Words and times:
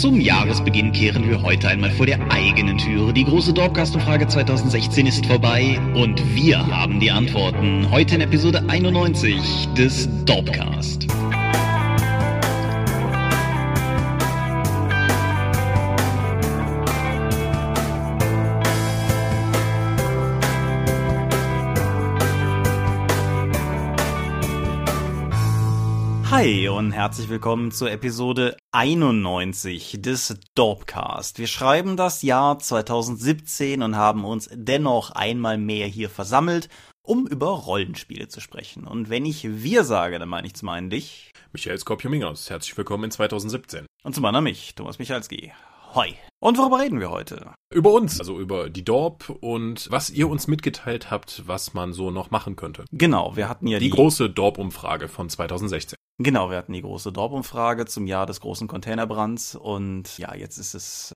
Zum 0.00 0.18
Jahresbeginn 0.18 0.92
kehren 0.92 1.28
wir 1.28 1.42
heute 1.42 1.68
einmal 1.68 1.90
vor 1.90 2.06
der 2.06 2.18
eigenen 2.32 2.78
Türe. 2.78 3.12
Die 3.12 3.22
große 3.22 3.52
Dorpcast-Umfrage 3.52 4.26
2016 4.26 5.04
ist 5.04 5.26
vorbei 5.26 5.78
und 5.94 6.34
wir 6.34 6.66
haben 6.66 7.00
die 7.00 7.10
Antworten. 7.10 7.86
Heute 7.90 8.14
in 8.14 8.22
Episode 8.22 8.64
91 8.66 9.68
des 9.76 10.08
Dorpcast. 10.24 11.06
Hi 26.40 26.68
und 26.68 26.92
herzlich 26.92 27.28
willkommen 27.28 27.70
zur 27.70 27.90
Episode 27.90 28.56
91 28.72 29.98
des 30.00 30.38
Dorpcast. 30.54 31.38
Wir 31.38 31.46
schreiben 31.46 31.98
das 31.98 32.22
Jahr 32.22 32.58
2017 32.58 33.82
und 33.82 33.94
haben 33.94 34.24
uns 34.24 34.48
dennoch 34.50 35.10
einmal 35.10 35.58
mehr 35.58 35.86
hier 35.86 36.08
versammelt, 36.08 36.70
um 37.02 37.26
über 37.26 37.48
Rollenspiele 37.48 38.28
zu 38.28 38.40
sprechen. 38.40 38.86
Und 38.86 39.10
wenn 39.10 39.26
ich 39.26 39.62
wir 39.62 39.84
sage, 39.84 40.18
dann 40.18 40.30
meine 40.30 40.46
ich 40.46 40.54
zum 40.54 40.70
einen 40.70 40.88
dich. 40.88 41.30
Michael 41.52 41.78
Skorpiomingos, 41.78 42.48
herzlich 42.48 42.74
willkommen 42.74 43.04
in 43.04 43.10
2017. 43.10 43.84
Und 44.02 44.14
zum 44.14 44.24
anderen 44.24 44.44
mich, 44.44 44.74
Thomas 44.74 44.98
Michalski. 44.98 45.52
Hoi. 45.92 46.14
Und 46.38 46.56
worüber 46.56 46.78
reden 46.78 47.00
wir 47.00 47.10
heute? 47.10 47.52
Über 47.74 47.92
uns, 47.92 48.20
also 48.20 48.38
über 48.38 48.70
die 48.70 48.84
Dorp 48.84 49.28
und 49.40 49.88
was 49.90 50.08
ihr 50.08 50.28
uns 50.28 50.46
mitgeteilt 50.46 51.10
habt, 51.10 51.42
was 51.48 51.74
man 51.74 51.92
so 51.92 52.12
noch 52.12 52.30
machen 52.30 52.54
könnte. 52.54 52.84
Genau, 52.92 53.34
wir 53.34 53.48
hatten 53.48 53.66
ja 53.66 53.80
die, 53.80 53.86
die 53.86 53.90
große 53.90 54.30
Dorp-Umfrage 54.30 55.08
von 55.08 55.28
2016. 55.28 55.96
Genau, 56.22 56.50
wir 56.50 56.58
hatten 56.58 56.74
die 56.74 56.82
große 56.82 57.12
Dorp-Umfrage 57.12 57.86
zum 57.86 58.06
Jahr 58.06 58.26
des 58.26 58.40
großen 58.40 58.68
Containerbrands 58.68 59.56
und 59.56 60.16
ja, 60.18 60.34
jetzt 60.34 60.58
ist 60.58 60.74
es. 60.74 61.12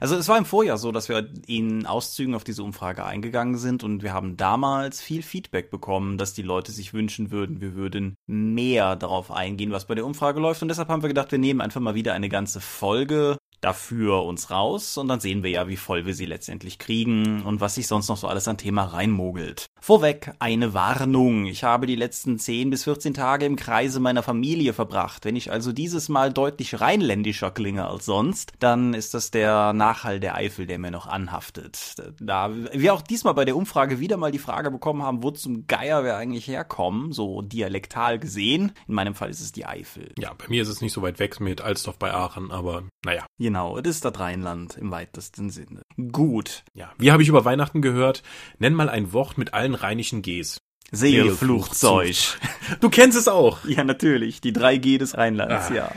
Also 0.00 0.16
es 0.16 0.28
war 0.28 0.38
im 0.38 0.44
Vorjahr 0.44 0.78
so, 0.78 0.92
dass 0.92 1.08
wir 1.08 1.28
in 1.46 1.86
Auszügen 1.86 2.34
auf 2.34 2.42
diese 2.42 2.62
Umfrage 2.62 3.04
eingegangen 3.04 3.58
sind 3.58 3.84
und 3.84 4.02
wir 4.02 4.12
haben 4.12 4.36
damals 4.36 5.00
viel 5.00 5.22
Feedback 5.22 5.70
bekommen, 5.70 6.18
dass 6.18 6.34
die 6.34 6.42
Leute 6.42 6.72
sich 6.72 6.94
wünschen 6.94 7.30
würden, 7.30 7.60
wir 7.60 7.74
würden 7.74 8.16
mehr 8.26 8.96
darauf 8.96 9.30
eingehen, 9.30 9.72
was 9.72 9.86
bei 9.86 9.94
der 9.94 10.06
Umfrage 10.06 10.40
läuft 10.40 10.62
und 10.62 10.68
deshalb 10.68 10.88
haben 10.88 11.02
wir 11.02 11.08
gedacht, 11.08 11.32
wir 11.32 11.38
nehmen 11.38 11.60
einfach 11.60 11.80
mal 11.80 11.94
wieder 11.94 12.14
eine 12.14 12.28
ganze 12.28 12.60
Folge 12.60 13.36
dafür 13.60 14.24
uns 14.24 14.50
raus 14.50 14.96
und 14.96 15.08
dann 15.08 15.20
sehen 15.20 15.42
wir 15.42 15.50
ja, 15.50 15.68
wie 15.68 15.76
voll 15.76 16.06
wir 16.06 16.14
sie 16.14 16.26
letztendlich 16.26 16.78
kriegen 16.78 17.42
und 17.42 17.60
was 17.60 17.74
sich 17.76 17.86
sonst 17.86 18.08
noch 18.08 18.16
so 18.16 18.28
alles 18.28 18.48
an 18.48 18.58
Thema 18.58 18.84
reinmogelt. 18.84 19.66
Vorweg 19.80 20.32
eine 20.40 20.74
Warnung. 20.74 21.46
Ich 21.46 21.62
habe 21.62 21.86
die 21.86 21.94
letzten 21.94 22.38
10 22.38 22.70
bis 22.70 22.84
14 22.84 23.14
Tage 23.14 23.46
im 23.46 23.56
Kreise 23.56 24.00
meiner 24.00 24.22
Familie 24.22 24.72
verbracht. 24.72 25.24
Wenn 25.24 25.36
ich 25.36 25.52
also 25.52 25.72
dieses 25.72 26.08
Mal 26.08 26.32
deutlich 26.32 26.80
rheinländischer 26.80 27.50
klinge 27.50 27.86
als 27.86 28.04
sonst, 28.04 28.52
dann 28.58 28.94
ist 28.94 29.14
das 29.14 29.30
der 29.30 29.72
Nachhall 29.72 30.18
der 30.18 30.34
Eifel, 30.34 30.66
der 30.66 30.78
mir 30.78 30.90
noch 30.90 31.06
anhaftet. 31.06 31.94
Da 32.20 32.50
wir 32.72 32.94
auch 32.94 33.02
diesmal 33.02 33.34
bei 33.34 33.44
der 33.44 33.56
Umfrage 33.56 34.00
wieder 34.00 34.16
mal 34.16 34.32
die 34.32 34.38
Frage 34.38 34.70
bekommen 34.70 35.02
haben, 35.02 35.22
wo 35.22 35.30
zum 35.30 35.66
Geier 35.66 36.02
wir 36.04 36.16
eigentlich 36.16 36.48
herkommen, 36.48 37.12
so 37.12 37.42
dialektal 37.42 38.18
gesehen. 38.18 38.72
In 38.88 38.94
meinem 38.94 39.14
Fall 39.14 39.30
ist 39.30 39.40
es 39.40 39.52
die 39.52 39.66
Eifel. 39.66 40.12
Ja, 40.18 40.32
bei 40.34 40.48
mir 40.48 40.62
ist 40.62 40.68
es 40.68 40.80
nicht 40.80 40.92
so 40.92 41.02
weit 41.02 41.18
weg 41.18 41.40
mit 41.40 41.60
Alsdorf 41.60 41.98
bei 41.98 42.12
Aachen, 42.12 42.50
aber 42.50 42.84
naja. 43.04 43.24
Genau, 43.46 43.78
es 43.78 43.86
ist 43.86 44.04
das 44.04 44.18
Rheinland 44.18 44.76
im 44.76 44.90
weitesten 44.90 45.50
Sinne. 45.50 45.82
Gut. 46.10 46.64
Ja, 46.74 46.92
wie 46.98 47.12
habe 47.12 47.22
ich 47.22 47.28
über 47.28 47.44
Weihnachten 47.44 47.80
gehört? 47.80 48.24
Nenn 48.58 48.74
mal 48.74 48.88
ein 48.88 49.12
Wort 49.12 49.38
mit 49.38 49.54
allen 49.54 49.76
rheinischen 49.76 50.20
Gs. 50.20 50.58
Seelfluchtzeug. 50.90 52.40
Du 52.80 52.90
kennst 52.90 53.16
es 53.16 53.28
auch. 53.28 53.64
Ja, 53.64 53.84
natürlich. 53.84 54.40
Die 54.40 54.50
3G 54.50 54.98
des 54.98 55.16
Rheinlands, 55.16 55.70
ah. 55.70 55.74
ja. 55.74 55.92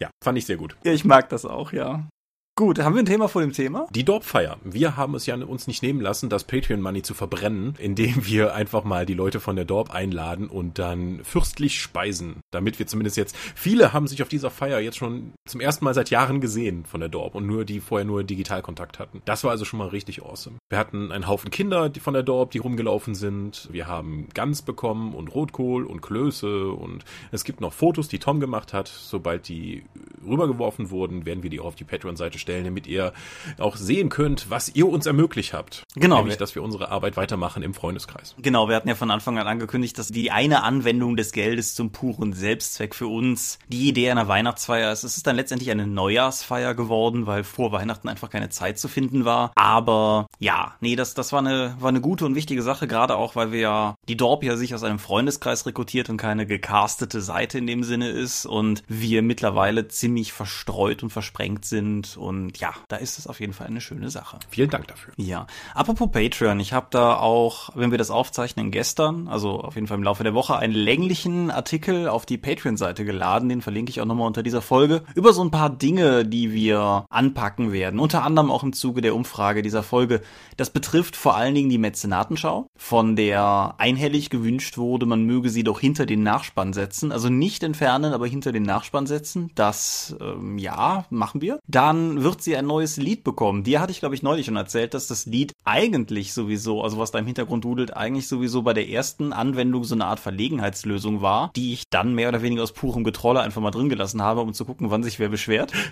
ja, 0.00 0.10
fand 0.22 0.38
ich 0.38 0.46
sehr 0.46 0.58
gut. 0.58 0.76
Ich 0.84 1.04
mag 1.04 1.28
das 1.28 1.44
auch, 1.44 1.72
ja. 1.72 2.08
Gut, 2.56 2.78
haben 2.78 2.94
wir 2.94 3.02
ein 3.02 3.06
Thema 3.06 3.26
vor 3.26 3.42
dem 3.42 3.52
Thema? 3.52 3.88
Die 3.90 4.04
Dorpfeier. 4.04 4.58
Wir 4.62 4.96
haben 4.96 5.16
es 5.16 5.26
ja 5.26 5.34
uns 5.34 5.66
nicht 5.66 5.82
nehmen 5.82 6.00
lassen, 6.00 6.28
das 6.28 6.44
Patreon-Money 6.44 7.02
zu 7.02 7.12
verbrennen, 7.12 7.74
indem 7.80 8.24
wir 8.26 8.54
einfach 8.54 8.84
mal 8.84 9.06
die 9.06 9.14
Leute 9.14 9.40
von 9.40 9.56
der 9.56 9.64
Dorp 9.64 9.92
einladen 9.92 10.46
und 10.46 10.78
dann 10.78 11.24
fürstlich 11.24 11.80
speisen. 11.80 12.36
Damit 12.52 12.78
wir 12.78 12.86
zumindest 12.86 13.16
jetzt, 13.16 13.36
viele 13.56 13.92
haben 13.92 14.06
sich 14.06 14.22
auf 14.22 14.28
dieser 14.28 14.52
Feier 14.52 14.78
jetzt 14.78 14.98
schon 14.98 15.32
zum 15.48 15.60
ersten 15.60 15.84
Mal 15.84 15.94
seit 15.94 16.10
Jahren 16.10 16.40
gesehen 16.40 16.84
von 16.84 17.00
der 17.00 17.08
Dorp 17.08 17.34
und 17.34 17.44
nur 17.44 17.64
die 17.64 17.80
vorher 17.80 18.04
nur 18.04 18.22
Digitalkontakt 18.22 19.00
hatten. 19.00 19.20
Das 19.24 19.42
war 19.42 19.50
also 19.50 19.64
schon 19.64 19.80
mal 19.80 19.88
richtig 19.88 20.22
awesome. 20.22 20.58
Wir 20.68 20.78
hatten 20.78 21.10
einen 21.10 21.26
Haufen 21.26 21.50
Kinder 21.50 21.88
die 21.88 21.98
von 21.98 22.14
der 22.14 22.22
Dorp, 22.22 22.52
die 22.52 22.58
rumgelaufen 22.58 23.16
sind. 23.16 23.68
Wir 23.72 23.88
haben 23.88 24.28
Gans 24.32 24.62
bekommen 24.62 25.12
und 25.14 25.34
Rotkohl 25.34 25.84
und 25.84 26.02
Klöße 26.02 26.70
und 26.70 27.04
es 27.32 27.42
gibt 27.42 27.60
noch 27.60 27.72
Fotos, 27.72 28.06
die 28.06 28.20
Tom 28.20 28.38
gemacht 28.38 28.72
hat. 28.72 28.86
Sobald 28.86 29.48
die 29.48 29.82
rübergeworfen 30.24 30.90
wurden, 30.90 31.26
werden 31.26 31.42
wir 31.42 31.50
die 31.50 31.58
auch 31.58 31.64
auf 31.64 31.74
die 31.74 31.82
Patreon-Seite 31.82 32.43
stellen, 32.44 32.64
damit 32.64 32.86
ihr 32.86 33.12
auch 33.58 33.76
sehen 33.76 34.08
könnt, 34.08 34.50
was 34.50 34.74
ihr 34.74 34.86
uns 34.86 35.06
ermöglicht 35.06 35.52
habt. 35.52 35.82
Genau. 35.96 36.18
Nämlich, 36.18 36.36
dass 36.36 36.54
wir 36.54 36.62
unsere 36.62 36.90
Arbeit 36.90 37.16
weitermachen 37.16 37.62
im 37.62 37.74
Freundeskreis. 37.74 38.34
Genau, 38.38 38.68
wir 38.68 38.76
hatten 38.76 38.88
ja 38.88 38.94
von 38.94 39.10
Anfang 39.10 39.38
an 39.38 39.46
angekündigt, 39.46 39.98
dass 39.98 40.08
die 40.08 40.30
eine 40.30 40.62
Anwendung 40.62 41.16
des 41.16 41.32
Geldes 41.32 41.74
zum 41.74 41.90
puren 41.90 42.32
Selbstzweck 42.32 42.94
für 42.94 43.06
uns 43.06 43.58
die 43.68 43.88
Idee 43.88 44.10
einer 44.10 44.28
Weihnachtsfeier 44.28 44.92
ist. 44.92 45.04
Es 45.04 45.16
ist 45.16 45.26
dann 45.26 45.36
letztendlich 45.36 45.70
eine 45.70 45.86
Neujahrsfeier 45.86 46.74
geworden, 46.74 47.26
weil 47.26 47.44
vor 47.44 47.72
Weihnachten 47.72 48.08
einfach 48.08 48.30
keine 48.30 48.50
Zeit 48.50 48.78
zu 48.78 48.88
finden 48.88 49.24
war. 49.24 49.52
Aber 49.54 50.26
ja, 50.38 50.74
nee, 50.80 50.96
das, 50.96 51.14
das 51.14 51.32
war 51.32 51.40
eine, 51.40 51.76
war 51.80 51.88
eine 51.88 52.00
gute 52.00 52.26
und 52.26 52.34
wichtige 52.34 52.62
Sache, 52.62 52.86
gerade 52.86 53.16
auch, 53.16 53.36
weil 53.36 53.52
wir 53.52 53.60
ja 53.60 53.94
die 54.08 54.16
Dorp 54.16 54.44
ja 54.44 54.56
sich 54.56 54.74
aus 54.74 54.82
einem 54.82 54.98
Freundeskreis 54.98 55.66
rekrutiert 55.66 56.10
und 56.10 56.18
keine 56.18 56.46
gecastete 56.46 57.20
Seite 57.20 57.58
in 57.58 57.66
dem 57.66 57.82
Sinne 57.82 58.10
ist 58.10 58.44
und 58.44 58.82
wir 58.88 59.22
mittlerweile 59.22 59.88
ziemlich 59.88 60.32
verstreut 60.32 61.02
und 61.02 61.10
versprengt 61.10 61.64
sind 61.64 62.16
und 62.16 62.33
und 62.34 62.58
ja, 62.58 62.72
da 62.88 62.96
ist 62.96 63.18
es 63.18 63.26
auf 63.26 63.40
jeden 63.40 63.52
Fall 63.52 63.66
eine 63.66 63.80
schöne 63.80 64.10
Sache. 64.10 64.38
Vielen 64.48 64.70
Dank 64.70 64.88
dafür. 64.88 65.12
Ja. 65.16 65.46
Apropos 65.74 66.10
Patreon, 66.10 66.60
ich 66.60 66.72
habe 66.72 66.86
da 66.90 67.16
auch, 67.16 67.70
wenn 67.74 67.90
wir 67.90 67.98
das 67.98 68.10
aufzeichnen, 68.10 68.70
gestern, 68.70 69.28
also 69.28 69.60
auf 69.60 69.74
jeden 69.74 69.86
Fall 69.86 69.98
im 69.98 70.02
Laufe 70.02 70.24
der 70.24 70.34
Woche, 70.34 70.56
einen 70.56 70.74
länglichen 70.74 71.50
Artikel 71.50 72.08
auf 72.08 72.26
die 72.26 72.38
Patreon-Seite 72.38 73.04
geladen. 73.04 73.48
Den 73.48 73.62
verlinke 73.62 73.90
ich 73.90 74.00
auch 74.00 74.06
nochmal 74.06 74.26
unter 74.26 74.42
dieser 74.42 74.62
Folge. 74.62 75.02
Über 75.14 75.32
so 75.32 75.42
ein 75.42 75.50
paar 75.50 75.70
Dinge, 75.70 76.24
die 76.24 76.52
wir 76.52 77.06
anpacken 77.08 77.72
werden. 77.72 78.00
Unter 78.00 78.22
anderem 78.24 78.50
auch 78.50 78.62
im 78.62 78.72
Zuge 78.72 79.00
der 79.00 79.14
Umfrage 79.14 79.62
dieser 79.62 79.82
Folge. 79.82 80.20
Das 80.56 80.70
betrifft 80.70 81.16
vor 81.16 81.36
allen 81.36 81.54
Dingen 81.54 81.70
die 81.70 81.78
Mäzenatenschau, 81.78 82.66
von 82.76 83.16
der 83.16 83.74
einhellig 83.78 84.30
gewünscht 84.30 84.76
wurde, 84.78 85.06
man 85.06 85.24
möge 85.24 85.50
sie 85.50 85.64
doch 85.64 85.80
hinter 85.80 86.06
den 86.06 86.22
Nachspann 86.22 86.72
setzen. 86.72 87.12
Also 87.12 87.28
nicht 87.28 87.62
entfernen, 87.62 88.12
aber 88.12 88.26
hinter 88.26 88.52
den 88.52 88.64
Nachspann 88.64 89.06
setzen. 89.06 89.50
Das, 89.54 90.16
ähm, 90.20 90.58
ja, 90.58 91.04
machen 91.10 91.40
wir. 91.40 91.60
Dann 91.68 92.23
wird 92.24 92.42
sie 92.42 92.56
ein 92.56 92.66
neues 92.66 92.96
Lied 92.96 93.22
bekommen. 93.22 93.62
Dir 93.62 93.80
hatte 93.80 93.92
ich, 93.92 94.00
glaube 94.00 94.16
ich, 94.16 94.22
neulich 94.22 94.46
schon 94.46 94.56
erzählt, 94.56 94.94
dass 94.94 95.06
das 95.06 95.26
Lied 95.26 95.52
eigentlich 95.64 96.32
sowieso, 96.32 96.82
also 96.82 96.98
was 96.98 97.12
da 97.12 97.20
im 97.20 97.26
Hintergrund 97.26 97.64
dudelt, 97.64 97.96
eigentlich 97.96 98.26
sowieso 98.26 98.62
bei 98.62 98.72
der 98.72 98.88
ersten 98.88 99.32
Anwendung 99.32 99.84
so 99.84 99.94
eine 99.94 100.06
Art 100.06 100.18
Verlegenheitslösung 100.18 101.22
war, 101.22 101.52
die 101.54 101.72
ich 101.72 101.84
dann 101.90 102.14
mehr 102.14 102.30
oder 102.30 102.42
weniger 102.42 102.64
aus 102.64 102.72
purem 102.72 103.04
Getrolle 103.04 103.40
einfach 103.40 103.62
mal 103.62 103.70
drin 103.70 103.88
gelassen 103.88 104.22
habe, 104.22 104.40
um 104.40 104.52
zu 104.52 104.64
gucken, 104.64 104.90
wann 104.90 105.04
sich 105.04 105.20
wer 105.20 105.28
beschwert. 105.28 105.72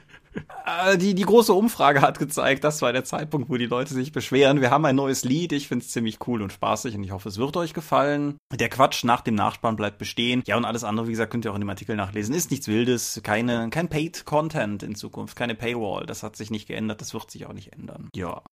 Äh, 0.64 0.96
die, 0.96 1.14
die 1.14 1.24
große 1.24 1.52
Umfrage 1.52 2.00
hat 2.00 2.18
gezeigt, 2.18 2.64
das 2.64 2.80
war 2.82 2.92
der 2.92 3.04
Zeitpunkt, 3.04 3.50
wo 3.50 3.56
die 3.56 3.66
Leute 3.66 3.92
sich 3.92 4.12
beschweren. 4.12 4.60
Wir 4.60 4.70
haben 4.70 4.84
ein 4.84 4.96
neues 4.96 5.24
Lied, 5.24 5.52
ich 5.52 5.68
finde 5.68 5.84
es 5.84 5.90
ziemlich 5.90 6.26
cool 6.26 6.40
und 6.40 6.52
spaßig 6.52 6.94
und 6.94 7.04
ich 7.04 7.10
hoffe, 7.10 7.28
es 7.28 7.38
wird 7.38 7.56
euch 7.56 7.74
gefallen. 7.74 8.36
Der 8.50 8.68
Quatsch 8.68 9.04
nach 9.04 9.20
dem 9.20 9.34
Nachspann 9.34 9.76
bleibt 9.76 9.98
bestehen. 9.98 10.42
Ja, 10.46 10.56
und 10.56 10.64
alles 10.64 10.84
andere, 10.84 11.06
wie 11.06 11.10
gesagt, 11.10 11.32
könnt 11.32 11.44
ihr 11.44 11.50
auch 11.50 11.56
in 11.56 11.60
dem 11.60 11.68
Artikel 11.68 11.96
nachlesen. 11.96 12.34
Ist 12.34 12.50
nichts 12.50 12.68
Wildes, 12.68 13.20
keine, 13.22 13.68
kein 13.70 13.88
Paid 13.88 14.24
Content 14.24 14.82
in 14.82 14.94
Zukunft, 14.94 15.36
keine 15.36 15.54
Paywall. 15.54 16.06
Das 16.06 16.21
hat 16.22 16.36
sich 16.36 16.50
nicht 16.50 16.68
geändert, 16.68 17.00
das 17.00 17.14
wird 17.14 17.30
sich 17.30 17.46
auch 17.46 17.52
nicht 17.52 17.72
ändern. 17.72 18.08
Ja. 18.14 18.42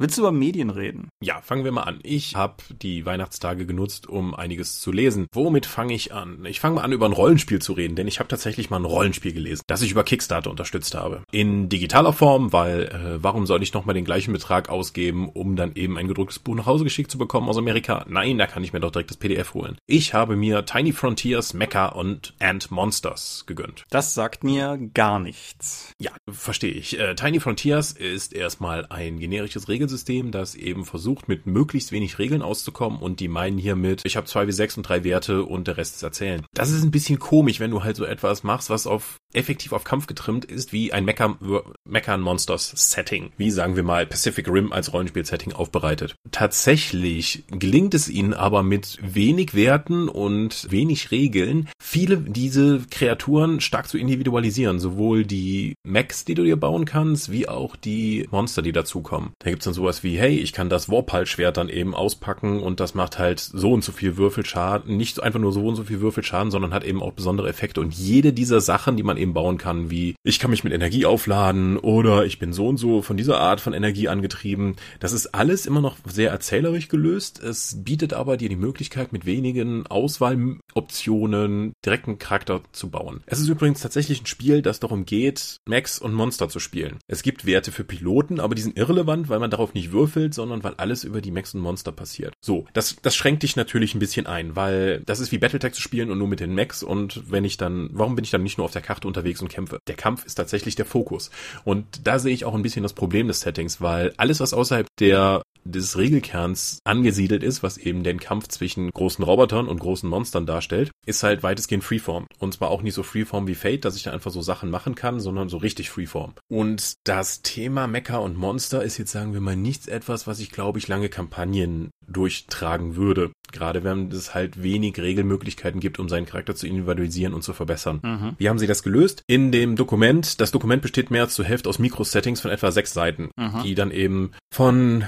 Willst 0.00 0.16
du 0.16 0.22
über 0.22 0.30
Medien 0.30 0.70
reden? 0.70 1.08
Ja, 1.20 1.40
fangen 1.40 1.64
wir 1.64 1.72
mal 1.72 1.82
an. 1.82 1.98
Ich 2.04 2.36
habe 2.36 2.62
die 2.70 3.04
Weihnachtstage 3.04 3.66
genutzt, 3.66 4.08
um 4.08 4.32
einiges 4.32 4.78
zu 4.78 4.92
lesen. 4.92 5.26
Womit 5.32 5.66
fange 5.66 5.92
ich 5.92 6.14
an? 6.14 6.44
Ich 6.44 6.60
fange 6.60 6.76
mal 6.76 6.82
an, 6.82 6.92
über 6.92 7.06
ein 7.06 7.12
Rollenspiel 7.12 7.60
zu 7.60 7.72
reden, 7.72 7.96
denn 7.96 8.06
ich 8.06 8.20
habe 8.20 8.28
tatsächlich 8.28 8.70
mal 8.70 8.76
ein 8.76 8.84
Rollenspiel 8.84 9.32
gelesen, 9.32 9.62
das 9.66 9.82
ich 9.82 9.90
über 9.90 10.04
Kickstarter 10.04 10.50
unterstützt 10.50 10.94
habe. 10.94 11.24
In 11.32 11.68
digitaler 11.68 12.12
Form, 12.12 12.52
weil 12.52 12.82
äh, 12.82 13.24
warum 13.24 13.44
soll 13.46 13.60
ich 13.64 13.74
nochmal 13.74 13.96
den 13.96 14.04
gleichen 14.04 14.32
Betrag 14.32 14.68
ausgeben, 14.68 15.28
um 15.30 15.56
dann 15.56 15.74
eben 15.74 15.98
ein 15.98 16.06
gedrucktes 16.06 16.38
Buch 16.38 16.54
nach 16.54 16.66
Hause 16.66 16.84
geschickt 16.84 17.10
zu 17.10 17.18
bekommen 17.18 17.48
aus 17.48 17.58
Amerika? 17.58 18.06
Nein, 18.08 18.38
da 18.38 18.46
kann 18.46 18.62
ich 18.62 18.72
mir 18.72 18.78
doch 18.78 18.92
direkt 18.92 19.10
das 19.10 19.16
PDF 19.16 19.52
holen. 19.54 19.78
Ich 19.88 20.14
habe 20.14 20.36
mir 20.36 20.64
Tiny 20.64 20.92
Frontiers, 20.92 21.54
Mecha 21.54 21.86
und 21.86 22.34
Ant 22.38 22.70
Monsters 22.70 23.46
gegönnt. 23.48 23.84
Das 23.90 24.14
sagt 24.14 24.44
mir 24.44 24.78
gar 24.94 25.18
nichts. 25.18 25.92
Ja, 26.00 26.12
verstehe 26.30 26.70
ich. 26.70 27.00
Äh, 27.00 27.16
Tiny 27.16 27.40
Frontiers 27.40 27.90
ist 27.90 28.32
erstmal 28.32 28.86
ein 28.90 29.18
generisches 29.18 29.68
Regel 29.68 29.87
Regelsystem, 29.88 30.30
das 30.30 30.54
eben 30.54 30.84
versucht, 30.84 31.28
mit 31.28 31.46
möglichst 31.46 31.92
wenig 31.92 32.18
Regeln 32.18 32.42
auszukommen 32.42 32.98
und 32.98 33.20
die 33.20 33.28
meinen 33.28 33.58
hiermit, 33.58 34.02
ich 34.04 34.16
habe 34.16 34.26
zwei 34.26 34.46
wie 34.46 34.52
sechs 34.52 34.76
und 34.76 34.88
drei 34.88 35.02
Werte 35.04 35.44
und 35.44 35.66
der 35.66 35.76
Rest 35.76 35.96
ist 35.96 36.02
erzählen. 36.02 36.44
Das 36.54 36.70
ist 36.70 36.82
ein 36.82 36.90
bisschen 36.90 37.18
komisch, 37.18 37.58
wenn 37.58 37.70
du 37.70 37.82
halt 37.82 37.96
so 37.96 38.04
etwas 38.04 38.42
machst, 38.42 38.70
was 38.70 38.86
auf 38.86 39.18
effektiv 39.32 39.72
auf 39.72 39.84
Kampf 39.84 40.06
getrimmt 40.06 40.44
ist, 40.44 40.72
wie 40.72 40.92
ein 40.92 41.04
Mecha 41.04 42.16
Monsters 42.16 42.72
Setting, 42.74 43.30
wie 43.36 43.50
sagen 43.50 43.76
wir 43.76 43.82
mal 43.82 44.06
Pacific 44.06 44.48
Rim 44.48 44.72
als 44.72 44.92
Rollenspiel-Setting 44.92 45.52
aufbereitet. 45.52 46.14
Tatsächlich 46.30 47.44
gelingt 47.50 47.94
es 47.94 48.08
ihnen 48.08 48.34
aber 48.34 48.62
mit 48.62 48.98
wenig 49.02 49.54
Werten 49.54 50.08
und 50.08 50.70
wenig 50.70 51.10
Regeln, 51.10 51.68
viele 51.80 52.18
diese 52.18 52.82
Kreaturen 52.90 53.60
stark 53.60 53.88
zu 53.88 53.98
individualisieren, 53.98 54.78
sowohl 54.78 55.24
die 55.24 55.74
Mechs, 55.82 56.24
die 56.24 56.34
du 56.34 56.44
dir 56.44 56.56
bauen 56.56 56.84
kannst, 56.84 57.30
wie 57.30 57.48
auch 57.48 57.76
die 57.76 58.26
Monster, 58.30 58.62
die 58.62 58.72
dazukommen. 58.72 59.32
Da 59.40 59.50
gibt's 59.50 59.64
dann 59.64 59.74
sowas 59.78 60.02
wie, 60.02 60.18
hey, 60.18 60.36
ich 60.36 60.52
kann 60.52 60.68
das 60.68 60.90
Warpal-Schwert 60.90 61.56
dann 61.56 61.68
eben 61.68 61.94
auspacken 61.94 62.60
und 62.60 62.80
das 62.80 62.94
macht 62.94 63.18
halt 63.18 63.38
so 63.38 63.72
und 63.72 63.84
so 63.84 63.92
viel 63.92 64.16
Würfelschaden, 64.16 64.96
nicht 64.96 65.22
einfach 65.22 65.38
nur 65.38 65.52
so 65.52 65.66
und 65.66 65.76
so 65.76 65.84
viel 65.84 66.00
Würfelschaden, 66.00 66.50
sondern 66.50 66.74
hat 66.74 66.84
eben 66.84 67.00
auch 67.02 67.12
besondere 67.12 67.48
Effekte 67.48 67.80
und 67.80 67.94
jede 67.94 68.32
dieser 68.32 68.60
Sachen, 68.60 68.96
die 68.96 69.02
man 69.02 69.16
eben 69.16 69.34
bauen 69.34 69.56
kann, 69.56 69.90
wie 69.90 70.16
ich 70.24 70.38
kann 70.40 70.50
mich 70.50 70.64
mit 70.64 70.72
Energie 70.72 71.06
aufladen 71.06 71.78
oder 71.78 72.26
ich 72.26 72.38
bin 72.38 72.52
so 72.52 72.68
und 72.68 72.76
so 72.76 73.02
von 73.02 73.16
dieser 73.16 73.40
Art 73.40 73.60
von 73.60 73.72
Energie 73.72 74.08
angetrieben. 74.08 74.74
Das 74.98 75.12
ist 75.12 75.28
alles 75.28 75.64
immer 75.66 75.80
noch 75.80 75.96
sehr 76.04 76.30
erzählerisch 76.30 76.88
gelöst. 76.88 77.40
Es 77.42 77.76
bietet 77.84 78.12
aber 78.12 78.36
dir 78.36 78.48
die 78.48 78.56
Möglichkeit, 78.56 79.12
mit 79.12 79.26
wenigen 79.26 79.86
Auswahloptionen 79.86 81.72
direkten 81.86 82.18
Charakter 82.18 82.62
zu 82.72 82.90
bauen. 82.90 83.22
Es 83.26 83.38
ist 83.38 83.48
übrigens 83.48 83.80
tatsächlich 83.80 84.22
ein 84.22 84.26
Spiel, 84.26 84.60
das 84.60 84.80
darum 84.80 85.04
geht, 85.04 85.58
Max 85.66 86.00
und 86.00 86.14
Monster 86.14 86.48
zu 86.48 86.58
spielen. 86.58 86.98
Es 87.06 87.22
gibt 87.22 87.46
Werte 87.46 87.70
für 87.70 87.84
Piloten, 87.84 88.40
aber 88.40 88.56
die 88.56 88.62
sind 88.62 88.76
irrelevant, 88.76 89.28
weil 89.28 89.38
man 89.38 89.50
darauf 89.50 89.67
nicht 89.74 89.92
würfelt, 89.92 90.34
sondern 90.34 90.62
weil 90.64 90.74
alles 90.74 91.04
über 91.04 91.20
die 91.20 91.30
Max 91.30 91.54
und 91.54 91.60
Monster 91.60 91.92
passiert. 91.92 92.34
So, 92.40 92.66
das, 92.72 92.96
das 93.02 93.16
schränkt 93.16 93.42
dich 93.42 93.56
natürlich 93.56 93.94
ein 93.94 93.98
bisschen 93.98 94.26
ein, 94.26 94.56
weil 94.56 95.02
das 95.06 95.20
ist 95.20 95.32
wie 95.32 95.38
Battletech 95.38 95.72
zu 95.72 95.82
spielen 95.82 96.10
und 96.10 96.18
nur 96.18 96.28
mit 96.28 96.40
den 96.40 96.54
Max 96.54 96.82
und 96.82 97.30
wenn 97.30 97.44
ich 97.44 97.56
dann, 97.56 97.90
warum 97.92 98.14
bin 98.14 98.24
ich 98.24 98.30
dann 98.30 98.42
nicht 98.42 98.58
nur 98.58 98.64
auf 98.64 98.72
der 98.72 98.82
Karte 98.82 99.06
unterwegs 99.06 99.42
und 99.42 99.48
kämpfe? 99.48 99.78
Der 99.86 99.96
Kampf 99.96 100.24
ist 100.24 100.34
tatsächlich 100.34 100.74
der 100.76 100.86
Fokus. 100.86 101.30
Und 101.64 102.06
da 102.06 102.18
sehe 102.18 102.34
ich 102.34 102.44
auch 102.44 102.54
ein 102.54 102.62
bisschen 102.62 102.82
das 102.82 102.92
Problem 102.92 103.28
des 103.28 103.40
Settings, 103.40 103.80
weil 103.80 104.12
alles, 104.16 104.40
was 104.40 104.54
außerhalb 104.54 104.86
der 104.98 105.42
des 105.70 105.96
Regelkerns 105.96 106.80
angesiedelt 106.84 107.42
ist, 107.42 107.62
was 107.62 107.78
eben 107.78 108.02
den 108.02 108.20
Kampf 108.20 108.48
zwischen 108.48 108.90
großen 108.90 109.24
Robotern 109.24 109.68
und 109.68 109.80
großen 109.80 110.08
Monstern 110.08 110.46
darstellt, 110.46 110.90
ist 111.06 111.22
halt 111.22 111.42
weitestgehend 111.42 111.84
Freeform. 111.84 112.26
Und 112.38 112.54
zwar 112.54 112.70
auch 112.70 112.82
nicht 112.82 112.94
so 112.94 113.02
Freeform 113.02 113.46
wie 113.46 113.54
Fate, 113.54 113.84
dass 113.84 113.96
ich 113.96 114.04
da 114.04 114.12
einfach 114.12 114.30
so 114.30 114.42
Sachen 114.42 114.70
machen 114.70 114.94
kann, 114.94 115.20
sondern 115.20 115.48
so 115.48 115.58
richtig 115.58 115.90
Freeform. 115.90 116.34
Und 116.48 116.94
das 117.04 117.42
Thema 117.42 117.86
Mecha 117.86 118.18
und 118.18 118.36
Monster 118.36 118.82
ist 118.82 118.98
jetzt, 118.98 119.12
sagen 119.12 119.32
wir 119.32 119.40
mal, 119.40 119.56
nichts 119.56 119.86
etwas, 119.86 120.26
was 120.26 120.40
ich 120.40 120.50
glaube 120.50 120.78
ich 120.78 120.88
lange 120.88 121.08
Kampagnen 121.08 121.90
durchtragen 122.08 122.96
würde. 122.96 123.30
Gerade 123.50 123.82
wenn 123.82 124.10
es 124.10 124.34
halt 124.34 124.62
wenig 124.62 124.98
Regelmöglichkeiten 124.98 125.80
gibt, 125.80 125.98
um 125.98 126.08
seinen 126.08 126.26
Charakter 126.26 126.54
zu 126.54 126.66
individualisieren 126.66 127.32
und 127.32 127.42
zu 127.42 127.54
verbessern. 127.54 128.00
Mhm. 128.02 128.34
Wie 128.36 128.48
haben 128.48 128.58
sie 128.58 128.66
das 128.66 128.82
gelöst? 128.82 129.22
In 129.26 129.52
dem 129.52 129.74
Dokument, 129.76 130.40
das 130.40 130.50
Dokument 130.50 130.82
besteht 130.82 131.10
mehr 131.10 131.22
als 131.22 131.34
zur 131.34 131.46
Hälfte 131.46 131.68
aus 131.68 131.78
Mikrosettings 131.78 132.40
von 132.40 132.50
etwa 132.50 132.70
sechs 132.70 132.92
Seiten, 132.92 133.30
mhm. 133.36 133.62
die 133.62 133.74
dann 133.74 133.90
eben 133.90 134.32
von 134.52 135.04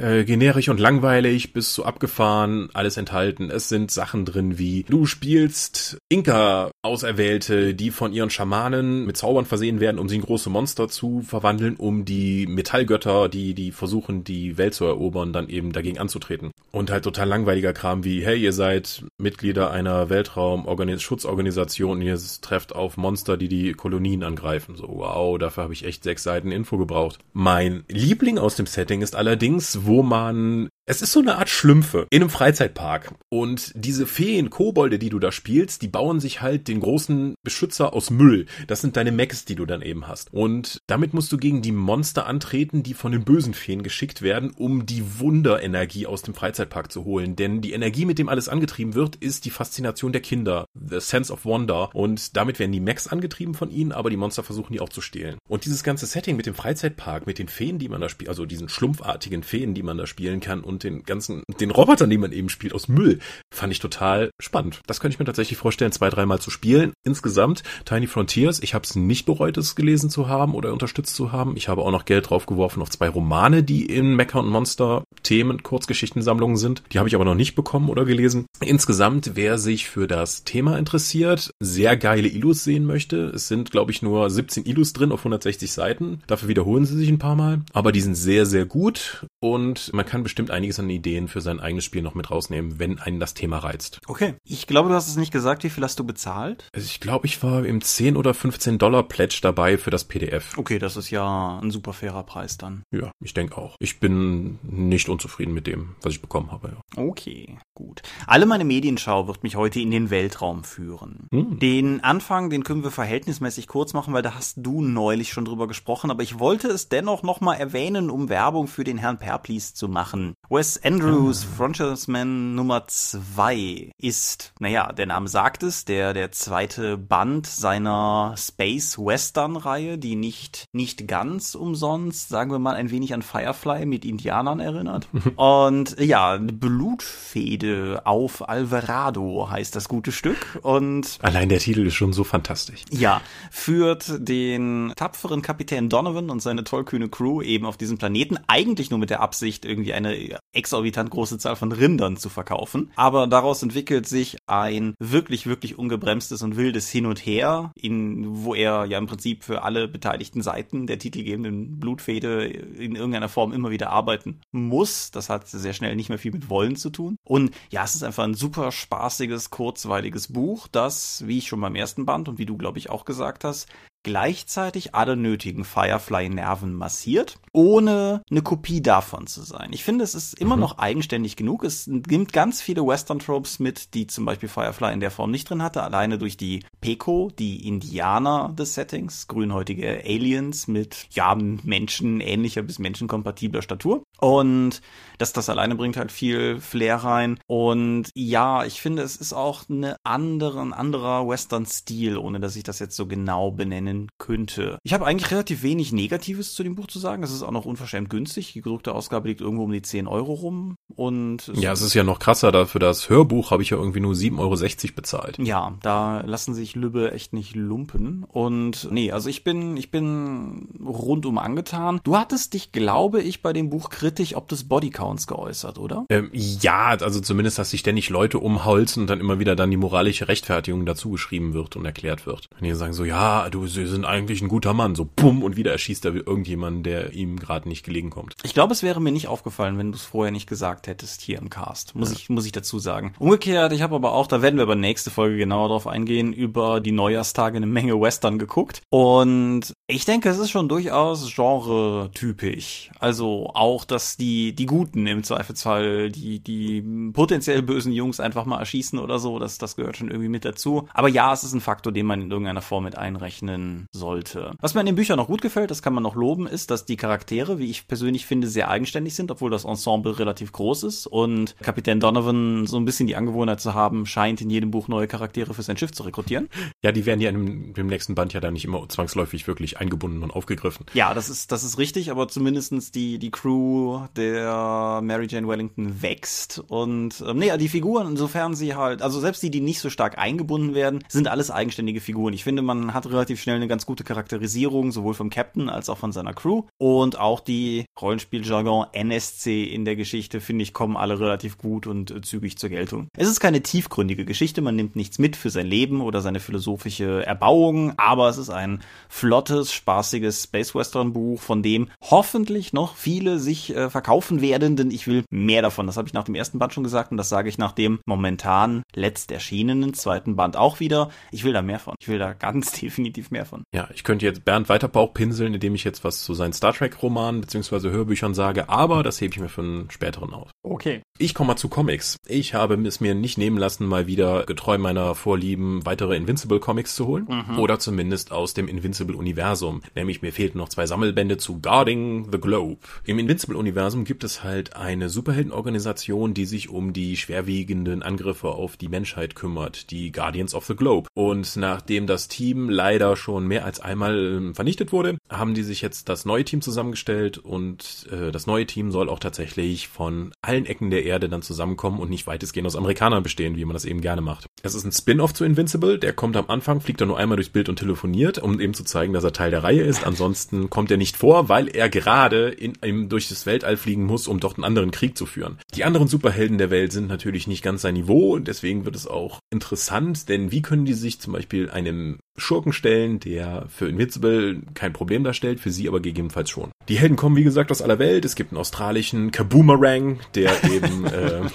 äh, 0.00 0.24
generisch 0.24 0.68
und 0.68 0.80
langweilig 0.80 1.52
bis 1.52 1.72
zu 1.72 1.84
abgefahren 1.84 2.70
alles 2.72 2.96
enthalten. 2.96 3.50
Es 3.50 3.68
sind 3.68 3.90
Sachen 3.90 4.24
drin 4.24 4.58
wie 4.58 4.84
du 4.88 5.06
spielst 5.06 5.98
Inka-Auserwählte, 6.08 7.74
die 7.74 7.90
von 7.90 8.12
ihren 8.12 8.30
Schamanen 8.30 9.04
mit 9.06 9.16
Zaubern 9.16 9.44
versehen 9.44 9.80
werden, 9.80 9.98
um 9.98 10.08
sie 10.08 10.16
in 10.16 10.22
große 10.22 10.50
Monster 10.50 10.88
zu 10.88 11.22
verwandeln, 11.22 11.76
um 11.76 12.04
die 12.04 12.46
Metallgötter, 12.46 13.28
die 13.28 13.54
die 13.54 13.72
versuchen, 13.72 14.24
die 14.24 14.58
Welt 14.58 14.74
zu 14.74 14.84
erobern, 14.84 15.32
dann 15.32 15.48
eben 15.48 15.72
dagegen 15.72 15.98
anzutreten. 15.98 16.33
Und 16.70 16.90
halt 16.90 17.04
total 17.04 17.28
langweiliger 17.28 17.72
Kram 17.72 18.04
wie, 18.04 18.24
hey, 18.24 18.36
ihr 18.40 18.52
seid 18.52 19.04
Mitglieder 19.18 19.70
einer 19.70 20.10
Weltraum-Schutzorganisation 20.10 22.02
ihr 22.02 22.18
trefft 22.40 22.74
auf 22.74 22.96
Monster, 22.96 23.36
die 23.36 23.48
die 23.48 23.72
Kolonien 23.72 24.22
angreifen. 24.22 24.76
So, 24.76 24.88
wow, 24.88 25.38
dafür 25.38 25.64
habe 25.64 25.72
ich 25.72 25.84
echt 25.84 26.02
sechs 26.04 26.22
Seiten 26.22 26.50
Info 26.52 26.78
gebraucht. 26.78 27.18
Mein 27.32 27.84
Liebling 27.88 28.38
aus 28.38 28.56
dem 28.56 28.66
Setting 28.66 29.02
ist 29.02 29.14
allerdings, 29.14 29.84
wo 29.84 30.02
man 30.02 30.68
es 30.86 31.00
ist 31.00 31.12
so 31.12 31.20
eine 31.20 31.38
Art 31.38 31.48
Schlümpfe 31.48 32.06
in 32.10 32.20
einem 32.22 32.30
Freizeitpark. 32.30 33.14
Und 33.30 33.72
diese 33.74 34.06
Feen, 34.06 34.50
Kobolde, 34.50 34.98
die 34.98 35.08
du 35.08 35.18
da 35.18 35.32
spielst, 35.32 35.80
die 35.80 35.88
bauen 35.88 36.20
sich 36.20 36.42
halt 36.42 36.68
den 36.68 36.80
großen 36.80 37.36
Beschützer 37.42 37.94
aus 37.94 38.10
Müll. 38.10 38.44
Das 38.66 38.82
sind 38.82 38.96
deine 38.98 39.10
Mechs, 39.10 39.46
die 39.46 39.54
du 39.54 39.64
dann 39.64 39.80
eben 39.80 40.06
hast. 40.06 40.32
Und 40.34 40.82
damit 40.86 41.14
musst 41.14 41.32
du 41.32 41.38
gegen 41.38 41.62
die 41.62 41.72
Monster 41.72 42.26
antreten, 42.26 42.82
die 42.82 42.92
von 42.92 43.12
den 43.12 43.24
bösen 43.24 43.54
Feen 43.54 43.82
geschickt 43.82 44.20
werden, 44.20 44.50
um 44.50 44.84
die 44.84 45.18
Wunderenergie 45.18 46.06
aus 46.06 46.20
dem 46.20 46.34
Freizeitpark 46.34 46.92
zu 46.92 47.04
holen. 47.04 47.34
Denn 47.34 47.62
die 47.62 47.72
Energie, 47.72 48.04
mit 48.04 48.18
dem 48.18 48.28
alles 48.28 48.50
angetrieben 48.50 48.94
wird, 48.94 49.16
ist 49.16 49.46
die 49.46 49.50
Faszination 49.50 50.12
der 50.12 50.20
Kinder. 50.20 50.66
The 50.74 51.00
Sense 51.00 51.32
of 51.32 51.46
Wonder. 51.46 51.94
Und 51.94 52.36
damit 52.36 52.58
werden 52.58 52.72
die 52.72 52.80
Mechs 52.80 53.06
angetrieben 53.06 53.54
von 53.54 53.70
ihnen, 53.70 53.92
aber 53.92 54.10
die 54.10 54.18
Monster 54.18 54.42
versuchen 54.42 54.74
die 54.74 54.80
auch 54.80 54.90
zu 54.90 55.00
stehlen. 55.00 55.38
Und 55.48 55.64
dieses 55.64 55.82
ganze 55.82 56.04
Setting 56.04 56.36
mit 56.36 56.44
dem 56.44 56.54
Freizeitpark, 56.54 57.26
mit 57.26 57.38
den 57.38 57.48
Feen, 57.48 57.78
die 57.78 57.88
man 57.88 58.02
da 58.02 58.10
spielt, 58.10 58.28
also 58.28 58.44
diesen 58.44 58.68
schlumpfartigen 58.68 59.42
Feen, 59.42 59.72
die 59.72 59.82
man 59.82 59.96
da 59.96 60.06
spielen 60.06 60.40
kann 60.40 60.60
und 60.60 60.73
den 60.82 61.04
ganzen, 61.04 61.42
den 61.60 61.70
Robotern, 61.70 62.10
die 62.10 62.18
man 62.18 62.32
eben 62.32 62.48
spielt, 62.48 62.74
aus 62.74 62.88
Müll, 62.88 63.20
fand 63.52 63.72
ich 63.72 63.78
total 63.78 64.30
spannend. 64.40 64.80
Das 64.86 65.00
könnte 65.00 65.14
ich 65.14 65.18
mir 65.18 65.24
tatsächlich 65.24 65.58
vorstellen, 65.58 65.92
zwei, 65.92 66.10
dreimal 66.10 66.40
zu 66.40 66.50
spielen. 66.50 66.92
Insgesamt 67.04 67.62
Tiny 67.84 68.06
Frontiers, 68.06 68.62
ich 68.62 68.74
habe 68.74 68.84
es 68.84 68.96
nicht 68.96 69.26
bereut, 69.26 69.56
es 69.56 69.76
gelesen 69.76 70.10
zu 70.10 70.28
haben 70.28 70.54
oder 70.54 70.72
unterstützt 70.72 71.14
zu 71.14 71.32
haben. 71.32 71.56
Ich 71.56 71.68
habe 71.68 71.82
auch 71.82 71.90
noch 71.90 72.04
Geld 72.04 72.30
draufgeworfen 72.30 72.82
auf 72.82 72.90
zwei 72.90 73.08
Romane, 73.08 73.62
die 73.62 73.86
in 73.86 74.16
Mecha 74.16 74.38
und 74.40 74.48
Monster 74.48 75.04
Themen, 75.22 75.62
Kurzgeschichtensammlungen 75.62 76.56
sind. 76.56 76.82
Die 76.92 76.98
habe 76.98 77.08
ich 77.08 77.14
aber 77.14 77.24
noch 77.24 77.34
nicht 77.34 77.54
bekommen 77.54 77.88
oder 77.88 78.04
gelesen. 78.04 78.46
Insgesamt, 78.60 79.32
wer 79.34 79.58
sich 79.58 79.88
für 79.88 80.06
das 80.06 80.44
Thema 80.44 80.78
interessiert, 80.78 81.50
sehr 81.60 81.96
geile 81.96 82.28
Illus 82.28 82.64
sehen 82.64 82.84
möchte. 82.84 83.26
Es 83.26 83.48
sind, 83.48 83.70
glaube 83.70 83.90
ich, 83.90 84.02
nur 84.02 84.30
17 84.30 84.64
Illus 84.64 84.92
drin 84.92 85.12
auf 85.12 85.20
160 85.20 85.72
Seiten. 85.72 86.22
Dafür 86.26 86.48
wiederholen 86.48 86.84
sie 86.84 86.96
sich 86.96 87.08
ein 87.08 87.18
paar 87.18 87.36
Mal. 87.36 87.62
Aber 87.72 87.92
die 87.92 88.00
sind 88.00 88.14
sehr, 88.14 88.46
sehr 88.46 88.66
gut 88.66 89.26
und 89.44 89.92
man 89.92 90.06
kann 90.06 90.22
bestimmt 90.22 90.50
einiges 90.50 90.78
an 90.80 90.88
Ideen 90.88 91.28
für 91.28 91.42
sein 91.42 91.60
eigenes 91.60 91.84
Spiel 91.84 92.00
noch 92.00 92.14
mit 92.14 92.30
rausnehmen, 92.30 92.78
wenn 92.78 92.98
einen 92.98 93.20
das 93.20 93.34
Thema 93.34 93.58
reizt. 93.58 94.00
Okay. 94.06 94.36
Ich 94.42 94.66
glaube, 94.66 94.88
du 94.88 94.94
hast 94.94 95.06
es 95.06 95.16
nicht 95.16 95.32
gesagt. 95.32 95.64
Wie 95.64 95.68
viel 95.68 95.84
hast 95.84 95.98
du 95.98 96.04
bezahlt? 96.04 96.70
Also 96.74 96.86
ich 96.86 96.98
glaube, 96.98 97.26
ich 97.26 97.42
war 97.42 97.62
im 97.66 97.82
10 97.82 98.16
oder 98.16 98.32
15 98.32 98.78
Dollar 98.78 99.02
Pledge 99.02 99.40
dabei 99.42 99.76
für 99.76 99.90
das 99.90 100.04
PDF. 100.04 100.56
Okay, 100.56 100.78
das 100.78 100.96
ist 100.96 101.10
ja 101.10 101.58
ein 101.58 101.70
super 101.70 101.92
fairer 101.92 102.22
Preis 102.22 102.56
dann. 102.56 102.84
Ja, 102.90 103.10
ich 103.22 103.34
denke 103.34 103.58
auch. 103.58 103.76
Ich 103.80 104.00
bin 104.00 104.58
nicht 104.62 105.10
unzufrieden 105.10 105.52
mit 105.52 105.66
dem, 105.66 105.96
was 106.00 106.14
ich 106.14 106.22
bekommen 106.22 106.50
habe. 106.50 106.78
Ja. 106.96 107.02
Okay, 107.02 107.58
gut. 107.74 108.00
Alle 108.26 108.46
meine 108.46 108.64
Medienschau 108.64 109.26
wird 109.28 109.42
mich 109.42 109.56
heute 109.56 109.78
in 109.78 109.90
den 109.90 110.08
Weltraum 110.08 110.64
führen. 110.64 111.28
Hm. 111.30 111.58
Den 111.58 112.02
Anfang, 112.02 112.48
den 112.48 112.64
können 112.64 112.82
wir 112.82 112.90
verhältnismäßig 112.90 113.68
kurz 113.68 113.92
machen, 113.92 114.14
weil 114.14 114.22
da 114.22 114.34
hast 114.34 114.56
du 114.56 114.80
neulich 114.80 115.34
schon 115.34 115.44
drüber 115.44 115.68
gesprochen, 115.68 116.10
aber 116.10 116.22
ich 116.22 116.38
wollte 116.38 116.68
es 116.68 116.88
dennoch 116.88 117.22
nochmal 117.22 117.60
erwähnen, 117.60 118.08
um 118.08 118.30
Werbung 118.30 118.68
für 118.68 118.84
den 118.84 118.96
Herrn 118.96 119.18
Perplis 119.34 119.74
zu 119.74 119.88
machen. 119.88 120.34
Wes 120.48 120.80
Andrews, 120.84 121.44
ah. 121.44 121.56
Frontiersman 121.56 122.54
Nummer 122.54 122.86
2 122.86 123.90
ist, 123.98 124.52
naja, 124.60 124.92
der 124.92 125.06
Name 125.06 125.26
sagt 125.26 125.64
es, 125.64 125.84
der, 125.84 126.14
der 126.14 126.30
zweite 126.30 126.96
Band 126.96 127.48
seiner 127.48 128.36
Space 128.38 128.96
Western 128.96 129.56
Reihe, 129.56 129.98
die 129.98 130.14
nicht, 130.14 130.66
nicht 130.72 131.08
ganz 131.08 131.56
umsonst, 131.56 132.28
sagen 132.28 132.52
wir 132.52 132.60
mal, 132.60 132.76
ein 132.76 132.92
wenig 132.92 133.12
an 133.12 133.22
Firefly 133.22 133.86
mit 133.86 134.04
Indianern 134.04 134.60
erinnert. 134.60 135.08
Und 135.34 135.98
ja, 135.98 136.38
Blutfede 136.38 138.02
auf 138.04 138.48
Alvarado 138.48 139.50
heißt 139.50 139.74
das 139.74 139.88
gute 139.88 140.12
Stück 140.12 140.60
und 140.62 141.18
allein 141.22 141.48
der 141.48 141.58
Titel 141.58 141.86
ist 141.86 141.94
schon 141.94 142.12
so 142.12 142.22
fantastisch. 142.22 142.82
Ja, 142.90 143.20
führt 143.50 144.28
den 144.28 144.92
tapferen 144.94 145.42
Kapitän 145.42 145.88
Donovan 145.88 146.30
und 146.30 146.40
seine 146.40 146.62
tollkühne 146.62 147.08
Crew 147.08 147.42
eben 147.42 147.66
auf 147.66 147.76
diesem 147.76 147.98
Planeten 147.98 148.38
eigentlich 148.46 148.90
nur 148.90 149.00
mit 149.00 149.10
der 149.10 149.23
Absicht 149.24 149.64
irgendwie 149.64 149.94
eine 149.94 150.38
exorbitant 150.52 151.10
große 151.10 151.38
Zahl 151.38 151.56
von 151.56 151.72
Rindern 151.72 152.18
zu 152.18 152.28
verkaufen. 152.28 152.90
Aber 152.94 153.26
daraus 153.26 153.62
entwickelt 153.62 154.06
sich 154.06 154.36
ein 154.46 154.94
wirklich, 154.98 155.46
wirklich 155.46 155.78
ungebremstes 155.78 156.42
und 156.42 156.56
wildes 156.56 156.90
Hin 156.90 157.06
und 157.06 157.18
Her, 157.24 157.72
in, 157.74 158.44
wo 158.44 158.54
er 158.54 158.84
ja 158.84 158.98
im 158.98 159.06
Prinzip 159.06 159.42
für 159.44 159.62
alle 159.62 159.88
beteiligten 159.88 160.42
Seiten 160.42 160.86
der 160.86 160.98
titelgebenden 160.98 161.80
Blutfede 161.80 162.44
in 162.44 162.96
irgendeiner 162.96 163.30
Form 163.30 163.52
immer 163.52 163.70
wieder 163.70 163.90
arbeiten 163.90 164.40
muss. 164.52 165.10
Das 165.10 165.30
hat 165.30 165.48
sehr 165.48 165.72
schnell 165.72 165.96
nicht 165.96 166.10
mehr 166.10 166.18
viel 166.18 166.32
mit 166.32 166.50
Wollen 166.50 166.76
zu 166.76 166.90
tun. 166.90 167.16
Und 167.24 167.54
ja, 167.70 167.84
es 167.84 167.94
ist 167.94 168.02
einfach 168.02 168.24
ein 168.24 168.34
super 168.34 168.70
spaßiges, 168.70 169.48
kurzweiliges 169.48 170.32
Buch, 170.32 170.68
das, 170.68 171.24
wie 171.26 171.38
ich 171.38 171.48
schon 171.48 171.60
beim 171.60 171.74
ersten 171.74 172.04
Band 172.04 172.28
und 172.28 172.38
wie 172.38 172.46
du, 172.46 172.58
glaube 172.58 172.78
ich, 172.78 172.90
auch 172.90 173.06
gesagt 173.06 173.44
hast, 173.44 173.68
gleichzeitig 174.04 174.94
alle 174.94 175.16
nötigen 175.16 175.64
Firefly-Nerven 175.64 176.72
massiert, 176.72 177.38
ohne 177.52 178.22
eine 178.30 178.42
Kopie 178.42 178.82
davon 178.82 179.26
zu 179.26 179.42
sein. 179.42 179.70
Ich 179.72 179.82
finde, 179.82 180.04
es 180.04 180.14
ist 180.14 180.38
immer 180.38 180.54
mhm. 180.54 180.60
noch 180.60 180.78
eigenständig 180.78 181.34
genug. 181.36 181.64
Es 181.64 181.88
nimmt 181.88 182.32
ganz 182.32 182.62
viele 182.62 182.86
Western-Tropes 182.86 183.58
mit, 183.58 183.94
die 183.94 184.06
zum 184.06 184.24
Beispiel 184.24 184.48
Firefly 184.48 184.92
in 184.92 185.00
der 185.00 185.10
Form 185.10 185.30
nicht 185.30 185.50
drin 185.50 185.62
hatte, 185.62 185.82
alleine 185.82 186.18
durch 186.18 186.36
die 186.36 186.64
Peko, 186.80 187.32
die 187.38 187.66
Indianer 187.66 188.54
des 188.56 188.74
Settings, 188.74 189.26
grünhäutige 189.26 190.02
Aliens 190.04 190.68
mit, 190.68 191.08
ja, 191.10 191.34
Menschen 191.34 192.20
ähnlicher 192.20 192.62
bis 192.62 192.78
menschenkompatibler 192.78 193.62
Statur. 193.62 194.04
Und 194.20 194.82
das, 195.18 195.32
das 195.32 195.48
alleine 195.48 195.74
bringt 195.74 195.96
halt 195.96 196.12
viel 196.12 196.60
Flair 196.60 196.96
rein. 196.96 197.38
Und 197.46 198.10
ja, 198.14 198.64
ich 198.64 198.80
finde, 198.80 199.02
es 199.02 199.16
ist 199.16 199.32
auch 199.32 199.62
eine 199.68 199.96
andere, 200.04 200.60
ein 200.60 200.72
anderer 200.72 201.26
Western-Stil, 201.26 202.18
ohne 202.18 202.40
dass 202.40 202.56
ich 202.56 202.62
das 202.62 202.78
jetzt 202.78 202.96
so 202.96 203.06
genau 203.06 203.50
benennen 203.94 204.08
könnte. 204.18 204.78
Ich 204.82 204.92
habe 204.92 205.06
eigentlich 205.06 205.30
relativ 205.30 205.62
wenig 205.62 205.92
Negatives 205.92 206.54
zu 206.54 206.62
dem 206.62 206.74
Buch 206.74 206.86
zu 206.86 206.98
sagen. 206.98 207.22
Es 207.22 207.32
ist 207.32 207.42
auch 207.42 207.50
noch 207.50 207.64
unverschämt 207.64 208.10
günstig. 208.10 208.52
Die 208.52 208.60
gedruckte 208.60 208.94
Ausgabe 208.94 209.28
liegt 209.28 209.40
irgendwo 209.40 209.64
um 209.64 209.72
die 209.72 209.82
10 209.82 210.06
Euro 210.06 210.32
rum. 210.34 210.76
Und 210.94 211.50
ja, 211.54 211.72
es 211.72 211.82
ist 211.82 211.94
ja 211.94 212.04
noch 212.04 212.18
krasser. 212.18 212.52
Dafür 212.52 212.78
das 212.78 213.08
Hörbuch 213.08 213.50
habe 213.50 213.62
ich 213.62 213.70
ja 213.70 213.76
irgendwie 213.76 214.00
nur 214.00 214.14
7,60 214.14 214.38
Euro 214.38 214.94
bezahlt. 214.96 215.38
Ja, 215.38 215.76
da 215.82 216.20
lassen 216.20 216.54
sich 216.54 216.74
Lübbe 216.74 217.12
echt 217.12 217.32
nicht 217.32 217.54
lumpen. 217.54 218.24
Und 218.24 218.88
nee, 218.90 219.12
also 219.12 219.28
ich 219.28 219.44
bin, 219.44 219.76
ich 219.76 219.90
bin 219.90 220.68
rundum 220.84 221.38
angetan. 221.38 222.00
Du 222.04 222.16
hattest 222.16 222.54
dich, 222.54 222.72
glaube 222.72 223.22
ich, 223.22 223.42
bei 223.42 223.52
dem 223.52 223.70
Buch 223.70 223.90
kritisch 223.90 224.34
ob 224.36 224.48
des 224.48 224.68
Bodycounts 224.68 225.26
geäußert, 225.26 225.78
oder? 225.78 226.06
Ähm, 226.08 226.30
ja, 226.32 226.96
also 227.00 227.20
zumindest, 227.20 227.58
dass 227.58 227.70
sich 227.70 227.80
ständig 227.80 228.08
Leute 228.10 228.38
umholzen 228.38 229.02
und 229.02 229.10
dann 229.10 229.20
immer 229.20 229.38
wieder 229.38 229.56
dann 229.56 229.70
die 229.70 229.76
moralische 229.76 230.28
Rechtfertigung 230.28 230.86
dazu 230.86 231.10
geschrieben 231.10 231.54
wird 231.54 231.76
und 231.76 231.84
erklärt 231.84 232.26
wird. 232.26 232.48
Wenn 232.58 232.68
die 232.68 232.74
sagen 232.74 232.92
so, 232.92 233.04
ja, 233.04 233.48
du, 233.50 233.66
sie 233.84 233.92
sind 233.92 234.04
eigentlich 234.04 234.42
ein 234.42 234.48
guter 234.48 234.74
Mann, 234.74 234.94
so 234.94 235.04
bumm 235.04 235.42
und 235.42 235.56
wieder 235.56 235.72
erschießt 235.72 236.04
er 236.04 236.14
irgendjemanden, 236.14 236.82
der 236.82 237.12
ihm 237.12 237.38
gerade 237.38 237.68
nicht 237.68 237.84
gelegen 237.84 238.10
kommt. 238.10 238.34
Ich 238.42 238.54
glaube, 238.54 238.72
es 238.72 238.82
wäre 238.82 239.00
mir 239.00 239.12
nicht 239.12 239.28
aufgefallen, 239.28 239.78
wenn 239.78 239.92
du 239.92 239.96
es 239.96 240.04
vorher 240.04 240.32
nicht 240.32 240.48
gesagt 240.48 240.86
hättest 240.86 241.20
hier 241.20 241.38
im 241.38 241.50
Cast. 241.50 241.94
Muss 241.94 242.10
ja. 242.10 242.16
ich, 242.16 242.28
muss 242.28 242.46
ich 242.46 242.52
dazu 242.52 242.78
sagen. 242.78 243.14
Umgekehrt, 243.18 243.72
ich 243.72 243.82
habe 243.82 243.94
aber 243.94 244.12
auch, 244.12 244.26
da 244.26 244.42
werden 244.42 244.56
wir 244.56 244.62
aber 244.62 244.76
nächste 244.76 245.10
Folge 245.10 245.36
genauer 245.36 245.68
drauf 245.68 245.86
eingehen, 245.86 246.32
über 246.32 246.80
die 246.80 246.92
Neujahrstage 246.92 247.56
eine 247.56 247.66
Menge 247.66 248.00
Western 248.00 248.38
geguckt. 248.38 248.82
Und 248.90 249.72
ich 249.86 250.04
denke, 250.04 250.28
es 250.28 250.38
ist 250.38 250.50
schon 250.50 250.68
durchaus 250.68 251.34
genre-typisch. 251.34 252.90
Also 252.98 253.50
auch, 253.54 253.84
dass 253.84 254.16
die, 254.16 254.54
die 254.54 254.66
Guten 254.66 255.06
im 255.06 255.24
Zweifelsfall, 255.24 256.10
die, 256.10 256.40
die 256.40 257.10
potenziell 257.12 257.62
bösen 257.62 257.92
Jungs 257.92 258.20
einfach 258.20 258.44
mal 258.44 258.58
erschießen 258.58 258.98
oder 258.98 259.18
so, 259.18 259.38
das, 259.38 259.58
das 259.58 259.76
gehört 259.76 259.96
schon 259.96 260.08
irgendwie 260.08 260.28
mit 260.28 260.44
dazu. 260.44 260.88
Aber 260.94 261.08
ja, 261.08 261.32
es 261.32 261.44
ist 261.44 261.54
ein 261.54 261.60
Faktor, 261.60 261.92
den 261.92 262.06
man 262.06 262.22
in 262.22 262.30
irgendeiner 262.30 262.62
Form 262.62 262.84
mit 262.84 262.96
einrechnen 262.96 263.73
sollte. 263.92 264.52
Was 264.60 264.74
mir 264.74 264.80
in 264.80 264.86
den 264.86 264.94
Büchern 264.94 265.16
noch 265.16 265.26
gut 265.26 265.42
gefällt, 265.42 265.70
das 265.70 265.82
kann 265.82 265.94
man 265.94 266.02
noch 266.02 266.14
loben, 266.14 266.46
ist, 266.46 266.70
dass 266.70 266.84
die 266.84 266.96
Charaktere, 266.96 267.58
wie 267.58 267.70
ich 267.70 267.86
persönlich 267.86 268.26
finde, 268.26 268.48
sehr 268.48 268.68
eigenständig 268.68 269.14
sind, 269.14 269.30
obwohl 269.30 269.50
das 269.50 269.64
Ensemble 269.64 270.18
relativ 270.18 270.52
groß 270.52 270.84
ist 270.84 271.06
und 271.06 271.56
Kapitän 271.62 272.00
Donovan 272.00 272.66
so 272.66 272.76
ein 272.76 272.84
bisschen 272.84 273.06
die 273.06 273.16
Angewohnheit 273.16 273.60
zu 273.60 273.74
haben, 273.74 274.06
scheint 274.06 274.40
in 274.40 274.50
jedem 274.50 274.70
Buch 274.70 274.88
neue 274.88 275.06
Charaktere 275.06 275.54
für 275.54 275.62
sein 275.62 275.76
Schiff 275.76 275.92
zu 275.92 276.02
rekrutieren. 276.02 276.48
Ja, 276.82 276.92
die 276.92 277.06
werden 277.06 277.20
ja 277.20 277.30
im, 277.30 277.74
im 277.74 277.86
nächsten 277.86 278.14
Band 278.14 278.32
ja 278.32 278.40
dann 278.40 278.54
nicht 278.54 278.64
immer 278.64 278.88
zwangsläufig 278.88 279.46
wirklich 279.46 279.78
eingebunden 279.78 280.22
und 280.22 280.30
aufgegriffen. 280.30 280.86
Ja, 280.94 281.14
das 281.14 281.28
ist, 281.28 281.52
das 281.52 281.64
ist 281.64 281.78
richtig, 281.78 282.10
aber 282.10 282.28
zumindestens 282.28 282.90
die, 282.90 283.18
die 283.18 283.30
Crew 283.30 284.06
der 284.16 285.00
Mary 285.02 285.26
Jane 285.28 285.48
Wellington 285.48 286.02
wächst 286.02 286.62
und 286.68 287.22
ähm, 287.26 287.38
nee, 287.38 287.56
die 287.56 287.68
Figuren, 287.68 288.08
insofern 288.08 288.54
sie 288.54 288.74
halt, 288.74 289.02
also 289.02 289.20
selbst 289.20 289.42
die, 289.42 289.50
die 289.50 289.60
nicht 289.60 289.80
so 289.80 289.90
stark 289.90 290.18
eingebunden 290.18 290.74
werden, 290.74 291.04
sind 291.08 291.28
alles 291.28 291.50
eigenständige 291.50 292.00
Figuren. 292.00 292.34
Ich 292.34 292.44
finde, 292.44 292.62
man 292.62 292.94
hat 292.94 293.06
relativ 293.06 293.40
schnell 293.40 293.60
eine 293.64 293.68
ganz 293.68 293.86
gute 293.86 294.04
Charakterisierung, 294.04 294.92
sowohl 294.92 295.14
vom 295.14 295.30
Captain 295.30 295.68
als 295.68 295.88
auch 295.88 295.98
von 295.98 296.12
seiner 296.12 296.34
Crew 296.34 296.64
und 296.78 297.18
auch 297.18 297.40
die 297.40 297.86
Rollenspieljargon 298.00 298.86
NSC 298.92 299.64
in 299.64 299.84
der 299.84 299.96
Geschichte, 299.96 300.40
finde 300.40 300.62
ich, 300.62 300.72
kommen 300.72 300.96
alle 300.96 301.18
relativ 301.18 301.58
gut 301.58 301.86
und 301.86 302.10
äh, 302.10 302.20
zügig 302.20 302.58
zur 302.58 302.68
Geltung. 302.68 303.08
Es 303.16 303.28
ist 303.28 303.40
keine 303.40 303.62
tiefgründige 303.62 304.24
Geschichte, 304.24 304.60
man 304.60 304.76
nimmt 304.76 304.96
nichts 304.96 305.18
mit 305.18 305.36
für 305.36 305.50
sein 305.50 305.66
Leben 305.66 306.00
oder 306.00 306.20
seine 306.20 306.40
philosophische 306.40 307.24
Erbauung, 307.26 307.94
aber 307.96 308.28
es 308.28 308.36
ist 308.36 308.50
ein 308.50 308.82
flottes, 309.08 309.72
spaßiges 309.72 310.44
Space 310.44 310.74
Western 310.74 311.12
Buch, 311.12 311.40
von 311.40 311.62
dem 311.62 311.88
hoffentlich 312.02 312.72
noch 312.72 312.96
viele 312.96 313.38
sich 313.38 313.74
äh, 313.74 313.88
verkaufen 313.88 314.40
werden, 314.40 314.76
denn 314.76 314.90
ich 314.90 315.06
will 315.06 315.24
mehr 315.30 315.62
davon. 315.62 315.86
Das 315.86 315.96
habe 315.96 316.08
ich 316.08 316.14
nach 316.14 316.24
dem 316.24 316.34
ersten 316.34 316.58
Band 316.58 316.74
schon 316.74 316.84
gesagt 316.84 317.10
und 317.10 317.16
das 317.16 317.28
sage 317.28 317.48
ich 317.48 317.58
nach 317.58 317.72
dem 317.72 318.00
momentan 318.06 318.82
letzt 318.94 319.32
erschienenen 319.32 319.94
zweiten 319.94 320.36
Band 320.36 320.56
auch 320.56 320.80
wieder. 320.80 321.10
Ich 321.30 321.44
will 321.44 321.52
da 321.52 321.62
mehr 321.62 321.78
von. 321.78 321.94
Ich 322.00 322.08
will 322.08 322.18
da 322.18 322.32
ganz 322.38 322.72
definitiv 322.72 323.30
mehr 323.30 323.43
von. 323.44 323.64
Ja, 323.72 323.88
ich 323.94 324.04
könnte 324.04 324.26
jetzt 324.26 324.44
Bernd 324.44 324.68
weiter 324.68 324.88
Bauch 324.88 325.14
pinseln, 325.14 325.54
indem 325.54 325.74
ich 325.74 325.84
jetzt 325.84 326.04
was 326.04 326.22
zu 326.22 326.34
seinen 326.34 326.52
Star 326.52 326.72
Trek 326.72 327.02
Romanen 327.02 327.40
bzw. 327.40 327.90
Hörbüchern 327.90 328.34
sage, 328.34 328.68
aber 328.68 329.02
das 329.02 329.20
hebe 329.20 329.34
ich 329.34 329.40
mir 329.40 329.48
für 329.48 329.62
einen 329.62 329.90
späteren 329.90 330.32
auf. 330.32 330.50
Okay. 330.62 331.02
Ich 331.18 331.34
komme 331.34 331.48
mal 331.48 331.56
zu 331.56 331.68
Comics. 331.68 332.16
Ich 332.26 332.54
habe 332.54 332.74
es 332.86 333.00
mir 333.00 333.14
nicht 333.14 333.38
nehmen 333.38 333.56
lassen, 333.58 333.86
mal 333.86 334.06
wieder 334.06 334.44
getreu 334.46 334.78
meiner 334.78 335.14
Vorlieben 335.14 335.86
weitere 335.86 336.16
Invincible 336.16 336.58
Comics 336.58 336.94
zu 336.96 337.06
holen. 337.06 337.28
Mhm. 337.28 337.58
Oder 337.58 337.78
zumindest 337.78 338.32
aus 338.32 338.54
dem 338.54 338.68
Invincible 338.68 339.14
Universum. 339.14 339.82
Nämlich 339.94 340.22
mir 340.22 340.32
fehlten 340.32 340.58
noch 340.58 340.68
zwei 340.68 340.86
Sammelbände 340.86 341.36
zu 341.36 341.60
Guarding 341.60 342.28
the 342.32 342.40
Globe. 342.40 342.78
Im 343.04 343.18
Invincible 343.18 343.56
Universum 343.56 344.04
gibt 344.04 344.24
es 344.24 344.42
halt 344.42 344.76
eine 344.76 345.08
Superheldenorganisation, 345.08 346.34
die 346.34 346.46
sich 346.46 346.68
um 346.68 346.92
die 346.92 347.16
schwerwiegenden 347.16 348.02
Angriffe 348.02 348.48
auf 348.48 348.76
die 348.76 348.88
Menschheit 348.88 349.34
kümmert, 349.34 349.90
die 349.90 350.12
Guardians 350.12 350.54
of 350.54 350.66
the 350.66 350.76
Globe. 350.76 351.08
Und 351.14 351.56
nachdem 351.56 352.06
das 352.06 352.28
Team 352.28 352.70
leider 352.70 353.16
schon 353.16 353.33
mehr 353.40 353.64
als 353.64 353.80
einmal 353.80 354.36
ähm, 354.36 354.54
vernichtet 354.54 354.92
wurde, 354.92 355.18
haben 355.28 355.54
die 355.54 355.64
sich 355.64 355.82
jetzt 355.82 356.08
das 356.08 356.24
neue 356.24 356.44
Team 356.44 356.60
zusammengestellt 356.62 357.38
und 357.38 358.06
äh, 358.12 358.30
das 358.30 358.46
neue 358.46 358.66
Team 358.66 358.92
soll 358.92 359.08
auch 359.08 359.18
tatsächlich 359.18 359.88
von 359.88 360.32
allen 360.42 360.66
Ecken 360.66 360.90
der 360.90 361.04
Erde 361.04 361.28
dann 361.28 361.42
zusammenkommen 361.42 361.98
und 361.98 362.10
nicht 362.10 362.26
weitestgehend 362.26 362.66
aus 362.66 362.76
Amerikanern 362.76 363.22
bestehen, 363.22 363.56
wie 363.56 363.64
man 363.64 363.74
das 363.74 363.84
eben 363.84 364.00
gerne 364.00 364.20
macht. 364.20 364.46
Es 364.62 364.74
ist 364.74 364.84
ein 364.84 364.92
Spin-off 364.92 365.34
zu 365.34 365.44
Invincible, 365.44 365.98
der 365.98 366.12
kommt 366.12 366.36
am 366.36 366.48
Anfang, 366.48 366.80
fliegt 366.80 367.00
er 367.00 367.06
nur 367.06 367.18
einmal 367.18 367.36
durchs 367.36 367.50
Bild 367.50 367.68
und 367.68 367.78
telefoniert, 367.78 368.38
um 368.38 368.60
eben 368.60 368.74
zu 368.74 368.84
zeigen, 368.84 369.12
dass 369.12 369.24
er 369.24 369.32
Teil 369.32 369.50
der 369.50 369.64
Reihe 369.64 369.82
ist. 369.82 370.06
Ansonsten 370.06 370.70
kommt 370.70 370.90
er 370.90 370.96
nicht 370.96 371.16
vor, 371.16 371.48
weil 371.48 371.68
er 371.68 371.88
gerade 371.88 372.48
in, 372.48 372.74
in, 372.82 373.08
durch 373.08 373.28
das 373.28 373.46
Weltall 373.46 373.76
fliegen 373.76 374.04
muss, 374.04 374.28
um 374.28 374.40
dort 374.40 374.56
einen 374.56 374.64
anderen 374.64 374.90
Krieg 374.90 375.18
zu 375.18 375.26
führen. 375.26 375.58
Die 375.74 375.84
anderen 375.84 376.08
Superhelden 376.08 376.58
der 376.58 376.70
Welt 376.70 376.92
sind 376.92 377.08
natürlich 377.08 377.46
nicht 377.46 377.62
ganz 377.62 377.82
sein 377.82 377.94
Niveau 377.94 378.34
und 378.34 378.48
deswegen 378.48 378.84
wird 378.84 378.96
es 378.96 379.06
auch 379.06 379.40
interessant, 379.50 380.28
denn 380.28 380.52
wie 380.52 380.62
können 380.62 380.84
die 380.84 380.94
sich 380.94 381.20
zum 381.20 381.32
Beispiel 381.32 381.70
einem 381.70 382.18
Schurken 382.36 382.72
stellen, 382.72 383.20
der 383.20 383.66
für 383.68 383.88
Invincible 383.88 384.60
kein 384.74 384.92
Problem 384.92 385.22
darstellt, 385.24 385.60
für 385.60 385.70
sie 385.70 385.88
aber 385.88 386.00
gegebenenfalls 386.00 386.50
schon. 386.50 386.70
Die 386.88 386.98
Helden 386.98 387.16
kommen, 387.16 387.36
wie 387.36 387.44
gesagt, 387.44 387.70
aus 387.70 387.82
aller 387.82 387.98
Welt. 387.98 388.24
Es 388.24 388.34
gibt 388.34 388.52
einen 388.52 388.60
australischen 388.60 389.30
Kaboomerang, 389.30 390.18
der 390.34 390.52
eben 390.64 391.04
äh, 391.06 391.42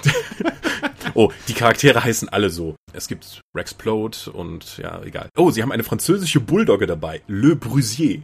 Oh, 1.20 1.34
die 1.50 1.54
Charaktere 1.54 2.02
heißen 2.06 2.30
alle 2.30 2.50
so. 2.50 2.78
Es 2.94 3.10
gibt 3.10 3.42
Rexplode 3.54 4.32
und 4.32 4.78
ja, 4.78 5.04
egal. 5.04 5.28
Oh, 5.36 5.52
sie 5.52 5.62
haben 5.62 5.74
eine 5.74 5.84
französische 5.84 6.40
Bulldogge 6.40 6.88
dabei. 6.88 7.22
Le 7.28 7.58
Brusier. 7.58 8.22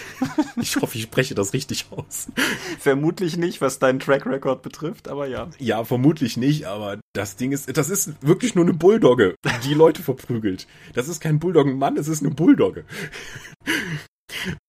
ich 0.60 0.74
hoffe, 0.74 0.98
ich 0.98 1.04
spreche 1.04 1.36
das 1.36 1.52
richtig 1.52 1.86
aus. 1.92 2.32
Vermutlich 2.80 3.36
nicht, 3.36 3.60
was 3.60 3.78
deinen 3.78 4.00
Track 4.00 4.26
Record 4.26 4.62
betrifft, 4.62 5.06
aber 5.06 5.28
ja. 5.28 5.50
Ja, 5.60 5.84
vermutlich 5.84 6.36
nicht, 6.36 6.66
aber 6.66 6.98
das 7.12 7.36
Ding 7.36 7.52
ist, 7.52 7.76
das 7.76 7.88
ist 7.88 8.10
wirklich 8.22 8.56
nur 8.56 8.64
eine 8.64 8.74
Bulldogge, 8.74 9.36
die 9.62 9.74
Leute 9.74 10.02
verprügelt. 10.02 10.66
Das 10.94 11.06
ist 11.06 11.20
kein 11.20 11.38
Bulldoggenmann, 11.38 11.96
es 11.96 12.08
ist 12.08 12.24
eine 12.24 12.34
Bulldogge. 12.34 12.84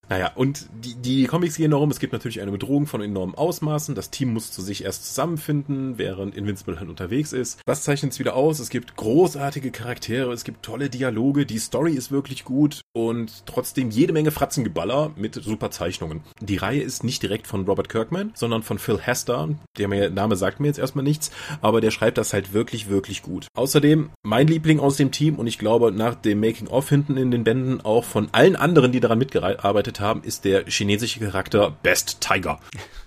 Naja, 0.09 0.31
und 0.35 0.67
die, 0.83 0.95
die 0.95 1.25
Comics 1.25 1.55
gehen 1.55 1.71
darum, 1.71 1.89
es 1.89 1.99
gibt 1.99 2.13
natürlich 2.13 2.41
eine 2.41 2.51
Bedrohung 2.51 2.87
von 2.87 3.01
enormen 3.01 3.35
Ausmaßen. 3.35 3.95
Das 3.95 4.09
Team 4.09 4.33
muss 4.33 4.51
zu 4.51 4.61
sich 4.61 4.83
erst 4.83 5.05
zusammenfinden, 5.07 5.97
während 5.97 6.35
Invincible 6.35 6.79
halt 6.79 6.89
unterwegs 6.89 7.33
ist. 7.33 7.59
Was 7.65 7.83
zeichnet 7.83 8.11
es 8.11 8.19
wieder 8.19 8.35
aus? 8.35 8.59
Es 8.59 8.69
gibt 8.69 8.95
großartige 8.95 9.71
Charaktere, 9.71 10.31
es 10.33 10.43
gibt 10.43 10.63
tolle 10.63 10.89
Dialoge, 10.89 11.45
die 11.45 11.57
Story 11.57 11.93
ist 11.93 12.11
wirklich 12.11 12.43
gut 12.43 12.81
und 12.93 13.45
trotzdem 13.45 13.89
jede 13.89 14.13
Menge 14.13 14.31
Fratzengeballer 14.31 15.11
mit 15.15 15.35
super 15.35 15.71
Zeichnungen. 15.71 16.21
Die 16.41 16.57
Reihe 16.57 16.81
ist 16.81 17.03
nicht 17.03 17.23
direkt 17.23 17.47
von 17.47 17.65
Robert 17.65 17.89
Kirkman, 17.89 18.31
sondern 18.35 18.61
von 18.63 18.79
Phil 18.79 18.99
Hester. 18.99 19.49
Der 19.77 20.09
Name 20.09 20.35
sagt 20.35 20.59
mir 20.59 20.67
jetzt 20.67 20.79
erstmal 20.79 21.03
nichts, 21.03 21.31
aber 21.61 21.81
der 21.81 21.91
schreibt 21.91 22.17
das 22.17 22.33
halt 22.33 22.53
wirklich, 22.53 22.89
wirklich 22.89 23.21
gut. 23.21 23.47
Außerdem 23.55 24.09
mein 24.21 24.47
Liebling 24.47 24.79
aus 24.79 24.97
dem 24.97 25.11
Team 25.11 25.35
und 25.35 25.47
ich 25.47 25.57
glaube 25.57 25.91
nach 25.91 26.15
dem 26.15 26.39
Making-of 26.39 26.89
hinten 26.89 27.17
in 27.17 27.31
den 27.31 27.43
Bänden 27.43 27.81
auch 27.81 28.03
von 28.03 28.29
allen 28.31 28.55
anderen, 28.55 28.91
die 28.91 28.99
daran 28.99 29.17
mitgearbeitet 29.17 29.92
haben, 29.99 30.23
ist 30.23 30.45
der 30.45 30.65
chinesische 30.65 31.19
Charakter 31.19 31.71
Best 31.71 32.21
Tiger. 32.21 32.59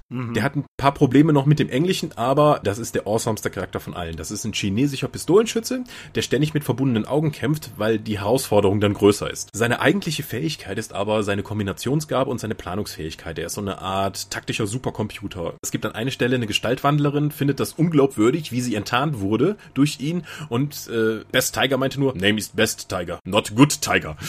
Mhm. 0.09 0.35
Der 0.35 0.45
hat 0.45 0.55
ein 0.55 0.65
paar 0.77 0.95
Probleme 0.95 1.33
noch 1.33 1.47
mit 1.47 1.59
dem 1.59 1.69
Englischen, 1.69 2.13
aber 2.17 2.61
das 2.63 2.79
ist 2.79 2.95
der 2.95 3.07
awesomeste 3.07 3.51
Charakter 3.51 3.81
von 3.81 3.95
allen. 3.95 4.17
Das 4.17 4.31
ist 4.31 4.45
ein 4.45 4.53
chinesischer 4.53 5.09
Pistolenschütze, 5.09 5.83
der 6.15 6.23
ständig 6.23 6.55
mit 6.55 6.63
verbundenen 6.63 7.07
Augen 7.07 7.33
kämpft, 7.33 7.73
weil 7.77 7.99
die 7.99 8.21
Herausforderung 8.21 8.81
dann 8.81 8.95
größer 8.95 9.29
ist. 9.29 9.51
Seine 9.53 9.81
eigentliche 9.81 10.23
Fähigkeit 10.23 10.79
ist 10.79 10.93
aber 10.93 11.25
seine 11.25 11.43
Kombinationsgabe 11.43 12.31
und 12.31 12.39
seine 12.39 12.55
Planungsfähigkeit. 12.55 13.39
Er 13.39 13.47
ist 13.47 13.55
so 13.55 13.61
eine 13.61 13.81
Art 13.81 14.31
taktischer 14.31 14.67
Supercomputer. 14.67 15.55
Es 15.63 15.73
gibt 15.73 15.85
an 15.85 15.93
einer 15.93 16.13
Stelle 16.13 16.37
eine 16.37 16.47
Gestaltwandlerin, 16.47 17.33
findet 17.33 17.59
das 17.59 17.73
unglaubwürdig, 17.73 18.53
wie 18.53 18.61
sie 18.61 18.77
enttarnt 18.77 19.19
wurde 19.19 19.57
durch 19.75 19.99
ihn 20.01 20.25
und 20.49 20.89
äh, 20.89 21.25
Best 21.33 21.55
Tiger 21.55 21.79
meinte 21.79 21.99
nur, 21.99 22.15
Name 22.15 22.39
is 22.39 22.51
Best 22.51 22.89
Tiger, 22.89 23.19
not 23.25 23.55
Good 23.57 23.81
Tiger. 23.81 24.17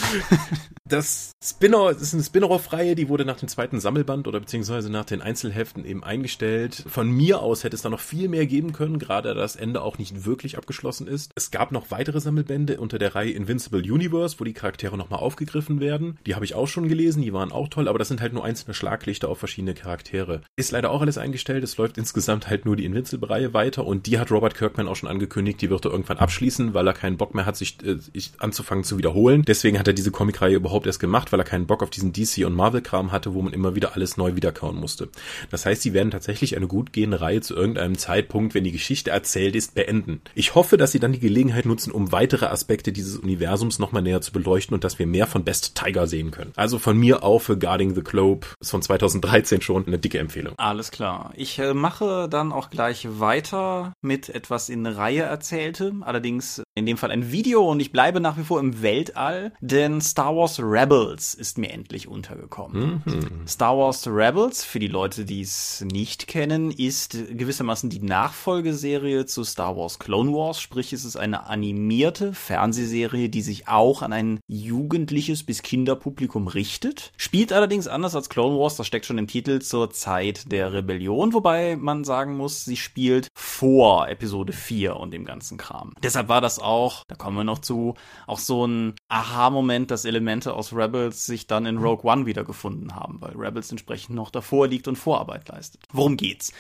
Das 0.89 1.33
Spin-off 1.43 1.99
ist 1.99 2.13
eine 2.13 2.23
Spin-off-Reihe, 2.23 2.95
die 2.95 3.09
wurde 3.09 3.25
nach 3.25 3.37
dem 3.37 3.49
zweiten 3.49 3.81
Sammelband 3.81 4.25
oder 4.25 4.39
beziehungsweise 4.39 4.89
nach 4.89 5.03
den 5.03 5.21
Einzelheften 5.21 5.66
eben 5.75 6.03
eingestellt. 6.03 6.83
Von 6.87 7.09
mir 7.09 7.41
aus 7.41 7.63
hätte 7.63 7.75
es 7.75 7.81
da 7.81 7.89
noch 7.89 7.99
viel 7.99 8.29
mehr 8.29 8.45
geben 8.45 8.73
können, 8.73 8.99
gerade 8.99 9.27
da 9.27 9.33
das 9.33 9.55
Ende 9.55 9.81
auch 9.81 9.97
nicht 9.97 10.25
wirklich 10.25 10.57
abgeschlossen 10.57 11.07
ist. 11.07 11.31
Es 11.35 11.51
gab 11.51 11.71
noch 11.71 11.91
weitere 11.91 12.19
Sammelbände 12.19 12.79
unter 12.79 12.97
der 12.97 13.15
Reihe 13.15 13.31
Invincible 13.31 13.81
Universe, 13.81 14.39
wo 14.39 14.43
die 14.43 14.53
Charaktere 14.53 14.97
nochmal 14.97 15.19
aufgegriffen 15.19 15.79
werden. 15.79 16.17
Die 16.25 16.35
habe 16.35 16.45
ich 16.45 16.55
auch 16.55 16.67
schon 16.67 16.87
gelesen, 16.87 17.21
die 17.21 17.33
waren 17.33 17.51
auch 17.51 17.67
toll, 17.67 17.87
aber 17.87 17.99
das 17.99 18.07
sind 18.07 18.21
halt 18.21 18.33
nur 18.33 18.45
einzelne 18.45 18.73
Schlaglichter 18.73 19.29
auf 19.29 19.39
verschiedene 19.39 19.73
Charaktere. 19.73 20.41
Ist 20.55 20.71
leider 20.71 20.91
auch 20.91 21.01
alles 21.01 21.17
eingestellt, 21.17 21.63
es 21.63 21.77
läuft 21.77 21.97
insgesamt 21.97 22.47
halt 22.47 22.65
nur 22.65 22.75
die 22.75 22.85
Invincible-Reihe 22.85 23.53
weiter 23.53 23.85
und 23.85 24.05
die 24.07 24.19
hat 24.19 24.31
Robert 24.31 24.55
Kirkman 24.55 24.87
auch 24.87 24.95
schon 24.95 25.09
angekündigt, 25.09 25.61
die 25.61 25.69
wird 25.69 25.85
er 25.85 25.91
irgendwann 25.91 26.17
abschließen, 26.17 26.73
weil 26.73 26.87
er 26.87 26.93
keinen 26.93 27.17
Bock 27.17 27.35
mehr 27.35 27.45
hat, 27.45 27.57
sich 27.57 27.77
äh, 27.83 27.97
anzufangen 28.37 28.83
zu 28.83 28.97
wiederholen. 28.97 29.43
Deswegen 29.43 29.79
hat 29.79 29.87
er 29.87 29.93
diese 29.93 30.11
Comicreihe 30.11 30.55
überhaupt 30.55 30.87
erst 30.87 30.99
gemacht, 30.99 31.31
weil 31.31 31.39
er 31.39 31.45
keinen 31.45 31.67
Bock 31.67 31.83
auf 31.83 31.89
diesen 31.89 32.13
DC- 32.13 32.45
und 32.45 32.53
Marvel-Kram 32.53 33.11
hatte, 33.11 33.33
wo 33.33 33.41
man 33.41 33.53
immer 33.53 33.75
wieder 33.75 33.95
alles 33.95 34.17
neu 34.17 34.35
wiederkauen 34.35 34.77
musste. 34.77 35.09
Das 35.49 35.56
heißt, 35.65 35.81
sie 35.81 35.93
werden 35.93 36.11
tatsächlich 36.11 36.55
eine 36.55 36.67
gut 36.67 36.93
gehende 36.93 37.21
Reihe 37.21 37.41
zu 37.41 37.55
irgendeinem 37.55 37.97
Zeitpunkt, 37.97 38.53
wenn 38.53 38.63
die 38.63 38.71
Geschichte 38.71 39.11
erzählt 39.11 39.55
ist, 39.55 39.75
beenden. 39.75 40.21
Ich 40.35 40.55
hoffe, 40.55 40.77
dass 40.77 40.91
sie 40.91 40.99
dann 40.99 41.13
die 41.13 41.19
Gelegenheit 41.19 41.65
nutzen, 41.65 41.91
um 41.91 42.11
weitere 42.11 42.45
Aspekte 42.45 42.91
dieses 42.91 43.17
Universums 43.17 43.79
nochmal 43.79 44.01
näher 44.01 44.21
zu 44.21 44.31
beleuchten 44.31 44.73
und 44.73 44.83
dass 44.83 44.99
wir 44.99 45.07
mehr 45.07 45.27
von 45.27 45.43
Best 45.43 45.75
Tiger 45.75 46.07
sehen 46.07 46.31
können. 46.31 46.51
Also 46.55 46.79
von 46.79 46.97
mir 46.97 47.23
auch 47.23 47.39
für 47.39 47.57
Guarding 47.57 47.95
the 47.95 48.03
Globe 48.03 48.47
ist 48.59 48.71
von 48.71 48.81
2013 48.81 49.61
schon 49.61 49.87
eine 49.87 49.99
dicke 49.99 50.19
Empfehlung. 50.19 50.53
Alles 50.57 50.91
klar. 50.91 51.31
Ich 51.35 51.59
äh, 51.59 51.73
mache 51.73 52.27
dann 52.29 52.51
auch 52.51 52.69
gleich 52.69 53.07
weiter 53.19 53.93
mit 54.01 54.29
etwas 54.29 54.69
in 54.69 54.85
Reihe 54.85 55.23
erzähltem, 55.23 56.03
allerdings 56.03 56.63
in 56.77 56.85
dem 56.85 56.97
Fall 56.97 57.11
ein 57.11 57.31
Video 57.31 57.69
und 57.69 57.79
ich 57.79 57.91
bleibe 57.91 58.19
nach 58.19 58.37
wie 58.37 58.43
vor 58.43 58.59
im 58.59 58.81
Weltall, 58.81 59.51
denn 59.59 59.99
Star 60.01 60.35
Wars 60.35 60.59
Rebels 60.59 61.33
ist 61.33 61.57
mir 61.57 61.71
endlich 61.71 62.07
untergekommen. 62.07 63.01
Mhm. 63.03 63.47
Star 63.47 63.77
Wars 63.77 64.07
Rebels, 64.07 64.63
für 64.63 64.79
die 64.79 64.87
Leute, 64.87 65.25
die 65.25 65.41
es 65.41 65.83
nicht 65.91 66.27
kennen, 66.27 66.71
ist 66.71 67.17
gewissermaßen 67.31 67.89
die 67.89 68.01
Nachfolgeserie 68.01 69.25
zu 69.25 69.43
Star 69.43 69.75
Wars 69.75 69.99
Clone 69.99 70.31
Wars, 70.31 70.61
sprich 70.61 70.93
es 70.93 71.03
ist 71.03 71.17
eine 71.17 71.47
animierte 71.47 72.33
Fernsehserie, 72.33 73.29
die 73.29 73.41
sich 73.41 73.67
auch 73.67 74.01
an 74.01 74.13
ein 74.13 74.39
jugendliches 74.47 75.43
bis 75.43 75.63
Kinderpublikum 75.63 76.47
richtet, 76.47 77.11
spielt 77.17 77.51
allerdings 77.51 77.87
anders 77.87 78.15
als 78.15 78.29
Clone 78.29 78.57
Wars, 78.57 78.75
das 78.75 78.87
steckt 78.87 79.05
schon 79.05 79.17
im 79.17 79.27
Titel 79.27 79.59
zur 79.59 79.89
Zeit 79.89 80.51
der 80.51 80.73
Rebellion, 80.73 81.33
wobei 81.33 81.75
man 81.75 82.03
sagen 82.03 82.37
muss, 82.37 82.65
sie 82.65 82.77
spielt 82.77 83.29
vor 83.33 84.07
Episode 84.07 84.53
4 84.53 84.95
und 84.95 85.11
dem 85.11 85.25
ganzen 85.25 85.57
Kram. 85.57 85.93
Deshalb 86.03 86.29
war 86.29 86.41
das 86.41 86.59
auch, 86.67 87.05
da 87.07 87.15
kommen 87.15 87.37
wir 87.37 87.43
noch 87.43 87.59
zu, 87.59 87.95
auch 88.27 88.39
so 88.39 88.67
ein 88.67 88.93
Aha-Moment, 89.07 89.89
dass 89.89 90.05
Elemente 90.05 90.53
aus 90.53 90.73
Rebels 90.73 91.25
sich 91.25 91.47
dann 91.47 91.65
in 91.65 91.77
Rogue 91.77 92.09
One 92.09 92.25
wiedergefunden 92.25 92.95
haben, 92.95 93.21
weil 93.21 93.35
Rebels 93.35 93.71
entsprechend 93.71 94.15
noch 94.15 94.29
davor 94.29 94.67
liegt 94.67 94.87
und 94.87 94.97
Vorarbeit 94.97 95.47
leistet. 95.47 95.83
Worum 95.91 96.17
geht's? 96.17 96.51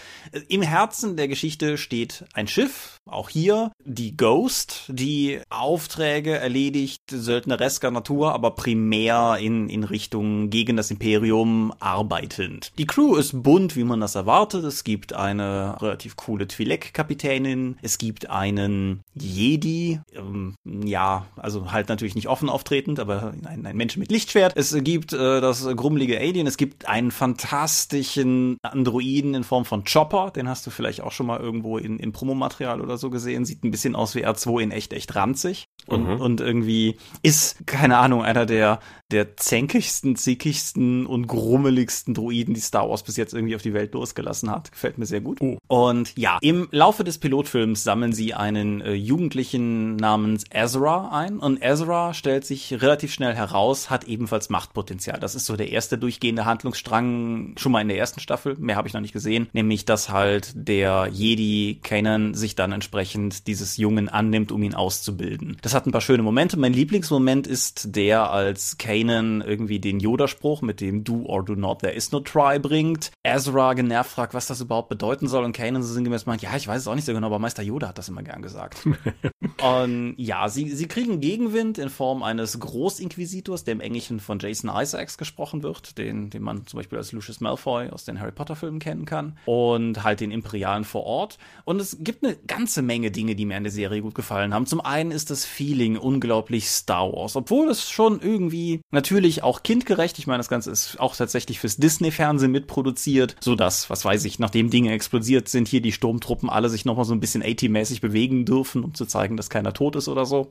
Im 0.47 0.61
Herzen 0.61 1.17
der 1.17 1.27
Geschichte 1.27 1.77
steht 1.77 2.25
ein 2.33 2.47
Schiff, 2.47 2.99
auch 3.05 3.29
hier 3.29 3.71
die 3.83 4.15
Ghost, 4.15 4.85
die 4.87 5.41
Aufträge 5.49 6.37
erledigt, 6.37 7.01
söldneresker 7.09 7.91
Natur, 7.91 8.33
aber 8.33 8.51
primär 8.51 9.37
in, 9.39 9.69
in 9.69 9.83
Richtung 9.83 10.49
gegen 10.49 10.77
das 10.77 10.91
Imperium 10.91 11.73
arbeitend. 11.79 12.71
Die 12.77 12.87
Crew 12.87 13.15
ist 13.15 13.43
bunt, 13.43 13.75
wie 13.75 13.83
man 13.83 13.99
das 13.99 14.15
erwartet. 14.15 14.63
Es 14.63 14.83
gibt 14.83 15.13
eine 15.13 15.81
relativ 15.81 16.15
coole 16.15 16.45
Twi'lek-Kapitänin, 16.45 17.77
es 17.81 17.97
gibt 17.97 18.29
einen 18.29 19.01
Jedi, 19.13 19.96
ähm, 20.13 20.55
ja, 20.65 21.25
also 21.35 21.71
halt 21.71 21.89
natürlich 21.89 22.15
nicht 22.15 22.27
offen 22.27 22.49
auftretend, 22.49 22.99
aber 22.99 23.33
ein, 23.45 23.65
ein 23.65 23.77
Mensch 23.77 23.97
mit 23.97 24.11
Lichtschwert. 24.11 24.53
Es 24.55 24.75
gibt 24.83 25.13
äh, 25.13 25.41
das 25.41 25.65
grummelige 25.75 26.19
Alien, 26.19 26.47
es 26.47 26.57
gibt 26.57 26.87
einen 26.87 27.11
fantastischen 27.11 28.57
Androiden 28.61 29.33
in 29.33 29.43
Form 29.43 29.65
von 29.65 29.83
Chopper, 29.83 30.31
den 30.31 30.47
hast 30.47 30.65
du 30.65 30.71
vielleicht 30.71 31.01
auch 31.01 31.11
schon 31.11 31.25
mal 31.25 31.39
irgendwo 31.39 31.77
in, 31.77 31.99
in 31.99 32.11
Promomaterial 32.11 32.81
oder 32.81 32.97
so 32.97 33.09
gesehen. 33.09 33.45
Sieht 33.45 33.63
ein 33.63 33.71
bisschen 33.71 33.95
aus 33.95 34.15
wie 34.15 34.25
R2 34.25 34.61
in 34.61 34.71
echt, 34.71 34.93
echt 34.93 35.15
ranzig. 35.15 35.65
Und, 35.87 36.05
mhm. 36.05 36.21
und 36.21 36.41
irgendwie 36.41 36.97
ist, 37.23 37.65
keine 37.65 37.97
Ahnung, 37.97 38.21
einer 38.21 38.45
der, 38.45 38.79
der 39.09 39.37
zänkigsten, 39.37 40.17
zickigsten 40.17 41.05
und 41.05 41.27
grummeligsten 41.27 42.13
Droiden, 42.13 42.53
die 42.53 42.59
Star 42.59 42.89
Wars 42.89 43.03
bis 43.03 43.15
jetzt 43.15 43.33
irgendwie 43.33 43.55
auf 43.55 43.61
die 43.61 43.73
Welt 43.73 43.93
losgelassen 43.93 44.51
hat. 44.51 44.71
Gefällt 44.71 44.97
mir 44.97 45.05
sehr 45.05 45.21
gut. 45.21 45.39
Oh. 45.39 45.57
Und 45.67 46.17
ja, 46.17 46.39
im 46.41 46.67
Laufe 46.71 47.05
des 47.05 47.19
Pilotfilms 47.19 47.83
sammeln 47.83 48.11
sie 48.11 48.33
einen 48.33 48.81
äh, 48.81 48.93
Jugendlichen 48.93 49.86
namens 49.95 50.43
Ezra 50.49 51.09
ein. 51.11 51.39
Und 51.39 51.63
Ezra 51.63 52.13
stellt 52.13 52.45
sich 52.45 52.81
relativ 52.81 53.13
schnell 53.13 53.35
heraus, 53.35 53.89
hat 53.89 54.03
ebenfalls 54.03 54.49
Machtpotenzial. 54.49 55.19
Das 55.19 55.35
ist 55.35 55.45
so 55.45 55.55
der 55.55 55.69
erste 55.69 55.97
durchgehende 55.97 56.45
Handlungsstrang, 56.45 57.53
schon 57.57 57.71
mal 57.71 57.81
in 57.81 57.87
der 57.87 57.97
ersten 57.97 58.19
Staffel. 58.19 58.55
Mehr 58.59 58.75
habe 58.75 58.87
ich 58.87 58.93
noch 58.93 59.01
nicht 59.01 59.13
gesehen. 59.13 59.47
Nämlich, 59.53 59.85
dass 59.85 60.09
halt 60.09 60.51
der 60.55 61.07
Jedi 61.11 61.79
Kanan 61.81 62.33
sich 62.33 62.55
dann 62.55 62.71
entsprechend 62.71 63.47
dieses 63.47 63.77
Jungen 63.77 64.09
annimmt, 64.09 64.51
um 64.51 64.61
ihn 64.63 64.75
auszubilden. 64.75 65.57
Das 65.61 65.73
hat 65.73 65.85
ein 65.85 65.91
paar 65.91 66.01
schöne 66.01 66.23
Momente. 66.23 66.57
Mein 66.57 66.73
Lieblingsmoment 66.73 67.47
ist 67.47 67.95
der, 67.95 68.31
als 68.31 68.77
Kanan 68.77 69.41
irgendwie 69.41 69.79
den 69.79 69.99
Yoda-Spruch 69.99 70.61
mit 70.61 70.81
dem 70.81 71.03
Do 71.03 71.23
or 71.25 71.43
Do 71.43 71.55
Not, 71.55 71.79
There 71.79 71.93
is 71.93 72.11
no 72.11 72.19
try 72.19 72.59
bringt. 72.59 73.11
Ezra 73.23 73.73
genervt 73.73 74.11
fragt, 74.11 74.33
was 74.33 74.47
das 74.47 74.61
überhaupt 74.61 74.89
bedeuten 74.89 75.27
soll 75.27 75.43
und 75.43 75.53
Kanan 75.53 75.83
so 75.83 75.93
sinngemäß 75.93 76.25
meint, 76.25 76.41
ja, 76.41 76.55
ich 76.55 76.67
weiß 76.67 76.81
es 76.81 76.87
auch 76.87 76.95
nicht 76.95 77.05
so 77.05 77.13
genau, 77.13 77.27
aber 77.27 77.39
Meister 77.39 77.63
Yoda 77.63 77.89
hat 77.89 77.97
das 77.97 78.09
immer 78.09 78.23
gern 78.23 78.41
gesagt. 78.41 78.77
und 79.83 80.15
ja, 80.17 80.49
sie, 80.49 80.69
sie 80.69 80.87
kriegen 80.87 81.19
Gegenwind 81.19 81.77
in 81.77 81.89
Form 81.89 82.23
eines 82.23 82.59
Großinquisitors, 82.59 83.63
der 83.63 83.73
im 83.73 83.81
Englischen 83.81 84.19
von 84.19 84.39
Jason 84.39 84.71
Isaacs 84.73 85.17
gesprochen 85.17 85.63
wird, 85.63 85.97
den, 85.97 86.29
den 86.29 86.41
man 86.41 86.65
zum 86.65 86.77
Beispiel 86.77 86.97
als 86.97 87.11
Lucius 87.11 87.39
Malfoy 87.39 87.89
aus 87.89 88.05
den 88.05 88.19
Harry 88.19 88.31
Potter 88.31 88.55
Filmen 88.55 88.79
kennen 88.79 89.05
kann 89.05 89.37
und 89.45 90.03
halt 90.03 90.19
den 90.19 90.31
Imperialen 90.31 90.83
vor 90.83 91.03
Ort. 91.03 91.37
Und 91.65 91.79
es 91.81 91.97
gibt 91.99 92.23
eine 92.23 92.35
ganze 92.35 92.81
Menge 92.81 93.11
Dinge, 93.11 93.35
die 93.35 93.45
mir 93.45 93.57
an 93.57 93.63
der 93.63 93.71
Serie 93.71 94.01
gut 94.01 94.15
gefallen 94.15 94.53
haben. 94.53 94.65
Zum 94.65 94.81
einen 94.81 95.11
ist 95.11 95.29
das 95.29 95.45
Feeling 95.45 95.97
unglaublich 95.97 96.69
Star 96.69 97.11
Wars, 97.11 97.35
obwohl 97.35 97.69
es 97.69 97.89
schon 97.89 98.21
irgendwie 98.21 98.81
natürlich 98.91 99.43
auch 99.43 99.63
kindgerecht, 99.63 100.19
ich 100.19 100.27
meine, 100.27 100.39
das 100.39 100.49
Ganze 100.49 100.71
ist 100.71 100.99
auch 100.99 101.15
tatsächlich 101.15 101.59
fürs 101.59 101.77
Disney-Fernsehen 101.77 102.51
mitproduziert, 102.51 103.35
so 103.39 103.55
dass, 103.55 103.89
was 103.89 104.05
weiß 104.05 104.25
ich, 104.25 104.39
nachdem 104.39 104.69
Dinge 104.69 104.91
explodiert 104.91 105.49
sind, 105.49 105.67
hier 105.67 105.81
die 105.81 105.91
Sturmtruppen 105.91 106.49
alle 106.49 106.69
sich 106.69 106.85
nochmal 106.85 107.05
so 107.05 107.13
ein 107.13 107.19
bisschen 107.19 107.43
AT-mäßig 107.43 108.01
bewegen 108.01 108.45
dürfen, 108.45 108.83
um 108.83 108.93
zu 108.93 109.05
zeigen, 109.05 109.37
dass 109.37 109.49
keiner 109.57 109.73
tot 109.73 109.95
ist 109.95 110.07
oder 110.07 110.25
so. 110.25 110.49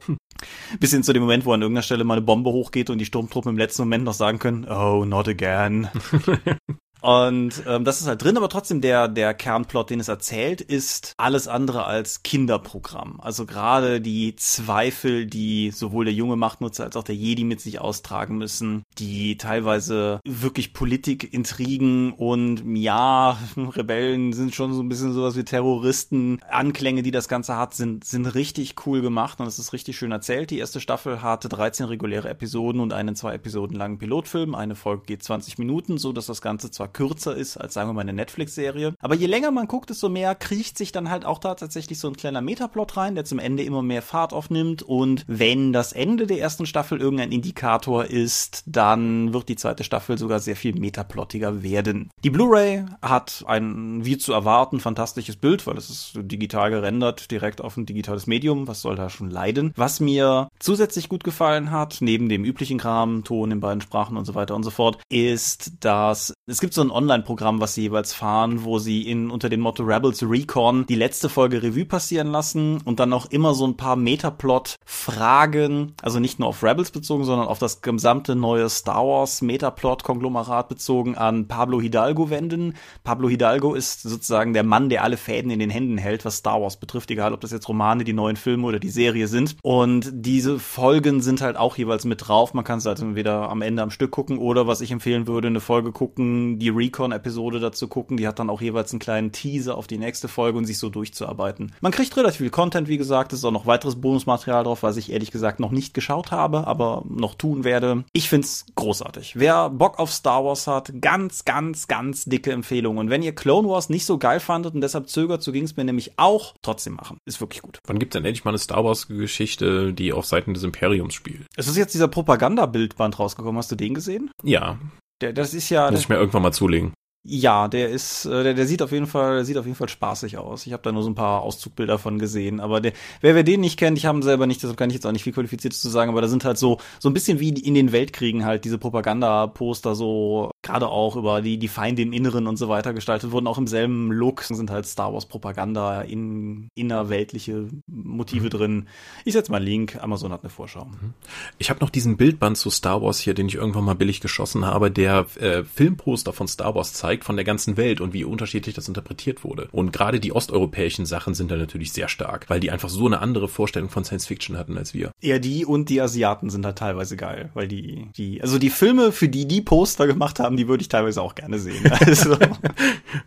Bis 0.81 0.90
hin 0.90 1.03
zu 1.03 1.12
dem 1.12 1.23
Moment, 1.23 1.45
wo 1.47 1.53
an 1.53 1.62
irgendeiner 1.62 1.83
Stelle 1.83 2.05
mal 2.05 2.14
eine 2.14 2.23
Bombe 2.23 2.51
hochgeht 2.51 2.90
und 2.90 2.99
die 2.99 3.07
Sturmtruppen 3.07 3.51
im 3.51 3.59
letzten 3.59 3.83
Moment 3.83 4.05
noch 4.05 4.14
sagen 4.14 4.38
können, 4.38 4.66
oh, 4.69 5.05
not 5.05 5.29
again. 5.29 5.88
Und 7.07 7.62
ähm, 7.69 7.85
das 7.85 8.01
ist 8.01 8.09
halt 8.09 8.25
drin, 8.25 8.37
aber 8.37 8.49
trotzdem 8.49 8.81
der, 8.81 9.07
der 9.07 9.33
Kernplot, 9.33 9.90
den 9.90 10.01
es 10.01 10.09
erzählt, 10.09 10.61
ist 10.61 11.12
alles 11.19 11.47
andere 11.47 11.85
als 11.85 12.25
Kinderprogramm. 12.25 13.21
Also 13.21 13.47
gerade 13.47 14.01
die 14.01 14.35
Zweifel, 14.35 15.25
die 15.27 15.71
sowohl 15.71 16.07
der 16.07 16.14
junge 16.14 16.35
Machtnutzer 16.35 16.83
als 16.83 16.97
auch 16.97 17.05
der 17.05 17.14
Jedi 17.14 17.45
mit 17.45 17.61
sich 17.61 17.81
austragen 17.81 18.38
müssen, 18.38 18.83
die 18.99 19.37
teilweise 19.37 20.19
wirklich 20.25 20.73
Politikintrigen 20.73 22.12
und 22.12 22.64
ja, 22.75 23.38
Rebellen 23.57 24.33
sind 24.33 24.57
schon 24.57 24.75
so 24.75 24.83
ein 24.83 24.88
bisschen 24.88 25.12
sowas 25.12 25.37
wie 25.37 25.45
Terroristen, 25.45 26.40
Anklänge, 26.51 27.05
die 27.05 27.12
das 27.12 27.29
Ganze 27.29 27.57
hat, 27.57 27.73
sind, 27.75 28.03
sind 28.03 28.27
richtig 28.35 28.85
cool 28.85 29.01
gemacht 29.01 29.38
und 29.38 29.47
es 29.47 29.61
ist 29.61 29.73
richtig 29.73 29.97
schön 29.97 30.11
erzählt. 30.11 30.51
Die 30.51 30.59
erste 30.59 30.81
Staffel 30.81 31.23
hatte 31.23 31.49
13 31.49 31.87
reguläre 31.87 32.29
Episoden 32.29 32.81
und 32.81 32.92
einen 32.92 33.14
zwei 33.14 33.35
Episoden 33.35 33.77
langen 33.77 33.99
Pilotfilm. 33.99 34.57
Eine 34.57 34.75
Folge 34.75 35.05
geht 35.07 35.23
20 35.23 35.59
Minuten, 35.59 35.99
so 35.99 36.12
dass 36.12 36.27
das 36.27 36.42
Ganze 36.42 36.73
zwar 36.73 36.95
kürzer 36.96 37.37
ist 37.37 37.59
als, 37.59 37.74
sagen 37.74 37.90
wir 37.90 37.92
mal, 37.92 38.00
eine 38.00 38.14
Netflix-Serie. 38.14 38.94
Aber 39.00 39.14
je 39.14 39.26
länger 39.26 39.50
man 39.50 39.68
guckt, 39.68 39.90
desto 39.90 40.09
mehr 40.09 40.35
kriecht 40.35 40.78
sich 40.78 40.92
dann 40.92 41.11
halt 41.11 41.26
auch 41.26 41.38
da 41.38 41.54
tatsächlich 41.54 42.00
so 42.00 42.09
ein 42.09 42.16
kleiner 42.16 42.40
Metaplot 42.40 42.96
rein, 42.96 43.14
der 43.14 43.26
zum 43.26 43.38
Ende 43.38 43.62
immer 43.62 43.82
mehr 43.82 44.00
Fahrt 44.00 44.32
aufnimmt. 44.32 44.82
Und 44.82 45.24
wenn 45.26 45.74
das 45.74 45.92
Ende 45.92 46.26
der 46.26 46.40
ersten 46.40 46.64
Staffel 46.64 46.98
irgendein 46.98 47.32
Indikator 47.32 48.06
ist, 48.06 48.64
dann 48.66 49.35
wird 49.35 49.50
die 49.50 49.56
zweite 49.56 49.85
Staffel 49.85 50.16
sogar 50.16 50.40
sehr 50.40 50.56
viel 50.56 50.74
metaplottiger 50.74 51.62
werden. 51.62 52.11
Die 52.24 52.30
Blu-ray 52.30 52.87
hat 53.02 53.44
ein, 53.46 54.04
wie 54.06 54.16
zu 54.16 54.32
erwarten, 54.32 54.80
fantastisches 54.80 55.37
Bild, 55.37 55.66
weil 55.66 55.76
es 55.76 55.90
ist 55.90 56.12
digital 56.16 56.70
gerendert, 56.70 57.30
direkt 57.30 57.61
auf 57.61 57.76
ein 57.76 57.85
digitales 57.85 58.26
Medium. 58.26 58.68
Was 58.68 58.80
soll 58.80 58.96
da 58.96 59.11
schon 59.11 59.30
leiden? 59.30 59.74
Was 59.76 60.00
mir 60.00 60.48
zusätzlich 60.59 61.11
gut 61.11 61.24
gefallen 61.24 61.70
hat, 61.70 61.98
neben 62.00 62.30
dem 62.30 62.44
üblichen 62.44 62.78
Kram, 62.78 63.22
Ton 63.22 63.50
in 63.50 63.61
beiden 63.61 63.82
Sprachen 63.82 64.16
und 64.16 64.24
so 64.24 64.35
weiter 64.35 64.56
und 64.56 64.62
so 64.62 64.70
fort, 64.70 64.98
ist, 65.11 65.72
dass 65.80 66.32
es 66.46 66.61
gibt 66.61 66.72
so 66.72 66.86
ein 66.87 66.90
Online-Programm, 66.90 67.61
was 67.61 67.75
sie 67.75 67.83
jeweils 67.83 68.12
fahren, 68.12 68.64
wo 68.64 68.79
sie 68.79 69.03
in 69.03 69.31
unter 69.31 69.49
dem 69.49 69.61
Motto 69.61 69.83
Rebels 69.83 70.22
Recon 70.22 70.87
die 70.87 70.94
letzte 70.94 71.29
Folge 71.29 71.62
Revue 71.62 71.85
passieren 71.85 72.29
lassen 72.29 72.81
und 72.85 73.01
dann 73.01 73.12
auch 73.12 73.27
immer 73.27 73.55
so 73.55 73.66
ein 73.66 73.77
paar 73.77 73.96
Metaplot-Fragen, 73.96 75.92
also 76.03 76.18
nicht 76.20 76.38
nur 76.38 76.49
auf 76.49 76.62
Rebels 76.62 76.90
bezogen, 76.90 77.25
sondern 77.25 77.49
auf 77.49 77.59
das 77.59 77.83
gesamte 77.83 78.37
neue 78.37 78.68
Star 78.68 79.07
Wars 79.07 79.42
Metaplot-Konglomerat 79.42 80.68
bezogen 80.68 81.16
an 81.16 81.49
Pablo 81.49 81.81
Hidalgo 81.81 82.31
wenden. 82.31 82.75
Pablo 83.05 83.29
Hidalgo 83.29 83.75
ist 83.75 84.03
sozusagen 84.03 84.53
der 84.53 84.64
Mann, 84.64 84.88
der 84.88 85.03
alle 85.03 85.16
Fäden 85.16 85.51
in 85.51 85.59
den 85.59 85.70
Händen 85.70 85.99
hält, 85.99 86.25
was 86.25 86.37
Star 86.37 86.61
Wars 86.61 86.77
betrifft, 86.77 87.11
egal 87.11 87.33
ob 87.33 87.40
das 87.40 87.51
jetzt 87.51 87.68
Romane, 87.68 88.05
die 88.05 88.12
neuen 88.12 88.37
Filme 88.37 88.66
oder 88.66 88.79
die 88.79 88.90
Serie 88.90 89.29
sind. 89.29 89.57
Und 89.62 90.11
diese 90.12 90.59
Folgen 90.59 91.20
sind 91.20 91.40
halt 91.40 91.57
auch 91.57 91.77
jeweils 91.77 92.05
mit 92.05 92.27
drauf. 92.27 92.55
Man 92.55 92.64
kann 92.64 92.79
es 92.79 92.87
halt 92.87 93.01
entweder 93.01 93.51
am 93.51 93.62
Ende 93.62 93.83
am 93.83 93.90
Stück 93.90 94.11
gucken 94.11 94.38
oder 94.38 94.66
was 94.66 94.81
ich 94.81 94.90
empfehlen 94.92 95.27
würde, 95.27 95.49
eine 95.49 95.61
Folge 95.61 95.92
gucken, 95.92 96.59
die 96.59 96.65
Recon-Episode 96.68 97.61
dazu 97.61 97.88
gucken. 97.88 98.16
Die 98.16 98.26
hat 98.26 98.38
dann 98.38 98.50
auch 98.50 98.61
jeweils 98.61 98.92
einen 98.92 99.00
kleinen 99.00 99.33
Teaser 99.33 99.76
auf 99.76 99.87
die 99.87 99.98
nächste 99.98 100.29
Folge 100.29 100.59
und 100.59 100.64
sich 100.64 100.79
so 100.79 100.88
durchzuarbeiten. 100.88 101.72
Man 101.81 101.92
kriegt 101.92 102.16
relativ 102.16 102.38
viel 102.38 102.50
Content, 102.50 102.88
wie 102.88 102.98
gesagt. 102.98 103.33
Es 103.33 103.40
ist 103.40 103.44
auch 103.44 103.52
noch 103.52 103.66
weiteres 103.66 104.00
Bonusmaterial 104.00 104.64
drauf, 104.64 104.83
was 104.83 104.96
ich 104.96 105.12
ehrlich 105.12 105.31
gesagt 105.31 105.61
noch 105.61 105.70
nicht 105.70 105.94
geschaut 105.94 106.31
habe, 106.31 106.66
aber 106.66 107.02
noch 107.09 107.35
tun 107.35 107.64
werde. 107.64 108.05
Ich 108.12 108.29
find's 108.29 108.66
großartig. 108.74 109.35
Wer 109.37 109.70
Bock 109.70 109.98
auf 109.98 110.12
Star 110.12 110.44
Wars 110.44 110.66
hat, 110.66 110.92
ganz, 111.00 111.44
ganz, 111.44 111.88
ganz 111.88 112.24
dicke 112.24 112.52
Empfehlung. 112.52 112.98
Und 112.98 113.11
wenn 113.11 113.22
ihr 113.22 113.35
Clone 113.35 113.68
Wars 113.68 113.88
nicht 113.88 114.07
so 114.07 114.18
geil 114.18 114.40
fandet 114.40 114.74
und 114.74 114.81
deshalb 114.81 115.09
zögert, 115.09 115.42
so 115.42 115.52
ging 115.52 115.64
es 115.64 115.76
mir 115.76 115.85
nämlich 115.85 116.18
auch, 116.18 116.55
trotzdem 116.62 116.94
machen. 116.94 117.18
Ist 117.24 117.40
wirklich 117.40 117.62
gut. 117.62 117.79
Wann 117.87 117.98
gibt's 117.98 118.14
denn 118.14 118.24
endlich 118.24 118.44
mal 118.44 118.50
eine 118.50 118.59
Star 118.59 118.85
Wars-Geschichte, 118.85 119.92
die 119.92 120.12
auf 120.12 120.26
Seiten 120.26 120.55
des 120.55 120.62
Imperiums 120.62 121.14
spielt? 121.14 121.46
Es 121.57 121.68
ist 121.68 121.76
jetzt 121.76 121.94
dieser 121.94 122.09
Propagandabildband 122.09 123.18
rausgekommen. 123.18 123.59
Hast 123.59 123.70
du 123.70 123.76
den 123.76 123.94
gesehen? 123.94 124.31
Ja. 124.42 124.79
Der, 125.22 125.33
das 125.33 125.55
ist 125.55 125.70
ja. 125.70 125.90
Muss 125.90 126.00
ich 126.00 126.09
mir 126.09 126.16
irgendwann 126.16 126.42
mal 126.42 126.52
zulegen. 126.52 126.92
Ja, 127.29 127.66
der 127.66 127.88
ist, 127.88 128.24
äh, 128.24 128.44
der, 128.44 128.55
der 128.55 128.66
sieht 128.66 128.83
auf 128.83 128.92
jeden 128.92 129.09
Fall, 129.09 129.37
der 129.37 129.44
sieht 129.44 129.57
auf 129.57 129.66
jeden 129.66 129.76
Fall 129.76 129.88
spaßig 129.88 130.38
aus. 130.38 130.64
Ich 130.64 130.72
habe 130.72 130.85
da 130.85 130.92
nur 130.92 131.02
so 131.02 131.11
ein 131.11 131.16
paar 131.16 131.42
Auszugbilder 131.42 131.98
von 131.98 132.20
gesehen. 132.20 132.61
Aber 132.61 132.81
der, 132.81 132.92
wer, 133.20 133.35
wer 133.35 133.42
den 133.42 133.62
nicht 133.62 133.79
kennt, 133.79 133.98
ich 133.98 134.07
habe 134.07 134.18
ihn 134.18 134.22
selber 134.22 134.46
nicht, 134.46 134.62
deshalb 134.62 134.76
kann 134.76 134.90
ich 134.90 134.94
jetzt 134.94 135.07
auch 135.07 135.12
nicht 135.12 135.24
viel 135.24 135.33
qualifiziertes 135.33 135.81
zu 135.81 135.88
sagen, 135.88 136.09
aber 136.09 136.20
da 136.20 136.29
sind 136.29 136.44
halt 136.44 136.57
so, 136.57 136.79
so 137.00 137.11
ein 137.11 137.14
bisschen 137.14 137.40
wie 137.40 137.48
in 137.48 137.74
den 137.74 137.90
Weltkriegen 137.90 138.44
halt 138.44 138.64
diese 138.64 138.79
Propaganda-Poster 138.79 139.96
so, 139.96 140.52
gerade 140.66 140.88
auch 140.88 141.16
über 141.16 141.42
die, 141.42 141.59
die 141.59 141.68
Feinde 141.68 142.02
im 142.02 142.12
Inneren 142.12 142.46
und 142.46 142.57
so 142.57 142.68
weiter 142.68 142.92
gestaltet 142.92 143.31
wurden, 143.31 143.46
auch 143.46 143.59
im 143.59 143.66
selben 143.66 144.12
Look 144.12 144.42
sind 144.42 144.70
halt 144.70 144.87
Star 144.87 145.12
Wars 145.12 145.26
Propaganda 145.26 146.02
in 146.02 146.68
innerweltliche 146.74 147.68
Motive 147.87 148.46
mhm. 148.46 148.50
drin. 148.50 148.88
Ich 149.24 149.33
setze 149.33 149.50
mal 149.50 149.59
einen 149.59 149.66
Link, 149.66 150.02
Amazon 150.02 150.33
hat 150.33 150.42
eine 150.42 150.50
Vorschau. 150.50 150.87
Mhm. 150.87 151.14
Ich 151.59 151.70
habe 151.70 151.81
noch 151.81 151.90
diesen 151.90 152.16
Bildband 152.16 152.59
zu 152.59 152.70
Star 152.70 153.02
Wars 153.02 153.18
hier, 153.18 153.35
den 153.35 153.46
ich 153.46 153.55
irgendwann 153.55 153.85
mal 153.85 153.94
billig 153.94 154.20
geschossen 154.20 154.66
habe, 154.66 154.90
der 154.90 155.26
äh, 155.38 155.62
Filmposter 155.64 156.33
von 156.33 156.48
Star 156.48 156.74
Wars 156.74 156.92
zeigt 156.92 157.24
von 157.24 157.37
der 157.37 157.44
ganzen 157.44 157.76
Welt 157.76 158.00
und 158.00 158.12
wie 158.12 158.24
unterschiedlich 158.24 158.74
das 158.74 158.88
interpretiert 158.88 159.44
wurde. 159.44 159.68
Und 159.72 159.92
gerade 159.92 160.20
die 160.20 160.33
osteuropäischen 160.33 161.07
Sachen 161.07 161.35
sind 161.35 161.50
da 161.50 161.57
natürlich 161.57 161.92
sehr 161.92 162.09
stark, 162.09 162.50
weil 162.50 162.61
die 162.61 162.70
einfach 162.70 162.88
so 162.88 163.07
eine 163.07 163.20
andere 163.20 163.48
Vorstellung 163.48 163.88
von 163.88 164.05
Science 164.05 164.26
Fiction 164.26 164.59
hatten 164.59 164.76
als 164.76 164.94
wir. 164.94 165.12
Ja, 165.20 165.38
die 165.38 165.64
und 165.64 165.88
die 165.88 166.00
Asiaten 166.00 166.50
sind 166.50 166.62
da 166.62 166.72
teilweise 166.72 167.16
geil, 167.16 167.50
weil 167.55 167.68
die, 167.68 168.09
die, 168.16 168.42
also 168.42 168.59
die 168.59 168.70
Filme, 168.70 169.12
für 169.12 169.29
die 169.29 169.46
die 169.46 169.61
Poster 169.61 170.07
gemacht 170.07 170.40
haben, 170.40 170.56
die 170.57 170.69
würde 170.69 170.83
ich 170.83 170.88
teilweise 170.88 171.23
auch 171.23 171.35
gerne 171.35 171.59
sehen. 171.59 171.85
Also. 172.07 172.37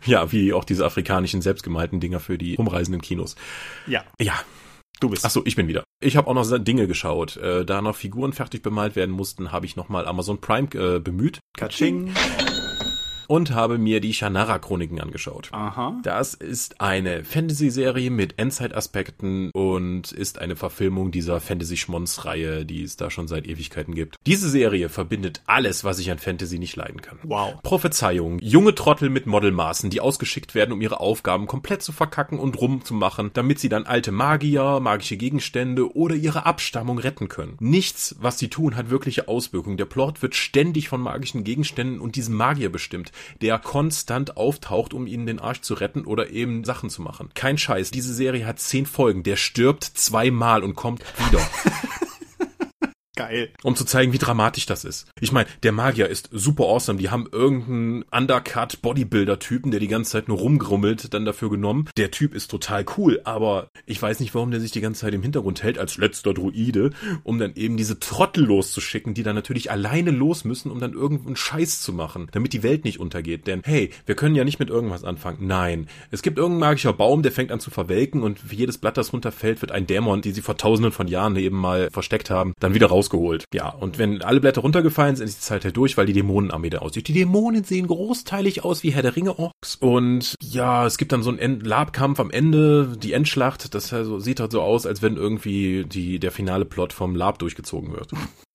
ja, 0.06 0.32
wie 0.32 0.52
auch 0.52 0.64
diese 0.64 0.84
afrikanischen 0.84 1.42
selbstgemalten 1.42 2.00
Dinger 2.00 2.20
für 2.20 2.38
die 2.38 2.54
rumreisenden 2.54 3.02
Kinos. 3.02 3.36
Ja. 3.86 4.04
Ja. 4.20 4.34
Du 5.00 5.08
bist. 5.08 5.24
Achso, 5.24 5.42
ich 5.44 5.56
bin 5.56 5.66
wieder. 5.66 5.84
Ich 6.00 6.16
habe 6.16 6.28
auch 6.28 6.34
noch 6.34 6.46
Dinge 6.58 6.86
geschaut. 6.86 7.36
Äh, 7.38 7.64
da 7.64 7.82
noch 7.82 7.96
Figuren 7.96 8.32
fertig 8.32 8.62
bemalt 8.62 8.96
werden 8.96 9.12
mussten, 9.12 9.50
habe 9.50 9.66
ich 9.66 9.76
nochmal 9.76 10.06
Amazon 10.06 10.40
Prime 10.40 10.68
äh, 10.74 11.00
bemüht. 11.00 11.40
Katsching 11.56 12.12
und 13.30 13.52
habe 13.52 13.78
mir 13.78 14.00
die 14.00 14.12
Shannara-Chroniken 14.12 15.00
angeschaut. 15.00 15.50
Aha. 15.52 16.00
Das 16.02 16.34
ist 16.34 16.80
eine 16.80 17.22
Fantasy-Serie 17.22 18.10
mit 18.10 18.40
Endzeit-Aspekten 18.40 19.52
und 19.52 20.10
ist 20.10 20.40
eine 20.40 20.56
Verfilmung 20.56 21.12
dieser 21.12 21.38
Fantasy-Schmonz-Reihe, 21.38 22.66
die 22.66 22.82
es 22.82 22.96
da 22.96 23.08
schon 23.08 23.28
seit 23.28 23.46
Ewigkeiten 23.46 23.94
gibt. 23.94 24.16
Diese 24.26 24.48
Serie 24.48 24.88
verbindet 24.88 25.42
alles, 25.46 25.84
was 25.84 26.00
ich 26.00 26.10
an 26.10 26.18
Fantasy 26.18 26.58
nicht 26.58 26.74
leiden 26.74 27.02
kann. 27.02 27.20
Wow. 27.22 27.62
Prophezeiung, 27.62 28.40
junge 28.40 28.74
Trottel 28.74 29.10
mit 29.10 29.28
Modelmaßen, 29.28 29.90
die 29.90 30.00
ausgeschickt 30.00 30.56
werden, 30.56 30.72
um 30.72 30.80
ihre 30.80 30.98
Aufgaben 30.98 31.46
komplett 31.46 31.82
zu 31.82 31.92
verkacken 31.92 32.40
und 32.40 32.60
rumzumachen, 32.60 33.30
damit 33.32 33.60
sie 33.60 33.68
dann 33.68 33.86
alte 33.86 34.10
Magier, 34.10 34.80
magische 34.80 35.16
Gegenstände 35.16 35.94
oder 35.94 36.16
ihre 36.16 36.46
Abstammung 36.46 36.98
retten 36.98 37.28
können. 37.28 37.56
Nichts, 37.60 38.16
was 38.18 38.40
sie 38.40 38.48
tun, 38.48 38.74
hat 38.74 38.90
wirkliche 38.90 39.28
Auswirkungen. 39.28 39.76
Der 39.76 39.84
Plot 39.84 40.20
wird 40.20 40.34
ständig 40.34 40.88
von 40.88 41.00
magischen 41.00 41.44
Gegenständen 41.44 42.00
und 42.00 42.16
diesem 42.16 42.34
Magier 42.34 42.72
bestimmt 42.72 43.12
der 43.40 43.58
konstant 43.58 44.36
auftaucht, 44.36 44.94
um 44.94 45.06
ihnen 45.06 45.26
den 45.26 45.38
Arsch 45.38 45.60
zu 45.60 45.74
retten 45.74 46.04
oder 46.04 46.30
eben 46.30 46.64
Sachen 46.64 46.90
zu 46.90 47.02
machen. 47.02 47.30
Kein 47.34 47.58
Scheiß, 47.58 47.90
diese 47.90 48.14
Serie 48.14 48.46
hat 48.46 48.58
zehn 48.58 48.86
Folgen, 48.86 49.22
der 49.22 49.36
stirbt 49.36 49.84
zweimal 49.84 50.62
und 50.62 50.74
kommt 50.74 51.02
wieder. 51.28 51.40
Geil. 53.20 53.50
Um 53.62 53.76
zu 53.76 53.84
zeigen, 53.84 54.14
wie 54.14 54.18
dramatisch 54.18 54.64
das 54.64 54.84
ist. 54.84 55.10
Ich 55.20 55.30
meine, 55.30 55.46
der 55.62 55.72
Magier 55.72 56.08
ist 56.08 56.30
super 56.32 56.64
awesome. 56.64 56.98
Die 56.98 57.10
haben 57.10 57.28
irgendeinen 57.30 58.02
Undercut 58.10 58.80
Bodybuilder-Typen, 58.80 59.70
der 59.70 59.78
die 59.78 59.88
ganze 59.88 60.12
Zeit 60.12 60.28
nur 60.28 60.38
rumgrummelt, 60.38 61.12
dann 61.12 61.26
dafür 61.26 61.50
genommen. 61.50 61.90
Der 61.98 62.10
Typ 62.10 62.34
ist 62.34 62.50
total 62.50 62.86
cool, 62.96 63.20
aber 63.24 63.68
ich 63.84 64.00
weiß 64.00 64.20
nicht, 64.20 64.34
warum 64.34 64.50
der 64.50 64.60
sich 64.60 64.70
die 64.70 64.80
ganze 64.80 65.02
Zeit 65.02 65.12
im 65.12 65.22
Hintergrund 65.22 65.62
hält 65.62 65.78
als 65.78 65.98
letzter 65.98 66.32
Druide, 66.32 66.92
um 67.22 67.38
dann 67.38 67.52
eben 67.56 67.76
diese 67.76 68.00
Trottel 68.00 68.46
loszuschicken, 68.46 69.12
die 69.12 69.22
dann 69.22 69.34
natürlich 69.34 69.70
alleine 69.70 70.12
los 70.12 70.44
müssen, 70.44 70.70
um 70.70 70.80
dann 70.80 70.94
irgendeinen 70.94 71.36
Scheiß 71.36 71.82
zu 71.82 71.92
machen, 71.92 72.28
damit 72.32 72.54
die 72.54 72.62
Welt 72.62 72.86
nicht 72.86 73.00
untergeht. 73.00 73.46
Denn 73.46 73.60
hey, 73.66 73.90
wir 74.06 74.14
können 74.14 74.34
ja 74.34 74.44
nicht 74.44 74.60
mit 74.60 74.70
irgendwas 74.70 75.04
anfangen. 75.04 75.46
Nein. 75.46 75.88
Es 76.10 76.22
gibt 76.22 76.38
irgendein 76.38 76.60
magischer 76.60 76.94
Baum, 76.94 77.22
der 77.22 77.32
fängt 77.32 77.52
an 77.52 77.60
zu 77.60 77.70
verwelken 77.70 78.22
und 78.22 78.38
für 78.38 78.54
jedes 78.54 78.78
Blatt, 78.78 78.96
das 78.96 79.12
runterfällt, 79.12 79.60
wird 79.60 79.72
ein 79.72 79.86
Dämon, 79.86 80.22
die 80.22 80.32
sie 80.32 80.40
vor 80.40 80.56
tausenden 80.56 80.92
von 80.92 81.06
Jahren 81.06 81.36
eben 81.36 81.58
mal 81.58 81.90
versteckt 81.92 82.30
haben, 82.30 82.54
dann 82.60 82.72
wieder 82.72 82.86
raus 82.86 83.09
rausgeholt. 83.10 83.44
Ja, 83.52 83.68
und 83.68 83.98
wenn 83.98 84.22
alle 84.22 84.40
Blätter 84.40 84.60
runtergefallen 84.60 85.16
sind, 85.16 85.26
ist 85.26 85.38
die 85.38 85.44
Zeit 85.44 85.64
halt 85.64 85.76
durch, 85.76 85.96
weil 85.96 86.06
die 86.06 86.12
Dämonenarmee 86.12 86.70
da 86.70 86.78
aussieht. 86.78 87.08
Die 87.08 87.12
Dämonen 87.12 87.64
sehen 87.64 87.86
großteilig 87.86 88.64
aus 88.64 88.82
wie 88.82 88.90
Herr 88.90 89.02
der 89.02 89.16
Ringe 89.16 89.38
Orks. 89.38 89.76
Und 89.76 90.34
ja, 90.42 90.86
es 90.86 90.98
gibt 90.98 91.12
dann 91.12 91.22
so 91.22 91.30
einen 91.30 91.60
Labkampf 91.60 92.20
am 92.20 92.30
Ende, 92.30 92.96
die 92.96 93.12
Endschlacht. 93.12 93.74
Das 93.74 93.92
also, 93.92 94.18
sieht 94.18 94.40
halt 94.40 94.52
so 94.52 94.62
aus, 94.62 94.86
als 94.86 95.02
wenn 95.02 95.16
irgendwie 95.16 95.84
die, 95.84 96.18
der 96.18 96.32
finale 96.32 96.64
Plot 96.64 96.92
vom 96.92 97.14
Lab 97.14 97.38
durchgezogen 97.38 97.92
wird. 97.92 98.10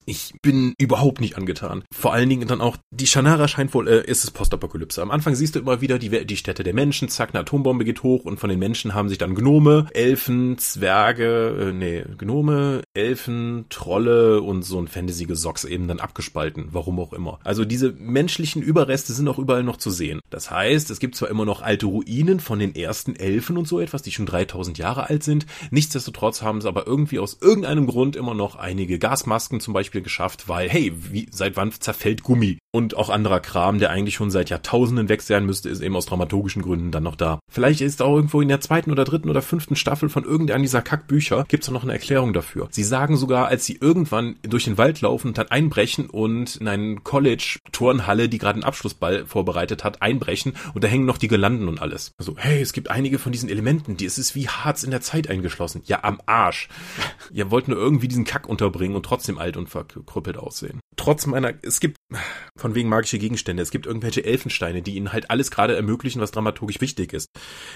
Ich 0.05 0.33
bin 0.41 0.75
überhaupt 0.77 1.19
nicht 1.19 1.37
angetan. 1.37 1.83
Vor 1.91 2.13
allen 2.13 2.29
Dingen 2.29 2.47
dann 2.47 2.61
auch, 2.61 2.77
die 2.91 3.07
Shannara 3.07 3.47
scheint 3.47 3.73
wohl, 3.73 3.87
äh, 3.87 4.05
ist 4.05 4.23
es 4.23 4.31
Postapokalypse. 4.31 5.01
Am 5.01 5.11
Anfang 5.11 5.35
siehst 5.35 5.55
du 5.55 5.59
immer 5.59 5.81
wieder 5.81 5.97
die, 5.97 6.25
die 6.25 6.37
Städte 6.37 6.63
der 6.63 6.73
Menschen, 6.73 7.09
zack, 7.09 7.29
eine 7.33 7.41
Atombombe 7.41 7.85
geht 7.85 8.03
hoch 8.03 8.25
und 8.25 8.39
von 8.39 8.49
den 8.49 8.59
Menschen 8.59 8.93
haben 8.93 9.09
sich 9.09 9.17
dann 9.17 9.33
Gnome, 9.33 9.87
Elfen, 9.93 10.57
Zwerge, 10.59 11.69
äh, 11.69 11.73
nee, 11.73 12.05
Gnome, 12.17 12.83
Elfen, 12.93 13.65
Trolle 13.69 14.41
und 14.41 14.63
so 14.63 14.79
ein 14.79 14.87
Fantasy-Gesocks 14.87 15.63
eben 15.63 15.87
dann 15.87 15.99
abgespalten. 15.99 16.67
Warum 16.71 16.99
auch 16.99 17.13
immer. 17.13 17.39
Also 17.43 17.65
diese 17.65 17.91
menschlichen 17.91 18.61
Überreste 18.61 19.13
sind 19.13 19.27
auch 19.27 19.39
überall 19.39 19.63
noch 19.63 19.77
zu 19.77 19.89
sehen. 19.89 20.19
Das 20.29 20.51
heißt, 20.51 20.91
es 20.91 20.99
gibt 20.99 21.15
zwar 21.15 21.29
immer 21.29 21.45
noch 21.45 21.61
alte 21.61 21.87
Ruinen 21.87 22.39
von 22.39 22.59
den 22.59 22.75
ersten 22.75 23.15
Elfen 23.15 23.57
und 23.57 23.67
so 23.67 23.79
etwas, 23.79 24.03
die 24.03 24.11
schon 24.11 24.25
3000 24.27 24.77
Jahre 24.77 25.09
alt 25.09 25.23
sind. 25.23 25.47
Nichtsdestotrotz 25.71 26.43
haben 26.43 26.59
es 26.59 26.65
aber 26.65 26.85
irgendwie 26.85 27.19
aus 27.19 27.39
irgendeinem 27.41 27.87
Grund 27.87 28.15
immer 28.15 28.35
noch 28.35 28.55
einige 28.55 28.99
Gasmasken 28.99 29.59
zum 29.59 29.73
Beispiel 29.73 29.94
Beispiel 29.95 30.01
geschafft, 30.01 30.47
weil, 30.47 30.69
hey, 30.69 30.93
wie, 31.11 31.27
seit 31.31 31.55
wann 31.55 31.71
zerfällt 31.71 32.23
Gummi? 32.23 32.57
Und 32.71 32.97
auch 32.97 33.09
anderer 33.09 33.39
Kram, 33.39 33.79
der 33.79 33.89
eigentlich 33.89 34.15
schon 34.15 34.31
seit 34.31 34.49
Jahrtausenden 34.49 35.07
weg 35.07 35.21
sein 35.21 35.45
müsste, 35.45 35.69
ist 35.69 35.81
eben 35.81 35.95
aus 35.95 36.07
dramaturgischen 36.07 36.61
Gründen 36.61 36.91
dann 36.91 37.03
noch 37.03 37.15
da. 37.15 37.39
Vielleicht 37.49 37.79
ist 37.79 38.01
auch 38.01 38.15
irgendwo 38.15 38.41
in 38.41 38.49
der 38.49 38.59
zweiten 38.59 38.91
oder 38.91 39.05
dritten 39.05 39.29
oder 39.29 39.41
fünften 39.41 39.77
Staffel 39.77 40.09
von 40.09 40.25
irgendeinem 40.25 40.63
dieser 40.63 40.81
Kackbücher 40.81 41.45
gibt's 41.47 41.71
noch 41.71 41.83
eine 41.83 41.93
Erklärung 41.93 42.33
dafür. 42.33 42.67
Sie 42.71 42.83
sagen 42.83 43.15
sogar, 43.15 43.47
als 43.47 43.65
sie 43.65 43.77
irgendwann 43.79 44.35
durch 44.41 44.65
den 44.65 44.77
Wald 44.77 44.99
laufen, 44.99 45.33
dann 45.33 45.47
einbrechen 45.47 46.09
und 46.09 46.57
in 46.57 46.67
eine 46.67 46.95
College-Turnhalle, 46.95 48.27
die 48.27 48.39
gerade 48.39 48.55
einen 48.55 48.63
Abschlussball 48.63 49.25
vorbereitet 49.25 49.85
hat, 49.85 50.01
einbrechen 50.01 50.53
und 50.73 50.83
da 50.83 50.89
hängen 50.89 51.05
noch 51.05 51.17
die 51.17 51.29
Gelanden 51.29 51.69
und 51.69 51.81
alles. 51.81 52.11
Also, 52.17 52.35
hey, 52.37 52.61
es 52.61 52.73
gibt 52.73 52.89
einige 52.89 53.19
von 53.19 53.31
diesen 53.31 53.47
Elementen, 53.47 53.95
die 53.95 54.05
es 54.05 54.17
ist 54.17 54.35
wie 54.35 54.49
Harz 54.49 54.83
in 54.83 54.91
der 54.91 55.01
Zeit 55.01 55.29
eingeschlossen. 55.29 55.81
Ja, 55.85 56.03
am 56.03 56.19
Arsch. 56.25 56.67
Ihr 57.31 57.51
wollt 57.51 57.69
nur 57.69 57.77
irgendwie 57.77 58.09
diesen 58.09 58.25
Kack 58.25 58.49
unterbringen 58.49 58.97
und 58.97 59.05
trotzdem 59.05 59.37
alt 59.37 59.55
und 59.55 59.69
verkrüppelt 59.91 60.37
aussehen. 60.37 60.79
Trotz 60.95 61.25
meiner, 61.25 61.53
es 61.61 61.79
gibt, 61.79 61.97
von 62.57 62.75
wegen 62.75 62.89
magische 62.89 63.19
Gegenstände, 63.19 63.61
es 63.61 63.71
gibt 63.71 63.85
irgendwelche 63.85 64.23
Elfensteine, 64.23 64.81
die 64.81 64.95
ihnen 64.95 65.11
halt 65.11 65.29
alles 65.29 65.51
gerade 65.51 65.75
ermöglichen, 65.75 66.21
was 66.21 66.31
dramaturgisch 66.31 66.81
wichtig 66.81 67.13
ist. 67.13 67.27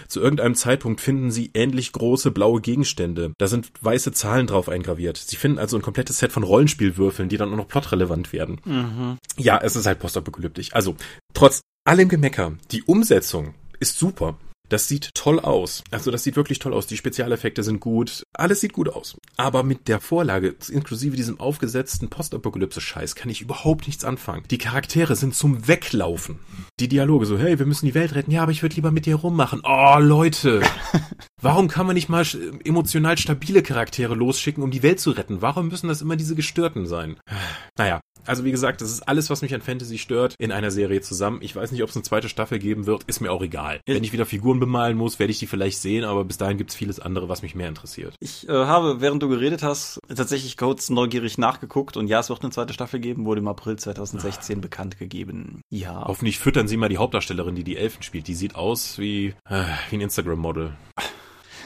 Zu 0.08 0.22
irgendeinem 0.22 0.56
Zeitpunkt 0.56 1.02
finden 1.02 1.32
sie 1.32 1.52
ähnlich 1.54 1.92
große 1.92 2.32
blaue 2.32 2.62
Gegenstände. 2.62 3.34
Da 3.38 3.48
sind 3.48 3.72
weiße 3.82 4.12
Zahlen 4.12 4.48
drauf 4.48 4.70
eingraviert. 4.70 5.18
Sie 5.18 5.36
finden 5.36 5.60
also 5.60 5.78
ein 5.78 5.82
komplettes 5.82 6.20
Set 6.20 6.32
von 6.32 6.44
Rollenspielwürfeln, 6.44 7.30
die 7.30 7.38
dann 7.38 7.52
auch 7.52 7.58
noch 7.58 7.68
plotrelevant 7.68 8.34
werden. 8.34 8.62
Mhm. 8.66 9.18
Ja, 9.38 9.60
es 9.62 9.76
ist 9.76 9.86
halt 9.86 10.00
postapokalyptisch. 10.00 10.74
Also, 10.74 10.96
trotz 11.34 11.62
allem 11.86 12.10
Gemecker, 12.10 12.54
die 12.72 12.84
Umsetzung 12.84 13.54
ist 13.80 13.98
super. 13.98 14.38
Das 14.70 14.88
sieht 14.88 15.16
toll 15.16 15.40
aus. 15.40 15.84
Also 15.90 16.12
das 16.12 16.24
sieht 16.24 16.36
wirklich 16.36 16.60
toll 16.60 16.74
aus. 16.74 16.86
Die 16.86 16.98
Spezialeffekte 16.98 17.64
sind 17.64 17.80
gut. 17.80 18.24
Alles 18.34 18.62
sieht 18.62 18.74
gut 18.74 18.88
aus. 18.90 19.18
Aber 19.36 19.64
mit 19.64 19.88
der 19.88 20.00
Vorlage, 20.00 20.56
inklusive 20.70 21.16
diesem 21.16 21.40
aufgesetzten 21.40 22.10
Postapokalypse-Scheiß, 22.10 23.16
kann 23.16 23.30
ich 23.30 23.42
überhaupt 23.42 23.88
nichts 23.88 24.06
anfangen. 24.06 24.44
Die 24.52 24.60
Charaktere 24.60 25.16
sind 25.16 25.34
zum 25.34 25.68
Weglaufen. 25.68 26.40
Die 26.80 26.88
Dialoge 26.88 27.26
so, 27.26 27.40
hey, 27.40 27.58
wir 27.58 27.66
müssen 27.66 27.88
die 27.88 27.96
Welt 27.96 28.14
retten. 28.14 28.32
Ja, 28.32 28.44
aber 28.44 28.52
ich 28.52 28.62
würde 28.62 28.76
lieber 28.76 28.92
mit 28.92 29.08
dir 29.08 29.16
rummachen. 29.16 29.62
Oh, 29.64 29.98
Leute. 30.00 30.62
Warum 31.42 31.68
kann 31.68 31.88
man 31.88 31.96
nicht 31.96 32.10
mal 32.10 32.26
emotional 32.64 33.18
stabile 33.18 33.64
Charaktere 33.64 34.14
losschicken, 34.14 34.62
um 34.62 34.72
die 34.72 34.84
Welt 34.84 35.00
zu 35.00 35.12
retten? 35.12 35.42
Warum 35.42 35.70
müssen 35.70 35.88
das 35.88 36.02
immer 36.02 36.16
diese 36.16 36.36
Gestörten 36.36 36.86
sein? 36.86 37.18
Naja, 37.78 38.02
also 38.30 38.46
wie 38.46 38.52
gesagt, 38.52 38.82
das 38.82 38.92
ist 38.92 39.08
alles, 39.08 39.30
was 39.30 39.42
mich 39.42 39.54
an 39.54 39.62
Fantasy 39.62 39.98
stört, 39.98 40.36
in 40.38 40.52
einer 40.52 40.72
Serie 40.72 41.02
zusammen. 41.02 41.40
Ich 41.42 41.56
weiß 41.56 41.72
nicht, 41.72 41.84
ob 41.84 41.90
es 41.90 41.96
eine 41.96 42.04
zweite 42.04 42.30
Staffel 42.30 42.60
geben 42.60 42.86
wird, 42.86 43.04
ist 43.06 43.20
mir 43.22 43.32
auch 43.32 43.42
egal. 43.42 43.82
Wenn 43.86 44.04
ich 44.04 44.14
wieder 44.14 44.26
Figuren 44.26 44.60
bemalen 44.60 44.96
muss, 44.96 45.20
werde 45.20 45.32
ich 45.32 45.40
die 45.40 45.48
vielleicht 45.48 45.80
sehen, 45.80 46.04
aber 46.04 46.24
bis 46.24 46.38
dahin 46.38 46.58
gibt 46.58 46.70
es 46.70 46.76
vieles 46.76 47.00
andere, 47.00 47.28
was 47.28 47.42
mich 47.42 47.56
mehr 47.56 47.68
interessiert. 47.68 48.16
Ich 48.20 48.48
äh, 48.48 48.52
habe, 48.52 49.02
während 49.02 49.24
du 49.24 49.30
geredet 49.30 49.64
hast, 49.64 50.00
tatsächlich 50.08 50.58
kurz 50.58 50.90
neugierig 50.90 51.38
nachgeguckt 51.38 51.98
und 51.98 52.08
ja, 52.08 52.20
es 52.20 52.30
wird 52.30 52.42
eine 52.44 52.52
zweite 52.52 52.74
Staffel 52.74 53.00
geben, 53.00 53.26
wurde 53.26 53.42
im 53.42 53.48
April 53.48 53.78
2016 53.78 54.58
ah. 54.58 54.62
bekannt 54.62 55.00
gegeben. 55.00 55.62
Ja. 55.70 56.04
Hoffentlich 56.06 56.40
füttern 56.40 56.68
sie 56.68 56.78
mal 56.78 56.90
die 56.90 56.98
Hauptdarstellerin, 56.98 57.56
die 57.56 57.64
die 57.64 57.78
Elfen 57.78 58.04
spielt. 58.04 58.28
Die 58.28 58.36
sieht 58.36 58.56
aus 58.56 59.00
wie, 59.00 59.34
äh, 59.50 59.64
wie 59.90 59.98
ein 59.98 60.02
Instagram-Model. 60.02 60.74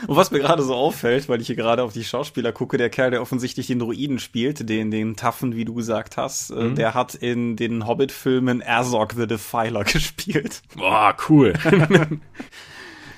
Und 0.08 0.16
was 0.16 0.32
mir 0.32 0.40
gerade 0.40 0.64
so 0.64 0.74
auffällt, 0.74 1.30
weil 1.30 1.42
ich 1.42 1.48
hier 1.48 1.56
gerade 1.56 1.84
auf 1.84 1.94
die 1.94 2.04
Schauspieler 2.04 2.52
gucke, 2.52 2.78
der 2.78 2.90
Kerl, 2.90 3.12
der 3.12 3.22
offensichtlich 3.22 3.68
den 3.68 3.80
Druiden 3.80 4.20
spielt, 4.20 4.68
den, 4.70 4.92
den 4.92 5.16
Taffen, 5.16 5.56
wie 5.56 5.66
du 5.66 5.74
gesagt 5.74 6.18
hast, 6.18 6.52
äh, 6.52 6.56
mhm. 6.56 6.76
der 6.76 6.94
hat 6.94 7.16
in 7.16 7.56
den 7.56 7.88
Hobbit-Filmen 7.88 8.62
Erzog 8.62 9.14
the 9.14 9.28
Defiler 9.28 9.84
gespielt. 9.84 10.62
Boah, 10.76 11.16
cool. 11.30 11.54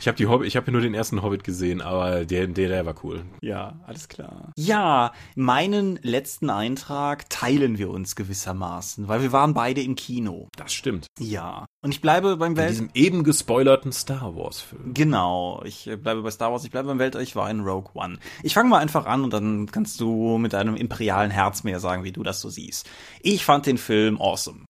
Ich 0.06 0.08
habe 0.08 0.18
die 0.18 0.28
Hobbit, 0.28 0.48
ich 0.48 0.56
habe 0.56 0.72
nur 0.72 0.82
den 0.82 0.94
ersten 0.94 1.24
Hobbit 1.24 1.44
gesehen, 1.44 1.82
aber 1.82 2.26
der, 2.26 2.46
der, 2.46 2.70
der 2.70 2.86
war 2.86 2.94
cool. 3.04 3.26
Ja, 3.42 3.80
alles 3.88 4.08
klar. 4.08 4.52
Ja, 4.56 5.14
meinen 5.34 5.98
letzten 6.04 6.52
Eintrag 6.52 7.28
teilen 7.32 7.80
wir 7.80 7.90
uns 7.90 8.16
gewissermaßen, 8.16 9.08
weil 9.08 9.24
wir 9.24 9.32
waren 9.32 9.56
beide 9.56 9.82
im 9.82 9.96
Kino. 9.96 10.48
Das 10.58 10.76
stimmt. 10.76 11.08
Ja. 11.18 11.66
Und 11.82 11.92
ich 11.92 12.02
bleibe 12.02 12.38
beim 12.38 12.56
Welt. 12.56 12.68
In 12.68 12.74
diesem 12.74 12.90
eben 12.94 13.24
gespoilerten 13.24 13.92
Star 13.92 14.36
Wars 14.36 14.62
Film. 14.62 14.94
Genau. 14.94 15.64
Ich 15.66 15.86
bleibe 15.86 16.22
bei 16.22 16.30
Star 16.30 16.52
Wars. 16.52 16.64
Ich 16.64 16.70
bleibe 16.70 16.90
beim 16.90 17.00
Welt. 17.00 17.16
Ich 17.16 17.36
war 17.36 17.50
in 17.50 17.62
Rogue 17.62 17.90
One. 17.96 18.20
Ich 18.44 18.54
fange 18.54 18.70
mal 18.70 18.78
einfach 18.78 19.08
an 19.08 19.24
und 19.24 19.34
dann 19.34 19.66
kannst 19.72 20.00
du 20.00 20.38
mit 20.38 20.54
deinem 20.54 20.76
imperialen 20.76 21.32
Herz 21.32 21.64
mehr 21.64 21.80
sagen, 21.80 22.04
wie 22.04 22.12
du 22.12 22.22
das 22.22 22.42
so 22.42 22.50
siehst. 22.50 22.88
Ich 23.24 23.44
fand 23.44 23.66
den 23.66 23.80
Film 23.80 24.22
awesome. 24.22 24.66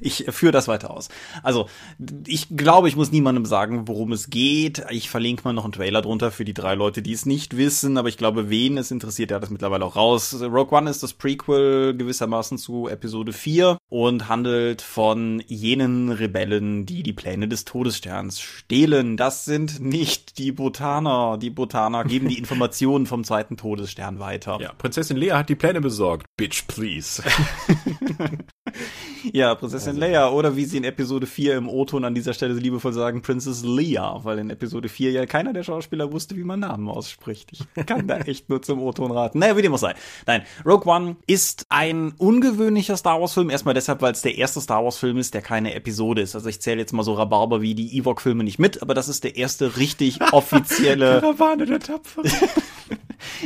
Ich 0.00 0.26
führe 0.28 0.52
das 0.52 0.68
weiter 0.68 0.90
aus. 0.90 1.08
Also, 1.42 1.66
ich 2.26 2.48
glaube, 2.56 2.88
ich 2.88 2.96
muss 2.96 3.10
niemandem 3.10 3.46
sagen, 3.46 3.88
worum 3.88 4.12
es 4.12 4.28
geht. 4.28 4.84
Ich 4.90 5.08
verlinke 5.08 5.44
mal 5.44 5.52
noch 5.52 5.64
einen 5.64 5.72
Trailer 5.72 6.02
drunter 6.02 6.30
für 6.30 6.44
die 6.44 6.54
drei 6.54 6.74
Leute, 6.74 7.00
die 7.00 7.12
es 7.12 7.24
nicht 7.24 7.56
wissen, 7.56 7.96
aber 7.96 8.08
ich 8.08 8.18
glaube, 8.18 8.50
wen 8.50 8.76
es 8.76 8.90
interessiert, 8.90 9.30
der 9.30 9.36
hat 9.36 9.42
das 9.42 9.50
mittlerweile 9.50 9.84
auch 9.84 9.96
raus. 9.96 10.36
Rogue 10.40 10.76
One 10.76 10.90
ist 10.90 11.02
das 11.02 11.14
Prequel 11.14 11.96
gewissermaßen 11.96 12.58
zu 12.58 12.88
Episode 12.88 13.32
4 13.32 13.78
und 13.88 14.28
handelt 14.28 14.82
von 14.82 15.42
jenen 15.46 16.10
Rebellen, 16.10 16.84
die 16.84 17.02
die 17.02 17.12
Pläne 17.12 17.48
des 17.48 17.64
Todessterns 17.64 18.40
stehlen. 18.40 19.16
Das 19.16 19.44
sind 19.44 19.80
nicht 19.80 20.38
die 20.38 20.52
Botaner. 20.52 21.38
Die 21.38 21.50
Botaner 21.50 22.04
geben 22.04 22.28
die 22.28 22.38
Informationen 22.42 23.06
vom 23.06 23.24
zweiten 23.24 23.56
Todesstern 23.56 24.18
weiter. 24.18 24.58
Ja, 24.60 24.72
Prinzessin 24.72 25.16
Lea 25.16 25.32
hat 25.32 25.48
die 25.48 25.54
Pläne 25.54 25.80
besorgt. 25.80 26.26
Bitch, 26.36 26.66
please. 26.66 27.22
ja, 29.32 29.54
Prinzessin 29.54 29.90
also. 29.90 30.00
Leia 30.00 30.30
oder 30.30 30.56
wie 30.56 30.64
sie 30.64 30.78
in 30.78 30.84
Episode 30.84 31.26
4 31.26 31.56
im 31.56 31.68
O-Ton 31.68 32.04
an 32.04 32.14
dieser 32.14 32.34
Stelle 32.34 32.54
liebevoll 32.54 32.92
sagen, 32.92 33.22
Princess 33.22 33.64
Leia, 33.64 34.24
weil 34.24 34.38
in 34.38 34.50
Episode 34.50 34.88
4 34.88 35.12
ja 35.12 35.26
keiner 35.26 35.52
der 35.52 35.62
Schauspieler 35.62 36.12
wusste, 36.12 36.36
wie 36.36 36.44
man 36.44 36.60
Namen 36.60 36.88
ausspricht. 36.88 37.50
Ich 37.52 37.86
kann 37.86 38.06
da 38.06 38.18
echt 38.26 38.48
nur 38.48 38.62
zum 38.62 38.80
O-Ton 38.80 39.10
raten. 39.10 39.38
Naja, 39.38 39.56
wie 39.56 39.62
dem 39.62 39.74
auch 39.74 39.78
sei. 39.78 39.94
Nein, 40.26 40.42
Rogue 40.64 40.90
One 40.92 41.16
ist 41.26 41.66
ein 41.68 42.12
ungewöhnlicher 42.18 42.96
Star 42.96 43.20
Wars-Film, 43.20 43.50
erstmal 43.50 43.74
deshalb, 43.74 44.02
weil 44.02 44.12
es 44.12 44.22
der 44.22 44.36
erste 44.36 44.60
Star 44.60 44.84
Wars-Film 44.84 45.18
ist, 45.18 45.34
der 45.34 45.42
keine 45.42 45.74
Episode 45.74 46.22
ist. 46.22 46.34
Also 46.34 46.48
ich 46.48 46.60
zähle 46.60 46.80
jetzt 46.80 46.92
mal 46.92 47.02
so 47.02 47.14
Rhabarber 47.14 47.60
wie 47.60 47.74
die 47.74 47.96
Ewok-Filme 47.98 48.44
nicht 48.44 48.58
mit, 48.58 48.82
aber 48.82 48.94
das 48.94 49.08
ist 49.08 49.24
der 49.24 49.36
erste 49.36 49.76
richtig 49.76 50.20
offizielle... 50.32 51.20
Karawane 51.20 51.66
der 51.66 51.80
Tapfer. 51.80 52.22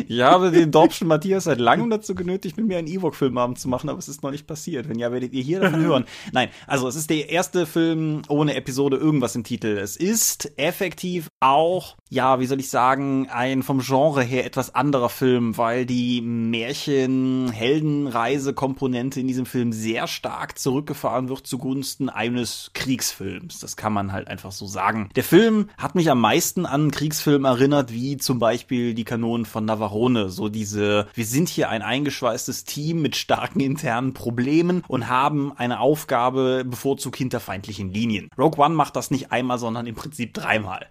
Ich 0.06 0.20
habe 0.20 0.50
den 0.50 0.70
Dorpschen 0.70 1.08
Matthias 1.08 1.44
seit 1.44 1.58
langem 1.58 1.90
dazu 1.90 2.14
genötigt, 2.14 2.56
mit 2.56 2.66
mir 2.66 2.78
einen 2.78 2.88
Ewok-Filmabend 2.88 3.58
zu 3.58 3.68
machen, 3.68 3.88
aber 3.88 3.98
es 3.98 4.08
ist 4.08 4.22
noch 4.22 4.30
nicht 4.30 4.46
passiert. 4.46 4.88
Wenn 4.88 4.98
ja, 4.98 5.12
werdet 5.12 5.32
ihr 5.32 5.42
hier 5.42 5.60
davon 5.60 5.80
hören. 5.80 6.04
Nein, 6.32 6.48
also 6.66 6.88
es 6.88 6.96
ist 6.96 7.10
der 7.10 7.30
erste 7.30 7.66
Film 7.66 8.22
ohne 8.28 8.54
Episode 8.54 8.96
irgendwas 8.96 9.36
im 9.36 9.44
Titel. 9.44 9.78
Es 9.78 9.96
ist 9.96 10.58
effektiv 10.58 11.28
auch, 11.40 11.96
ja, 12.08 12.40
wie 12.40 12.46
soll 12.46 12.60
ich 12.60 12.70
sagen, 12.70 13.28
ein 13.30 13.62
vom 13.62 13.80
Genre 13.80 14.22
her 14.22 14.46
etwas 14.46 14.74
anderer 14.74 15.08
Film, 15.08 15.56
weil 15.58 15.86
die 15.86 16.20
Märchen-Heldenreise-Komponente 16.20 19.20
in 19.20 19.28
diesem 19.28 19.46
Film 19.46 19.72
sehr 19.72 20.06
stark 20.06 20.58
zurückgefahren 20.58 21.28
wird 21.28 21.46
zugunsten 21.46 22.08
eines 22.08 22.70
Kriegsfilms. 22.74 23.60
Das 23.60 23.76
kann 23.76 23.92
man 23.92 24.12
halt 24.12 24.28
einfach 24.28 24.52
so 24.52 24.66
sagen. 24.66 25.08
Der 25.16 25.24
Film 25.24 25.68
hat 25.78 25.94
mich 25.94 26.10
am 26.10 26.20
meisten 26.20 26.66
an 26.66 26.90
Kriegsfilm 26.90 27.44
erinnert, 27.44 27.92
wie 27.92 28.16
zum 28.16 28.38
Beispiel 28.38 28.94
die 28.94 29.04
Kanonen 29.04 29.46
von 29.46 29.65
Navarone. 29.66 30.30
So 30.30 30.48
diese, 30.48 31.06
wir 31.14 31.26
sind 31.26 31.48
hier 31.48 31.68
ein 31.68 31.82
eingeschweißtes 31.82 32.64
Team 32.64 33.02
mit 33.02 33.16
starken 33.16 33.60
internen 33.60 34.14
Problemen 34.14 34.82
und 34.88 35.08
haben 35.08 35.52
eine 35.56 35.80
Aufgabe 35.80 36.64
bevorzugt 36.64 37.16
hinter 37.16 37.40
feindlichen 37.40 37.92
Linien. 37.92 38.30
Rogue 38.38 38.64
One 38.64 38.74
macht 38.74 38.96
das 38.96 39.10
nicht 39.10 39.32
einmal, 39.32 39.58
sondern 39.58 39.86
im 39.86 39.94
Prinzip 39.94 40.32
dreimal. 40.32 40.86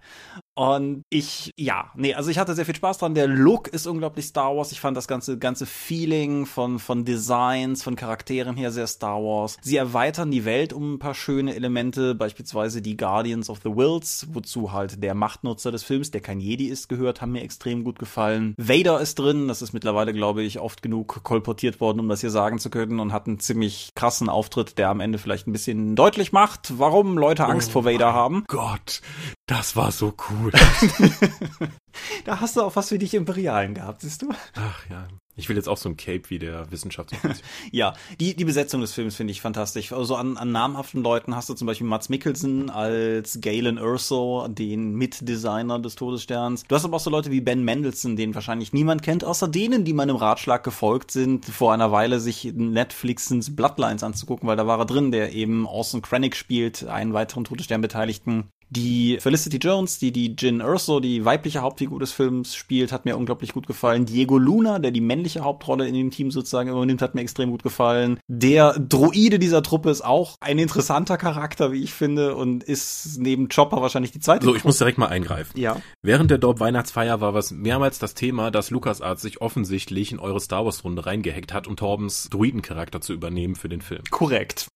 Und 0.56 1.04
ich, 1.10 1.52
ja, 1.58 1.92
nee, 1.96 2.14
also 2.14 2.30
ich 2.30 2.38
hatte 2.38 2.54
sehr 2.54 2.64
viel 2.64 2.74
Spaß 2.74 2.96
dran. 2.96 3.14
Der 3.14 3.26
Look 3.26 3.68
ist 3.68 3.86
unglaublich 3.86 4.24
Star 4.24 4.56
Wars. 4.56 4.72
Ich 4.72 4.80
fand 4.80 4.96
das 4.96 5.06
ganze, 5.06 5.36
ganze 5.38 5.66
Feeling 5.66 6.46
von, 6.46 6.78
von 6.78 7.04
Designs, 7.04 7.82
von 7.82 7.94
Charakteren 7.94 8.56
her 8.56 8.72
sehr 8.72 8.86
Star 8.86 9.22
Wars. 9.22 9.58
Sie 9.60 9.76
erweitern 9.76 10.30
die 10.30 10.46
Welt 10.46 10.72
um 10.72 10.94
ein 10.94 10.98
paar 10.98 11.14
schöne 11.14 11.54
Elemente, 11.54 12.14
beispielsweise 12.14 12.80
die 12.80 12.96
Guardians 12.96 13.50
of 13.50 13.60
the 13.64 13.68
Wills, 13.68 14.28
wozu 14.32 14.72
halt 14.72 15.02
der 15.02 15.14
Machtnutzer 15.14 15.70
des 15.72 15.82
Films, 15.82 16.10
der 16.10 16.22
kein 16.22 16.40
Jedi 16.40 16.68
ist, 16.68 16.88
gehört, 16.88 17.20
haben 17.20 17.32
mir 17.32 17.42
extrem 17.42 17.84
gut 17.84 17.98
gefallen. 17.98 18.54
Vader 18.56 18.98
ist 19.02 19.18
drin, 19.18 19.48
das 19.48 19.60
ist 19.60 19.74
mittlerweile, 19.74 20.14
glaube 20.14 20.42
ich, 20.42 20.58
oft 20.58 20.80
genug 20.82 21.22
kolportiert 21.22 21.82
worden, 21.82 22.00
um 22.00 22.08
das 22.08 22.22
hier 22.22 22.30
sagen 22.30 22.58
zu 22.58 22.70
können 22.70 22.98
und 22.98 23.12
hat 23.12 23.26
einen 23.26 23.40
ziemlich 23.40 23.90
krassen 23.94 24.30
Auftritt, 24.30 24.78
der 24.78 24.88
am 24.88 25.00
Ende 25.00 25.18
vielleicht 25.18 25.46
ein 25.46 25.52
bisschen 25.52 25.96
deutlich 25.96 26.32
macht, 26.32 26.78
warum 26.78 27.18
Leute 27.18 27.44
Angst 27.44 27.68
oh 27.68 27.72
vor 27.72 27.84
Vader 27.84 28.14
haben. 28.14 28.44
Gott, 28.48 29.02
das 29.46 29.76
war 29.76 29.92
so 29.92 30.14
cool. 30.30 30.45
da 32.24 32.40
hast 32.40 32.56
du 32.56 32.62
auch 32.62 32.76
was 32.76 32.88
für 32.88 32.98
dich 32.98 33.14
Imperialen 33.14 33.74
gehabt, 33.74 34.02
siehst 34.02 34.22
du? 34.22 34.30
Ach 34.54 34.90
ja. 34.90 35.08
Ich 35.38 35.50
will 35.50 35.56
jetzt 35.56 35.68
auch 35.68 35.76
so 35.76 35.90
ein 35.90 35.98
Cape 35.98 36.22
wie 36.28 36.38
der 36.38 36.70
Wissenschaftsoffizier. 36.70 37.44
ja, 37.70 37.94
die, 38.18 38.34
die 38.34 38.46
Besetzung 38.46 38.80
des 38.80 38.94
Films 38.94 39.16
finde 39.16 39.32
ich 39.32 39.42
fantastisch. 39.42 39.92
Also 39.92 40.16
an, 40.16 40.38
an 40.38 40.50
namhaften 40.50 41.02
Leuten 41.02 41.36
hast 41.36 41.50
du 41.50 41.54
zum 41.54 41.66
Beispiel 41.66 41.86
Mats 41.86 42.08
Mikkelsen 42.08 42.70
als 42.70 43.38
Galen 43.42 43.78
Urso, 43.78 44.48
den 44.48 44.94
Mitdesigner 44.94 45.78
des 45.78 45.94
Todessterns. 45.94 46.64
Du 46.66 46.74
hast 46.74 46.86
aber 46.86 46.96
auch 46.96 47.00
so 47.00 47.10
Leute 47.10 47.30
wie 47.30 47.42
Ben 47.42 47.62
Mendelssohn, 47.64 48.16
den 48.16 48.34
wahrscheinlich 48.34 48.72
niemand 48.72 49.02
kennt, 49.02 49.24
außer 49.24 49.46
denen, 49.46 49.84
die 49.84 49.92
meinem 49.92 50.16
Ratschlag 50.16 50.64
gefolgt 50.64 51.10
sind, 51.10 51.44
vor 51.44 51.74
einer 51.74 51.92
Weile 51.92 52.18
sich 52.18 52.50
Netflixens 52.54 53.54
Bloodlines 53.54 54.02
anzugucken, 54.02 54.48
weil 54.48 54.56
da 54.56 54.66
war 54.66 54.78
er 54.78 54.86
drin, 54.86 55.12
der 55.12 55.34
eben 55.34 55.66
Orson 55.66 56.00
Krennic 56.00 56.34
spielt, 56.34 56.84
einen 56.84 57.12
weiteren 57.12 57.44
Todesstern-Beteiligten. 57.44 58.48
Die 58.70 59.18
Felicity 59.20 59.58
Jones, 59.58 59.98
die 59.98 60.10
die 60.10 60.34
Jin 60.36 60.60
Urso, 60.60 60.98
die 61.00 61.24
weibliche 61.24 61.60
Hauptfigur 61.60 62.00
des 62.00 62.12
Films 62.12 62.54
spielt, 62.54 62.90
hat 62.90 63.04
mir 63.04 63.16
unglaublich 63.16 63.52
gut 63.52 63.66
gefallen. 63.66 64.06
Diego 64.06 64.38
Luna, 64.38 64.78
der 64.78 64.90
die 64.90 65.00
männliche 65.00 65.40
Hauptrolle 65.40 65.86
in 65.86 65.94
dem 65.94 66.10
Team 66.10 66.30
sozusagen 66.30 66.70
übernimmt, 66.70 67.00
hat 67.00 67.14
mir 67.14 67.20
extrem 67.20 67.50
gut 67.50 67.62
gefallen. 67.62 68.18
Der 68.26 68.72
Droide 68.78 69.38
dieser 69.38 69.62
Truppe 69.62 69.90
ist 69.90 70.04
auch 70.04 70.36
ein 70.40 70.58
interessanter 70.58 71.16
Charakter, 71.16 71.70
wie 71.70 71.82
ich 71.82 71.92
finde, 71.92 72.34
und 72.34 72.64
ist 72.64 73.18
neben 73.18 73.48
Chopper 73.48 73.80
wahrscheinlich 73.82 74.10
die 74.10 74.20
zweite. 74.20 74.44
So, 74.44 74.56
ich 74.56 74.64
muss 74.64 74.78
direkt 74.78 74.98
mal 74.98 75.08
eingreifen. 75.08 75.58
Ja. 75.58 75.80
Während 76.02 76.30
der 76.30 76.38
Dorp 76.38 76.58
Weihnachtsfeier 76.58 77.20
war 77.20 77.34
was 77.34 77.52
mehrmals 77.52 77.98
das 77.98 78.14
Thema, 78.14 78.50
dass 78.50 78.70
LucasArts 78.70 79.22
sich 79.22 79.40
offensichtlich 79.40 80.10
in 80.10 80.18
eure 80.18 80.40
Star 80.40 80.64
Wars 80.64 80.82
Runde 80.82 81.06
reingehackt 81.06 81.52
hat, 81.52 81.66
um 81.66 81.76
Torbens 81.76 82.28
Druidencharakter 82.30 83.00
zu 83.00 83.12
übernehmen 83.12 83.54
für 83.54 83.68
den 83.68 83.80
Film. 83.80 84.02
Korrekt. 84.10 84.66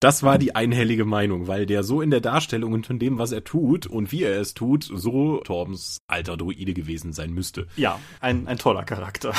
Das 0.00 0.22
war 0.22 0.38
die 0.38 0.54
einhellige 0.54 1.04
Meinung, 1.04 1.46
weil 1.46 1.64
der 1.64 1.84
so 1.84 2.00
in 2.00 2.10
der 2.10 2.20
Darstellung 2.20 2.72
und 2.72 2.86
von 2.86 2.98
dem, 2.98 3.18
was 3.18 3.30
er 3.32 3.44
tut 3.44 3.86
und 3.86 4.10
wie 4.10 4.24
er 4.24 4.40
es 4.40 4.54
tut, 4.54 4.82
so 4.82 5.38
Torbens 5.38 5.98
alter 6.08 6.36
Druide 6.36 6.74
gewesen 6.74 7.12
sein 7.12 7.32
müsste. 7.32 7.68
Ja, 7.76 8.00
ein, 8.20 8.48
ein 8.48 8.58
toller 8.58 8.84
Charakter. 8.84 9.32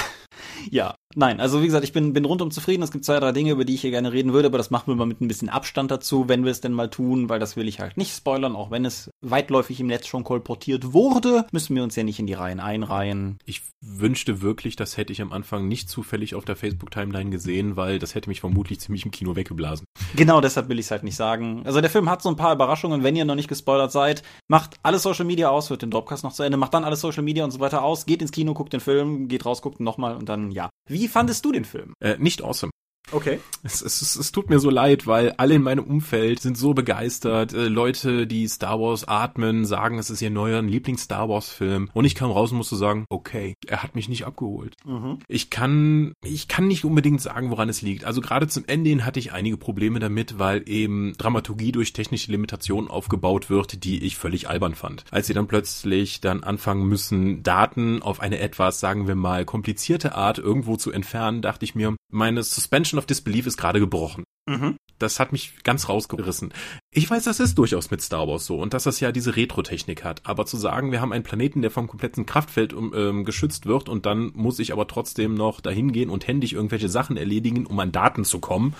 Ja, 0.70 0.96
nein, 1.15 1.39
also 1.39 1.62
wie 1.62 1.65
gesagt, 1.65 1.84
ich 1.84 1.93
bin, 1.93 2.13
bin 2.13 2.26
rundum 2.26 2.52
zufrieden. 2.52 2.84
Es 2.84 2.91
gibt 2.91 3.06
zwei, 3.06 3.19
drei 3.19 3.32
Dinge, 3.32 3.52
über 3.52 3.65
die 3.65 3.76
ich 3.76 3.82
hier 3.82 3.91
gerne 3.91 4.12
reden 4.12 4.34
würde, 4.34 4.47
aber 4.47 4.58
das 4.58 4.71
machen 4.71 4.88
wir 4.88 4.95
mal 4.95 5.06
mit 5.06 5.21
ein 5.21 5.28
bisschen 5.28 5.49
Abstand 5.49 5.91
dazu, 5.91 6.30
wenn 6.30 6.43
wir 6.43 6.52
es 6.52 6.62
denn 6.62 6.73
mal 6.73 6.89
tun, 6.89 7.30
weil 7.30 7.39
das 7.39 7.56
will 7.56 7.67
ich 7.67 7.80
halt 7.80 7.97
nicht 7.97 8.15
spoilern, 8.15 8.56
auch 8.56 8.71
wenn 8.71 8.86
es 8.86 9.10
weitläufig 9.21 9.80
im 9.80 9.88
Netz 9.88 10.08
schon 10.08 10.23
kolportiert 10.23 10.93
wurde, 10.93 11.45
müssen 11.52 11.76
wir 11.76 11.84
uns 11.84 11.95
ja 11.95 12.04
nicht 12.04 12.19
in 12.19 12.28
die 12.28 12.34
Reihen 12.34 12.60
einreihen. 12.60 13.38
Ich 13.45 13.62
wünschte 13.82 14.41
wirklich, 14.41 14.76
das 14.76 14.97
hätte 14.97 15.12
ich 15.12 15.21
am 15.21 15.34
Anfang 15.34 15.67
nicht 15.67 15.89
zufällig 15.89 16.36
auf 16.36 16.45
der 16.45 16.56
Facebook-Timeline 16.56 17.30
gesehen, 17.30 17.76
weil 17.76 17.99
das 17.99 18.15
hätte 18.15 18.30
mich 18.30 18.39
vermutlich 18.39 18.80
ziemlich 18.80 19.06
im 19.06 19.12
Kino 19.12 19.36
weggeblasen. 19.36 19.86
Genau, 20.15 20.41
deshalb 20.41 20.69
will 20.69 20.80
ich 20.80 20.86
es 20.86 20.91
halt 20.91 21.04
nicht 21.04 21.15
sagen. 21.15 21.63
Also 21.65 21.82
der 21.82 21.89
Film 21.89 22.10
hat 22.10 22.21
so 22.21 22.30
ein 22.30 22.36
paar 22.36 22.54
Überraschungen. 22.54 23.04
Wenn 23.04 23.15
ihr 23.15 23.26
noch 23.26 23.36
nicht 23.36 23.49
gespoilert 23.49 23.91
seid, 23.91 24.23
macht 24.47 24.76
alle 24.84 24.99
Social 24.99 25.26
Media 25.26 25.49
aus, 25.49 25.69
wird 25.69 25.82
den 25.82 25.91
Dropcast 25.91 26.23
noch 26.23 26.34
zu 26.34 26.43
Ende, 26.43 26.58
macht 26.58 26.73
dann 26.73 26.86
alle 26.86 26.95
Social 26.95 27.23
Media 27.23 27.43
und 27.43 27.52
so 27.52 27.60
weiter 27.60 27.84
aus, 27.84 28.06
geht 28.06 28.21
ins 28.21 28.32
Kino, 28.32 28.54
guckt 28.54 28.73
den 28.73 28.80
Film, 28.80 29.28
geht 29.28 29.45
raus, 29.45 29.62
guckt 29.62 29.80
ihn 29.80 29.84
nochmal 29.84 30.15
und 30.15 30.30
dann 30.30 30.52
ja. 30.52 30.69
Wie 30.89 31.03
fandest 31.08 31.46
du 31.46 31.52
den 31.52 31.66
Film? 31.66 31.94
Äh, 32.00 32.18
nicht 32.18 32.44
awesome. 32.44 32.72
Okay. 33.12 33.39
Es, 33.63 33.82
es, 33.82 34.16
es, 34.16 34.32
tut 34.32 34.50
mir 34.50 34.60
so 34.60 34.70
leid, 34.70 35.08
weil 35.08 35.34
alle 35.38 35.56
in 35.56 35.62
meinem 35.62 35.84
Umfeld 35.84 36.39
sind 36.39 36.58
so 36.58 36.74
begeistert. 36.74 37.54
Äh, 37.54 37.68
Leute, 37.68 38.28
die 38.28 38.48
Star 38.48 38.80
Wars 38.80 39.08
atmen, 39.08 39.66
sagen, 39.66 40.00
es 40.00 40.10
ist 40.10 40.22
ihr 40.22 40.30
neuer 40.30 40.62
Lieblings-Star 40.62 41.30
Wars-Film. 41.30 41.89
Und 41.94 42.06
ich 42.06 42.16
kam 42.16 42.32
raus 42.32 42.52
und 42.52 42.58
musste 42.58 42.76
sagen, 42.76 43.06
okay, 43.10 43.56
er 43.68 43.84
hat 43.84 43.96
mich 43.96 44.10
nicht 44.10 44.26
abgeholt. 44.26 44.76
Mhm. 44.86 45.20
Ich 45.28 45.50
kann, 45.50 46.13
ich 46.24 46.48
kann 46.48 46.68
nicht 46.68 46.86
unbedingt 46.86 47.22
sagen, 47.22 47.52
woran 47.52 47.70
es 47.70 47.82
liegt. 47.82 48.06
Also 48.06 48.22
gerade 48.22 48.48
zum 48.48 48.63
Ende 48.68 48.89
hin 48.89 49.06
hatte 49.06 49.20
ich 49.20 49.32
einige 49.32 49.58
Probleme 49.58 50.00
damit, 50.00 50.39
weil 50.39 50.63
eben 50.68 51.13
Dramaturgie 51.18 51.72
durch 51.72 51.94
technische 51.94 52.32
Limitationen 52.32 52.89
aufgebaut 52.89 53.50
wird, 53.50 53.84
die 53.84 54.04
ich 54.04 54.18
völlig 54.18 54.50
albern 54.50 54.76
fand. 54.76 55.06
Als 55.12 55.28
sie 55.28 55.34
dann 55.34 55.48
plötzlich 55.48 56.22
dann 56.22 56.44
anfangen 56.44 56.88
müssen, 56.88 57.44
Daten 57.44 58.02
auf 58.02 58.20
eine 58.20 58.39
etwas, 58.39 58.80
sagen 58.80 59.08
wir 59.08 59.16
mal, 59.16 59.46
komplizierte 59.46 60.16
Art 60.16 60.39
irgendwo 60.39 60.78
zu 60.78 60.92
entfernen, 60.92 61.42
dachte 61.42 61.66
ich 61.66 61.76
mir, 61.76 61.96
meine 62.10 62.44
Suspension 62.44 62.92
of 62.99 63.06
Disbelief 63.06 63.47
ist 63.47 63.58
gerade 63.58 63.79
gebrochen. 63.79 64.23
Mhm. 64.45 64.77
Das 64.99 65.19
hat 65.19 65.32
mich 65.32 65.63
ganz 65.63 65.89
rausgerissen. 65.89 66.53
Ich 66.91 67.10
weiß, 67.10 67.23
das 67.23 67.39
ist 67.39 67.58
durchaus 67.58 67.91
mit 67.91 68.01
Star 68.01 68.27
Wars 68.27 68.45
so 68.45 68.60
und 68.60 68.73
dass 68.73 68.84
das 68.84 68.99
ja 68.99 69.12
diese 69.12 69.36
Retro-Technik 69.36 70.03
hat. 70.03 70.21
Aber 70.25 70.45
zu 70.45 70.58
sagen, 70.58 70.91
wir 70.91 71.01
haben 71.01 71.12
einen 71.12 71.23
Planeten, 71.23 71.62
der 71.62 71.71
vom 71.71 71.88
kompletten 71.88 72.25
Kraftfeld 72.25 72.71
um, 72.73 72.93
ähm, 72.95 73.25
geschützt 73.25 73.65
wird 73.65 73.89
und 73.89 74.06
dann 74.06 74.32
muss 74.36 74.60
ich 74.60 74.71
aber 74.71 74.88
trotzdem 74.88 75.34
noch 75.34 75.60
dahin 75.60 75.91
gehen 75.91 76.10
und 76.10 76.27
händisch 76.27 76.53
irgendwelche 76.53 76.89
Sachen 76.89 77.17
erledigen, 77.17 77.65
um 77.65 77.79
an 77.79 77.91
Daten 77.91 78.23
zu 78.23 78.39
kommen, 78.39 78.75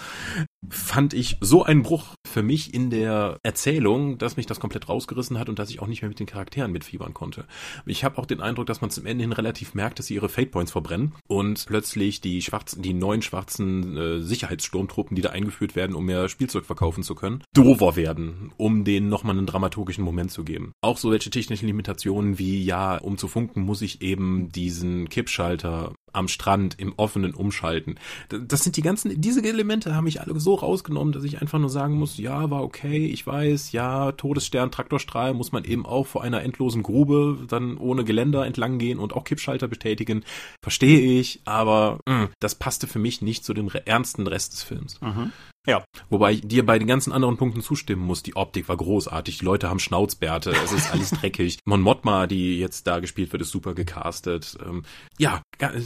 fand 0.70 1.14
ich 1.14 1.38
so 1.42 1.64
einen 1.64 1.84
Bruch 1.84 2.14
für 2.26 2.44
mich 2.44 2.74
in 2.74 2.90
der 2.90 3.40
Erzählung, 3.44 4.18
dass 4.18 4.38
mich 4.38 4.46
das 4.46 4.60
komplett 4.60 4.88
rausgerissen 4.88 5.40
hat 5.40 5.50
und 5.50 5.60
dass 5.60 5.70
ich 5.70 5.82
auch 5.82 5.88
nicht 5.88 6.02
mehr 6.02 6.10
mit 6.10 6.20
den 6.20 6.28
Charakteren 6.28 6.72
mitfiebern 6.72 7.14
konnte. 7.14 7.46
Ich 7.86 8.04
habe 8.04 8.18
auch 8.18 8.26
den 8.26 8.42
Eindruck, 8.42 8.68
dass 8.68 8.82
man 8.82 8.92
zum 8.92 9.06
Ende 9.06 9.24
hin 9.24 9.34
relativ 9.34 9.74
merkt, 9.74 10.00
dass 10.00 10.06
sie 10.06 10.16
ihre 10.16 10.30
Fate 10.30 10.52
Points 10.52 10.72
verbrennen 10.72 11.14
und 11.28 11.66
plötzlich 11.66 12.22
die 12.22 12.42
schwarzen, 12.42 12.82
die 12.82 12.94
neuen 12.94 13.22
schwarzen 13.22 13.98
äh, 13.98 14.20
Sicherheitssturmtruppen, 14.22 15.16
die 15.16 15.22
da 15.22 15.30
eingeführt 15.30 15.53
werden, 15.76 15.96
um 15.96 16.06
mehr 16.06 16.30
Spielzeug 16.30 16.66
verkaufen 16.66 17.04
zu 17.04 17.16
können, 17.16 17.44
dover 17.54 17.96
werden, 17.96 18.52
um 18.58 18.84
denen 18.84 19.10
nochmal 19.10 19.38
einen 19.38 19.46
dramaturgischen 19.46 20.04
Moment 20.04 20.32
zu 20.32 20.44
geben. 20.44 20.74
Auch 20.82 20.98
so 20.98 21.12
welche 21.12 21.30
technischen 21.30 21.68
Limitationen 21.68 22.40
wie, 22.40 22.64
ja, 22.64 22.98
um 22.98 23.18
zu 23.18 23.28
funken, 23.28 23.62
muss 23.62 23.82
ich 23.82 24.02
eben 24.02 24.52
diesen 24.52 25.10
Kippschalter 25.10 25.94
am 26.14 26.28
Strand 26.28 26.80
im 26.80 26.94
offenen 26.98 27.34
umschalten. 27.34 27.96
Das 28.30 28.64
sind 28.64 28.78
die 28.78 28.82
ganzen, 28.82 29.20
diese 29.20 29.44
Elemente 29.44 29.96
haben 29.96 30.06
mich 30.06 30.22
alle 30.22 30.40
so 30.40 30.56
rausgenommen, 30.56 31.14
dass 31.14 31.24
ich 31.24 31.42
einfach 31.42 31.60
nur 31.60 31.70
sagen 31.70 31.96
muss, 31.96 32.18
ja, 32.18 32.50
war 32.50 32.64
okay, 32.64 33.06
ich 33.06 33.26
weiß, 33.26 33.72
ja, 33.72 34.12
Todesstern, 34.14 34.72
Traktorstrahl 34.72 35.34
muss 35.34 35.52
man 35.52 35.66
eben 35.66 35.86
auch 35.86 36.08
vor 36.08 36.24
einer 36.24 36.42
endlosen 36.42 36.84
Grube 36.84 37.46
dann 37.48 37.78
ohne 37.78 38.04
Geländer 38.04 38.46
entlang 38.46 38.78
gehen 38.78 39.00
und 39.00 39.14
auch 39.14 39.24
Kippschalter 39.24 39.68
betätigen. 39.68 40.24
Verstehe 40.62 41.20
ich, 41.20 41.42
aber 41.46 42.00
mh, 42.08 42.30
das 42.40 42.56
passte 42.56 42.88
für 42.88 43.00
mich 43.00 43.22
nicht 43.22 43.44
zu 43.44 43.54
dem 43.54 43.70
ernsten 43.70 44.28
Rest 44.28 44.54
des 44.54 44.64
Films. 44.64 45.02
Mhm. 45.02 45.32
Ja. 45.66 45.86
Wobei 46.10 46.34
ich 46.34 46.42
dir 46.42 46.66
bei 46.66 46.78
den 46.78 46.90
ganzen 46.90 47.14
anderen 47.14 47.38
Punkten 47.38 47.62
zustimmen 47.62 48.06
muss. 48.06 48.22
Die 48.22 48.36
Optik 48.36 48.68
war 48.68 48.76
großartig, 48.76 49.38
die 49.38 49.46
Leute 49.46 49.70
haben 49.70 49.80
Schnauzbärte, 49.80 50.52
es 50.52 50.74
ist 50.74 50.92
alles 50.92 51.12
dreckig. 51.22 51.60
Mon 51.64 51.80
Mothma, 51.80 52.28
die 52.28 52.60
jetzt 52.60 52.86
da 52.86 53.00
gespielt 53.00 53.32
wird, 53.32 53.42
ist 53.42 53.52
super 53.52 53.74
gecastet. 53.74 54.58
Ähm, 54.66 54.84
ja, 55.18 55.42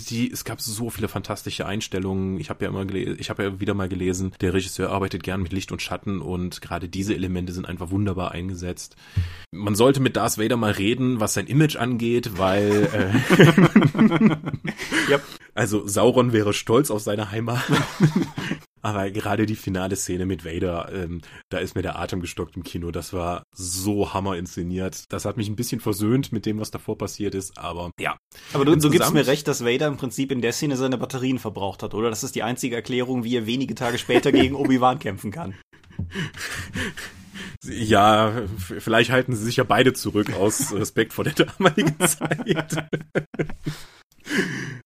die, 0.09 0.31
es 0.31 0.45
gab 0.45 0.61
so 0.61 0.89
viele 0.89 1.07
fantastische 1.07 1.67
Einstellungen. 1.67 2.39
Ich 2.39 2.49
habe 2.49 2.65
ja 2.65 2.71
immer 2.71 2.85
gelesen, 2.85 3.17
ich 3.19 3.29
habe 3.29 3.43
ja 3.43 3.59
wieder 3.59 3.75
mal 3.75 3.87
gelesen, 3.87 4.33
der 4.41 4.55
Regisseur 4.55 4.89
arbeitet 4.89 5.21
gern 5.21 5.43
mit 5.43 5.53
Licht 5.53 5.71
und 5.71 5.81
Schatten 5.81 6.21
und 6.21 6.59
gerade 6.61 6.89
diese 6.89 7.13
Elemente 7.13 7.53
sind 7.53 7.67
einfach 7.67 7.91
wunderbar 7.91 8.31
eingesetzt. 8.31 8.95
Man 9.51 9.75
sollte 9.75 9.99
mit 9.99 10.15
Darth 10.15 10.39
Vader 10.39 10.57
mal 10.57 10.71
reden, 10.71 11.19
was 11.19 11.35
sein 11.35 11.45
Image 11.45 11.75
angeht, 11.75 12.39
weil 12.39 12.89
äh, 12.93 13.51
yep. 15.11 15.21
Also 15.58 15.88
Sauron 15.88 16.34
wäre 16.34 16.54
stolz 16.54 16.91
auf 16.91 17.02
seine 17.02 17.32
Heimat. 17.32 17.63
Aber 18.84 19.10
gerade 19.10 19.46
die 19.46 19.56
finale 19.56 19.96
Szene 19.96 20.26
mit 20.26 20.46
Vader, 20.46 20.89
ähm, 20.93 21.22
da 21.50 21.58
ist 21.58 21.76
mir 21.76 21.82
der 21.82 22.00
Atem 22.00 22.22
gestockt 22.22 22.56
im 22.56 22.63
Kino. 22.63 22.91
Das 22.91 23.12
war 23.12 23.43
so 23.52 24.13
hammer 24.13 24.38
inszeniert. 24.38 25.12
Das 25.12 25.26
hat 25.26 25.36
mich 25.36 25.50
ein 25.50 25.56
bisschen 25.56 25.82
versöhnt 25.82 26.32
mit 26.32 26.46
dem, 26.46 26.60
was 26.60 26.72
davor 26.72 26.98
passiert 26.98 27.36
ist. 27.36 27.58
Aber 27.58 27.91
ja. 28.00 28.17
Aber 28.54 28.65
du, 28.65 28.78
du 28.78 28.89
gibst 28.89 29.13
mir 29.13 29.26
recht, 29.26 29.48
dass 29.48 29.65
Vader 29.65 29.88
im 29.88 29.98
Prinzip 29.98 30.32
in 30.32 30.41
der 30.41 30.54
Szene 30.54 30.78
seine 30.78 30.98
Batterien 30.98 31.39
verbraucht 31.39 31.84
hat, 31.84 31.96
oder? 31.96 32.10
Das 32.10 32.24
ist 32.24 32.36
die 32.36 32.43
einzige 32.43 32.76
Erklärung, 32.76 33.24
wie 33.24 33.36
er 33.36 33.46
wenige 33.48 33.76
Tage 33.76 33.98
später 33.98 34.32
gegen 34.32 34.56
Obi-Wan 34.56 35.00
kämpfen 35.00 35.32
kann. 35.32 35.56
Ja, 37.63 38.43
vielleicht 38.58 39.12
halten 39.12 39.36
sie 39.36 39.43
sich 39.43 39.58
ja 39.58 39.63
beide 39.63 39.93
zurück 39.93 40.34
aus 40.34 40.72
Respekt 40.74 41.13
vor 41.13 41.24
der 41.24 41.34
damaligen 41.34 42.00
Zeit. 42.08 42.88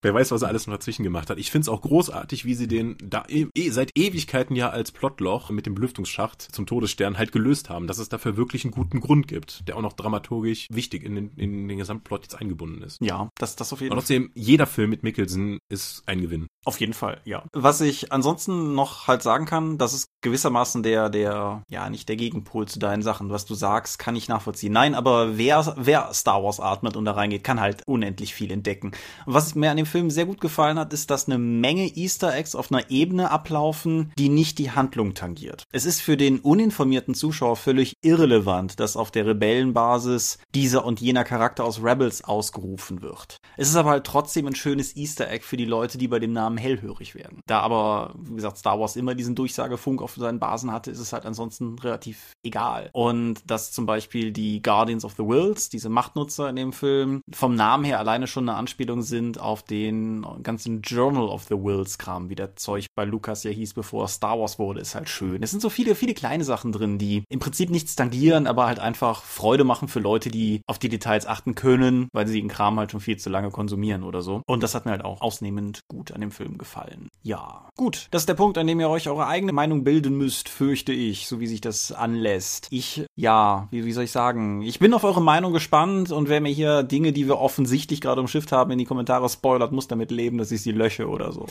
Wer 0.01 0.13
weiß, 0.13 0.31
was 0.31 0.41
er 0.41 0.47
alles 0.47 0.67
noch 0.67 0.73
dazwischen 0.73 1.03
gemacht 1.03 1.29
hat. 1.29 1.37
Ich 1.37 1.51
finde 1.51 1.63
es 1.63 1.69
auch 1.69 1.81
großartig, 1.81 2.45
wie 2.45 2.55
sie 2.55 2.67
den 2.67 2.97
da 3.03 3.23
e 3.27 3.47
seit 3.69 3.91
Ewigkeiten 3.95 4.55
ja 4.55 4.69
als 4.69 4.91
Plotloch 4.91 5.49
mit 5.49 5.65
dem 5.65 5.75
Belüftungsschacht 5.75 6.41
zum 6.41 6.65
Todesstern 6.65 7.17
halt 7.17 7.31
gelöst 7.31 7.69
haben, 7.69 7.87
dass 7.87 7.97
es 7.97 8.09
dafür 8.09 8.37
wirklich 8.37 8.63
einen 8.63 8.71
guten 8.71 8.99
Grund 8.99 9.27
gibt, 9.27 9.67
der 9.67 9.77
auch 9.77 9.81
noch 9.81 9.93
dramaturgisch 9.93 10.67
wichtig 10.71 11.03
in 11.03 11.15
den, 11.15 11.31
in 11.37 11.67
den 11.67 11.77
Gesamtplot 11.77 12.23
jetzt 12.23 12.35
eingebunden 12.35 12.81
ist. 12.81 12.99
Ja, 13.01 13.29
das, 13.37 13.55
das 13.55 13.71
auf 13.73 13.81
jeden 13.81 13.91
Fall. 13.91 13.97
Und 13.97 14.01
trotzdem, 14.01 14.31
jeder 14.33 14.67
Film 14.67 14.89
mit 14.89 15.03
Mickelson 15.03 15.59
ist 15.69 16.03
ein 16.05 16.21
Gewinn. 16.21 16.47
Auf 16.63 16.79
jeden 16.79 16.93
Fall, 16.93 17.21
ja. 17.25 17.43
Was 17.53 17.81
ich 17.81 18.11
ansonsten 18.11 18.75
noch 18.75 19.07
halt 19.07 19.23
sagen 19.23 19.45
kann, 19.45 19.77
das 19.79 19.93
ist 19.93 20.05
gewissermaßen 20.21 20.83
der, 20.83 21.09
der, 21.09 21.63
ja, 21.69 21.89
nicht 21.89 22.07
der 22.07 22.15
Gegenpol 22.15 22.67
zu 22.67 22.77
deinen 22.77 23.01
Sachen. 23.01 23.31
Was 23.31 23.45
du 23.45 23.55
sagst, 23.55 23.97
kann 23.97 24.15
ich 24.15 24.27
nachvollziehen. 24.27 24.71
Nein, 24.71 24.93
aber 24.93 25.37
wer, 25.37 25.73
wer 25.77 26.13
Star 26.13 26.43
Wars 26.43 26.59
atmet 26.59 26.95
und 26.95 27.05
da 27.05 27.13
reingeht, 27.13 27.43
kann 27.43 27.59
halt 27.59 27.81
unendlich 27.87 28.35
viel 28.35 28.51
entdecken. 28.51 28.91
Was 29.33 29.55
mir 29.55 29.71
an 29.71 29.77
dem 29.77 29.85
Film 29.85 30.09
sehr 30.09 30.25
gut 30.25 30.41
gefallen 30.41 30.77
hat, 30.77 30.91
ist, 30.91 31.09
dass 31.09 31.27
eine 31.27 31.37
Menge 31.37 31.87
Easter 31.95 32.35
Eggs 32.35 32.53
auf 32.53 32.69
einer 32.69 32.91
Ebene 32.91 33.31
ablaufen, 33.31 34.11
die 34.17 34.27
nicht 34.27 34.59
die 34.59 34.71
Handlung 34.71 35.13
tangiert. 35.13 35.63
Es 35.71 35.85
ist 35.85 36.01
für 36.01 36.17
den 36.17 36.39
uninformierten 36.39 37.13
Zuschauer 37.13 37.55
völlig 37.55 37.93
irrelevant, 38.01 38.81
dass 38.81 38.97
auf 38.97 39.09
der 39.09 39.25
Rebellenbasis 39.25 40.37
dieser 40.53 40.83
und 40.83 40.99
jener 40.99 41.23
Charakter 41.23 41.63
aus 41.63 41.81
Rebels 41.81 42.25
ausgerufen 42.25 43.01
wird. 43.01 43.37
Es 43.55 43.69
ist 43.69 43.77
aber 43.77 43.91
halt 43.91 44.03
trotzdem 44.03 44.47
ein 44.47 44.55
schönes 44.55 44.97
Easter 44.97 45.31
Egg 45.31 45.45
für 45.45 45.55
die 45.55 45.63
Leute, 45.63 45.97
die 45.97 46.09
bei 46.09 46.19
dem 46.19 46.33
Namen 46.33 46.57
hellhörig 46.57 47.15
werden. 47.15 47.39
Da 47.47 47.61
aber, 47.61 48.13
wie 48.19 48.35
gesagt, 48.35 48.57
Star 48.57 48.81
Wars 48.81 48.97
immer 48.97 49.15
diesen 49.15 49.35
Durchsagefunk 49.35 50.01
auf 50.01 50.15
seinen 50.15 50.39
Basen 50.39 50.73
hatte, 50.73 50.91
ist 50.91 50.99
es 50.99 51.13
halt 51.13 51.25
ansonsten 51.25 51.79
relativ 51.79 52.33
egal. 52.43 52.89
Und 52.91 53.49
dass 53.49 53.71
zum 53.71 53.85
Beispiel 53.85 54.33
die 54.33 54.61
Guardians 54.61 55.05
of 55.05 55.13
the 55.13 55.23
Wills, 55.23 55.69
diese 55.69 55.87
Machtnutzer 55.87 56.49
in 56.49 56.57
dem 56.57 56.73
Film, 56.73 57.21
vom 57.31 57.55
Namen 57.55 57.85
her 57.85 57.99
alleine 57.99 58.27
schon 58.27 58.49
eine 58.49 58.57
Anspielung 58.57 59.01
sind 59.01 59.20
auf 59.39 59.63
den 59.63 60.25
ganzen 60.43 60.81
Journal 60.81 61.27
of 61.27 61.45
the 61.45 61.55
Wills 61.55 61.97
Kram, 61.97 62.29
wie 62.29 62.35
der 62.35 62.55
Zeug 62.55 62.87
bei 62.95 63.05
Lucas 63.05 63.43
ja 63.43 63.51
hieß, 63.51 63.73
bevor 63.73 64.07
Star 64.07 64.39
Wars 64.39 64.59
wurde, 64.59 64.81
ist 64.81 64.95
halt 64.95 65.09
schön. 65.09 65.43
Es 65.43 65.51
sind 65.51 65.61
so 65.61 65.69
viele, 65.69 65.95
viele 65.95 66.13
kleine 66.13 66.43
Sachen 66.43 66.71
drin, 66.71 66.97
die 66.97 67.23
im 67.29 67.39
Prinzip 67.39 67.69
nichts 67.69 67.95
tangieren, 67.95 68.47
aber 68.47 68.67
halt 68.67 68.79
einfach 68.79 69.23
Freude 69.23 69.63
machen 69.63 69.87
für 69.87 69.99
Leute, 69.99 70.29
die 70.29 70.61
auf 70.67 70.79
die 70.79 70.89
Details 70.89 71.25
achten 71.27 71.55
können, 71.55 72.07
weil 72.13 72.27
sie 72.27 72.39
den 72.39 72.49
Kram 72.49 72.79
halt 72.79 72.91
schon 72.91 72.99
viel 72.99 73.17
zu 73.17 73.29
lange 73.29 73.49
konsumieren 73.49 74.03
oder 74.03 74.21
so. 74.21 74.41
Und 74.47 74.63
das 74.63 74.75
hat 74.75 74.85
mir 74.85 74.91
halt 74.91 75.05
auch 75.05 75.21
ausnehmend 75.21 75.81
gut 75.87 76.11
an 76.11 76.21
dem 76.21 76.31
Film 76.31 76.57
gefallen. 76.57 77.09
Ja, 77.23 77.69
gut. 77.77 78.07
Das 78.11 78.23
ist 78.23 78.29
der 78.29 78.35
Punkt, 78.35 78.57
an 78.57 78.67
dem 78.67 78.79
ihr 78.79 78.89
euch 78.89 79.09
eure 79.09 79.27
eigene 79.27 79.51
Meinung 79.51 79.83
bilden 79.83 80.17
müsst, 80.17 80.49
fürchte 80.49 80.93
ich, 80.93 81.27
so 81.27 81.39
wie 81.39 81.47
sich 81.47 81.61
das 81.61 81.91
anlässt. 81.91 82.67
Ich, 82.71 83.05
ja, 83.15 83.67
wie, 83.71 83.85
wie 83.85 83.91
soll 83.91 84.05
ich 84.05 84.11
sagen? 84.11 84.61
Ich 84.61 84.79
bin 84.79 84.93
auf 84.93 85.03
eure 85.03 85.21
Meinung 85.21 85.53
gespannt 85.53 86.11
und 86.11 86.29
wer 86.29 86.41
mir 86.41 86.51
hier 86.51 86.83
Dinge, 86.83 87.11
die 87.11 87.27
wir 87.27 87.39
offensichtlich 87.39 88.01
gerade 88.01 88.21
umschifft 88.21 88.51
haben, 88.51 88.71
in 88.71 88.77
die 88.77 88.85
Kommentare 88.85 89.10
spoilert, 89.29 89.71
muss 89.71 89.87
damit 89.87 90.11
leben, 90.11 90.37
dass 90.37 90.51
ich 90.51 90.61
sie 90.61 90.71
lösche 90.71 91.07
oder 91.07 91.31
so. 91.31 91.45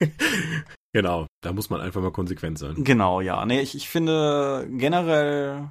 Genau, 0.92 1.28
da 1.40 1.52
muss 1.52 1.70
man 1.70 1.80
einfach 1.80 2.02
mal 2.02 2.12
konsequent 2.12 2.58
sein. 2.58 2.84
Genau, 2.84 3.20
ja. 3.20 3.44
Nee, 3.46 3.60
ich, 3.60 3.74
ich 3.74 3.88
finde 3.88 4.68
generell, 4.70 5.70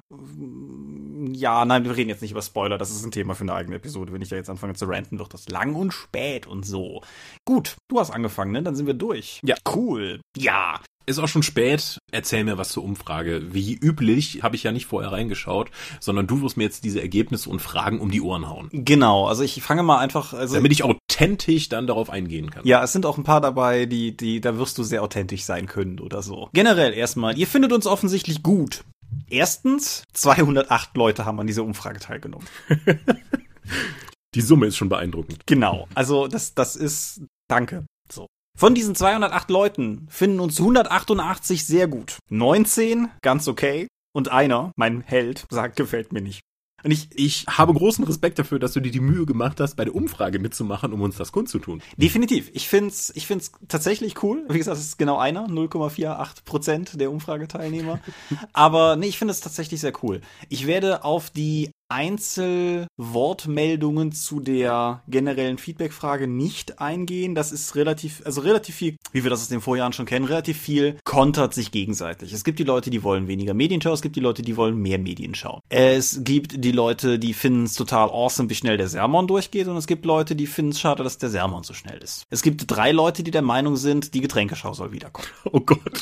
ja, 1.32 1.64
nein, 1.64 1.84
wir 1.84 1.96
reden 1.96 2.10
jetzt 2.10 2.22
nicht 2.22 2.32
über 2.32 2.42
Spoiler, 2.42 2.78
das 2.78 2.90
ist 2.90 3.04
ein 3.04 3.12
Thema 3.12 3.34
für 3.34 3.42
eine 3.42 3.54
eigene 3.54 3.76
Episode. 3.76 4.12
Wenn 4.12 4.22
ich 4.22 4.28
da 4.28 4.36
jetzt 4.36 4.50
anfange 4.50 4.74
zu 4.74 4.86
ranten, 4.86 5.18
wird 5.18 5.32
das 5.32 5.48
lang 5.48 5.74
und 5.74 5.92
spät 5.92 6.46
und 6.46 6.66
so. 6.66 7.02
Gut, 7.44 7.76
du 7.88 8.00
hast 8.00 8.10
angefangen, 8.10 8.52
ne? 8.52 8.62
Dann 8.62 8.74
sind 8.74 8.86
wir 8.86 8.94
durch. 8.94 9.40
Ja. 9.44 9.56
Cool. 9.72 10.20
Ja. 10.36 10.80
Ist 11.06 11.18
auch 11.18 11.28
schon 11.28 11.42
spät. 11.42 11.98
Erzähl 12.12 12.44
mir 12.44 12.56
was 12.56 12.68
zur 12.68 12.84
Umfrage. 12.84 13.52
Wie 13.52 13.74
üblich 13.74 14.44
habe 14.44 14.54
ich 14.54 14.62
ja 14.62 14.70
nicht 14.70 14.86
vorher 14.86 15.10
reingeschaut, 15.10 15.70
sondern 15.98 16.26
du 16.26 16.40
wirst 16.42 16.56
mir 16.56 16.62
jetzt 16.64 16.84
diese 16.84 17.00
Ergebnisse 17.00 17.50
und 17.50 17.60
Fragen 17.60 18.00
um 18.00 18.12
die 18.12 18.20
Ohren 18.20 18.48
hauen. 18.48 18.68
Genau, 18.72 19.26
also 19.26 19.42
ich 19.42 19.60
fange 19.62 19.82
mal 19.82 19.98
einfach. 19.98 20.34
Also 20.34 20.54
Damit 20.54 20.70
ich 20.70 20.84
authentisch 20.84 21.68
dann 21.68 21.88
darauf 21.88 22.10
eingehen 22.10 22.50
kann. 22.50 22.64
Ja, 22.64 22.84
es 22.84 22.92
sind 22.92 23.06
auch 23.06 23.18
ein 23.18 23.24
paar 23.24 23.40
dabei, 23.40 23.86
die, 23.86 24.16
die, 24.16 24.40
da 24.40 24.58
wirst 24.58 24.78
du 24.78 24.84
sehr 24.84 25.02
authentisch 25.02 25.42
sein 25.42 25.59
können 25.66 26.00
oder 26.00 26.22
so. 26.22 26.48
Generell 26.52 26.92
erstmal, 26.92 27.38
ihr 27.38 27.46
findet 27.46 27.72
uns 27.72 27.86
offensichtlich 27.86 28.42
gut. 28.42 28.84
Erstens, 29.28 30.04
208 30.12 30.96
Leute 30.96 31.24
haben 31.24 31.40
an 31.40 31.46
dieser 31.46 31.64
Umfrage 31.64 32.00
teilgenommen. 32.00 32.46
Die 34.34 34.40
Summe 34.40 34.66
ist 34.66 34.76
schon 34.76 34.88
beeindruckend. 34.88 35.46
Genau, 35.46 35.88
also 35.94 36.28
das, 36.28 36.54
das 36.54 36.76
ist, 36.76 37.22
danke. 37.48 37.84
So. 38.10 38.26
Von 38.56 38.74
diesen 38.74 38.94
208 38.94 39.50
Leuten 39.50 40.06
finden 40.08 40.38
uns 40.38 40.60
188 40.60 41.64
sehr 41.64 41.88
gut. 41.88 42.18
19 42.30 43.08
ganz 43.22 43.48
okay. 43.48 43.88
Und 44.12 44.28
einer, 44.28 44.72
mein 44.76 45.02
Held, 45.02 45.46
sagt, 45.50 45.76
gefällt 45.76 46.12
mir 46.12 46.20
nicht. 46.20 46.40
Und 46.82 46.90
ich, 46.90 47.08
ich 47.14 47.46
habe 47.46 47.74
großen 47.74 48.04
Respekt 48.04 48.38
dafür, 48.38 48.58
dass 48.58 48.72
du 48.72 48.80
dir 48.80 48.92
die 48.92 49.00
Mühe 49.00 49.26
gemacht 49.26 49.60
hast, 49.60 49.76
bei 49.76 49.84
der 49.84 49.94
Umfrage 49.94 50.38
mitzumachen, 50.38 50.92
um 50.92 51.00
uns 51.02 51.16
das 51.16 51.32
kundzutun. 51.32 51.82
Definitiv. 51.96 52.50
Ich 52.54 52.68
find's, 52.68 53.12
ich 53.14 53.26
find's 53.26 53.52
tatsächlich 53.68 54.22
cool. 54.22 54.44
Wie 54.48 54.58
gesagt, 54.58 54.78
es 54.78 54.84
ist 54.84 54.98
genau 54.98 55.18
einer, 55.18 55.46
0,48 55.46 56.44
Prozent 56.44 57.00
der 57.00 57.10
Umfrageteilnehmer. 57.10 58.00
Aber 58.52 58.96
nee, 58.96 59.06
ich 59.06 59.18
finde 59.18 59.32
es 59.32 59.40
tatsächlich 59.40 59.80
sehr 59.80 59.92
cool. 60.02 60.20
Ich 60.48 60.66
werde 60.66 61.04
auf 61.04 61.30
die 61.30 61.70
Einzelwortmeldungen 61.90 64.12
zu 64.12 64.40
der 64.40 65.02
generellen 65.08 65.58
Feedback-Frage 65.58 66.26
nicht 66.26 66.80
eingehen. 66.80 67.34
Das 67.34 67.52
ist 67.52 67.74
relativ, 67.74 68.22
also 68.24 68.40
relativ 68.40 68.76
viel, 68.76 68.96
wie 69.12 69.24
wir 69.24 69.30
das 69.30 69.42
aus 69.42 69.48
den 69.48 69.60
Vorjahren 69.60 69.92
schon 69.92 70.06
kennen, 70.06 70.24
relativ 70.24 70.58
viel 70.58 70.96
kontert 71.04 71.52
sich 71.52 71.72
gegenseitig. 71.72 72.32
Es 72.32 72.44
gibt 72.44 72.58
die 72.58 72.64
Leute, 72.64 72.90
die 72.90 73.02
wollen 73.02 73.28
weniger 73.28 73.54
Medienschau, 73.54 73.92
es 73.92 74.02
gibt 74.02 74.16
die 74.16 74.20
Leute, 74.20 74.42
die 74.42 74.56
wollen 74.56 74.76
mehr 74.76 74.98
Medienschau. 74.98 75.60
Es 75.68 76.20
gibt 76.22 76.64
die 76.64 76.72
Leute, 76.72 77.18
die 77.18 77.34
finden 77.34 77.64
es 77.64 77.74
total 77.74 78.10
awesome, 78.10 78.48
wie 78.48 78.54
schnell 78.54 78.76
der 78.76 78.88
Sermon 78.88 79.26
durchgeht 79.26 79.66
und 79.66 79.76
es 79.76 79.86
gibt 79.86 80.04
Leute, 80.04 80.36
die 80.36 80.46
finden 80.46 80.72
es 80.72 80.80
schade, 80.80 81.02
dass 81.02 81.18
der 81.18 81.30
Sermon 81.30 81.64
so 81.64 81.74
schnell 81.74 81.98
ist. 81.98 82.24
Es 82.30 82.42
gibt 82.42 82.70
drei 82.70 82.92
Leute, 82.92 83.22
die 83.22 83.30
der 83.30 83.42
Meinung 83.42 83.76
sind, 83.76 84.14
die 84.14 84.20
Getränkeschau 84.20 84.74
soll 84.74 84.92
wiederkommen. 84.92 85.28
Oh 85.44 85.60
Gott. 85.60 85.80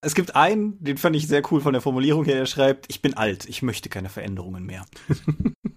Es 0.00 0.14
gibt 0.14 0.36
einen, 0.36 0.82
den 0.82 0.96
fand 0.96 1.16
ich 1.16 1.26
sehr 1.26 1.42
cool 1.50 1.60
von 1.60 1.72
der 1.72 1.82
Formulierung 1.82 2.24
her, 2.24 2.36
der 2.36 2.46
schreibt, 2.46 2.86
ich 2.88 3.02
bin 3.02 3.14
alt, 3.14 3.48
ich 3.48 3.62
möchte 3.62 3.88
keine 3.88 4.08
Veränderungen 4.08 4.64
mehr. 4.64 4.84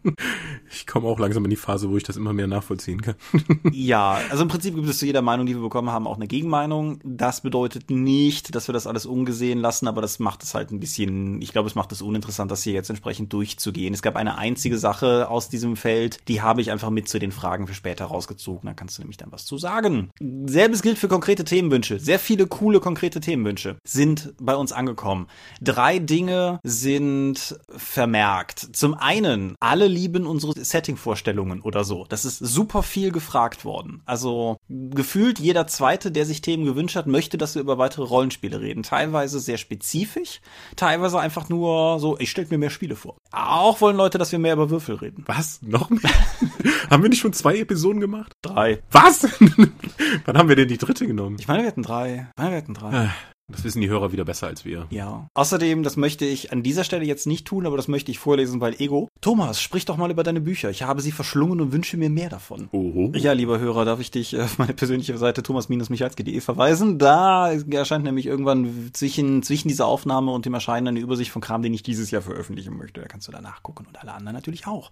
ich 0.72 0.88
komme 0.88 1.08
auch 1.08 1.20
langsam 1.20 1.43
in 1.43 1.49
die 1.49 1.56
Phase, 1.56 1.89
wo 1.89 1.97
ich 1.97 2.04
das 2.04 2.18
immer 2.18 2.34
mehr 2.34 2.47
nachvollziehen 2.47 3.01
kann. 3.01 3.16
ja, 3.72 4.20
also 4.30 4.43
im 4.43 4.49
Prinzip 4.49 4.76
gibt 4.76 4.88
es 4.88 4.99
zu 4.99 5.06
jeder 5.06 5.22
Meinung, 5.22 5.45
die 5.45 5.56
wir 5.56 5.62
bekommen 5.62 5.89
haben, 5.89 6.08
auch 6.08 6.16
eine 6.16 6.28
Gegenmeinung. 6.28 6.99
Das 7.04 7.41
bedeutet 7.41 7.89
nicht, 7.89 8.56
dass 8.56 8.68
wir 8.68 8.74
das 8.74 8.88
alles 8.88 9.06
ungesehen 9.06 9.60
lassen, 9.60 9.88
aber 9.88 10.01
das 10.01 10.20
macht 10.20 10.43
es 10.43 10.54
halt 10.54 10.72
ein 10.72 10.80
bisschen, 10.80 11.41
ich 11.41 11.51
glaube, 11.51 11.68
es 11.68 11.76
macht 11.76 11.91
es 11.91 12.01
uninteressant, 12.01 12.51
das 12.51 12.64
hier 12.64 12.74
jetzt 12.74 12.89
entsprechend 12.89 13.32
durchzugehen. 13.34 13.93
Es 13.93 14.01
gab 14.01 14.16
eine 14.16 14.38
einzige 14.38 14.78
Sache 14.78 15.30
aus 15.30 15.49
diesem 15.49 15.76
Feld, 15.76 16.20
die 16.28 16.41
habe 16.41 16.62
ich 16.62 16.72
einfach 16.72 16.89
mit 16.89 17.08
zu 17.08 17.20
den 17.20 17.32
Fragen 17.32 17.68
für 17.68 17.74
später 17.74 18.06
rausgezogen. 18.06 18.68
Da 18.68 18.74
kannst 18.74 18.97
du 18.97 19.01
nämlich 19.01 19.18
dann 19.18 19.32
was 19.32 19.45
zu 19.45 19.58
sagen. 19.58 20.10
Selbes 20.45 20.82
gilt 20.82 20.97
für 20.97 21.08
konkrete 21.08 21.43
Themenwünsche. 21.43 21.99
Sehr 21.99 22.20
viele 22.20 22.47
coole 22.47 22.80
konkrete 22.80 23.20
Themenwünsche 23.20 23.78
sind 23.84 24.34
bei 24.39 24.56
uns 24.56 24.72
angekommen. 24.72 25.28
Drei 25.62 25.99
Dinge 25.99 26.60
sind 26.64 27.60
vermerkt. 27.70 28.76
Zum 28.76 28.93
einen, 28.93 29.56
alle 29.60 29.88
lieben 29.94 30.26
unsere 30.26 30.54
Setting-Vorstellungen 30.54 31.62
oder 31.62 31.84
so. 31.84 32.06
Das 32.10 32.26
ist 32.26 32.39
super 32.39 32.84
viel 32.84 33.12
gefragt 33.12 33.64
worden. 33.64 34.02
Also 34.06 34.58
gefühlt 34.70 35.39
jeder 35.39 35.68
Zweite, 35.68 36.12
der 36.12 36.26
sich 36.26 36.41
Themen 36.41 36.66
gewünscht 36.66 36.96
hat, 36.96 37.08
möchte, 37.08 37.38
dass 37.38 37.56
wir 37.56 37.62
über 37.62 37.78
weitere 37.78 38.04
Rollenspiele 38.04 38.60
reden. 38.60 38.84
Teilweise 38.84 39.39
sehr 39.39 39.58
spezifisch, 39.58 40.41
teilweise 40.76 41.20
einfach 41.20 41.50
nur 41.50 42.00
so, 42.00 42.18
ich 42.20 42.32
stelle 42.32 42.48
mir 42.50 42.58
mehr 42.58 42.70
Spiele 42.70 42.96
vor. 42.96 43.18
Auch 43.32 43.82
wollen 43.82 43.98
Leute, 43.98 44.18
dass 44.18 44.32
wir 44.32 44.39
mehr 44.39 44.54
über 44.54 44.70
Würfel 44.70 44.96
reden. 44.96 45.24
Was? 45.28 45.62
Noch 45.62 45.89
mehr? 45.89 46.02
haben 46.89 47.04
wir 47.04 47.10
nicht 47.10 47.22
schon 47.22 47.34
zwei 47.34 47.58
Episoden 47.58 48.02
gemacht? 48.02 48.34
Drei. 48.41 48.82
Was? 48.91 49.24
Wann 50.26 50.38
haben 50.38 50.50
wir 50.50 50.56
denn 50.56 50.68
die 50.68 50.78
dritte 50.78 51.08
genommen? 51.08 51.38
Ich 51.39 51.48
meine, 51.48 51.64
wir 51.64 51.68
hatten 51.68 51.84
drei. 51.84 52.28
Ich 52.36 52.41
meine, 52.44 52.52
wir 52.52 52.58
hatten 52.58 52.74
drei. 52.74 53.10
Äh. 53.50 53.54
Das 53.54 53.64
wissen 53.64 53.82
die 53.82 53.89
Hörer 53.89 54.12
wieder 54.12 54.26
besser 54.26 54.48
als 54.48 54.66
wir. 54.66 54.88
Ja. 54.89 55.28
Außerdem, 55.34 55.84
das 55.84 55.98
möchte 55.98 56.26
ich 56.26 56.52
an 56.52 56.64
dieser 56.64 56.84
Stelle 56.84 57.06
jetzt 57.06 57.28
nicht 57.28 57.46
tun, 57.46 57.66
aber 57.66 57.78
das 57.78 57.88
möchte 57.88 58.12
ich 58.12 58.20
vorlesen, 58.20 58.62
weil 58.62 58.80
Ego. 58.80 59.10
Thomas, 59.22 59.62
sprich 59.62 59.86
doch 59.86 59.98
mal 59.98 60.12
über 60.12 60.24
deine 60.24 60.41
Bücher. 60.41 60.70
Ich 60.70 60.84
habe 60.84 61.02
sie 61.02 61.12
verschlungen 61.12 61.62
und 61.62 61.72
wünsche 61.72 61.98
mir 61.98 62.10
mehr 62.10 62.30
davon. 62.30 62.70
Oho. 62.72 63.12
Ja, 63.16 63.34
lieber 63.34 63.60
Hörer, 63.60 63.86
darf 63.86 64.00
ich 64.00 64.12
dich 64.12 64.39
auf 64.39 64.58
meine 64.58 64.74
persönliche 64.74 65.18
Seite 65.18 65.44
thomas-michalski.de 65.44 66.39
verweisen. 66.41 66.98
Da 67.00 67.52
erscheint 67.52 68.06
nämlich 68.06 68.26
irgendwann 68.26 68.89
zwischen, 68.94 69.44
zwischen 69.44 69.68
dieser 69.68 69.88
Aufnahme 69.88 70.32
und 70.32 70.46
dem 70.46 70.54
Erscheinen 70.54 70.88
eine 70.88 71.00
Übersicht 71.00 71.32
von 71.32 71.41
Kram, 71.41 71.62
den 71.62 71.74
ich 71.74 71.84
dieses 71.84 72.12
Jahr 72.12 72.22
veröffentlichen 72.22 72.78
möchte. 72.78 73.02
Da 73.02 73.08
kannst 73.08 73.28
du 73.28 73.32
da 73.32 73.41
nachgucken 73.41 73.86
und 73.88 74.00
alle 74.00 74.14
anderen 74.14 74.36
natürlich 74.36 74.68
auch. 74.68 74.91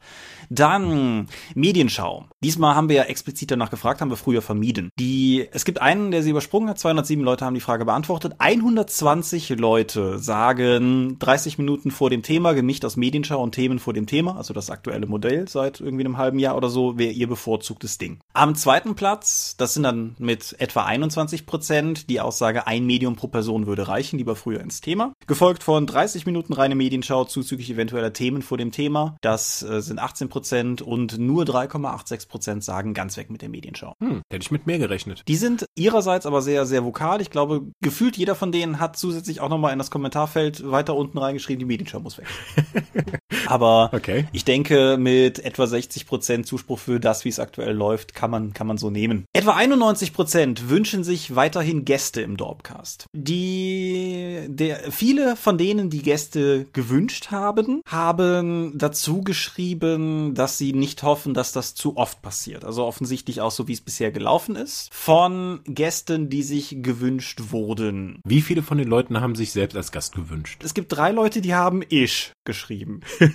Dann 0.50 1.28
Medienschau. 1.56 2.26
Diesmal 2.44 2.76
haben 2.76 2.90
wir 2.90 2.98
ja 2.98 3.04
explizit 3.04 3.52
danach 3.52 3.70
gefragt, 3.70 4.02
haben 4.02 4.10
wir 4.10 4.18
früher 4.18 4.42
vermieden. 4.42 4.90
Die, 5.00 5.48
es 5.52 5.66
gibt 5.66 5.82
einen, 5.82 6.12
der 6.12 6.24
sie 6.24 6.32
übersprungen 6.32 6.70
hat. 6.70 6.80
207 6.80 7.24
Leute 7.24 7.46
haben 7.46 7.54
die 7.54 7.62
Frage 7.62 7.86
beantwortet. 7.86 8.36
120 8.42 9.50
Leute 9.50 10.18
sagen 10.18 11.18
30 11.20 11.60
Minuten 11.60 11.92
vor 11.92 12.10
dem 12.10 12.24
Thema, 12.24 12.54
gemischt 12.54 12.84
aus 12.84 12.98
Medienschau 12.98 13.40
und 13.40 13.52
Themen 13.54 13.78
vor 13.78 13.94
dem 13.94 14.08
Thema, 14.08 14.36
also 14.36 14.52
das 14.52 14.72
aktuelle 14.72 15.06
Modell 15.06 15.48
seit 15.48 15.80
irgendwie 15.80 16.06
einem 16.06 16.18
halben 16.18 16.40
Jahr 16.40 16.58
oder 16.58 16.70
so, 16.70 16.98
wäre 16.98 17.12
ihr 17.12 17.28
bevorzugtes 17.28 18.00
Ding. 18.00 18.18
Am 18.34 18.56
zweiten 18.56 18.96
Platz, 18.96 19.56
das 19.58 19.76
sind 19.76 19.84
dann 19.84 20.16
mit 20.18 20.56
etwa 20.58 20.86
21 20.86 21.46
Prozent, 21.46 22.10
die 22.10 22.20
Aussage, 22.20 22.66
ein 22.66 22.88
Medium 22.88 23.16
pro 23.16 23.28
Person 23.28 23.68
würde 23.68 23.88
reichen, 23.88 24.18
lieber 24.18 24.36
früher 24.36 24.62
ins 24.62 24.82
Thema. 24.82 25.14
Gefolgt 25.28 25.62
von 25.62 25.86
30 25.86 26.26
Minuten 26.26 26.54
reine 26.54 26.74
Medienschau, 26.74 27.26
zuzüglich 27.26 27.70
eventueller 27.70 28.12
Themen 28.12 28.42
vor 28.42 28.58
dem 28.58 28.72
Thema, 28.72 29.18
das 29.22 29.62
äh, 29.62 29.84
sind 29.84 30.00
18 30.00 30.30
Prozent 30.30 30.82
und 30.82 31.20
nur 31.20 31.44
3,86 31.44 32.28
Prozent 32.28 32.64
sagen 32.64 32.96
ganz 32.96 33.18
weg 33.18 33.30
mit 33.30 33.44
der 33.44 33.50
Medienschau. 33.50 33.94
Hm, 34.00 34.24
hätte 34.32 34.44
ich 34.44 34.50
mit 34.50 34.66
mehr 34.66 34.80
gerechnet. 34.80 35.22
Die 35.28 35.36
sind 35.36 35.68
ihrerseits 35.76 36.26
aber 36.26 36.42
sehr, 36.42 36.66
sehr 36.66 36.84
vokal. 36.84 37.22
Ich 37.22 37.30
glaube, 37.30 37.68
gefühlt 37.82 38.18
jeder 38.18 38.31
jeder 38.32 38.36
von 38.40 38.54
denen 38.54 38.80
hat 38.80 38.96
zusätzlich 38.96 39.42
auch 39.42 39.50
nochmal 39.50 39.74
in 39.74 39.78
das 39.78 39.92
Kommentarfeld 39.92 40.72
weiter 40.72 40.96
unten 40.96 41.18
reingeschrieben, 41.18 41.60
die 41.60 41.66
Medienschau 41.66 42.00
muss 42.00 42.18
weg. 42.18 42.28
Aber 43.48 43.90
okay. 43.94 44.26
ich 44.32 44.46
denke, 44.46 44.96
mit 44.98 45.40
etwa 45.40 45.68
60 45.68 46.08
Prozent 46.08 46.48
Zuspruch 46.48 46.80
für 46.80 47.02
das, 47.02 47.26
wie 47.26 47.30
es 47.30 47.40
aktuell 47.40 47.76
läuft, 47.76 48.14
kann 48.14 48.32
man, 48.32 48.54
kann 48.54 48.68
man 48.68 48.78
so 48.78 48.90
nehmen. 48.90 49.26
Etwa 49.34 49.56
91 49.56 50.14
Prozent 50.14 50.70
wünschen 50.70 51.04
sich 51.04 51.36
weiterhin 51.36 51.84
Gäste 51.84 52.22
im 52.22 52.38
Dorpcast. 52.38 53.08
Die, 53.12 54.46
der, 54.48 54.92
viele 54.92 55.36
von 55.36 55.58
denen, 55.58 55.90
die 55.90 56.02
Gäste 56.02 56.68
gewünscht 56.72 57.32
haben, 57.32 57.82
haben 57.86 58.78
dazu 58.78 59.22
geschrieben, 59.22 60.34
dass 60.34 60.58
sie 60.58 60.72
nicht 60.72 61.04
hoffen, 61.04 61.34
dass 61.34 61.52
das 61.52 61.76
zu 61.76 61.98
oft 61.98 62.22
passiert. 62.22 62.64
Also 62.64 62.86
offensichtlich 62.86 63.42
auch 63.42 63.52
so, 63.52 63.68
wie 63.68 63.74
es 63.74 63.82
bisher 63.82 64.12
gelaufen 64.12 64.56
ist. 64.56 64.88
Von 64.94 65.60
Gästen, 65.66 66.30
die 66.30 66.44
sich 66.44 66.78
gewünscht 66.82 67.42
wurden. 67.50 68.21
Wie 68.24 68.42
viele 68.42 68.62
von 68.62 68.78
den 68.78 68.88
Leuten 68.88 69.20
haben 69.20 69.36
sich 69.36 69.52
selbst 69.52 69.76
als 69.76 69.92
Gast 69.92 70.14
gewünscht? 70.16 70.64
Es 70.64 70.74
gibt 70.74 70.92
drei 70.92 71.12
Leute, 71.12 71.42
die 71.42 71.56
haben 71.56 71.82
ich 71.90 72.34
geschrieben. 72.44 73.02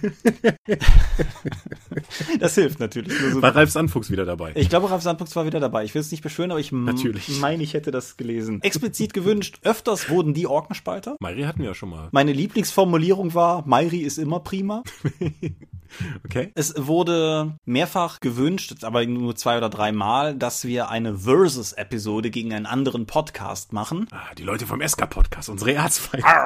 das 2.41 2.55
hilft 2.55 2.78
natürlich. 2.78 3.12
So 3.32 3.43
war 3.43 3.55
Ralf 3.55 3.70
Sandfuchs 3.70 4.11
wieder 4.11 4.24
dabei? 4.24 4.53
Ich 4.55 4.68
glaube, 4.68 4.91
Ralf 4.91 5.03
Sandfuchs 5.03 5.34
war 5.34 5.47
wieder 5.47 5.61
dabei. 5.61 5.84
Ich 5.84 5.95
will 5.95 6.01
es 6.01 6.11
nicht 6.11 6.22
beschwören, 6.22 6.51
aber 6.51 6.61
ich 6.61 6.72
natürlich. 6.72 7.41
meine, 7.41 7.62
ich 7.62 7.74
hätte 7.74 7.91
das 7.91 8.16
gelesen. 8.16 8.62
Explizit 8.62 9.12
gewünscht. 9.14 9.59
Öfters 9.62 10.09
wurden 10.09 10.34
die 10.34 10.47
Orkenspalter. 10.47 11.16
Mairi 11.20 11.43
hatten 11.43 11.61
wir 11.61 11.66
ja 11.66 11.74
schon 11.74 11.91
mal. 11.91 12.09
Meine 12.12 12.32
Lieblingsformulierung 12.32 13.34
war, 13.34 13.66
Mairi 13.66 13.99
ist 13.99 14.18
immer 14.18 14.41
prima. 14.41 14.82
Okay. 16.24 16.51
Es 16.55 16.74
wurde 16.76 17.55
mehrfach 17.64 18.20
gewünscht, 18.20 18.82
aber 18.82 19.07
nur 19.07 19.36
zwei 19.36 19.59
oder 19.59 19.68
drei 19.68 19.92
Mal, 19.92 20.34
dass 20.34 20.64
wir 20.64 20.88
eine 20.88 21.18
Versus-Episode 21.18 22.30
gegen 22.30 22.53
einen 22.53 22.66
anderen 22.66 23.07
Podcast 23.07 23.72
machen. 23.72 24.09
Ah, 24.11 24.34
die 24.36 24.42
Leute 24.42 24.66
vom 24.66 24.80
SK-Podcast, 24.86 25.49
unsere 25.49 25.74
Erzfeinde. 25.74 26.26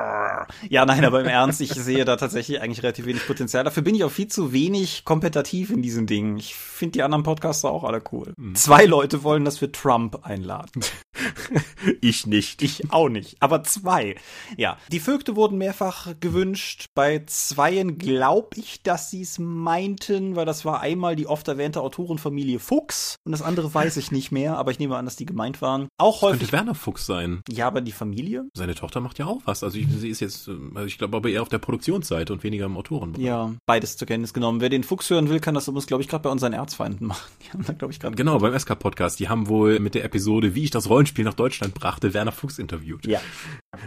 Ja, 0.68 0.84
nein, 0.86 1.05
aber 1.05 1.20
im 1.20 1.26
Ernst, 1.26 1.61
ich 1.61 1.72
sehe 1.72 2.05
da 2.05 2.16
tatsächlich 2.16 2.61
eigentlich 2.61 2.82
relativ 2.82 3.07
wenig 3.07 3.26
Potenzial. 3.26 3.64
Dafür 3.64 3.82
bin 3.82 3.94
ich 3.94 4.05
auch 4.05 4.11
viel 4.11 4.28
zu 4.28 4.53
wenig 4.53 5.05
kompetitiv 5.05 5.70
in 5.70 5.82
diesen 5.82 6.07
Dingen. 6.07 6.36
Ich 6.38 6.55
finde 6.55 6.92
die 6.92 7.03
anderen 7.03 7.22
Podcaster 7.24 7.70
auch 7.70 7.84
alle 7.84 8.03
cool. 8.12 8.32
Mhm. 8.36 8.55
Zwei 8.55 8.84
Leute 8.86 9.22
wollen, 9.22 9.44
dass 9.44 9.61
wir 9.61 9.70
Trump 9.72 10.24
einladen. 10.24 10.82
ich 12.01 12.27
nicht. 12.27 12.62
Ich 12.62 12.93
auch 12.93 13.09
nicht. 13.09 13.37
Aber 13.41 13.62
zwei. 13.62 14.16
Ja. 14.57 14.79
Die 14.91 15.01
Vögte 15.01 15.37
wurden 15.37 15.59
mehrfach 15.59 16.14
gewünscht. 16.21 16.87
Bei 16.95 17.23
zweien 17.27 17.99
glaube 17.99 18.49
ich, 18.57 18.83
dass 18.83 19.11
sie 19.11 19.23
es 19.23 19.39
meinten, 19.39 20.37
weil 20.37 20.47
das 20.47 20.64
war 20.64 20.81
einmal 20.81 21.16
die 21.16 21.27
oft 21.27 21.47
erwähnte 21.49 21.81
Autorenfamilie 21.81 22.59
Fuchs 22.59 23.16
und 23.25 23.33
das 23.33 23.43
andere 23.43 23.73
weiß 23.73 23.97
ich 23.97 24.11
nicht 24.11 24.33
mehr, 24.33 24.57
aber 24.57 24.71
ich 24.71 24.79
nehme 24.79 24.97
an, 24.97 25.05
dass 25.05 25.16
die 25.16 25.27
gemeint 25.27 25.62
waren. 25.62 25.89
Auch 25.99 26.23
häufig. 26.23 26.41
Könnte 26.41 26.53
Werner 26.53 26.75
Fuchs 26.75 27.07
sein. 27.07 27.43
Ja, 27.49 27.66
aber 27.66 27.81
die 27.81 27.93
Familie? 27.93 28.49
Seine 28.55 28.75
Tochter 28.75 29.01
macht 29.01 29.18
ja 29.18 29.27
auch 29.27 29.41
was. 29.45 29.62
Also 29.62 29.79
ich, 29.79 29.87
sie 29.89 30.09
ist 30.09 30.21
jetzt, 30.21 30.49
also 30.49 30.87
ich 30.87 30.99
glaube 30.99 31.16
aber 31.16 31.29
eher 31.29 31.43
auf 31.43 31.49
der 31.49 31.59
Produktionsseite 31.59 32.33
und 32.33 32.43
weniger 32.43 32.66
im 32.66 32.77
Autorenbereich. 32.77 33.25
Ja, 33.25 33.53
beides 33.66 33.97
zur 33.97 34.07
Kenntnis 34.07 34.33
genommen. 34.33 34.61
Wer 34.61 34.68
den 34.68 34.85
Fuchs 34.85 35.11
hören 35.11 35.29
will, 35.29 35.41
kann 35.41 35.55
das 35.55 35.68
übrigens, 35.68 35.87
glaube 35.87 36.03
ich, 36.03 36.09
gerade 36.09 36.23
bei 36.23 36.31
unseren 36.31 36.53
Erzfeinden 36.53 37.07
machen. 37.07 37.31
Die 37.45 37.53
haben 37.53 37.64
da, 37.64 37.73
glaube 37.73 37.93
ich, 37.93 38.01
gerade. 38.01 38.16
Genau, 38.16 38.39
beim 38.39 38.59
SK-Podcast. 38.59 39.21
Die 39.21 39.29
haben 39.29 39.49
wohl 39.49 39.79
mit 39.81 39.95
der 39.95 40.05
Episode, 40.05 40.55
wie 40.55 40.64
ich 40.64 40.71
das 40.71 40.89
Rollenspiel 40.89 41.10
nach 41.25 41.35
Deutschland 41.35 41.75
brachte, 41.75 42.15
Werner 42.15 42.33
Fuchs 42.33 42.59
interviewt. 42.59 43.07
Ja. 43.07 43.21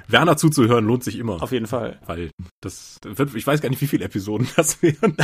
Werner 0.08 0.38
zuzuhören 0.38 0.86
lohnt 0.86 1.04
sich 1.04 1.18
immer. 1.18 1.42
Auf 1.42 1.52
jeden 1.52 1.68
Fall. 1.68 2.00
Weil 2.06 2.32
das 2.62 2.98
wird, 3.04 3.36
ich 3.36 3.46
weiß 3.46 3.62
gar 3.62 3.70
nicht, 3.70 3.82
wie 3.82 3.88
viele 3.88 4.06
Episoden 4.06 4.48
das 4.56 4.82
wären. 4.82 5.18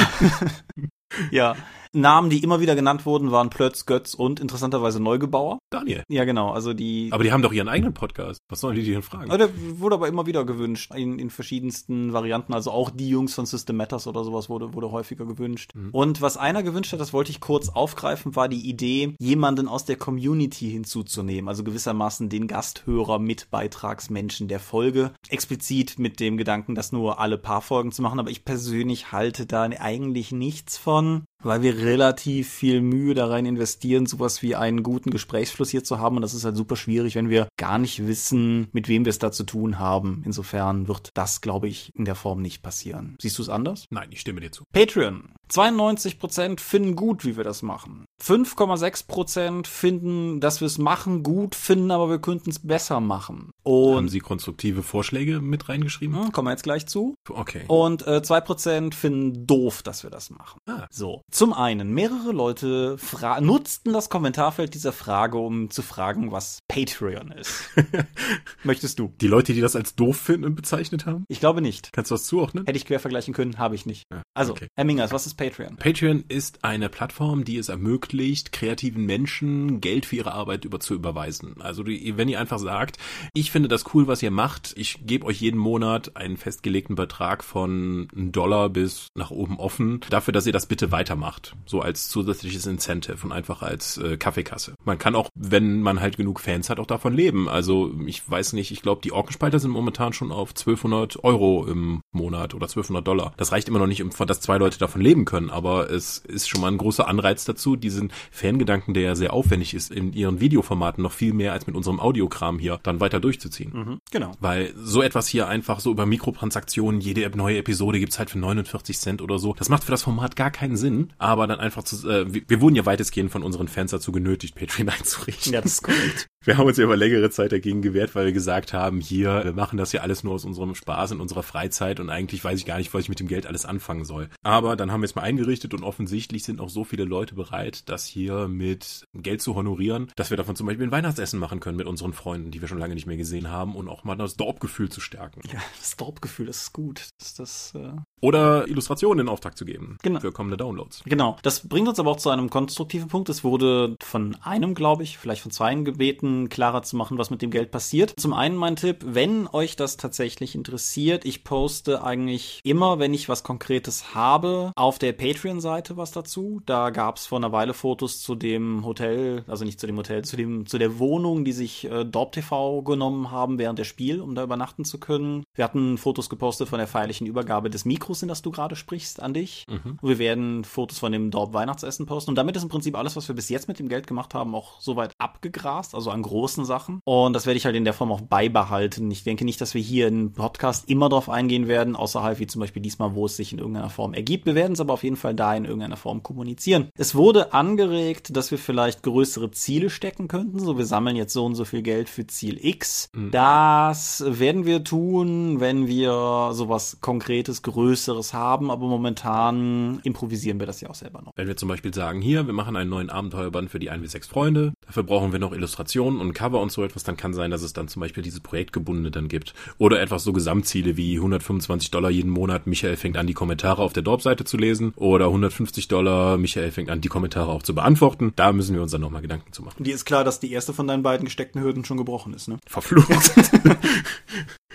ja. 1.32 1.56
Namen, 1.92 2.30
die 2.30 2.44
immer 2.44 2.60
wieder 2.60 2.76
genannt 2.76 3.08
wurden, 3.08 3.32
waren 3.32 3.50
Plötz, 3.50 3.88
Götz 3.88 4.14
und 4.14 4.40
interessanterweise 4.40 5.02
Neugebauer. 5.02 5.58
Daniel. 5.72 6.04
Ja, 6.08 6.24
genau. 6.24 6.52
Also 6.52 6.74
die. 6.74 7.10
Aber 7.12 7.24
die 7.24 7.32
haben 7.32 7.42
doch 7.42 7.52
ihren 7.52 7.68
eigenen 7.68 7.96
Podcast. 7.96 8.42
Was 8.48 8.60
sollen 8.60 8.76
die 8.76 8.86
denn 8.86 9.02
fragen? 9.02 9.30
Der 9.30 9.50
wurde 9.80 9.96
aber 9.96 10.08
immer 10.08 10.28
wieder 10.28 10.46
gewünscht 10.46 10.94
in, 10.94 11.18
in 11.18 11.32
verschiedensten 11.32 12.14
Varianten. 12.14 12.54
Also 12.54 12.70
auch 12.72 12.92
die 12.92 13.10
Jungs 13.10 13.34
von 13.34 13.48
System 13.48 13.78
Matters 13.78 14.06
oder 14.06 14.24
sowas 14.24 14.50
wurde, 14.50 14.76
wurde 14.76 14.92
häufiger 14.92 15.26
gewünscht. 15.26 15.72
Mhm. 15.74 15.90
Und 15.92 16.22
was 16.22 16.38
einer 16.38 16.62
gewünscht 16.62 16.94
hat, 16.94 17.00
das 17.00 17.12
wollte 17.12 17.32
ich 17.32 17.40
kurz 17.40 17.70
aufgreifen, 17.70 18.36
war 18.36 18.50
die 18.50 18.70
Idee, 18.70 19.16
jemanden 19.20 19.68
aus 19.68 19.86
der 19.86 19.96
Community 19.96 20.70
hinzuzunehmen. 20.70 21.48
Also 21.48 21.64
gewissermaßen 21.64 22.30
den 22.30 22.46
Gasthörer 22.46 23.18
mit 23.18 23.50
Beitragsmenschen 23.50 24.48
der 24.50 24.60
Folge. 24.60 25.12
Explizit 25.30 26.00
mit 26.00 26.20
dem 26.20 26.38
Gedanken, 26.38 26.76
das 26.76 26.92
nur 26.92 27.20
alle 27.20 27.38
paar 27.38 27.62
Folgen 27.62 27.92
zu 27.92 28.02
machen. 28.02 28.20
Aber 28.20 28.30
ich 28.30 28.44
persönlich 28.44 29.12
halte 29.12 29.46
da 29.46 29.64
eigentlich 29.64 30.32
nichts 30.32 30.78
von 30.78 31.24
weil 31.44 31.62
wir 31.62 31.78
relativ 31.78 32.50
viel 32.50 32.82
Mühe 32.82 33.14
da 33.14 33.28
rein 33.28 33.46
investieren, 33.46 34.06
sowas 34.06 34.42
wie 34.42 34.56
einen 34.56 34.84
guten 34.84 35.10
Gesprächsfluss 35.10 35.70
hier 35.70 35.84
zu 35.84 36.00
haben. 36.00 36.18
Und 36.18 36.22
das 36.22 36.34
ist 36.34 36.46
halt 36.46 36.58
super 36.58 36.76
schwierig, 36.76 37.16
wenn 37.16 37.30
wir 37.30 37.48
gar 37.58 37.78
nicht 37.78 38.08
wissen, 38.08 38.68
mit 38.72 38.88
wem 38.88 39.06
wir 39.06 39.10
es 39.10 39.20
da 39.20 39.32
zu 39.32 39.44
tun 39.44 39.80
haben. 39.80 40.22
Insofern 40.26 40.88
wird 40.88 41.10
das, 41.14 41.42
glaube 41.42 41.68
ich, 41.68 41.92
in 41.96 42.06
der 42.06 42.16
Form 42.16 42.42
nicht 42.42 42.62
passieren. 42.62 43.16
Siehst 43.22 43.38
du 43.38 43.44
es 43.44 43.50
anders? 43.50 43.86
Nein, 43.90 44.10
ich 44.12 44.20
stimme 44.20 44.42
dir 44.42 44.52
zu. 44.52 44.64
Patreon. 44.74 45.32
92% 45.52 46.60
finden 46.60 46.96
gut, 46.96 47.26
wie 47.26 47.38
wir 47.38 47.44
das 47.44 47.64
machen. 47.64 48.06
5,6% 48.24 49.66
finden, 49.66 50.40
dass 50.42 50.62
wir 50.62 50.68
es 50.68 50.78
machen, 50.78 51.24
gut 51.24 51.56
finden, 51.56 51.92
aber 51.92 52.10
wir 52.10 52.20
könnten 52.20 52.52
es 52.52 52.60
besser 52.60 53.00
machen. 53.00 53.52
Und 53.70 53.96
Haben 53.96 54.10
Sie 54.10 54.20
konstruktive 54.20 54.82
Vorschläge 54.82 55.42
mit 55.42 55.70
reingeschrieben? 55.70 56.32
Kommen 56.32 56.48
wir 56.48 56.54
jetzt 56.54 56.64
gleich 56.64 56.88
zu. 56.88 57.14
Okay. 57.30 57.66
Und 57.68 58.02
äh, 58.08 58.18
2% 58.18 58.96
finden 58.96 59.46
doof, 59.46 59.84
dass 59.84 60.02
wir 60.02 60.10
das 60.10 60.32
machen. 60.32 60.58
Ah. 60.66 60.88
So. 60.90 61.22
Zum 61.30 61.54
einen, 61.54 61.94
mehrere 61.94 62.32
Leute 62.32 62.98
nutzten 63.42 63.94
das 63.94 64.10
Kommentarfeld 64.10 64.74
dieser 64.74 64.92
Frage, 64.92 65.38
um 65.38 65.70
zu 65.70 65.84
fragen, 65.84 66.32
was 66.32 66.58
Patreon 66.68 67.32
ist. 67.32 67.70
Möchtest 68.64 68.98
du? 68.98 69.14
Die 69.22 69.28
Leute, 69.28 69.54
die 69.54 69.62
das 69.62 69.76
als 69.76 69.94
doof 69.94 70.18
finden 70.18 70.46
und 70.46 70.56
bezeichnet 70.56 71.06
haben? 71.06 71.26
Ich 71.28 71.40
glaube 71.40 71.62
nicht. 71.62 71.92
Kannst 71.94 72.10
du 72.10 72.16
das 72.16 72.24
zuordnen? 72.24 72.66
Hätte 72.66 72.78
ich 72.78 72.86
quer 72.86 73.00
vergleichen 73.00 73.36
können, 73.36 73.60
habe 73.60 73.76
ich 73.76 73.86
nicht. 73.86 74.06
Ja, 74.12 74.24
also, 74.34 74.54
okay. 74.54 74.66
Herr 74.76 74.86
Mingers, 74.86 75.12
was 75.12 75.28
ist 75.28 75.36
Patreon? 75.36 75.76
Patreon 75.76 76.24
ist 76.28 76.64
eine 76.64 76.90
Plattform, 76.90 77.44
die 77.44 77.58
es 77.58 77.70
ermöglicht, 77.70 78.52
kreativen 78.52 79.06
Menschen 79.06 79.80
Geld 79.80 80.08
für 80.08 80.16
ihre 80.16 80.32
Arbeit 80.32 80.66
über 80.66 80.80
zu 80.80 80.96
überweisen. 80.96 81.62
Also 81.62 81.84
die, 81.84 82.18
wenn 82.18 82.30
ihr 82.30 82.40
einfach 82.40 82.58
sagt, 82.58 82.98
ich 83.36 83.52
finde 83.52 83.59
das 83.68 83.94
cool, 83.94 84.08
was 84.08 84.24
ihr 84.24 84.32
macht, 84.32 84.74
ich 84.78 85.06
gebe 85.06 85.26
euch 85.26 85.42
jeden 85.42 85.60
Monat 85.60 86.16
einen 86.16 86.38
festgelegten 86.38 86.96
Betrag 86.96 87.44
von 87.44 88.08
Dollar 88.14 88.70
bis 88.70 89.08
nach 89.16 89.32
oben 89.32 89.60
offen, 89.60 90.02
dafür, 90.10 90.32
dass 90.32 90.46
ihr 90.46 90.54
das 90.54 90.68
bitte 90.68 90.92
weitermacht. 90.92 91.56
So 91.66 91.82
als 91.82 92.10
zusätzliches 92.10 92.66
Incentive 92.66 93.26
und 93.26 93.32
einfach 93.32 93.62
als 93.62 93.98
äh, 93.98 94.18
Kaffeekasse. 94.18 94.76
Man 94.86 94.98
kann 94.98 95.16
auch, 95.16 95.30
wenn 95.36 95.82
man 95.82 96.00
halt 96.00 96.18
genug 96.18 96.40
Fans 96.40 96.70
hat, 96.70 96.80
auch 96.80 96.86
davon 96.86 97.14
leben. 97.14 97.50
Also 97.50 97.94
ich 98.06 98.30
weiß 98.30 98.54
nicht, 98.54 98.72
ich 98.72 98.82
glaube, 98.82 99.02
die 99.02 99.12
Orkenspalter 99.12 99.60
sind 99.60 99.72
momentan 99.72 100.14
schon 100.14 100.32
auf 100.32 100.50
1200 100.50 101.24
Euro 101.24 101.66
im 101.66 102.02
Monat 102.12 102.54
oder 102.54 102.66
1200 102.66 103.06
Dollar. 103.06 103.34
Das 103.38 103.52
reicht 103.52 103.68
immer 103.68 103.80
noch 103.80 103.88
nicht, 103.88 104.04
um 104.04 104.12
dass 104.28 104.42
zwei 104.42 104.58
Leute 104.58 104.78
davon 104.78 105.02
leben 105.02 105.26
können, 105.26 105.50
aber 105.50 105.90
es 105.90 106.20
ist 106.20 106.50
schon 106.50 106.62
mal 106.62 106.68
ein 106.68 106.78
großer 106.78 107.08
Anreiz 107.08 107.46
dazu, 107.46 107.76
diesen 107.76 108.12
Fangedanken, 108.32 108.94
der 108.94 109.04
ja 109.04 109.16
sehr 109.16 109.34
aufwendig 109.34 109.74
ist, 109.74 109.92
in 109.92 110.14
ihren 110.14 110.40
Videoformaten 110.40 111.02
noch 111.02 111.12
viel 111.12 111.34
mehr 111.34 111.54
als 111.54 111.66
mit 111.68 111.76
unserem 111.76 112.00
Audiokram 112.00 112.60
hier 112.60 112.80
dann 112.84 113.00
weiter 113.00 113.20
durchzuziehen. 113.50 113.72
Mhm, 113.74 114.02
genau. 114.12 114.32
Weil 114.40 114.74
so 114.76 115.02
etwas 115.02 115.28
hier 115.28 115.48
einfach 115.48 115.80
so 115.80 115.92
über 115.92 116.06
Mikrotransaktionen, 116.06 117.02
jede 117.02 117.30
neue 117.36 117.58
Episode 117.58 118.00
gibt's 118.00 118.20
halt 118.20 118.30
für 118.30 118.40
49 118.40 118.98
Cent 118.98 119.22
oder 119.22 119.40
so. 119.40 119.54
Das 119.54 119.70
macht 119.70 119.84
für 119.84 119.92
das 119.92 120.04
Format 120.04 120.36
gar 120.36 120.52
keinen 120.52 120.78
Sinn, 120.78 121.14
aber 121.18 121.48
dann 121.48 121.60
einfach 121.60 121.84
zu, 121.84 122.08
äh, 122.10 122.26
wir 122.48 122.62
wurden 122.62 122.76
ja 122.76 122.86
weitestgehend 122.86 123.32
von 123.32 123.44
unseren 123.44 123.68
Fans 123.68 123.92
dazu 123.92 124.12
genötigt, 124.12 124.56
Patreon 124.56 124.90
einzurichten. 125.00 125.54
Ja, 125.54 125.62
das 125.62 125.74
ist 125.74 125.84
korrekt. 125.84 126.28
Wir 126.46 126.58
haben 126.58 126.68
uns 126.68 126.78
ja 126.78 126.86
über 126.86 126.96
längere 126.96 127.30
Zeit 127.30 127.52
dagegen 127.52 127.82
gewehrt, 127.82 128.16
weil 128.16 128.28
wir 128.28 128.32
gesagt 128.32 128.72
haben, 128.72 129.02
hier, 129.02 129.44
wir 129.44 129.52
machen 129.52 129.78
das 129.78 129.92
ja 129.92 130.02
alles 130.02 130.24
nur 130.24 130.34
aus 130.34 130.46
unserem 130.46 130.74
Spaß 130.74 131.12
in 131.12 131.20
unserer 131.20 131.44
Freizeit 131.44 132.00
und 132.00 132.10
eigentlich 132.10 132.42
weiß 132.42 132.58
ich 132.58 132.66
gar 132.66 132.78
nicht, 132.78 132.94
was 132.94 133.04
ich 133.04 133.10
mit 133.10 133.20
dem 133.20 133.28
Geld 133.28 133.46
alles 133.46 133.66
anfangen 133.66 134.06
soll. 134.06 134.30
Aber 134.42 134.78
dann 134.78 134.90
haben 134.90 135.02
wir 135.02 135.06
es 135.06 135.16
mal 135.16 135.24
eingerichtet 135.24 135.74
und 135.74 135.84
offensichtlich 135.84 136.46
sind 136.46 136.62
auch 136.62 136.70
so 136.70 136.86
viele 136.86 137.04
Leute 137.04 137.36
bereit, 137.36 137.90
das 137.90 138.06
hier 138.06 138.48
mit 138.48 139.06
Geld 139.14 139.42
zu 139.42 139.54
honorieren, 139.54 140.14
dass 140.16 140.30
wir 140.30 140.38
davon 140.38 140.56
zum 140.56 140.66
Beispiel 140.66 140.88
ein 140.88 140.94
Weihnachtsessen 140.94 141.40
machen 141.42 141.60
können 141.60 141.76
mit 141.76 141.88
unseren 141.88 142.14
Freunden, 142.14 142.52
die 142.52 142.62
wir 142.62 142.70
schon 142.70 142.80
lange 142.80 142.96
nicht 142.96 143.06
mehr 143.06 143.18
gesehen 143.18 143.50
haben 143.50 143.76
und 143.76 143.90
auch 143.90 144.06
mal 144.06 144.16
das 144.16 144.38
Dorpgefühl 144.38 144.88
zu 144.88 145.02
stärken. 145.02 145.42
Ja, 145.52 145.60
das 145.78 145.98
Dorpgefühl, 145.98 146.46
das 146.46 146.62
ist 146.62 146.74
gut. 146.74 147.10
Das, 147.20 147.34
das, 147.34 147.74
äh 147.76 147.92
Oder 148.22 148.66
Illustrationen 148.70 149.28
in 149.28 149.30
Auftrag 149.30 149.58
zu 149.58 149.66
geben 149.66 149.98
genau. 150.04 150.22
für 150.22 150.32
kommende 150.32 150.56
Downloads. 150.56 151.02
Genau. 151.04 151.36
Das 151.44 151.68
bringt 151.68 151.90
uns 151.90 152.00
aber 152.00 152.12
auch 152.12 152.18
zu 152.18 152.30
einem 152.30 152.50
konstruktiven 152.50 153.10
Punkt. 153.10 153.28
Es 153.28 153.44
wurde 153.44 153.98
von 154.02 154.38
einem, 154.42 154.74
glaube 154.74 155.04
ich, 155.04 155.18
vielleicht 155.18 155.42
von 155.42 155.52
zweien 155.52 155.84
gebeten, 155.84 156.29
klarer 156.50 156.84
zu 156.84 156.96
machen, 156.96 157.18
was 157.18 157.30
mit 157.30 157.42
dem 157.42 157.52
Geld 157.52 157.72
passiert. 157.72 158.14
Zum 158.18 158.34
einen 158.34 158.56
mein 158.56 158.76
Tipp, 158.76 159.04
wenn 159.06 159.48
euch 159.48 159.76
das 159.76 159.98
tatsächlich 159.98 160.56
interessiert, 160.56 161.26
ich 161.26 161.44
poste 161.44 162.04
eigentlich 162.04 162.62
immer, 162.64 163.00
wenn 163.00 163.14
ich 163.14 163.30
was 163.30 163.44
Konkretes 163.44 164.14
habe, 164.16 164.72
auf 164.76 165.00
der 165.00 165.14
Patreon-Seite 165.14 165.98
was 165.98 166.12
dazu. 166.12 166.62
Da 166.66 166.90
gab 166.90 167.18
es 167.18 167.28
vor 167.28 167.38
einer 167.40 167.52
Weile 167.52 167.74
Fotos 167.74 168.22
zu 168.22 168.36
dem 168.36 168.86
Hotel, 168.86 169.44
also 169.48 169.66
nicht 169.66 169.80
zu 169.80 169.88
dem 169.88 169.98
Hotel, 169.98 170.24
zu 170.24 170.38
dem 170.38 170.66
zu 170.66 170.78
der 170.78 171.00
Wohnung, 171.00 171.46
die 171.46 171.52
sich 171.52 171.90
äh, 171.90 172.06
Dorp 172.06 172.32
TV 172.32 172.82
genommen 172.84 173.32
haben 173.32 173.58
während 173.58 173.80
der 173.80 173.84
Spiel, 173.84 174.22
um 174.22 174.36
da 174.36 174.44
übernachten 174.44 174.86
zu 174.86 175.00
können. 175.00 175.44
Wir 175.54 175.64
hatten 175.64 175.98
Fotos 175.98 176.30
gepostet 176.30 176.70
von 176.70 176.80
der 176.80 176.88
feierlichen 176.88 177.28
Übergabe 177.28 177.70
des 177.70 177.86
Mikros, 177.86 178.22
in 178.22 178.28
das 178.28 178.42
du 178.42 178.52
gerade 178.52 178.76
sprichst, 178.76 179.22
an 179.22 179.34
dich. 179.34 179.66
Mhm. 179.70 179.98
Wir 180.02 180.20
werden 180.20 180.64
Fotos 180.64 181.00
von 181.00 181.12
dem 181.12 181.32
Dorp 181.32 181.54
Weihnachtsessen 181.54 182.06
posten 182.06 182.32
und 182.32 182.36
damit 182.36 182.56
ist 182.56 182.64
im 182.64 182.70
Prinzip 182.70 182.98
alles, 182.98 183.16
was 183.16 183.28
wir 183.28 183.36
bis 183.36 183.50
jetzt 183.50 183.68
mit 183.68 183.80
dem 183.80 183.90
Geld 183.90 184.08
gemacht 184.08 184.34
haben, 184.34 184.56
auch 184.56 184.80
soweit 184.82 185.14
abgegrast, 185.18 185.96
also 185.96 186.12
an 186.20 186.24
großen 186.24 186.66
Sachen. 186.66 187.02
Und 187.06 187.34
das 187.34 187.46
werde 187.46 187.58
ich 187.58 187.66
halt 187.66 187.76
in 187.76 187.86
der 187.86 187.94
Form 187.94 188.12
auch 188.12 188.22
beibehalten. 188.22 189.10
Ich 189.10 189.24
denke 189.24 189.46
nicht, 189.46 189.62
dass 189.62 189.74
wir 189.74 189.82
hier 189.82 190.08
im 190.08 190.34
Podcast 190.34 190.90
immer 190.90 191.10
darauf 191.10 191.30
eingehen 191.30 191.68
werden, 191.68 191.96
außerhalb 191.96 192.40
wie 192.40 192.48
zum 192.48 192.60
Beispiel 192.60 192.82
diesmal, 192.82 193.16
wo 193.16 193.26
es 193.26 193.38
sich 193.38 193.54
in 193.54 193.60
irgendeiner 193.60 193.90
Form 193.90 194.14
ergibt. 194.14 194.46
Wir 194.46 194.56
werden 194.56 194.74
es 194.74 194.80
aber 194.80 194.94
auf 194.94 195.04
jeden 195.04 195.16
Fall 195.16 195.34
da 195.34 195.56
in 195.56 195.66
irgendeiner 195.66 195.98
Form 195.98 196.24
kommunizieren. 196.24 196.90
Es 196.98 197.16
wurde 197.16 197.54
angeregt, 197.54 198.36
dass 198.36 198.52
wir 198.52 198.58
vielleicht 198.58 199.04
größere 199.04 199.52
Ziele 199.52 199.90
stecken 199.90 200.28
könnten. 200.28 200.60
So, 200.60 200.78
wir 200.78 200.86
sammeln 200.86 201.16
jetzt 201.16 201.34
so 201.34 201.46
und 201.46 201.56
so 201.56 201.66
viel 201.66 201.82
Geld 201.82 202.10
für 202.10 202.28
Ziel 202.28 202.60
X. 202.62 203.10
Mhm. 203.14 203.32
Das 203.32 204.24
werden 204.28 204.66
wir 204.66 204.84
tun, 204.84 205.60
wenn 205.60 205.88
wir 205.88 206.50
sowas 206.52 206.98
Konkretes, 207.02 207.62
Größeres 207.62 208.34
haben. 208.34 208.72
Aber 208.72 208.88
momentan 208.88 210.00
improvisieren 210.04 210.60
wir 210.60 210.68
das 210.68 210.82
ja 210.82 210.90
auch 210.90 210.96
selber 210.96 211.22
noch. 211.22 211.32
Wenn 211.36 211.48
wir 211.48 211.56
zum 211.56 211.70
Beispiel 211.70 211.94
sagen, 211.94 212.22
hier, 212.22 212.46
wir 212.46 212.54
machen 212.54 212.76
einen 212.76 212.90
neuen 212.90 213.10
Abenteuerband 213.10 213.70
für 213.70 213.80
die 213.80 213.90
1 213.90 214.02
bis 214.02 214.12
6 214.12 214.28
Freunde. 214.28 214.74
Dafür 214.86 215.04
brauchen 215.04 215.32
wir 215.32 215.40
noch 215.40 215.54
Illustrationen 215.54 216.09
und 216.18 216.34
Cover 216.34 216.60
und 216.62 216.72
so 216.72 216.84
etwas, 216.84 217.04
dann 217.04 217.18
kann 217.18 217.34
sein, 217.34 217.52
dass 217.52 217.62
es 217.62 217.74
dann 217.74 217.88
zum 217.88 218.00
Beispiel 218.02 218.24
diese 218.24 218.42
Projektgebundene 218.42 219.12
dann 219.12 219.28
gibt. 219.28 219.54
Oder 219.78 220.02
etwas 220.02 220.24
so 220.24 220.34
Gesamtziele 220.34 220.98
wie 220.98 221.18
125 221.18 221.92
Dollar 221.92 222.10
jeden 222.10 222.32
Monat, 222.32 222.68
Michael 222.68 222.98
fängt 222.98 223.18
an, 223.18 223.28
die 223.28 223.34
Kommentare 223.34 223.82
auf 223.82 223.94
der 223.94 224.04
Dorp-Seite 224.04 224.46
zu 224.46 224.58
lesen. 224.58 224.94
Oder 224.96 225.26
150 225.26 225.88
Dollar, 225.88 226.38
Michael 226.38 226.72
fängt 226.72 226.90
an, 226.90 227.02
die 227.02 227.10
Kommentare 227.10 227.52
auch 227.52 227.64
zu 227.64 227.76
beantworten. 227.76 228.34
Da 228.36 228.52
müssen 228.52 228.76
wir 228.76 228.82
uns 228.82 228.92
dann 228.92 229.02
nochmal 229.02 229.22
Gedanken 229.22 229.54
zu 229.54 229.62
machen. 229.62 229.84
Dir 229.84 229.96
ist 229.96 230.06
klar, 230.06 230.24
dass 230.24 230.40
die 230.40 230.52
erste 230.52 230.74
von 230.74 230.88
deinen 230.88 231.04
beiden 231.04 231.26
gesteckten 231.26 231.62
Hürden 231.62 231.86
schon 231.86 231.98
gebrochen 231.98 232.34
ist, 232.34 232.48
ne? 232.48 232.58
Verflucht. 232.68 233.10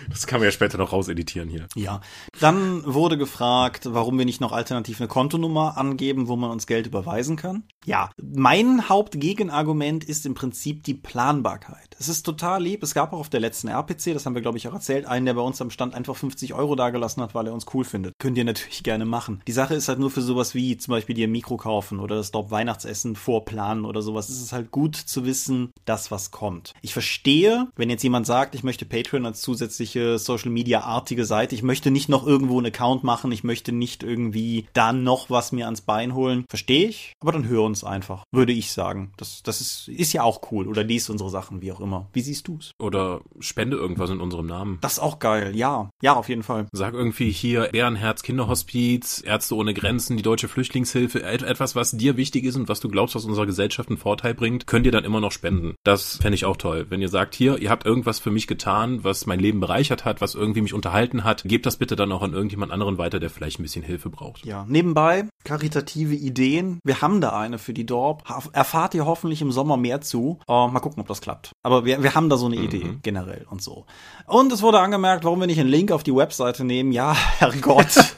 Das 0.09 0.27
kann 0.27 0.39
man 0.39 0.45
ja 0.45 0.51
später 0.51 0.77
noch 0.77 0.91
rauseditieren 0.91 1.49
hier. 1.49 1.67
Ja. 1.75 2.01
Dann 2.39 2.83
wurde 2.85 3.17
gefragt, 3.17 3.87
warum 3.91 4.17
wir 4.17 4.25
nicht 4.25 4.41
noch 4.41 4.51
alternativ 4.51 4.99
eine 4.99 5.07
Kontonummer 5.07 5.77
angeben, 5.77 6.27
wo 6.27 6.35
man 6.35 6.51
uns 6.51 6.67
Geld 6.67 6.87
überweisen 6.87 7.35
kann. 7.35 7.63
Ja, 7.85 8.09
mein 8.21 8.89
Hauptgegenargument 8.89 10.03
ist 10.03 10.25
im 10.25 10.33
Prinzip 10.33 10.83
die 10.83 10.95
Planbarkeit. 10.95 11.95
Es 11.99 12.09
ist 12.09 12.23
total 12.23 12.63
lieb. 12.63 12.83
Es 12.83 12.93
gab 12.93 13.13
auch 13.13 13.19
auf 13.19 13.29
der 13.29 13.39
letzten 13.39 13.67
RPC, 13.67 14.13
das 14.13 14.25
haben 14.25 14.33
wir 14.33 14.41
glaube 14.41 14.57
ich 14.57 14.67
auch 14.67 14.73
erzählt, 14.73 15.05
einen, 15.05 15.25
der 15.25 15.35
bei 15.35 15.41
uns 15.41 15.61
am 15.61 15.69
Stand 15.69 15.93
einfach 15.93 16.15
50 16.15 16.53
Euro 16.53 16.75
dagelassen 16.75 17.21
hat, 17.21 17.35
weil 17.35 17.47
er 17.47 17.53
uns 17.53 17.65
cool 17.73 17.85
findet. 17.85 18.13
Könnt 18.19 18.37
ihr 18.37 18.43
natürlich 18.43 18.83
gerne 18.83 19.05
machen. 19.05 19.41
Die 19.47 19.51
Sache 19.51 19.75
ist 19.75 19.87
halt 19.87 19.99
nur 19.99 20.11
für 20.11 20.21
sowas 20.21 20.55
wie 20.55 20.77
zum 20.77 20.93
Beispiel 20.93 21.15
dir 21.15 21.27
ein 21.27 21.31
Mikro 21.31 21.57
kaufen 21.57 21.99
oder 21.99 22.15
das 22.15 22.31
Dorp 22.31 22.51
Weihnachtsessen 22.51 23.15
vorplanen 23.15 23.85
oder 23.85 24.01
sowas. 24.01 24.29
Es 24.29 24.41
ist 24.41 24.51
halt 24.51 24.71
gut 24.71 24.95
zu 24.95 25.25
wissen, 25.25 25.71
dass 25.85 26.11
was 26.11 26.31
kommt. 26.31 26.73
Ich 26.81 26.93
verstehe, 26.93 27.67
wenn 27.75 27.89
jetzt 27.89 28.03
jemand 28.03 28.25
sagt, 28.25 28.55
ich 28.55 28.63
möchte 28.63 28.85
Patreon 28.85 29.25
als 29.25 29.41
zusätzliche 29.41 30.17
Social 30.17 30.51
Media 30.51 30.81
artige 30.81 31.25
Seite, 31.25 31.55
ich 31.55 31.63
möchte 31.63 31.91
nicht 31.91 32.09
noch 32.09 32.25
irgendwo 32.35 32.57
einen 32.57 32.67
Account 32.67 33.05
machen, 33.05 33.31
ich 33.31 33.45
möchte 33.45 33.71
nicht 33.71 34.03
irgendwie 34.03 34.67
da 34.73 34.91
noch 34.91 35.29
was 35.29 35.53
mir 35.53 35.65
ans 35.65 35.81
Bein 35.81 36.13
holen. 36.13 36.43
Verstehe 36.49 36.89
ich, 36.89 37.13
aber 37.21 37.31
dann 37.31 37.47
hör 37.47 37.63
uns 37.63 37.85
einfach, 37.85 38.23
würde 38.33 38.51
ich 38.51 38.73
sagen. 38.73 39.13
Das, 39.15 39.41
das 39.41 39.61
ist, 39.61 39.87
ist 39.87 40.11
ja 40.11 40.23
auch 40.23 40.51
cool. 40.51 40.67
Oder 40.67 40.83
liest 40.83 41.09
unsere 41.09 41.29
Sachen, 41.29 41.61
wie 41.61 41.71
auch 41.71 41.79
immer. 41.79 42.09
Wie 42.11 42.19
siehst 42.19 42.47
du's? 42.49 42.71
Oder 42.77 43.21
spende 43.39 43.77
irgendwas 43.77 44.09
in 44.09 44.19
unserem 44.19 44.47
Namen. 44.47 44.79
Das 44.81 44.93
ist 44.93 44.99
auch 44.99 45.19
geil, 45.19 45.55
ja. 45.55 45.89
Ja, 46.01 46.15
auf 46.15 46.27
jeden 46.27 46.43
Fall. 46.43 46.67
Sag 46.73 46.93
irgendwie 46.93 47.31
hier 47.31 47.73
Ehrenherz 47.73 48.21
Kinderhospiz, 48.21 49.23
Ärzte 49.25 49.55
ohne 49.55 49.73
Grenzen, 49.73 50.17
die 50.17 50.23
Deutsche 50.23 50.49
Flüchtlingshilfe, 50.49 51.23
etwas, 51.23 51.75
was 51.75 51.91
dir 51.91 52.17
wichtig 52.17 52.43
ist 52.43 52.57
und 52.57 52.67
was 52.67 52.81
du 52.81 52.89
glaubst, 52.89 53.15
was 53.15 53.23
unserer 53.23 53.45
Gesellschaft 53.45 53.87
einen 53.89 53.97
Vorteil 53.97 54.33
bringt, 54.33 54.67
könnt 54.67 54.85
ihr 54.85 54.91
dann 54.91 55.05
immer 55.05 55.21
noch 55.21 55.31
spenden. 55.31 55.75
Das 55.85 56.17
fände 56.17 56.35
ich 56.35 56.43
auch 56.43 56.57
toll. 56.57 56.87
Wenn 56.89 57.01
ihr 57.01 57.09
sagt, 57.09 57.33
hier, 57.35 57.59
ihr 57.59 57.69
habt 57.69 57.85
irgendwas 57.85 58.19
für 58.19 58.31
mich 58.31 58.47
getan, 58.47 59.03
was 59.05 59.25
mein 59.25 59.39
Leben 59.39 59.61
bereichert 59.61 60.03
hat, 60.03 60.19
was 60.19 60.35
irgendwie 60.35 60.61
mich 60.61 60.73
unterhalten 60.73 61.23
hat, 61.23 61.43
gebt 61.45 61.65
das 61.65 61.77
bitte 61.77 61.95
dann 61.95 62.09
auch 62.15 62.21
an 62.21 62.33
irgendjemand 62.33 62.71
anderen 62.71 62.97
weiter, 62.97 63.19
der 63.19 63.29
vielleicht 63.29 63.59
ein 63.59 63.63
bisschen 63.63 63.83
Hilfe 63.83 64.09
braucht. 64.09 64.45
Ja, 64.45 64.65
nebenbei, 64.67 65.27
karitative 65.43 66.15
Ideen. 66.15 66.79
Wir 66.83 67.01
haben 67.01 67.21
da 67.21 67.37
eine 67.37 67.57
für 67.57 67.73
die 67.73 67.85
Dorp. 67.85 68.23
Erfahrt 68.53 68.93
ihr 68.95 69.05
hoffentlich 69.05 69.41
im 69.41 69.51
Sommer 69.51 69.77
mehr 69.77 70.01
zu. 70.01 70.39
Uh, 70.49 70.67
mal 70.67 70.79
gucken, 70.79 71.01
ob 71.01 71.07
das 71.07 71.21
klappt. 71.21 71.51
Aber 71.63 71.85
wir, 71.85 72.01
wir 72.01 72.15
haben 72.15 72.29
da 72.29 72.37
so 72.37 72.47
eine 72.47 72.57
mhm. 72.57 72.63
Idee 72.63 72.97
generell 73.03 73.45
und 73.49 73.61
so. 73.61 73.85
Und 74.27 74.51
es 74.51 74.61
wurde 74.61 74.79
angemerkt, 74.79 75.23
warum 75.23 75.39
wir 75.39 75.47
nicht 75.47 75.59
einen 75.59 75.69
Link 75.69 75.91
auf 75.91 76.03
die 76.03 76.15
Webseite 76.15 76.63
nehmen. 76.63 76.91
Ja, 76.91 77.13
Herrgott. 77.39 78.15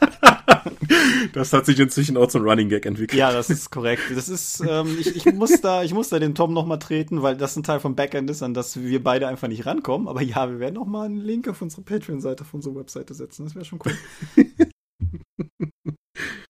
Das 1.33 1.53
hat 1.53 1.65
sich 1.65 1.79
inzwischen 1.79 2.17
auch 2.17 2.27
zum 2.27 2.43
Running 2.43 2.69
Gag 2.69 2.85
entwickelt. 2.85 3.19
Ja, 3.19 3.31
das 3.31 3.49
ist 3.49 3.69
korrekt. 3.69 4.03
Das 4.13 4.29
ist, 4.29 4.63
ähm, 4.67 4.97
ich, 4.99 5.15
ich 5.15 5.25
muss 5.33 5.61
da, 5.61 5.83
ich 5.83 5.93
muss 5.93 6.09
da 6.09 6.19
den 6.19 6.35
Tom 6.35 6.53
nochmal 6.53 6.79
treten, 6.79 7.21
weil 7.21 7.35
das 7.35 7.55
ein 7.55 7.63
Teil 7.63 7.79
vom 7.79 7.95
Backend 7.95 8.29
ist, 8.29 8.41
an 8.41 8.53
das 8.53 8.81
wir 8.81 9.03
beide 9.03 9.27
einfach 9.27 9.47
nicht 9.47 9.65
rankommen. 9.65 10.07
Aber 10.07 10.21
ja, 10.21 10.49
wir 10.49 10.59
werden 10.59 10.75
nochmal 10.75 11.07
einen 11.07 11.17
Link 11.17 11.47
auf 11.47 11.61
unsere 11.61 11.81
Patreon-Seite, 11.81 12.43
auf 12.43 12.53
unsere 12.53 12.75
Webseite 12.75 13.13
setzen. 13.13 13.45
Das 13.45 13.55
wäre 13.55 13.65
schon 13.65 13.79
cool. 13.85 14.45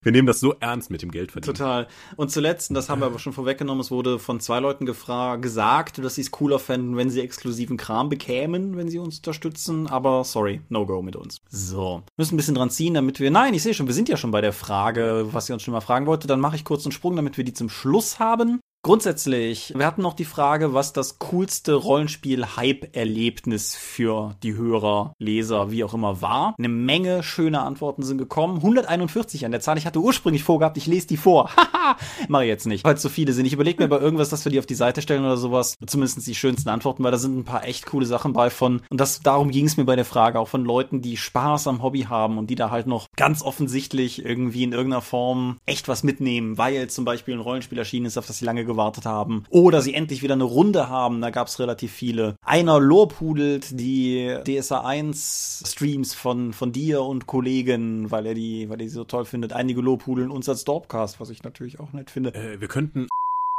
Wir 0.08 0.14
nehmen 0.14 0.26
das 0.26 0.40
so 0.40 0.56
ernst 0.62 0.90
mit 0.90 1.02
dem 1.02 1.12
Geld 1.12 1.34
verdienen. 1.34 1.54
Total. 1.54 1.86
Und 2.16 2.32
zuletzt, 2.32 2.74
das 2.74 2.88
haben 2.88 3.02
wir 3.02 3.08
aber 3.08 3.20
schon 3.20 3.34
vorweggenommen, 3.34 3.82
es 3.82 3.92
wurde 3.92 4.20
von 4.20 4.40
zwei 4.40 4.62
Leuten 4.62 4.86
gesagt, 4.86 5.98
dass 5.98 6.16
sie 6.16 6.22
es 6.22 6.32
cooler 6.32 6.60
fänden, 6.60 6.96
wenn 6.96 7.10
sie 7.10 7.20
exklusiven 7.20 7.76
Kram 7.76 8.08
bekämen, 8.08 8.78
wenn 8.78 8.88
sie 8.88 9.00
uns 9.00 9.18
unterstützen. 9.18 9.88
Aber 9.88 10.24
sorry, 10.24 10.62
no 10.70 10.86
go 10.86 11.02
mit 11.02 11.18
uns. 11.18 11.42
So. 11.50 12.04
Müssen 12.16 12.36
ein 12.36 12.38
bisschen 12.38 12.56
dran 12.56 12.70
ziehen, 12.70 12.94
damit 12.94 13.20
wir. 13.20 13.32
Nein, 13.32 13.54
ich 13.54 13.64
sehe 13.64 13.74
schon, 13.74 13.88
wir 13.88 13.94
sind 13.94 14.08
ja 14.08 14.16
schon 14.16 14.32
bei 14.32 14.40
der 14.40 14.54
Frage, 14.54 15.28
was 15.34 15.50
ihr 15.50 15.54
uns 15.54 15.64
schon 15.64 15.74
mal 15.74 15.82
fragen 15.82 16.06
wollte. 16.06 16.26
Dann 16.26 16.40
mache 16.40 16.56
ich 16.56 16.64
kurz 16.64 16.86
einen 16.86 16.94
Sprung, 16.94 17.18
damit 17.18 17.36
wir 17.36 17.44
die 17.44 17.52
zum 17.52 17.68
Schluss 17.68 18.18
haben. 18.18 18.62
Grundsätzlich, 18.88 19.74
wir 19.76 19.86
hatten 19.86 20.02
noch 20.02 20.14
die 20.14 20.24
Frage, 20.24 20.74
was 20.74 20.94
das 20.94 21.20
coolste 21.20 21.74
Rollenspiel-Hype-Erlebnis 21.74 23.76
für 23.76 24.36
die 24.44 24.56
Hörer, 24.56 25.12
Leser, 25.20 25.72
wie 25.72 25.84
auch 25.84 25.94
immer 25.94 26.22
war. 26.22 26.56
Eine 26.58 26.70
Menge 26.70 27.22
schöne 27.22 27.64
Antworten 27.64 28.04
sind 28.04 28.18
gekommen. 28.18 28.60
141 28.60 29.44
an 29.44 29.52
der 29.52 29.60
Zahl. 29.60 29.78
Ich 29.78 29.86
hatte 29.86 30.00
ursprünglich 30.00 30.46
vorgehabt, 30.46 30.78
ich 30.78 30.88
lese 30.88 31.08
die 31.08 31.18
vor. 31.18 31.50
Haha, 31.58 31.98
mache 32.30 32.46
ich 32.46 32.48
jetzt 32.48 32.66
nicht, 32.66 32.86
weil 32.86 32.96
es 32.96 33.02
so 33.02 33.10
viele 33.10 33.34
sind. 33.34 33.46
Ich 33.46 33.52
überlege 33.52 33.80
mir 33.80 33.94
aber 33.94 34.02
irgendwas, 34.02 34.30
dass 34.30 34.46
wir 34.46 34.54
die 34.54 34.60
auf 34.60 34.66
die 34.66 34.74
Seite 34.74 35.02
stellen 35.02 35.26
oder 35.26 35.36
sowas. 35.36 35.76
Zumindest 35.86 36.26
die 36.26 36.34
schönsten 36.34 36.70
Antworten, 36.70 37.04
weil 37.04 37.12
da 37.12 37.18
sind 37.18 37.38
ein 37.38 37.44
paar 37.44 37.66
echt 37.66 37.88
coole 37.88 38.06
Sachen 38.06 38.32
bei 38.32 38.50
von, 38.50 38.84
und 38.90 39.02
das, 39.02 39.20
darum 39.20 39.52
ging 39.52 39.66
es 39.66 39.76
mir 39.76 39.84
bei 39.84 39.98
der 39.98 40.06
Frage, 40.06 40.40
auch 40.40 40.48
von 40.48 40.64
Leuten, 40.64 41.02
die 41.02 41.18
Spaß 41.18 41.68
am 41.68 41.84
Hobby 41.84 42.04
haben 42.04 42.38
und 42.38 42.50
die 42.50 42.56
da 42.56 42.72
halt 42.72 42.88
noch 42.88 43.08
ganz 43.18 43.42
offensichtlich 43.42 44.24
irgendwie 44.24 44.64
in 44.64 44.72
irgendeiner 44.72 45.02
Form 45.02 45.58
echt 45.66 45.90
was 45.90 46.04
mitnehmen, 46.04 46.58
weil 46.58 46.90
zum 46.90 47.04
Beispiel 47.04 47.34
ein 47.34 47.42
Rollenspiel 47.42 47.78
erschienen 47.78 48.06
ist, 48.06 48.18
auf 48.18 48.26
das 48.26 48.38
sie 48.38 48.46
lange 48.46 48.64
gewartet 48.64 48.77
gewartet 48.78 49.06
haben. 49.06 49.44
Oder 49.50 49.82
sie 49.82 49.96
endlich 49.96 50.22
wieder 50.22 50.36
eine 50.36 50.44
Runde 50.44 50.88
haben, 50.88 51.20
da 51.20 51.32
gab 51.32 51.48
es 51.48 51.60
relativ 51.60 51.92
viele. 51.92 52.38
Einer 52.44 52.80
lobhudelt 52.80 53.80
die 53.80 54.38
DSA 54.46 54.82
1 54.82 55.64
Streams 55.66 56.14
von, 56.14 56.54
von 56.54 56.72
dir 56.72 57.02
und 57.02 57.26
Kollegen, 57.26 58.12
weil 58.12 58.28
er 58.28 58.36
die, 58.36 58.70
weil 58.70 58.76
er 58.76 58.86
die 58.86 58.90
so 58.90 59.04
toll 59.04 59.26
findet. 59.26 59.54
Einige 59.54 59.82
lobhudeln 59.82 60.30
uns 60.30 60.48
als 60.48 60.64
Dorpcast, 60.64 61.20
was 61.20 61.32
ich 61.32 61.44
natürlich 61.44 61.80
auch 61.80 61.92
nett 61.92 62.12
finde. 62.12 62.36
Äh, 62.36 62.62
wir 62.62 62.68
könnten 62.68 63.08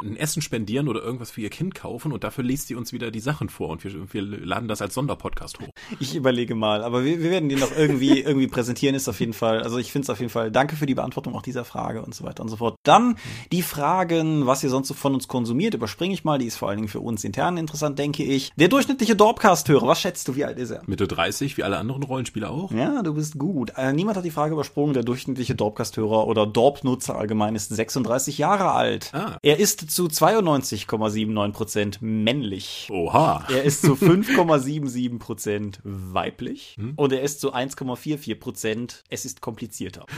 ein 0.01 0.17
Essen 0.17 0.43
spendieren 0.43 0.89
oder 0.89 1.03
irgendwas 1.03 1.33
für 1.33 1.41
ihr 1.41 1.51
Kind 1.51 1.75
kaufen 1.75 2.13
und 2.13 2.23
dafür 2.23 2.45
liest 2.45 2.69
sie 2.69 2.77
uns 2.77 2.93
wieder 2.93 3.11
die 3.11 3.19
Sachen 3.19 3.49
vor 3.49 3.71
und 3.71 3.83
wir, 3.83 4.13
wir 4.13 4.23
laden 4.23 4.69
das 4.69 4.81
als 4.81 4.95
Sonderpodcast 4.95 5.59
hoch. 5.61 5.69
Ich 5.99 6.15
überlege 6.15 6.55
mal, 6.55 6.85
aber 6.85 7.05
wir, 7.05 7.21
wir 7.21 7.31
werden 7.31 7.49
die 7.49 7.57
noch 7.57 7.77
irgendwie 7.77 8.21
irgendwie 8.23 8.47
präsentieren, 8.47 8.95
ist 8.95 9.09
auf 9.09 9.19
jeden 9.19 9.33
Fall, 9.33 9.61
also 9.61 9.79
ich 9.79 9.91
finde 9.91 10.07
es 10.07 10.11
auf 10.11 10.21
jeden 10.21 10.31
Fall, 10.31 10.53
danke 10.53 10.77
für 10.77 10.87
die 10.87 10.95
Beantwortung 10.95 11.35
auch 11.35 11.43
dieser 11.43 11.65
Frage 11.65 12.03
und 12.03 12.15
so 12.15 12.23
weiter 12.23 12.45
und 12.45 12.49
so 12.49 12.57
fort. 12.57 12.77
Dann 12.85 13.17
die 13.51 13.63
Fragen, 13.63 14.47
was 14.47 14.63
ihr 14.63 14.71
sonst 14.71 14.87
so 14.87 14.95
von 14.95 15.15
uns 15.15 15.27
konsumiert, 15.27 15.75
überspringe 15.75 16.15
ich 16.15 16.23
mal, 16.23 16.39
die 16.39 16.47
ist 16.47 16.57
vor 16.57 16.69
allen 16.69 16.79
Dingen 16.79 16.89
für 16.89 17.01
uns 17.01 17.25
intern 17.25 17.57
interessant, 17.57 17.99
denke 17.99 18.23
ich. 18.23 18.53
Der 18.55 18.69
durchschnittliche 18.69 19.17
Dorpcast-Hörer, 19.17 19.89
was 19.89 20.01
schätzt 20.01 20.29
du, 20.29 20.37
wie 20.37 20.45
alt 20.45 20.59
ist 20.59 20.71
er? 20.71 20.83
Mitte 20.87 21.09
30, 21.09 21.57
wie 21.57 21.65
alle 21.65 21.77
anderen 21.77 22.05
Rollenspieler 22.05 22.51
auch. 22.51 22.71
Ja, 22.71 23.03
du 23.03 23.15
bist 23.15 23.37
gut. 23.37 23.73
Äh, 23.77 23.93
niemand 23.93 24.17
hat 24.17 24.25
die 24.25 24.31
Frage 24.31 24.53
übersprungen, 24.53 24.95
der 24.95 25.03
durchschnittliche 25.03 25.57
Dorpcast-Hörer 25.57 26.29
oder 26.29 26.47
Dorp-Nutzer 26.47 27.17
allgemein 27.17 27.57
ist 27.57 27.71
36 27.71 28.39
Jahre 28.39 28.71
alt. 28.71 29.11
Ah. 29.13 29.39
Er 29.43 29.59
ist 29.59 29.88
zu 29.91 30.07
92,79% 30.07 31.99
männlich. 32.01 32.89
Oha. 32.91 33.45
Er 33.49 33.64
ist 33.64 33.82
zu 33.82 33.95
5,77% 33.95 35.80
weiblich. 35.82 36.76
Hm? 36.78 36.95
Und 36.97 37.12
er 37.12 37.22
ist 37.22 37.41
zu 37.41 37.55
1,44% 37.55 39.03
es 39.09 39.24
ist 39.24 39.41
komplizierter. 39.41 40.07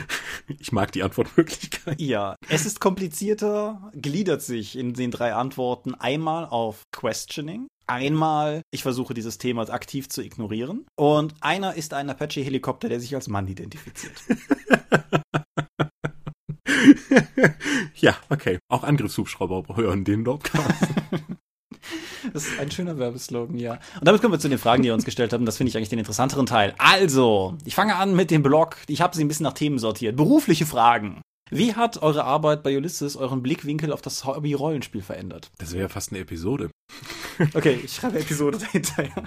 Ich 0.59 0.73
mag 0.73 0.91
die 0.91 1.05
Antwortmöglichkeit. 1.05 2.01
Ja, 2.01 2.35
es 2.49 2.67
ist 2.67 2.81
komplizierter, 2.81 3.93
gliedert 3.95 4.43
sich 4.43 4.77
in 4.77 4.95
den 4.95 5.13
drei 5.13 5.33
Antworten 5.33 5.95
einmal 5.95 6.45
auf 6.47 6.83
Questioning, 6.91 7.69
Einmal, 7.91 8.63
ich 8.71 8.85
versuche 8.85 9.15
dieses 9.15 9.39
Thema 9.39 9.69
aktiv 9.69 10.09
zu 10.09 10.23
ignorieren. 10.23 10.87
Und 10.95 11.35
einer 11.41 11.75
ist 11.75 11.93
ein 11.93 12.09
Apache-Helikopter, 12.09 12.89
der 12.89 13.01
sich 13.01 13.17
als 13.17 13.27
Mann 13.27 13.49
identifiziert. 13.49 14.15
ja, 17.97 18.17
okay. 18.29 18.59
Auch 18.69 18.85
Angriffshubschrauber 18.85 19.77
hören 19.77 20.05
den 20.05 20.25
Dropcast. 20.25 20.89
Das 22.35 22.47
ist 22.47 22.61
ein 22.61 22.71
schöner 22.71 22.99
Werbeslogan, 22.99 23.59
ja. 23.59 23.79
Und 23.99 24.07
damit 24.07 24.21
kommen 24.21 24.35
wir 24.35 24.39
zu 24.39 24.51
den 24.51 24.59
Fragen, 24.59 24.83
die 24.83 24.89
ihr 24.89 24.95
uns 24.95 25.07
gestellt 25.07 25.33
habt. 25.33 25.47
Das 25.49 25.57
finde 25.57 25.71
ich 25.71 25.77
eigentlich 25.77 25.89
den 25.89 25.99
interessanteren 25.99 26.45
Teil. 26.45 26.75
Also, 26.77 27.57
ich 27.65 27.75
fange 27.75 27.97
an 27.97 28.15
mit 28.15 28.31
dem 28.31 28.43
Blog. 28.43 28.77
Ich 28.87 29.01
habe 29.01 29.17
sie 29.17 29.25
ein 29.25 29.29
bisschen 29.29 29.45
nach 29.45 29.55
Themen 29.55 29.79
sortiert. 29.79 30.17
Berufliche 30.17 30.67
Fragen. 30.67 31.23
Wie 31.51 31.75
hat 31.75 32.03
eure 32.03 32.25
Arbeit 32.25 32.63
bei 32.63 32.77
Ulysses 32.77 33.17
euren 33.17 33.43
Blickwinkel 33.43 33.93
auf 33.93 34.03
das 34.03 34.25
Hobby-Rollenspiel 34.25 35.03
verändert? 35.03 35.51
Das 35.59 35.73
wäre 35.73 35.83
ja 35.83 35.89
fast 35.89 36.13
eine 36.13 36.21
Episode. 36.21 36.71
Okay, 37.55 37.81
ich 37.83 37.95
schreibe 37.95 38.19
Episode 38.21 38.59
dahinter, 38.73 39.05
ja. 39.05 39.25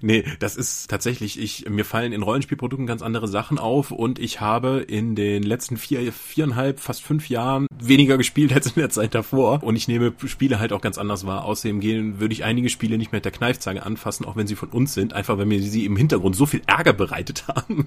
Nee, 0.00 0.24
das 0.38 0.56
ist 0.56 0.90
tatsächlich, 0.90 1.38
ich, 1.38 1.68
mir 1.68 1.84
fallen 1.84 2.12
in 2.12 2.22
Rollenspielprodukten 2.22 2.86
ganz 2.86 3.02
andere 3.02 3.28
Sachen 3.28 3.58
auf 3.58 3.90
und 3.90 4.18
ich 4.18 4.40
habe 4.40 4.80
in 4.80 5.14
den 5.14 5.42
letzten 5.42 5.76
vier, 5.76 6.12
viereinhalb, 6.12 6.80
fast 6.80 7.02
fünf 7.02 7.28
Jahren 7.28 7.66
weniger 7.80 8.18
gespielt 8.18 8.52
als 8.52 8.66
in 8.66 8.74
der 8.74 8.90
Zeit 8.90 9.14
davor 9.14 9.62
und 9.62 9.76
ich 9.76 9.88
nehme 9.88 10.12
Spiele 10.26 10.58
halt 10.58 10.72
auch 10.72 10.80
ganz 10.80 10.98
anders 10.98 11.26
wahr. 11.26 11.44
Außerdem 11.44 11.80
gehen, 11.80 12.20
würde 12.20 12.34
ich 12.34 12.44
einige 12.44 12.68
Spiele 12.68 12.98
nicht 12.98 13.12
mehr 13.12 13.18
mit 13.18 13.24
der 13.24 13.32
Kneifzange 13.32 13.84
anfassen, 13.84 14.26
auch 14.26 14.36
wenn 14.36 14.46
sie 14.46 14.56
von 14.56 14.70
uns 14.70 14.94
sind, 14.94 15.12
einfach 15.12 15.38
weil 15.38 15.46
mir 15.46 15.62
sie 15.62 15.84
im 15.84 15.96
Hintergrund 15.96 16.36
so 16.36 16.46
viel 16.46 16.62
Ärger 16.66 16.92
bereitet 16.92 17.46
haben, 17.48 17.86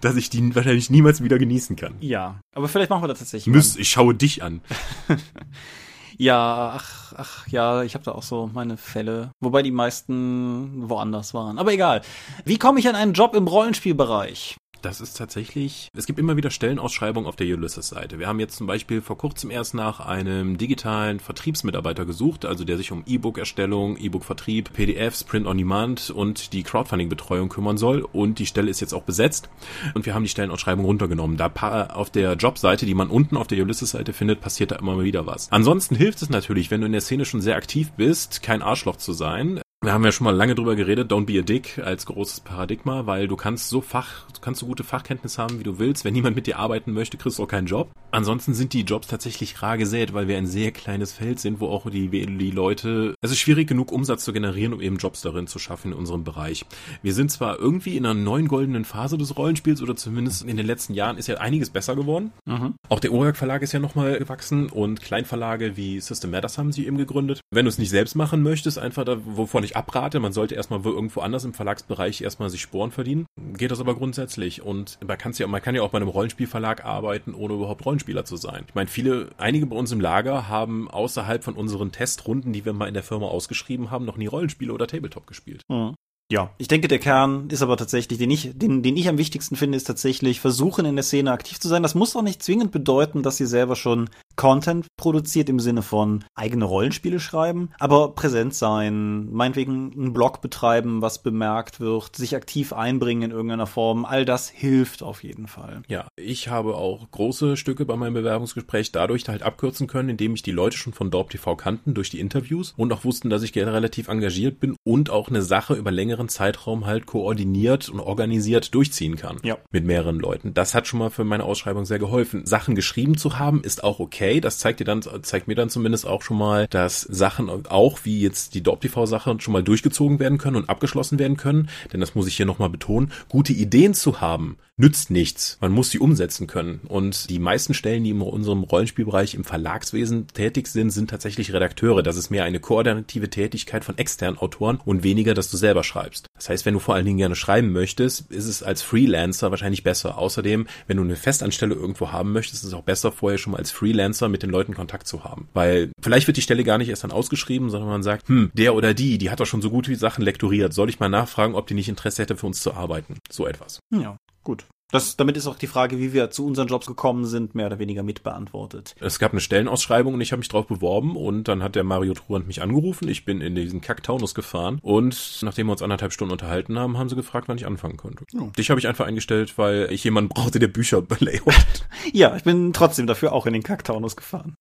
dass 0.00 0.16
ich 0.16 0.30
die 0.30 0.54
wahrscheinlich 0.54 0.90
niemals 0.90 1.22
wieder 1.22 1.38
genießen 1.38 1.76
kann. 1.76 1.94
Ja, 2.00 2.40
aber 2.54 2.68
vielleicht 2.68 2.90
machen 2.90 3.02
wir 3.02 3.08
das 3.08 3.18
tatsächlich. 3.18 3.52
Müsst, 3.52 3.78
ich 3.78 3.88
schaue 3.88 4.14
dich 4.14 4.42
an. 4.42 4.60
Ja, 6.20 6.72
ach, 6.74 7.12
ach, 7.16 7.46
ja, 7.46 7.84
ich 7.84 7.94
habe 7.94 8.04
da 8.04 8.10
auch 8.10 8.24
so 8.24 8.50
meine 8.52 8.76
Fälle, 8.76 9.30
wobei 9.38 9.62
die 9.62 9.70
meisten 9.70 10.88
woanders 10.90 11.32
waren. 11.32 11.58
Aber 11.58 11.72
egal. 11.72 12.02
Wie 12.44 12.58
komme 12.58 12.80
ich 12.80 12.88
an 12.88 12.96
einen 12.96 13.12
Job 13.12 13.36
im 13.36 13.46
Rollenspielbereich? 13.46 14.56
Das 14.80 15.00
ist 15.00 15.16
tatsächlich, 15.16 15.88
es 15.96 16.06
gibt 16.06 16.20
immer 16.20 16.36
wieder 16.36 16.50
Stellenausschreibungen 16.50 17.28
auf 17.28 17.34
der 17.34 17.48
Ulysses-Seite. 17.48 18.20
Wir 18.20 18.28
haben 18.28 18.38
jetzt 18.38 18.56
zum 18.56 18.68
Beispiel 18.68 19.00
vor 19.00 19.18
kurzem 19.18 19.50
erst 19.50 19.74
nach 19.74 19.98
einem 19.98 20.56
digitalen 20.56 21.18
Vertriebsmitarbeiter 21.18 22.06
gesucht, 22.06 22.44
also 22.44 22.64
der 22.64 22.76
sich 22.76 22.92
um 22.92 23.02
E-Book-Erstellung, 23.04 23.96
E-Book-Vertrieb, 23.96 24.72
PDFs, 24.72 25.24
Print-on-Demand 25.24 26.10
und 26.10 26.52
die 26.52 26.62
Crowdfunding-Betreuung 26.62 27.48
kümmern 27.48 27.76
soll. 27.76 28.06
Und 28.12 28.38
die 28.38 28.46
Stelle 28.46 28.70
ist 28.70 28.80
jetzt 28.80 28.94
auch 28.94 29.02
besetzt. 29.02 29.48
Und 29.94 30.06
wir 30.06 30.14
haben 30.14 30.22
die 30.22 30.28
Stellenausschreibung 30.28 30.84
runtergenommen. 30.84 31.36
Da 31.36 31.48
auf 31.92 32.10
der 32.10 32.34
Jobseite, 32.34 32.86
die 32.86 32.94
man 32.94 33.08
unten 33.08 33.36
auf 33.36 33.48
der 33.48 33.60
Ulysses-Seite 33.60 34.12
findet, 34.12 34.40
passiert 34.40 34.70
da 34.70 34.76
immer 34.76 35.02
wieder 35.02 35.26
was. 35.26 35.50
Ansonsten 35.50 35.96
hilft 35.96 36.22
es 36.22 36.30
natürlich, 36.30 36.70
wenn 36.70 36.82
du 36.82 36.86
in 36.86 36.92
der 36.92 37.00
Szene 37.00 37.24
schon 37.24 37.40
sehr 37.40 37.56
aktiv 37.56 37.90
bist, 37.96 38.42
kein 38.42 38.62
Arschloch 38.62 38.96
zu 38.96 39.12
sein. 39.12 39.60
Wir 39.80 39.92
haben 39.92 40.04
ja 40.04 40.10
schon 40.10 40.24
mal 40.24 40.34
lange 40.34 40.56
drüber 40.56 40.74
geredet, 40.74 41.12
Don't 41.12 41.26
be 41.26 41.38
a 41.38 41.42
Dick 41.42 41.78
als 41.78 42.04
großes 42.04 42.40
Paradigma, 42.40 43.06
weil 43.06 43.28
du 43.28 43.36
kannst 43.36 43.68
so 43.68 43.80
Fach, 43.80 44.26
du 44.34 44.40
kannst 44.40 44.58
so 44.58 44.66
gute 44.66 44.82
Fachkenntnisse 44.82 45.40
haben, 45.40 45.60
wie 45.60 45.62
du 45.62 45.78
willst. 45.78 46.04
Wenn 46.04 46.14
niemand 46.14 46.34
mit 46.34 46.48
dir 46.48 46.58
arbeiten 46.58 46.92
möchte, 46.92 47.16
kriegst 47.16 47.38
du 47.38 47.44
auch 47.44 47.48
keinen 47.48 47.68
Job. 47.68 47.92
Ansonsten 48.10 48.54
sind 48.54 48.72
die 48.72 48.80
Jobs 48.80 49.06
tatsächlich 49.06 49.62
rar 49.62 49.78
gesät, 49.78 50.14
weil 50.14 50.26
wir 50.26 50.36
ein 50.36 50.48
sehr 50.48 50.72
kleines 50.72 51.12
Feld 51.12 51.38
sind, 51.38 51.60
wo 51.60 51.68
auch 51.68 51.88
die, 51.90 52.08
die 52.08 52.50
Leute, 52.50 53.14
es 53.20 53.30
ist 53.30 53.38
schwierig 53.38 53.68
genug 53.68 53.92
Umsatz 53.92 54.24
zu 54.24 54.32
generieren, 54.32 54.72
um 54.72 54.80
eben 54.80 54.96
Jobs 54.96 55.20
darin 55.20 55.46
zu 55.46 55.60
schaffen 55.60 55.92
in 55.92 55.98
unserem 55.98 56.24
Bereich. 56.24 56.64
Wir 57.02 57.14
sind 57.14 57.30
zwar 57.30 57.60
irgendwie 57.60 57.96
in 57.96 58.04
einer 58.04 58.14
neuen 58.14 58.48
goldenen 58.48 58.84
Phase 58.84 59.16
des 59.16 59.36
Rollenspiels 59.36 59.80
oder 59.80 59.94
zumindest 59.94 60.42
in 60.42 60.56
den 60.56 60.66
letzten 60.66 60.94
Jahren 60.94 61.18
ist 61.18 61.28
ja 61.28 61.36
einiges 61.36 61.70
besser 61.70 61.94
geworden. 61.94 62.32
Mhm. 62.46 62.74
Auch 62.88 62.98
der 62.98 63.12
Orak 63.12 63.36
Verlag 63.36 63.62
ist 63.62 63.72
ja 63.72 63.78
nochmal 63.78 64.18
gewachsen 64.18 64.70
und 64.70 65.02
Kleinverlage 65.02 65.76
wie 65.76 66.00
System 66.00 66.32
Matters 66.32 66.58
haben 66.58 66.72
sie 66.72 66.84
eben 66.84 66.96
gegründet. 66.96 67.42
Wenn 67.52 67.66
du 67.66 67.68
es 67.68 67.78
nicht 67.78 67.90
selbst 67.90 68.16
machen 68.16 68.42
möchtest, 68.42 68.78
einfach 68.78 69.04
da, 69.04 69.18
wovon 69.24 69.62
ich 69.64 69.67
nicht 69.68 69.76
abrate. 69.76 70.20
Man 70.20 70.32
sollte 70.32 70.54
erstmal 70.54 70.80
irgendwo 70.84 71.20
anders 71.20 71.44
im 71.44 71.54
Verlagsbereich 71.54 72.22
erstmal 72.22 72.50
sich 72.50 72.62
Sporen 72.62 72.90
verdienen. 72.90 73.26
Geht 73.56 73.70
das 73.70 73.80
aber 73.80 73.94
grundsätzlich. 73.94 74.62
Und 74.62 74.98
man, 75.06 75.18
kann's 75.18 75.38
ja, 75.38 75.46
man 75.46 75.62
kann 75.62 75.74
ja 75.74 75.82
auch 75.82 75.90
bei 75.90 75.98
einem 75.98 76.08
Rollenspielverlag 76.08 76.84
arbeiten, 76.84 77.34
ohne 77.34 77.54
überhaupt 77.54 77.84
Rollenspieler 77.84 78.24
zu 78.24 78.36
sein. 78.36 78.64
Ich 78.68 78.74
meine, 78.74 78.88
viele, 78.88 79.30
einige 79.36 79.66
bei 79.66 79.76
uns 79.76 79.92
im 79.92 80.00
Lager 80.00 80.48
haben 80.48 80.90
außerhalb 80.90 81.44
von 81.44 81.54
unseren 81.54 81.92
Testrunden, 81.92 82.52
die 82.52 82.64
wir 82.64 82.72
mal 82.72 82.88
in 82.88 82.94
der 82.94 83.02
Firma 83.02 83.26
ausgeschrieben 83.26 83.90
haben, 83.90 84.04
noch 84.04 84.16
nie 84.16 84.26
Rollenspiele 84.26 84.72
oder 84.72 84.86
Tabletop 84.86 85.26
gespielt. 85.26 85.62
Mhm. 85.68 85.94
Ja, 86.30 86.50
ich 86.58 86.68
denke, 86.68 86.88
der 86.88 86.98
Kern 86.98 87.48
ist 87.48 87.62
aber 87.62 87.78
tatsächlich, 87.78 88.18
den 88.18 88.30
ich, 88.30 88.50
den, 88.54 88.82
den 88.82 88.98
ich 88.98 89.08
am 89.08 89.16
wichtigsten 89.16 89.56
finde, 89.56 89.76
ist 89.76 89.84
tatsächlich 89.84 90.40
versuchen, 90.40 90.84
in 90.84 90.96
der 90.96 91.02
Szene 91.02 91.32
aktiv 91.32 91.58
zu 91.58 91.68
sein. 91.68 91.82
Das 91.82 91.94
muss 91.94 92.14
auch 92.14 92.22
nicht 92.22 92.42
zwingend 92.42 92.70
bedeuten, 92.70 93.22
dass 93.22 93.40
ihr 93.40 93.46
selber 93.46 93.76
schon 93.76 94.10
Content 94.38 94.86
produziert 94.96 95.48
im 95.48 95.58
Sinne 95.58 95.82
von 95.82 96.24
eigene 96.36 96.64
Rollenspiele 96.64 97.18
schreiben, 97.18 97.70
aber 97.80 98.14
präsent 98.14 98.54
sein, 98.54 99.30
meinetwegen 99.32 99.92
einen 99.92 100.12
Blog 100.12 100.40
betreiben, 100.40 101.02
was 101.02 101.24
bemerkt 101.24 101.80
wird, 101.80 102.14
sich 102.14 102.36
aktiv 102.36 102.72
einbringen 102.72 103.22
in 103.22 103.30
irgendeiner 103.32 103.66
Form, 103.66 104.04
all 104.04 104.24
das 104.24 104.48
hilft 104.48 105.02
auf 105.02 105.24
jeden 105.24 105.48
Fall. 105.48 105.82
Ja, 105.88 106.06
ich 106.14 106.48
habe 106.48 106.76
auch 106.76 107.10
große 107.10 107.56
Stücke 107.56 107.84
bei 107.84 107.96
meinem 107.96 108.14
Bewerbungsgespräch 108.14 108.92
dadurch 108.92 109.28
halt 109.28 109.42
abkürzen 109.42 109.88
können, 109.88 110.10
indem 110.10 110.34
ich 110.34 110.42
die 110.42 110.52
Leute 110.52 110.76
schon 110.76 110.92
von 110.92 111.10
Dorp 111.10 111.30
TV 111.30 111.56
kannten 111.56 111.94
durch 111.94 112.10
die 112.10 112.20
Interviews 112.20 112.74
und 112.76 112.92
auch 112.92 113.04
wussten, 113.04 113.30
dass 113.30 113.42
ich 113.42 113.52
gerne 113.52 113.72
relativ 113.72 114.06
engagiert 114.06 114.60
bin 114.60 114.76
und 114.84 115.10
auch 115.10 115.28
eine 115.28 115.42
Sache 115.42 115.74
über 115.74 115.90
längeren 115.90 116.28
Zeitraum 116.28 116.86
halt 116.86 117.06
koordiniert 117.06 117.88
und 117.88 117.98
organisiert 117.98 118.72
durchziehen 118.72 119.16
kann. 119.16 119.38
Ja. 119.42 119.58
Mit 119.72 119.84
mehreren 119.84 120.20
Leuten. 120.20 120.54
Das 120.54 120.76
hat 120.76 120.86
schon 120.86 121.00
mal 121.00 121.10
für 121.10 121.24
meine 121.24 121.42
Ausschreibung 121.42 121.84
sehr 121.84 121.98
geholfen. 121.98 122.46
Sachen 122.46 122.76
geschrieben 122.76 123.18
zu 123.18 123.40
haben, 123.40 123.64
ist 123.64 123.82
auch 123.82 123.98
okay 123.98 124.27
okay. 124.28 124.40
Das 124.40 124.58
zeigt 124.58 124.80
dir 124.80 124.84
dann, 124.84 125.02
zeigt 125.22 125.48
mir 125.48 125.54
dann 125.54 125.70
zumindest 125.70 126.06
auch 126.06 126.22
schon 126.22 126.38
mal, 126.38 126.66
dass 126.68 127.02
Sachen 127.02 127.48
auch 127.66 128.00
wie 128.04 128.20
jetzt 128.20 128.54
die 128.54 128.62
DorpTV-Sache 128.62 129.36
schon 129.38 129.52
mal 129.52 129.62
durchgezogen 129.62 130.18
werden 130.18 130.38
können 130.38 130.56
und 130.56 130.68
abgeschlossen 130.68 131.18
werden 131.18 131.36
können. 131.36 131.68
Denn 131.92 132.00
das 132.00 132.14
muss 132.14 132.26
ich 132.26 132.36
hier 132.36 132.46
nochmal 132.46 132.70
betonen. 132.70 133.12
Gute 133.28 133.52
Ideen 133.52 133.94
zu 133.94 134.20
haben, 134.20 134.58
nützt 134.76 135.10
nichts. 135.10 135.58
Man 135.60 135.72
muss 135.72 135.90
sie 135.90 135.98
umsetzen 135.98 136.46
können. 136.46 136.80
Und 136.86 137.28
die 137.30 137.40
meisten 137.40 137.74
Stellen, 137.74 138.04
die 138.04 138.10
in 138.10 138.20
unserem 138.20 138.62
Rollenspielbereich 138.62 139.34
im 139.34 139.44
Verlagswesen 139.44 140.28
tätig 140.28 140.68
sind, 140.68 140.90
sind 140.90 141.10
tatsächlich 141.10 141.52
Redakteure. 141.52 142.02
Das 142.02 142.16
ist 142.16 142.30
mehr 142.30 142.44
eine 142.44 142.60
koordinative 142.60 143.28
Tätigkeit 143.28 143.84
von 143.84 143.98
externen 143.98 144.38
Autoren 144.38 144.80
und 144.84 145.02
weniger, 145.02 145.34
dass 145.34 145.50
du 145.50 145.56
selber 145.56 145.82
schreibst. 145.82 146.26
Das 146.36 146.48
heißt, 146.48 146.64
wenn 146.64 146.74
du 146.74 146.80
vor 146.80 146.94
allen 146.94 147.04
Dingen 147.04 147.18
gerne 147.18 147.34
schreiben 147.34 147.72
möchtest, 147.72 148.30
ist 148.30 148.46
es 148.46 148.62
als 148.62 148.82
Freelancer 148.82 149.50
wahrscheinlich 149.50 149.82
besser. 149.82 150.16
Außerdem, 150.16 150.68
wenn 150.86 150.96
du 150.96 151.02
eine 151.02 151.16
Festanstelle 151.16 151.74
irgendwo 151.74 152.12
haben 152.12 152.32
möchtest, 152.32 152.62
ist 152.62 152.68
es 152.68 152.74
auch 152.74 152.82
besser, 152.82 153.10
vorher 153.10 153.38
schon 153.38 153.52
mal 153.52 153.58
als 153.58 153.72
Freelancer 153.72 154.17
mit 154.26 154.42
den 154.42 154.50
Leuten 154.50 154.74
Kontakt 154.74 155.06
zu 155.06 155.22
haben. 155.22 155.48
Weil 155.54 155.92
vielleicht 156.02 156.26
wird 156.26 156.36
die 156.36 156.42
Stelle 156.42 156.64
gar 156.64 156.78
nicht 156.78 156.88
erst 156.88 157.04
dann 157.04 157.12
ausgeschrieben, 157.12 157.70
sondern 157.70 157.90
man 157.90 158.02
sagt, 158.02 158.28
hm, 158.28 158.50
der 158.54 158.74
oder 158.74 158.94
die, 158.94 159.18
die 159.18 159.30
hat 159.30 159.38
doch 159.38 159.46
schon 159.46 159.62
so 159.62 159.70
gut 159.70 159.88
wie 159.88 159.94
Sachen 159.94 160.24
lektoriert. 160.24 160.72
Soll 160.72 160.88
ich 160.88 160.98
mal 160.98 161.08
nachfragen, 161.08 161.54
ob 161.54 161.66
die 161.68 161.74
nicht 161.74 161.88
Interesse 161.88 162.22
hätte, 162.22 162.36
für 162.36 162.46
uns 162.46 162.60
zu 162.60 162.74
arbeiten? 162.74 163.18
So 163.30 163.46
etwas. 163.46 163.78
Ja. 163.94 164.16
Gut. 164.42 164.64
Das, 164.90 165.16
damit 165.16 165.36
ist 165.36 165.46
auch 165.46 165.56
die 165.56 165.66
Frage, 165.66 165.98
wie 165.98 166.14
wir 166.14 166.30
zu 166.30 166.46
unseren 166.46 166.68
Jobs 166.68 166.86
gekommen 166.86 167.26
sind, 167.26 167.54
mehr 167.54 167.66
oder 167.66 167.78
weniger 167.78 168.02
mitbeantwortet. 168.02 168.94
Es 169.00 169.18
gab 169.18 169.32
eine 169.32 169.40
Stellenausschreibung 169.40 170.14
und 170.14 170.20
ich 170.22 170.32
habe 170.32 170.38
mich 170.38 170.48
drauf 170.48 170.66
beworben 170.66 171.14
und 171.14 171.46
dann 171.46 171.62
hat 171.62 171.74
der 171.74 171.84
Mario 171.84 172.14
Truant 172.14 172.46
mich 172.46 172.62
angerufen. 172.62 173.06
Ich 173.06 173.26
bin 173.26 173.42
in 173.42 173.54
diesen 173.54 173.82
Kacktaunus 173.82 174.34
gefahren 174.34 174.78
und 174.80 175.40
nachdem 175.42 175.66
wir 175.66 175.72
uns 175.72 175.82
anderthalb 175.82 176.14
Stunden 176.14 176.32
unterhalten 176.32 176.78
haben, 176.78 176.96
haben 176.96 177.10
sie 177.10 177.16
gefragt, 177.16 177.48
wann 177.48 177.58
ich 177.58 177.66
anfangen 177.66 177.98
könnte. 177.98 178.24
Oh. 178.40 178.50
Dich 178.56 178.70
habe 178.70 178.80
ich 178.80 178.88
einfach 178.88 179.06
eingestellt, 179.06 179.58
weil 179.58 179.88
ich 179.90 180.02
jemanden 180.04 180.30
brauchte, 180.30 180.58
der 180.58 180.68
Bücher 180.68 181.02
belayoutet. 181.02 181.86
ja, 182.14 182.34
ich 182.34 182.44
bin 182.44 182.72
trotzdem 182.72 183.06
dafür 183.06 183.34
auch 183.34 183.44
in 183.44 183.52
den 183.52 183.62
Kacktaunus 183.62 184.16
gefahren. 184.16 184.56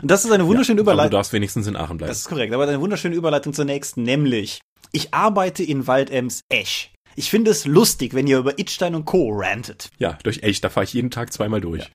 Und 0.00 0.08
das 0.08 0.24
ist 0.24 0.30
eine 0.30 0.46
wunderschöne 0.46 0.78
ja, 0.78 0.82
Überleitung. 0.82 1.10
Du 1.10 1.16
darfst 1.16 1.32
wenigstens 1.32 1.66
in 1.66 1.74
Aachen 1.74 1.96
bleiben. 1.96 2.10
Das 2.10 2.18
ist 2.18 2.28
korrekt, 2.28 2.54
aber 2.54 2.68
eine 2.68 2.80
wunderschöne 2.80 3.16
Überleitung 3.16 3.52
zur 3.52 3.64
nächsten, 3.64 4.04
nämlich 4.04 4.60
ich 4.92 5.12
arbeite 5.12 5.64
in 5.64 5.88
Waldems 5.88 6.44
Esch. 6.48 6.93
Ich 7.16 7.30
finde 7.30 7.50
es 7.50 7.64
lustig, 7.64 8.14
wenn 8.14 8.26
ihr 8.26 8.38
über 8.38 8.58
Itstein 8.58 8.94
und 8.94 9.04
Co. 9.04 9.30
rantet. 9.32 9.90
Ja, 9.98 10.18
durch 10.22 10.42
echt, 10.42 10.64
da 10.64 10.70
fahre 10.70 10.84
ich 10.84 10.92
jeden 10.92 11.10
Tag 11.10 11.32
zweimal 11.32 11.60
durch. 11.60 11.82
Ja. 11.82 11.88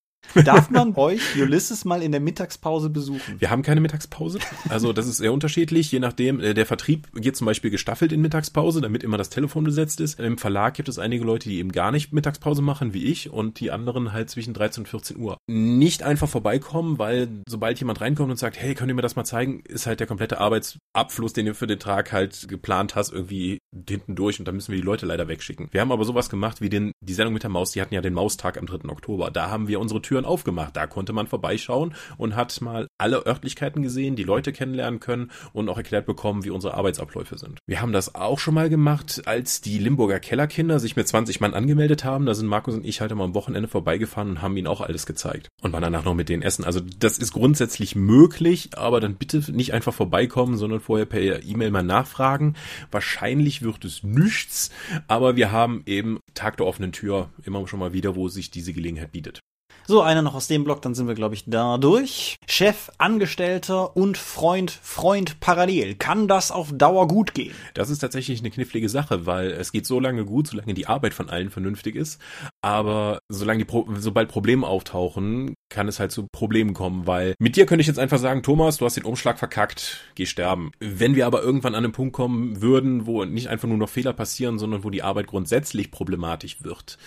Darf 0.45 0.69
man 0.69 0.95
euch 0.95 1.21
Ulysses 1.41 1.85
mal 1.85 2.01
in 2.01 2.11
der 2.11 2.21
Mittagspause 2.21 2.89
besuchen? 2.89 3.35
Wir 3.39 3.49
haben 3.49 3.63
keine 3.63 3.81
Mittagspause. 3.81 4.39
Also 4.69 4.93
das 4.93 5.07
ist 5.07 5.17
sehr 5.17 5.33
unterschiedlich, 5.33 5.91
je 5.91 5.99
nachdem. 5.99 6.39
Äh, 6.39 6.53
der 6.53 6.65
Vertrieb 6.65 7.07
geht 7.15 7.35
zum 7.35 7.45
Beispiel 7.45 7.71
gestaffelt 7.71 8.11
in 8.11 8.21
Mittagspause, 8.21 8.81
damit 8.81 9.03
immer 9.03 9.17
das 9.17 9.29
Telefon 9.29 9.63
besetzt 9.63 9.99
ist. 9.99 10.19
Im 10.19 10.37
Verlag 10.37 10.75
gibt 10.75 10.89
es 10.89 10.99
einige 10.99 11.23
Leute, 11.23 11.49
die 11.49 11.57
eben 11.57 11.71
gar 11.71 11.91
nicht 11.91 12.13
Mittagspause 12.13 12.61
machen, 12.61 12.93
wie 12.93 13.05
ich, 13.05 13.29
und 13.29 13.59
die 13.59 13.71
anderen 13.71 14.13
halt 14.13 14.29
zwischen 14.29 14.53
13 14.53 14.81
und 14.81 14.87
14 14.87 15.17
Uhr. 15.17 15.37
Nicht 15.47 16.03
einfach 16.03 16.29
vorbeikommen, 16.29 16.99
weil 16.99 17.29
sobald 17.47 17.79
jemand 17.79 18.01
reinkommt 18.01 18.29
und 18.29 18.37
sagt, 18.37 18.59
hey, 18.59 18.75
könnt 18.75 18.89
ihr 18.89 18.95
mir 18.95 19.01
das 19.01 19.15
mal 19.15 19.25
zeigen, 19.25 19.61
ist 19.61 19.87
halt 19.87 19.99
der 19.99 20.07
komplette 20.07 20.39
Arbeitsabfluss, 20.39 21.33
den 21.33 21.47
du 21.47 21.55
für 21.55 21.67
den 21.67 21.79
Tag 21.79 22.11
halt 22.11 22.47
geplant 22.47 22.95
hast, 22.95 23.11
irgendwie 23.11 23.59
hinten 23.87 24.15
durch 24.15 24.39
und 24.39 24.47
da 24.47 24.51
müssen 24.51 24.71
wir 24.71 24.79
die 24.79 24.85
Leute 24.85 25.05
leider 25.05 25.27
wegschicken. 25.27 25.69
Wir 25.71 25.81
haben 25.81 25.91
aber 25.91 26.05
sowas 26.05 26.29
gemacht 26.29 26.61
wie 26.61 26.69
den, 26.69 26.91
die 27.01 27.13
Sendung 27.13 27.33
mit 27.33 27.43
der 27.43 27.49
Maus, 27.49 27.71
die 27.71 27.81
hatten 27.81 27.93
ja 27.93 28.01
den 28.01 28.13
Maustag 28.13 28.57
am 28.57 28.65
3. 28.65 28.89
Oktober. 28.89 29.31
Da 29.31 29.49
haben 29.49 29.67
wir 29.67 29.79
unsere 29.79 30.01
Tür 30.01 30.18
Türen 30.19 30.25
aufgemacht. 30.25 30.75
Da 30.75 30.87
konnte 30.87 31.13
man 31.13 31.27
vorbeischauen 31.27 31.93
und 32.17 32.35
hat 32.35 32.59
mal 32.61 32.87
alle 32.97 33.25
Örtlichkeiten 33.25 33.81
gesehen, 33.81 34.15
die 34.15 34.23
Leute 34.23 34.51
kennenlernen 34.51 34.99
können 34.99 35.31
und 35.53 35.69
auch 35.69 35.77
erklärt 35.77 36.05
bekommen, 36.05 36.43
wie 36.43 36.49
unsere 36.49 36.73
Arbeitsabläufe 36.73 37.37
sind. 37.37 37.59
Wir 37.67 37.81
haben 37.81 37.93
das 37.93 38.15
auch 38.15 38.39
schon 38.39 38.53
mal 38.53 38.69
gemacht, 38.69 39.21
als 39.25 39.61
die 39.61 39.79
Limburger 39.79 40.19
Kellerkinder 40.19 40.79
sich 40.79 40.95
mit 40.95 41.07
20 41.07 41.39
Mann 41.39 41.53
angemeldet 41.53 42.03
haben. 42.03 42.25
Da 42.25 42.33
sind 42.33 42.47
Markus 42.47 42.75
und 42.75 42.85
ich 42.85 43.01
halt 43.01 43.11
immer 43.11 43.23
am 43.23 43.33
Wochenende 43.33 43.67
vorbeigefahren 43.67 44.29
und 44.29 44.41
haben 44.41 44.57
ihnen 44.57 44.67
auch 44.67 44.81
alles 44.81 45.05
gezeigt. 45.05 45.49
Und 45.61 45.73
waren 45.73 45.83
danach 45.83 46.05
noch 46.05 46.15
mit 46.15 46.29
denen 46.29 46.43
essen. 46.43 46.65
Also 46.65 46.81
das 46.99 47.17
ist 47.17 47.33
grundsätzlich 47.33 47.95
möglich, 47.95 48.71
aber 48.75 48.99
dann 48.99 49.15
bitte 49.15 49.51
nicht 49.51 49.73
einfach 49.73 49.93
vorbeikommen, 49.93 50.57
sondern 50.57 50.79
vorher 50.79 51.05
per 51.05 51.43
E-Mail 51.43 51.71
mal 51.71 51.83
nachfragen. 51.83 52.55
Wahrscheinlich 52.91 53.61
wird 53.61 53.85
es 53.85 54.03
nichts, 54.03 54.71
aber 55.07 55.35
wir 55.35 55.51
haben 55.51 55.83
eben 55.85 56.19
Tag 56.33 56.57
der 56.57 56.65
offenen 56.65 56.91
Tür 56.91 57.29
immer 57.43 57.65
schon 57.67 57.79
mal 57.79 57.93
wieder, 57.93 58.15
wo 58.15 58.27
sich 58.27 58.51
diese 58.51 58.73
Gelegenheit 58.73 59.11
bietet. 59.11 59.39
So, 59.87 60.01
einer 60.01 60.21
noch 60.21 60.35
aus 60.35 60.47
dem 60.47 60.63
Block, 60.63 60.81
dann 60.81 60.93
sind 60.93 61.07
wir, 61.07 61.15
glaube 61.15 61.35
ich, 61.35 61.45
da 61.47 61.77
durch. 61.77 62.37
Chef, 62.47 62.91
Angestellter 62.97 63.95
und 63.95 64.17
Freund, 64.17 64.71
Freund 64.71 65.39
parallel. 65.39 65.95
Kann 65.95 66.27
das 66.27 66.51
auf 66.51 66.71
Dauer 66.71 67.07
gut 67.07 67.33
gehen? 67.33 67.55
Das 67.73 67.89
ist 67.89 67.99
tatsächlich 67.99 68.39
eine 68.39 68.51
knifflige 68.51 68.89
Sache, 68.89 69.25
weil 69.25 69.51
es 69.51 69.71
geht 69.71 69.85
so 69.85 69.99
lange 69.99 70.25
gut, 70.25 70.47
solange 70.47 70.73
die 70.73 70.87
Arbeit 70.87 71.13
von 71.13 71.29
allen 71.29 71.49
vernünftig 71.49 71.95
ist. 71.95 72.21
Aber 72.61 73.19
solange 73.29 73.59
die 73.59 73.65
Pro 73.65 73.87
sobald 73.97 74.29
Probleme 74.29 74.67
auftauchen, 74.67 75.55
kann 75.69 75.87
es 75.87 75.99
halt 75.99 76.11
zu 76.11 76.27
Problemen 76.31 76.73
kommen, 76.73 77.07
weil 77.07 77.35
mit 77.39 77.55
dir 77.55 77.65
könnte 77.65 77.81
ich 77.81 77.87
jetzt 77.87 77.99
einfach 77.99 78.17
sagen, 78.17 78.43
Thomas, 78.43 78.77
du 78.77 78.85
hast 78.85 78.97
den 78.97 79.05
Umschlag 79.05 79.39
verkackt, 79.39 80.11
geh 80.15 80.25
sterben. 80.25 80.71
Wenn 80.79 81.15
wir 81.15 81.25
aber 81.25 81.41
irgendwann 81.41 81.75
an 81.75 81.83
einen 81.83 81.93
Punkt 81.93 82.13
kommen 82.13 82.61
würden, 82.61 83.05
wo 83.05 83.23
nicht 83.25 83.47
einfach 83.47 83.67
nur 83.67 83.77
noch 83.77 83.89
Fehler 83.89 84.13
passieren, 84.13 84.59
sondern 84.59 84.83
wo 84.83 84.89
die 84.89 85.03
Arbeit 85.03 85.27
grundsätzlich 85.27 85.91
problematisch 85.91 86.63
wird, 86.63 86.97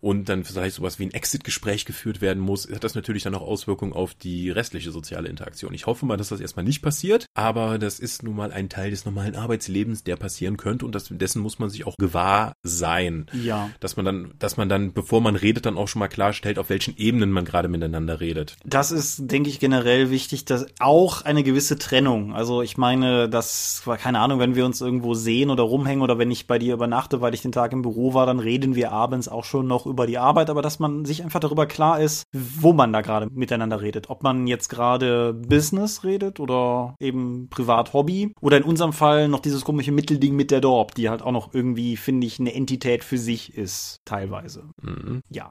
und 0.00 0.28
dann 0.28 0.44
vielleicht 0.44 0.76
sowas 0.76 0.98
wie 0.98 1.04
ein 1.04 1.12
Exit-Gespräch 1.12 1.84
geführt 1.84 2.20
werden 2.20 2.42
muss, 2.42 2.68
hat 2.70 2.84
das 2.84 2.94
natürlich 2.94 3.22
dann 3.22 3.34
auch 3.34 3.42
Auswirkungen 3.42 3.92
auf 3.92 4.14
die 4.14 4.50
restliche 4.50 4.90
soziale 4.90 5.28
Interaktion. 5.28 5.74
Ich 5.74 5.86
hoffe 5.86 6.06
mal, 6.06 6.16
dass 6.16 6.28
das 6.28 6.40
erstmal 6.40 6.64
nicht 6.64 6.82
passiert, 6.82 7.26
aber 7.34 7.78
das 7.78 8.00
ist 8.00 8.22
nun 8.22 8.36
mal 8.36 8.52
ein 8.52 8.68
Teil 8.68 8.90
des 8.90 9.04
normalen 9.04 9.36
Arbeitslebens, 9.36 10.04
der 10.04 10.16
passieren 10.16 10.56
könnte 10.56 10.86
und 10.86 10.94
das, 10.94 11.08
dessen 11.10 11.42
muss 11.42 11.58
man 11.58 11.70
sich 11.70 11.86
auch 11.86 11.96
gewahr 11.96 12.54
sein. 12.62 13.26
Ja. 13.32 13.70
Dass 13.80 13.96
man 13.96 14.04
dann, 14.04 14.34
dass 14.38 14.56
man 14.56 14.68
dann, 14.68 14.92
bevor 14.92 15.20
man 15.20 15.36
redet, 15.36 15.66
dann 15.66 15.76
auch 15.76 15.88
schon 15.88 16.00
mal 16.00 16.08
klarstellt, 16.08 16.58
auf 16.58 16.70
welchen 16.70 16.96
Ebenen 16.96 17.30
man 17.30 17.44
gerade 17.44 17.68
miteinander 17.68 18.20
redet. 18.20 18.56
Das 18.64 18.90
ist, 18.90 19.30
denke 19.30 19.50
ich, 19.50 19.60
generell 19.60 20.10
wichtig, 20.10 20.44
dass 20.44 20.66
auch 20.78 21.22
eine 21.22 21.42
gewisse 21.42 21.78
Trennung. 21.78 22.34
Also 22.34 22.62
ich 22.62 22.76
meine, 22.76 23.28
das 23.28 23.82
war 23.84 23.96
keine 23.98 24.20
Ahnung, 24.20 24.38
wenn 24.38 24.54
wir 24.54 24.64
uns 24.64 24.80
irgendwo 24.80 25.14
sehen 25.14 25.50
oder 25.50 25.62
rumhängen 25.62 26.02
oder 26.02 26.18
wenn 26.18 26.30
ich 26.30 26.46
bei 26.46 26.58
dir 26.58 26.74
übernachte, 26.74 27.20
weil 27.20 27.34
ich 27.34 27.42
den 27.42 27.52
Tag 27.52 27.72
im 27.72 27.82
Büro 27.82 28.14
war, 28.14 28.26
dann 28.26 28.38
reden 28.38 28.74
wir 28.74 28.92
abends 28.92 29.28
auch 29.28 29.44
schon 29.44 29.66
noch 29.66 29.89
über 29.90 30.06
die 30.06 30.18
Arbeit, 30.18 30.50
aber 30.50 30.62
dass 30.62 30.78
man 30.78 31.04
sich 31.04 31.22
einfach 31.22 31.40
darüber 31.40 31.66
klar 31.66 32.00
ist, 32.00 32.24
wo 32.32 32.72
man 32.72 32.92
da 32.92 33.00
gerade 33.00 33.28
miteinander 33.30 33.80
redet. 33.80 34.10
Ob 34.10 34.22
man 34.22 34.46
jetzt 34.46 34.68
gerade 34.68 35.34
Business 35.34 36.04
redet 36.04 36.40
oder 36.40 36.94
eben 37.00 37.48
Privat-Hobby 37.50 38.32
oder 38.40 38.56
in 38.56 38.62
unserem 38.62 38.92
Fall 38.92 39.28
noch 39.28 39.40
dieses 39.40 39.64
komische 39.64 39.92
Mittelding 39.92 40.34
mit 40.34 40.50
der 40.50 40.60
Dorp, 40.60 40.94
die 40.94 41.08
halt 41.08 41.22
auch 41.22 41.32
noch 41.32 41.52
irgendwie, 41.52 41.96
finde 41.96 42.26
ich, 42.26 42.40
eine 42.40 42.54
Entität 42.54 43.04
für 43.04 43.18
sich 43.18 43.56
ist, 43.56 43.98
teilweise. 44.04 44.70
Mhm. 44.82 45.20
Ja. 45.30 45.50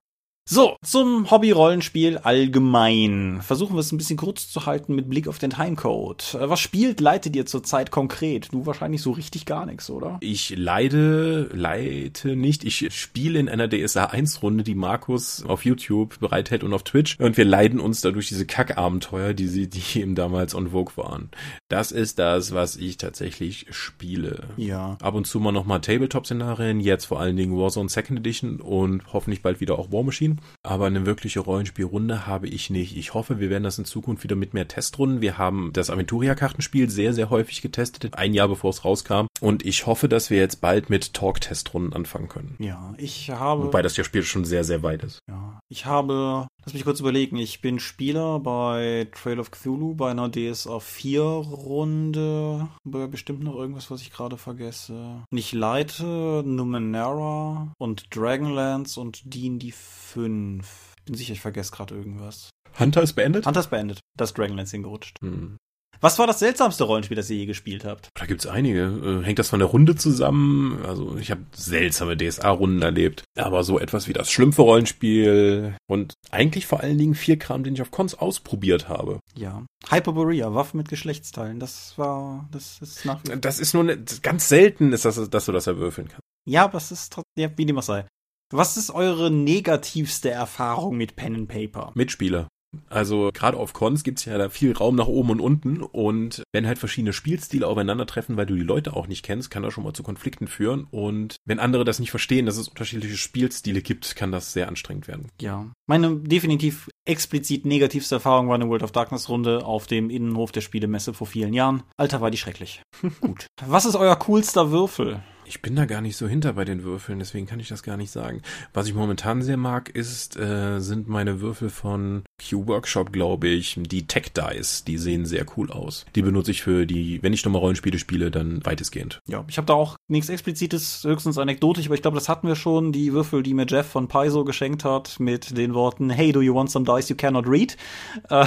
So, 0.52 0.78
zum 0.82 1.30
Hobby-Rollenspiel 1.30 2.18
allgemein. 2.18 3.40
Versuchen 3.44 3.76
wir 3.76 3.82
es 3.82 3.92
ein 3.92 4.00
bisschen 4.00 4.18
kurz 4.18 4.50
zu 4.50 4.66
halten 4.66 4.96
mit 4.96 5.08
Blick 5.08 5.28
auf 5.28 5.38
den 5.38 5.52
Timecode. 5.52 6.34
Äh, 6.34 6.50
was 6.50 6.60
spielt, 6.60 7.00
leitet 7.02 7.36
ihr 7.36 7.46
zurzeit 7.46 7.92
konkret? 7.92 8.52
Du 8.52 8.66
wahrscheinlich 8.66 9.04
so 9.04 9.12
richtig 9.12 9.46
gar 9.46 9.68
nichts, 9.68 9.92
oder? 9.92 10.18
Ich 10.22 10.58
leide, 10.58 11.52
leite 11.54 12.36
nicht. 12.36 12.64
Ich 12.64 12.92
spiele 12.96 13.38
in 13.38 13.48
einer 13.48 13.70
DSA 13.70 14.06
1 14.06 14.42
Runde, 14.42 14.64
die 14.64 14.74
Markus 14.74 15.46
auf 15.46 15.66
YouTube 15.66 16.20
bereithält 16.20 16.64
und 16.64 16.74
auf 16.74 16.82
Twitch. 16.82 17.20
Und 17.20 17.38
wir 17.38 17.46
leiden 17.46 17.80
uns 17.80 18.02
dadurch 18.02 18.30
diese 18.30 18.48
Kackabenteuer, 18.48 19.36
die 19.36 19.48
sie, 19.48 19.70
die 19.70 20.00
eben 20.00 20.16
damals 20.16 20.56
on 20.56 20.72
Vogue 20.72 20.98
waren. 20.98 21.30
Das 21.68 21.92
ist 21.92 22.18
das, 22.18 22.56
was 22.56 22.76
ich 22.76 22.98
tatsächlich 22.98 23.68
spiele. 23.70 24.48
Ja. 24.58 24.98
Ab 25.00 25.14
und 25.14 25.28
zu 25.28 25.40
mal 25.40 25.52
nochmal 25.52 25.82
Tabletop-Szenarien, 25.82 26.80
jetzt 26.80 27.06
vor 27.06 27.20
allen 27.20 27.38
Dingen 27.38 27.56
Warzone 27.56 27.90
Second 27.90 28.18
Edition 28.18 28.60
und 28.60 29.14
hoffentlich 29.14 29.44
bald 29.44 29.62
wieder 29.62 29.78
auch 29.78 29.92
War 29.92 30.02
Machine 30.02 30.39
aber 30.64 30.88
eine 30.88 31.06
wirkliche 31.06 31.40
Rollenspielrunde 31.40 32.28
habe 32.28 32.48
ich 32.48 32.70
nicht. 32.70 32.96
Ich 32.98 33.14
hoffe, 33.14 33.40
wir 33.40 33.50
werden 33.50 33.64
das 33.64 33.78
in 33.78 33.86
Zukunft 33.86 34.24
wieder 34.24 34.36
mit 34.36 34.54
mehr 34.54 34.68
Testrunden. 34.68 35.22
Wir 35.22 35.38
haben 35.38 35.72
das 35.74 35.90
Aventuria-Kartenspiel 35.90 36.90
sehr, 36.90 37.14
sehr 37.14 37.30
häufig 37.30 37.62
getestet, 37.62 38.14
ein 38.16 38.34
Jahr 38.34 38.48
bevor 38.48 38.70
es 38.72 38.86
rauskam. 38.86 39.28
Und 39.42 39.66
ich 39.66 39.86
hoffe, 39.86 40.10
dass 40.10 40.30
wir 40.30 40.38
jetzt 40.38 40.62
bald 40.62 40.90
mit 40.90 41.14
Talk-Testrunden 41.14 41.94
anfangen 41.94 42.28
können. 42.28 42.56
Ja, 42.60 42.94
ich 42.98 43.30
habe. 43.30 43.64
Wobei 43.64 43.82
das 43.82 43.98
ja 43.98 44.04
Spiel 44.04 44.24
schon 44.24 44.46
sehr, 44.46 44.64
sehr 44.64 44.84
weit 44.84 45.04
ist. 45.04 45.20
Ja, 45.28 45.60
ich 45.70 45.86
habe, 45.86 46.48
lass 46.66 46.74
mich 46.74 46.84
kurz 46.84 47.00
überlegen, 47.00 47.38
ich 47.38 47.62
bin 47.62 47.80
Spieler 47.80 48.40
bei 48.40 49.08
Trail 49.12 49.40
of 49.40 49.52
Cthulhu, 49.52 49.96
bei 49.96 50.12
einer 50.12 50.30
DSA 50.30 50.80
4 50.80 51.22
Runde, 51.22 52.68
bei 52.84 53.08
bestimmt 53.08 53.44
noch 53.44 53.56
irgendwas, 53.56 53.90
was 53.92 54.02
ich 54.02 54.12
gerade 54.12 54.38
vergesse. 54.38 55.24
Und 55.30 55.38
ich 55.38 55.52
leite 55.54 56.44
Numenera 56.46 57.74
und 57.78 58.16
Dragonlance 58.16 59.00
und 59.00 59.22
D&D 59.34 59.72
5. 59.72 60.96
Bin 61.06 61.16
sicher, 61.16 61.34
ich 61.34 61.42
vergesse 61.42 61.72
gerade 61.72 61.96
irgendwas. 61.96 62.50
Hunter 62.78 63.02
ist 63.02 63.14
beendet? 63.14 63.46
Hunter 63.46 63.60
ist 63.62 63.70
beendet. 63.70 64.00
Das 64.18 64.34
Dragonlance 64.34 64.72
hingerutscht. 64.72 65.20
Hm. 65.22 65.58
Was 66.02 66.18
war 66.18 66.28
das 66.28 66.40
seltsamste 66.40 66.86
Rollenspiel, 66.86 67.18
das 67.18 67.30
ihr 67.30 67.38
je 67.38 67.46
gespielt 67.46 67.84
habt? 67.84 68.10
Da 68.16 68.26
gibt's 68.26 68.48
einige. 68.48 69.22
Äh, 69.22 69.26
hängt 69.26 69.40
das 69.40 69.50
von 69.50 69.60
der 69.60 69.68
Runde 69.68 69.96
zusammen? 69.96 70.84
Also 70.86 71.18
ich 71.18 71.30
habe 71.30 71.42
seltsame 71.52 72.16
DSA-Runden 72.16 72.82
erlebt. 72.82 73.24
Aber 73.38 73.64
so 73.64 73.80
etwas 73.80 74.08
wie 74.08 74.14
das 74.14 74.32
Schlümpfe-Rollenspiel 74.32 75.76
und 75.90 76.14
eigentlich 76.32 76.68
vor 76.68 76.80
allen 76.80 76.98
Dingen 76.98 77.16
viel 77.16 77.38
Kram, 77.38 77.64
den 77.64 77.74
ich 77.74 77.82
auf 77.82 77.92
Cons 77.92 78.16
ausprobiert 78.16 78.88
habe. 78.88 79.20
Ja. 79.36 79.66
Hyperborea, 79.90 80.54
Waffen 80.54 80.78
mit 80.78 80.90
Geschlechtsteilen. 80.90 81.60
Das 81.60 81.98
war, 81.98 82.48
das 82.52 82.80
ist 82.82 83.06
nach 83.06 83.22
wie 83.24 83.38
Das 83.40 83.60
ist 83.60 83.74
nur 83.74 83.84
ne, 83.84 84.04
ganz 84.22 84.48
selten, 84.48 84.94
ist 84.94 85.06
das, 85.06 85.30
dass 85.30 85.46
du 85.46 85.52
das 85.52 85.68
erwürfeln 85.68 86.08
kannst. 86.08 86.24
Ja, 86.48 86.64
aber 86.64 86.78
es 86.78 86.92
ist 86.92 87.12
trotzdem, 87.12 87.34
ja, 87.38 87.50
wie 87.58 87.66
dem 87.66 87.78
auch 87.78 87.84
sei. 87.84 88.06
Was 88.52 88.78
ist 88.78 88.90
eure 88.90 89.30
negativste 89.30 90.32
Erfahrung 90.32 90.98
mit 90.98 91.16
Pen 91.16 91.36
and 91.36 91.48
Paper? 91.48 91.92
Mitspieler. 91.94 92.48
Also 92.90 93.32
gerade 93.34 93.58
auf 93.58 93.74
Cons 93.74 94.04
gibt's 94.04 94.26
ja 94.26 94.38
da 94.38 94.50
viel 94.50 94.74
Raum 94.74 94.96
nach 94.96 95.08
oben 95.08 95.32
und 95.32 95.40
unten 95.40 95.82
und 95.82 96.44
wenn 96.52 96.68
halt 96.68 96.78
verschiedene 96.78 97.14
Spielstile 97.14 97.68
aufeinandertreffen, 97.68 98.38
weil 98.38 98.46
du 98.46 98.56
die 98.56 98.62
Leute 98.62 98.96
auch 98.96 99.08
nicht 99.08 99.24
kennst, 99.24 99.50
kann 99.50 99.64
das 99.64 99.74
schon 99.74 99.84
mal 99.84 99.94
zu 99.94 100.04
Konflikten 100.04 100.48
führen 100.48 100.88
und 100.92 101.36
wenn 101.46 101.60
andere 101.60 101.86
das 101.86 102.00
nicht 102.00 102.12
verstehen, 102.12 102.46
dass 102.46 102.58
es 102.58 102.68
unterschiedliche 102.68 103.18
Spielstile 103.18 103.82
gibt, 103.82 104.16
kann 104.16 104.32
das 104.32 104.54
sehr 104.54 104.68
anstrengend 104.68 105.08
werden. 105.08 105.28
Ja. 105.42 105.72
Meine 105.88 106.16
definitiv 106.18 106.90
explizit 107.06 107.66
negativste 107.66 108.16
Erfahrung 108.16 108.48
war 108.48 108.56
eine 108.56 108.70
World 108.70 108.84
of 108.84 108.92
Darkness 108.92 109.30
Runde 109.30 109.66
auf 109.66 109.88
dem 109.88 110.10
Innenhof 110.10 110.52
der 110.52 110.62
Spielemesse 110.62 111.14
vor 111.14 111.28
vielen 111.28 111.54
Jahren. 111.54 111.84
Alter, 111.98 112.22
war 112.22 112.32
die 112.32 112.38
schrecklich. 112.38 112.82
Gut. 113.22 113.48
Was 113.66 113.86
ist 113.86 113.96
euer 113.96 114.16
coolster 114.16 114.72
Würfel? 114.72 115.22
Ich 115.50 115.64
bin 115.64 115.76
da 115.76 115.86
gar 115.86 116.02
nicht 116.02 116.16
so 116.16 116.28
hinter 116.28 116.54
bei 116.54 116.64
den 116.64 116.84
Würfeln, 116.84 117.18
deswegen 117.18 117.48
kann 117.48 117.60
ich 117.60 117.70
das 117.70 117.82
gar 117.82 117.98
nicht 117.98 118.12
sagen. 118.12 118.44
Was 118.72 118.86
ich 118.86 118.94
momentan 118.94 119.42
sehr 119.42 119.58
mag, 119.58 119.90
ist, 119.90 120.38
äh, 120.38 120.78
sind 120.80 121.10
meine 121.10 121.42
Würfel 121.42 121.72
von 121.72 122.22
Q-Workshop, 122.38 123.12
glaube 123.12 123.48
ich, 123.48 123.76
die 123.76 124.06
Tech 124.06 124.32
Dice. 124.32 124.84
Die 124.84 125.00
sehen 125.00 125.26
sehr 125.26 125.48
cool 125.58 125.72
aus. 125.72 126.06
Die 126.14 126.22
benutze 126.22 126.52
ich 126.52 126.62
für 126.62 126.86
die, 126.86 127.24
wenn 127.24 127.34
ich 127.34 127.44
nochmal 127.44 127.62
Rollenspiele 127.62 127.98
spiele, 127.98 128.30
dann 128.30 128.64
weitestgehend. 128.64 129.22
Ja, 129.26 129.44
ich 129.48 129.58
habe 129.58 129.66
da 129.66 129.74
auch 129.74 129.96
nichts 130.08 130.30
Explizites, 130.30 131.04
höchstens 131.04 131.40
anekdotisch, 131.40 131.88
aber 131.88 131.96
ich 131.96 132.04
glaube, 132.04 132.16
das 132.16 132.30
hatten 132.30 132.48
wir 132.48 132.56
schon. 132.56 132.92
Die 132.92 133.12
Würfel, 133.12 133.42
die 133.42 133.56
mir 133.56 133.66
Jeff 133.68 133.88
von 133.88 134.08
Paizo 134.08 134.46
geschenkt 134.46 134.86
hat, 134.86 135.20
mit 135.20 135.58
den 135.58 135.74
Worten, 135.74 136.12
hey, 136.12 136.32
do 136.32 136.42
you 136.44 136.54
want 136.54 136.70
some 136.70 136.86
dice 136.86 137.10
you 137.10 137.16
cannot 137.16 137.48
read? 137.48 137.76
Äh, 138.30 138.46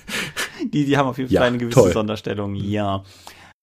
die, 0.72 0.84
die 0.84 0.96
haben 0.98 1.08
auf 1.08 1.16
jeden 1.16 1.30
Fall 1.30 1.34
Ja, 1.36 1.42
eine 1.42 1.56
gewisse 1.56 1.80
toll. 1.80 1.92
Sonderstellung, 1.92 2.54
ja. 2.54 3.02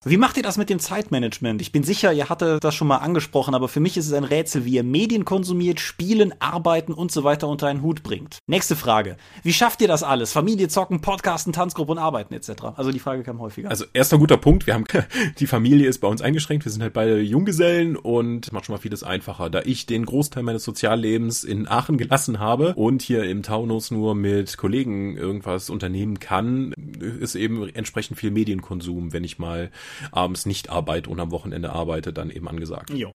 Wie 0.08 0.18
macht 0.18 0.38
ihr 0.38 0.44
das 0.44 0.60
mit 0.60 0.70
dem 0.70 0.78
Zeitmanagement? 0.78 1.64
Ich 1.64 1.72
bin 1.72 1.82
sicher, 1.82 2.14
ihr 2.14 2.30
hattet 2.30 2.64
das 2.64 2.76
schon 2.76 2.88
mal 2.88 2.98
angesprochen, 2.98 3.56
aber 3.56 3.68
für 3.68 3.80
mich 3.80 3.98
ist 3.98 4.06
es 4.06 4.14
ein 4.14 4.24
Rätsel, 4.24 4.64
wie 4.64 4.76
ihr 4.76 4.84
Medien 4.84 5.26
konsumiert, 5.26 5.80
Spielen, 5.80 6.32
Arbeiten 6.40 6.94
und 6.94 7.12
so 7.12 7.24
weiter 7.24 7.48
unter 7.48 7.66
einen 7.66 7.82
Hut 7.82 8.04
bringt. 8.04 8.38
Nächste 8.46 8.76
Frage. 8.76 9.18
Wie 9.42 9.52
schafft 9.52 9.82
ihr 9.82 9.88
das 9.88 10.04
alles? 10.04 10.32
Familie, 10.32 10.68
Zocken, 10.68 11.02
Podcasten, 11.02 11.54
Tanzgruppe 11.54 11.94
und 11.94 11.98
Arbeiten 11.98 12.36
etc. 12.36 12.52
Also 12.76 12.92
die 12.92 13.00
Frage 13.00 13.24
kam 13.24 13.40
häufiger. 13.40 13.68
Also 13.68 13.86
erster 13.94 14.20
guter 14.20 14.38
Punkt, 14.38 14.68
wir 14.68 14.76
haben 14.76 14.84
die 15.40 15.48
Familie 15.48 15.90
ist 15.90 15.98
bei 16.02 16.08
uns 16.08 16.22
eingeschränkt, 16.22 16.66
wir 16.66 16.72
sind 16.72 16.84
halt 16.84 16.94
beide 16.94 17.20
Junggesellen 17.20 17.96
und 17.96 18.52
macht 18.54 18.68
schon 18.68 18.76
mal 18.76 18.82
vieles 18.82 19.02
einfacher. 19.02 19.50
Da 19.50 19.64
ich 19.66 19.88
den 19.88 20.06
Großteil 20.06 20.44
meines 20.44 20.64
Soziallebens 20.66 21.44
in 21.44 21.68
Aachen 21.68 21.98
gelassen 21.98 22.38
habe 22.38 22.76
und 22.76 23.02
hier 23.02 23.24
im 23.24 23.42
Taunus 23.42 23.90
nur 23.90 24.14
mit 24.14 24.56
Kollegen 24.58 25.18
irgendwas 25.18 25.72
unternehmen 25.72 26.20
kann, 26.20 26.74
ist 27.20 27.34
eben 27.34 27.68
entsprechend 27.70 28.20
viel 28.20 28.30
Medienkonsum, 28.30 29.12
wenn 29.12 29.24
ich 29.24 29.40
mal 29.40 29.72
abends 30.12 30.46
nicht 30.46 30.70
arbeite 30.70 31.10
und 31.10 31.20
am 31.20 31.32
Wochenende 31.32 31.72
arbeite, 31.72 32.14
dann 32.14 32.30
eben 32.30 32.48
angesagt. 32.48 32.92
Jo. 32.92 33.12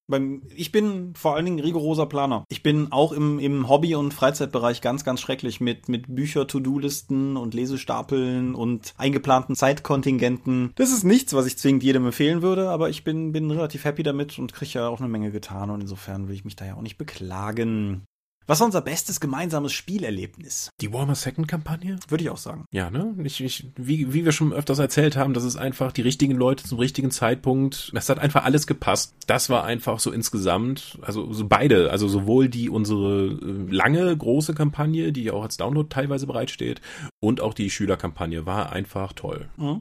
Ich 0.54 0.72
bin 0.72 1.14
vor 1.14 1.36
allen 1.36 1.44
Dingen 1.44 1.60
rigoroser 1.60 2.06
Planer. 2.06 2.44
Ich 2.48 2.62
bin 2.62 2.92
auch 2.92 3.12
im, 3.12 3.38
im 3.38 3.68
Hobby- 3.68 3.94
und 3.94 4.14
Freizeitbereich 4.14 4.80
ganz, 4.80 5.04
ganz 5.04 5.20
schrecklich 5.20 5.60
mit, 5.60 5.88
mit 5.88 6.14
Bücher, 6.14 6.46
To-Do-Listen 6.46 7.36
und 7.36 7.54
Lesestapeln 7.54 8.54
und 8.54 8.94
eingeplanten 8.96 9.54
Zeitkontingenten. 9.54 10.72
Das 10.76 10.92
ist 10.92 11.04
nichts, 11.04 11.34
was 11.34 11.46
ich 11.46 11.58
zwingend 11.58 11.82
jedem 11.82 12.06
empfehlen 12.06 12.42
würde, 12.42 12.70
aber 12.70 12.90
ich 12.90 13.04
bin, 13.04 13.32
bin 13.32 13.50
relativ 13.50 13.84
happy 13.84 14.02
damit 14.02 14.38
und 14.38 14.52
kriege 14.52 14.72
ja 14.74 14.88
auch 14.88 15.00
eine 15.00 15.08
Menge 15.08 15.30
getan 15.30 15.70
und 15.70 15.80
insofern 15.80 16.28
will 16.28 16.34
ich 16.34 16.44
mich 16.44 16.56
da 16.56 16.66
ja 16.66 16.74
auch 16.74 16.82
nicht 16.82 16.98
beklagen. 16.98 18.06
Was 18.50 18.58
war 18.58 18.66
unser 18.66 18.80
bestes 18.80 19.20
gemeinsames 19.20 19.72
Spielerlebnis? 19.72 20.70
Die 20.80 20.92
Warmer 20.92 21.14
Second 21.14 21.46
Kampagne? 21.46 22.00
Würde 22.08 22.24
ich 22.24 22.30
auch 22.30 22.36
sagen. 22.36 22.64
Ja, 22.72 22.90
ne? 22.90 23.14
Ich, 23.22 23.40
ich, 23.40 23.68
wie, 23.76 24.12
wie 24.12 24.24
wir 24.24 24.32
schon 24.32 24.52
öfters 24.52 24.80
erzählt 24.80 25.16
haben, 25.16 25.34
das 25.34 25.44
ist 25.44 25.54
einfach 25.54 25.92
die 25.92 26.02
richtigen 26.02 26.34
Leute 26.34 26.64
zum 26.64 26.80
richtigen 26.80 27.12
Zeitpunkt. 27.12 27.92
Das 27.94 28.08
hat 28.08 28.18
einfach 28.18 28.42
alles 28.42 28.66
gepasst. 28.66 29.14
Das 29.28 29.50
war 29.50 29.62
einfach 29.62 30.00
so 30.00 30.10
insgesamt, 30.10 30.98
also 31.00 31.32
so 31.32 31.46
beide, 31.46 31.92
also 31.92 32.08
sowohl 32.08 32.48
die 32.48 32.68
unsere 32.68 33.26
äh, 33.26 33.70
lange 33.72 34.16
große 34.16 34.52
Kampagne, 34.52 35.12
die 35.12 35.22
ja 35.22 35.32
auch 35.34 35.44
als 35.44 35.56
Download 35.56 35.88
teilweise 35.88 36.26
bereitsteht, 36.26 36.80
und 37.20 37.40
auch 37.40 37.54
die 37.54 37.70
Schülerkampagne 37.70 38.46
war 38.46 38.72
einfach 38.72 39.12
toll. 39.12 39.48
Mhm. 39.58 39.80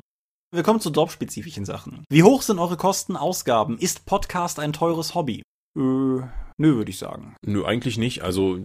Wir 0.54 0.62
kommen 0.62 0.80
zu 0.80 0.92
jobspezifischen 0.92 1.66
Sachen. 1.66 2.04
Wie 2.08 2.22
hoch 2.22 2.44
sind 2.44 2.60
eure 2.60 2.78
Kosten, 2.78 3.18
Ausgaben? 3.18 3.80
Ist 3.80 4.06
Podcast 4.06 4.60
ein 4.60 4.74
teures 4.74 5.16
Hobby? 5.16 5.42
Äh, 5.76 6.22
nö, 6.60 6.76
würde 6.76 6.92
ich 6.92 6.98
sagen. 6.98 7.36
Nö, 7.46 7.66
eigentlich 7.66 7.98
nicht. 7.98 8.24
Also 8.24 8.60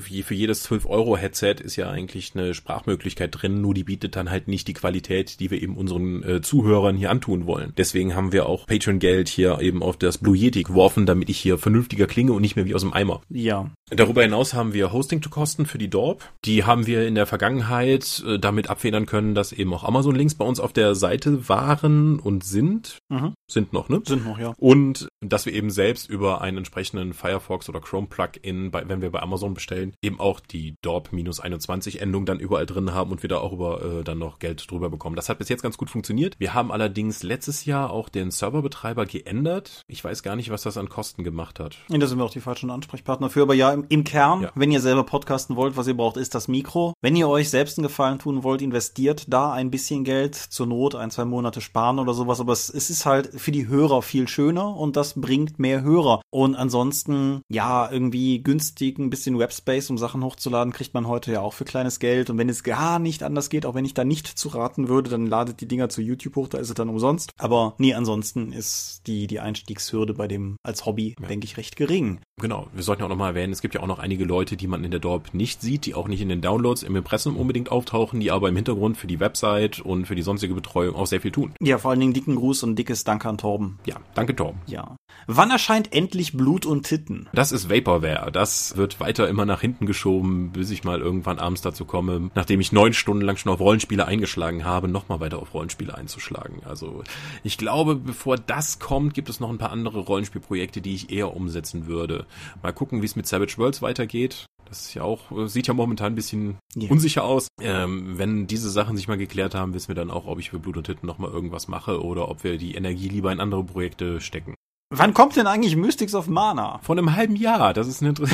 für 0.00 0.34
jedes 0.34 0.68
12-Euro-Headset 0.70 1.56
ist 1.62 1.76
ja 1.76 1.90
eigentlich 1.90 2.32
eine 2.34 2.54
Sprachmöglichkeit 2.54 3.30
drin, 3.32 3.60
nur 3.60 3.74
die 3.74 3.84
bietet 3.84 4.16
dann 4.16 4.30
halt 4.30 4.48
nicht 4.48 4.68
die 4.68 4.72
Qualität, 4.72 5.40
die 5.40 5.50
wir 5.50 5.62
eben 5.62 5.76
unseren 5.76 6.22
äh, 6.22 6.40
Zuhörern 6.40 6.96
hier 6.96 7.10
antun 7.10 7.46
wollen. 7.46 7.72
Deswegen 7.76 8.14
haben 8.14 8.32
wir 8.32 8.46
auch 8.46 8.66
Patreon-Geld 8.66 9.28
hier 9.28 9.60
eben 9.60 9.82
auf 9.82 9.96
das 9.96 10.18
Blue 10.18 10.36
Yeti 10.36 10.62
geworfen, 10.62 11.06
damit 11.06 11.28
ich 11.28 11.38
hier 11.38 11.58
vernünftiger 11.58 12.06
klinge 12.06 12.32
und 12.32 12.40
nicht 12.40 12.56
mehr 12.56 12.64
wie 12.64 12.74
aus 12.74 12.82
dem 12.82 12.92
Eimer. 12.92 13.20
Ja. 13.28 13.70
Darüber 13.90 14.22
hinaus 14.22 14.54
haben 14.54 14.72
wir 14.72 14.92
Hosting-to-Kosten 14.92 15.66
für 15.66 15.78
die 15.78 15.90
Dorp. 15.90 16.22
Die 16.44 16.64
haben 16.64 16.86
wir 16.86 17.06
in 17.06 17.16
der 17.16 17.26
Vergangenheit 17.26 18.22
äh, 18.26 18.38
damit 18.38 18.70
abfedern 18.70 19.06
können, 19.06 19.34
dass 19.34 19.52
eben 19.52 19.74
auch 19.74 19.84
Amazon-Links 19.84 20.36
bei 20.36 20.44
uns 20.44 20.60
auf 20.60 20.72
der 20.72 20.94
Seite 20.94 21.48
waren 21.48 22.20
und 22.20 22.44
sind. 22.44 22.98
Mhm. 23.08 23.34
Sind 23.50 23.72
noch, 23.72 23.88
ne? 23.88 24.00
Sind 24.04 24.24
noch, 24.24 24.38
ja. 24.38 24.54
Und 24.58 25.08
dass 25.20 25.44
wir 25.44 25.52
eben 25.52 25.70
selbst 25.70 26.08
über 26.08 26.40
einen 26.40 26.58
entsprechenden 26.58 27.12
Firefox 27.40 27.68
oder 27.68 27.80
Chrome 27.80 28.06
Plugin, 28.06 28.70
bei, 28.70 28.88
wenn 28.88 29.02
wir 29.02 29.10
bei 29.10 29.20
Amazon 29.20 29.54
bestellen, 29.54 29.94
eben 30.02 30.20
auch 30.20 30.40
die 30.40 30.76
DORP-21-Endung 30.82 32.26
dann 32.26 32.38
überall 32.38 32.66
drin 32.66 32.92
haben 32.94 33.10
und 33.10 33.22
wir 33.22 33.28
da 33.28 33.38
auch 33.38 33.52
über 33.52 33.82
äh, 34.00 34.04
dann 34.04 34.18
noch 34.18 34.38
Geld 34.38 34.70
drüber 34.70 34.90
bekommen. 34.90 35.16
Das 35.16 35.28
hat 35.28 35.38
bis 35.38 35.48
jetzt 35.48 35.62
ganz 35.62 35.76
gut 35.78 35.90
funktioniert. 35.90 36.34
Wir 36.38 36.54
haben 36.54 36.70
allerdings 36.72 37.22
letztes 37.22 37.64
Jahr 37.64 37.90
auch 37.90 38.08
den 38.08 38.30
Serverbetreiber 38.30 39.06
geändert. 39.06 39.82
Ich 39.88 40.04
weiß 40.04 40.22
gar 40.22 40.36
nicht, 40.36 40.50
was 40.50 40.62
das 40.62 40.76
an 40.76 40.88
Kosten 40.88 41.24
gemacht 41.24 41.58
hat. 41.60 41.76
Ja, 41.88 41.98
da 41.98 42.06
sind 42.06 42.18
wir 42.18 42.24
auch 42.24 42.30
die 42.30 42.40
falschen 42.40 42.70
Ansprechpartner 42.70 43.30
für. 43.30 43.42
Aber 43.42 43.54
ja, 43.54 43.72
im, 43.72 43.84
im 43.88 44.04
Kern, 44.04 44.42
Ja. 44.42 44.52
wenn 44.54 44.70
ihr 44.70 44.80
selber 44.80 45.04
podcasten 45.04 45.56
wollt, 45.56 45.76
was 45.76 45.86
ihr 45.86 45.96
braucht, 45.96 46.16
ist 46.16 46.34
das 46.34 46.48
Mikro. 46.48 46.94
Wenn 47.00 47.16
ihr 47.16 47.28
euch 47.28 47.50
selbst 47.50 47.78
einen 47.78 47.86
Gefallen 47.86 48.18
tun 48.18 48.42
wollt, 48.44 48.62
investiert 48.62 49.24
da 49.28 49.52
ein 49.52 49.70
bisschen 49.70 50.04
Geld. 50.04 50.34
Zur 50.34 50.66
Not 50.66 50.94
ein, 50.94 51.10
zwei 51.10 51.24
Monate 51.24 51.60
sparen 51.60 51.98
oder 51.98 52.14
sowas. 52.14 52.40
Aber 52.40 52.52
es, 52.52 52.68
es 52.68 52.90
ist 52.90 53.06
halt 53.06 53.28
für 53.40 53.52
die 53.52 53.68
Hörer 53.68 54.02
viel 54.02 54.28
schöner 54.28 54.76
und 54.76 54.96
das 54.96 55.20
bringt 55.20 55.58
mehr 55.58 55.82
Hörer. 55.82 56.20
Und 56.30 56.54
ansonsten, 56.56 57.29
ja, 57.48 57.90
irgendwie 57.90 58.42
günstig 58.42 58.98
ein 58.98 59.10
bisschen 59.10 59.38
Webspace, 59.38 59.90
um 59.90 59.98
Sachen 59.98 60.24
hochzuladen, 60.24 60.72
kriegt 60.72 60.94
man 60.94 61.06
heute 61.06 61.32
ja 61.32 61.40
auch 61.40 61.54
für 61.54 61.64
kleines 61.64 61.98
Geld. 61.98 62.30
Und 62.30 62.38
wenn 62.38 62.48
es 62.48 62.62
gar 62.62 62.98
nicht 62.98 63.22
anders 63.22 63.50
geht, 63.50 63.66
auch 63.66 63.74
wenn 63.74 63.84
ich 63.84 63.94
da 63.94 64.04
nicht 64.04 64.26
zu 64.26 64.48
raten 64.48 64.88
würde, 64.88 65.10
dann 65.10 65.26
ladet 65.26 65.60
die 65.60 65.68
Dinger 65.68 65.88
zu 65.88 66.02
YouTube 66.02 66.36
hoch, 66.36 66.48
da 66.48 66.58
ist 66.58 66.68
es 66.68 66.74
dann 66.74 66.88
umsonst. 66.88 67.30
Aber 67.38 67.74
nee, 67.78 67.94
ansonsten 67.94 68.52
ist 68.52 69.02
die, 69.06 69.26
die 69.26 69.40
Einstiegshürde 69.40 70.14
bei 70.14 70.28
dem 70.28 70.56
als 70.62 70.86
Hobby, 70.86 71.16
denke 71.28 71.44
ich, 71.44 71.56
recht 71.56 71.76
gering. 71.76 72.20
Genau, 72.40 72.68
wir 72.72 72.82
sollten 72.82 73.02
auch 73.02 73.08
nochmal 73.08 73.30
erwähnen, 73.30 73.52
es 73.52 73.60
gibt 73.60 73.74
ja 73.74 73.82
auch 73.82 73.86
noch 73.86 73.98
einige 73.98 74.24
Leute, 74.24 74.56
die 74.56 74.66
man 74.66 74.84
in 74.84 74.90
der 74.90 75.00
Dorp 75.00 75.34
nicht 75.34 75.60
sieht, 75.60 75.86
die 75.86 75.94
auch 75.94 76.08
nicht 76.08 76.20
in 76.20 76.28
den 76.28 76.40
Downloads 76.40 76.82
im 76.82 76.96
Impressum 76.96 77.36
unbedingt 77.36 77.70
auftauchen, 77.70 78.20
die 78.20 78.30
aber 78.30 78.48
im 78.48 78.56
Hintergrund 78.56 78.96
für 78.96 79.06
die 79.06 79.20
Website 79.20 79.80
und 79.80 80.06
für 80.06 80.14
die 80.14 80.22
sonstige 80.22 80.54
Betreuung 80.54 80.94
auch 80.94 81.06
sehr 81.06 81.20
viel 81.20 81.32
tun. 81.32 81.52
Ja, 81.60 81.78
vor 81.78 81.90
allen 81.90 82.00
Dingen 82.00 82.14
dicken 82.14 82.36
Gruß 82.36 82.62
und 82.62 82.76
dickes 82.76 83.04
Dank 83.04 83.26
an 83.26 83.38
Torben. 83.38 83.78
Ja, 83.86 83.96
danke 84.14 84.34
Torben. 84.34 84.60
Ja. 84.66 84.96
Wann 85.26 85.50
erscheint 85.50 85.92
endlich 85.92 86.32
Blut 86.36 86.66
und 86.66 86.86
Titten? 86.86 87.28
Das 87.32 87.52
ist 87.52 87.70
Vaporware. 87.70 88.32
Das 88.32 88.76
wird 88.76 89.00
weiter 89.00 89.28
immer 89.28 89.46
nach 89.46 89.60
hinten 89.60 89.86
geschoben, 89.86 90.50
bis 90.50 90.70
ich 90.70 90.82
mal 90.82 91.00
irgendwann 91.00 91.38
abends 91.38 91.62
dazu 91.62 91.84
komme, 91.84 92.30
nachdem 92.34 92.60
ich 92.60 92.72
neun 92.72 92.92
Stunden 92.92 93.24
lang 93.24 93.36
schon 93.36 93.52
auf 93.52 93.60
Rollenspiele 93.60 94.06
eingeschlagen 94.06 94.64
habe, 94.64 94.88
nochmal 94.88 95.20
weiter 95.20 95.38
auf 95.38 95.54
Rollenspiele 95.54 95.94
einzuschlagen. 95.94 96.62
Also 96.64 97.04
ich 97.44 97.58
glaube, 97.58 97.94
bevor 97.94 98.36
das 98.36 98.78
kommt, 98.78 99.14
gibt 99.14 99.28
es 99.28 99.40
noch 99.40 99.50
ein 99.50 99.58
paar 99.58 99.70
andere 99.70 100.00
Rollenspielprojekte, 100.00 100.80
die 100.80 100.94
ich 100.94 101.10
eher 101.10 101.36
umsetzen 101.36 101.86
würde. 101.86 102.26
Mal 102.62 102.72
gucken, 102.72 103.02
wie 103.02 103.06
es 103.06 103.16
mit 103.16 103.26
Savage 103.26 103.58
Worlds 103.58 103.82
weitergeht. 103.82 104.46
Das 104.70 104.82
ist 104.82 104.94
ja 104.94 105.02
auch, 105.02 105.48
sieht 105.48 105.66
ja 105.66 105.74
momentan 105.74 106.12
ein 106.12 106.14
bisschen 106.14 106.58
yeah. 106.76 106.90
unsicher 106.90 107.24
aus. 107.24 107.48
Ähm, 107.60 108.18
wenn 108.18 108.46
diese 108.46 108.70
Sachen 108.70 108.96
sich 108.96 109.08
mal 109.08 109.18
geklärt 109.18 109.54
haben, 109.56 109.74
wissen 109.74 109.88
wir 109.88 109.96
dann 109.96 110.12
auch, 110.12 110.26
ob 110.26 110.38
ich 110.38 110.50
für 110.50 110.60
Blut 110.60 110.76
und 110.76 110.84
Titten 110.84 111.08
nochmal 111.08 111.32
irgendwas 111.32 111.66
mache 111.66 112.02
oder 112.02 112.28
ob 112.28 112.44
wir 112.44 112.56
die 112.56 112.76
Energie 112.76 113.08
lieber 113.08 113.32
in 113.32 113.40
andere 113.40 113.64
Projekte 113.64 114.20
stecken. 114.20 114.54
Wann 114.92 115.14
kommt 115.14 115.36
denn 115.36 115.46
eigentlich 115.46 115.76
Mystics 115.76 116.16
of 116.16 116.26
Mana? 116.26 116.80
Von 116.82 116.98
einem 116.98 117.14
halben 117.14 117.36
Jahr. 117.36 117.72
Das 117.74 117.86
ist 117.86 118.02
eine, 118.02 118.12
das 118.12 118.28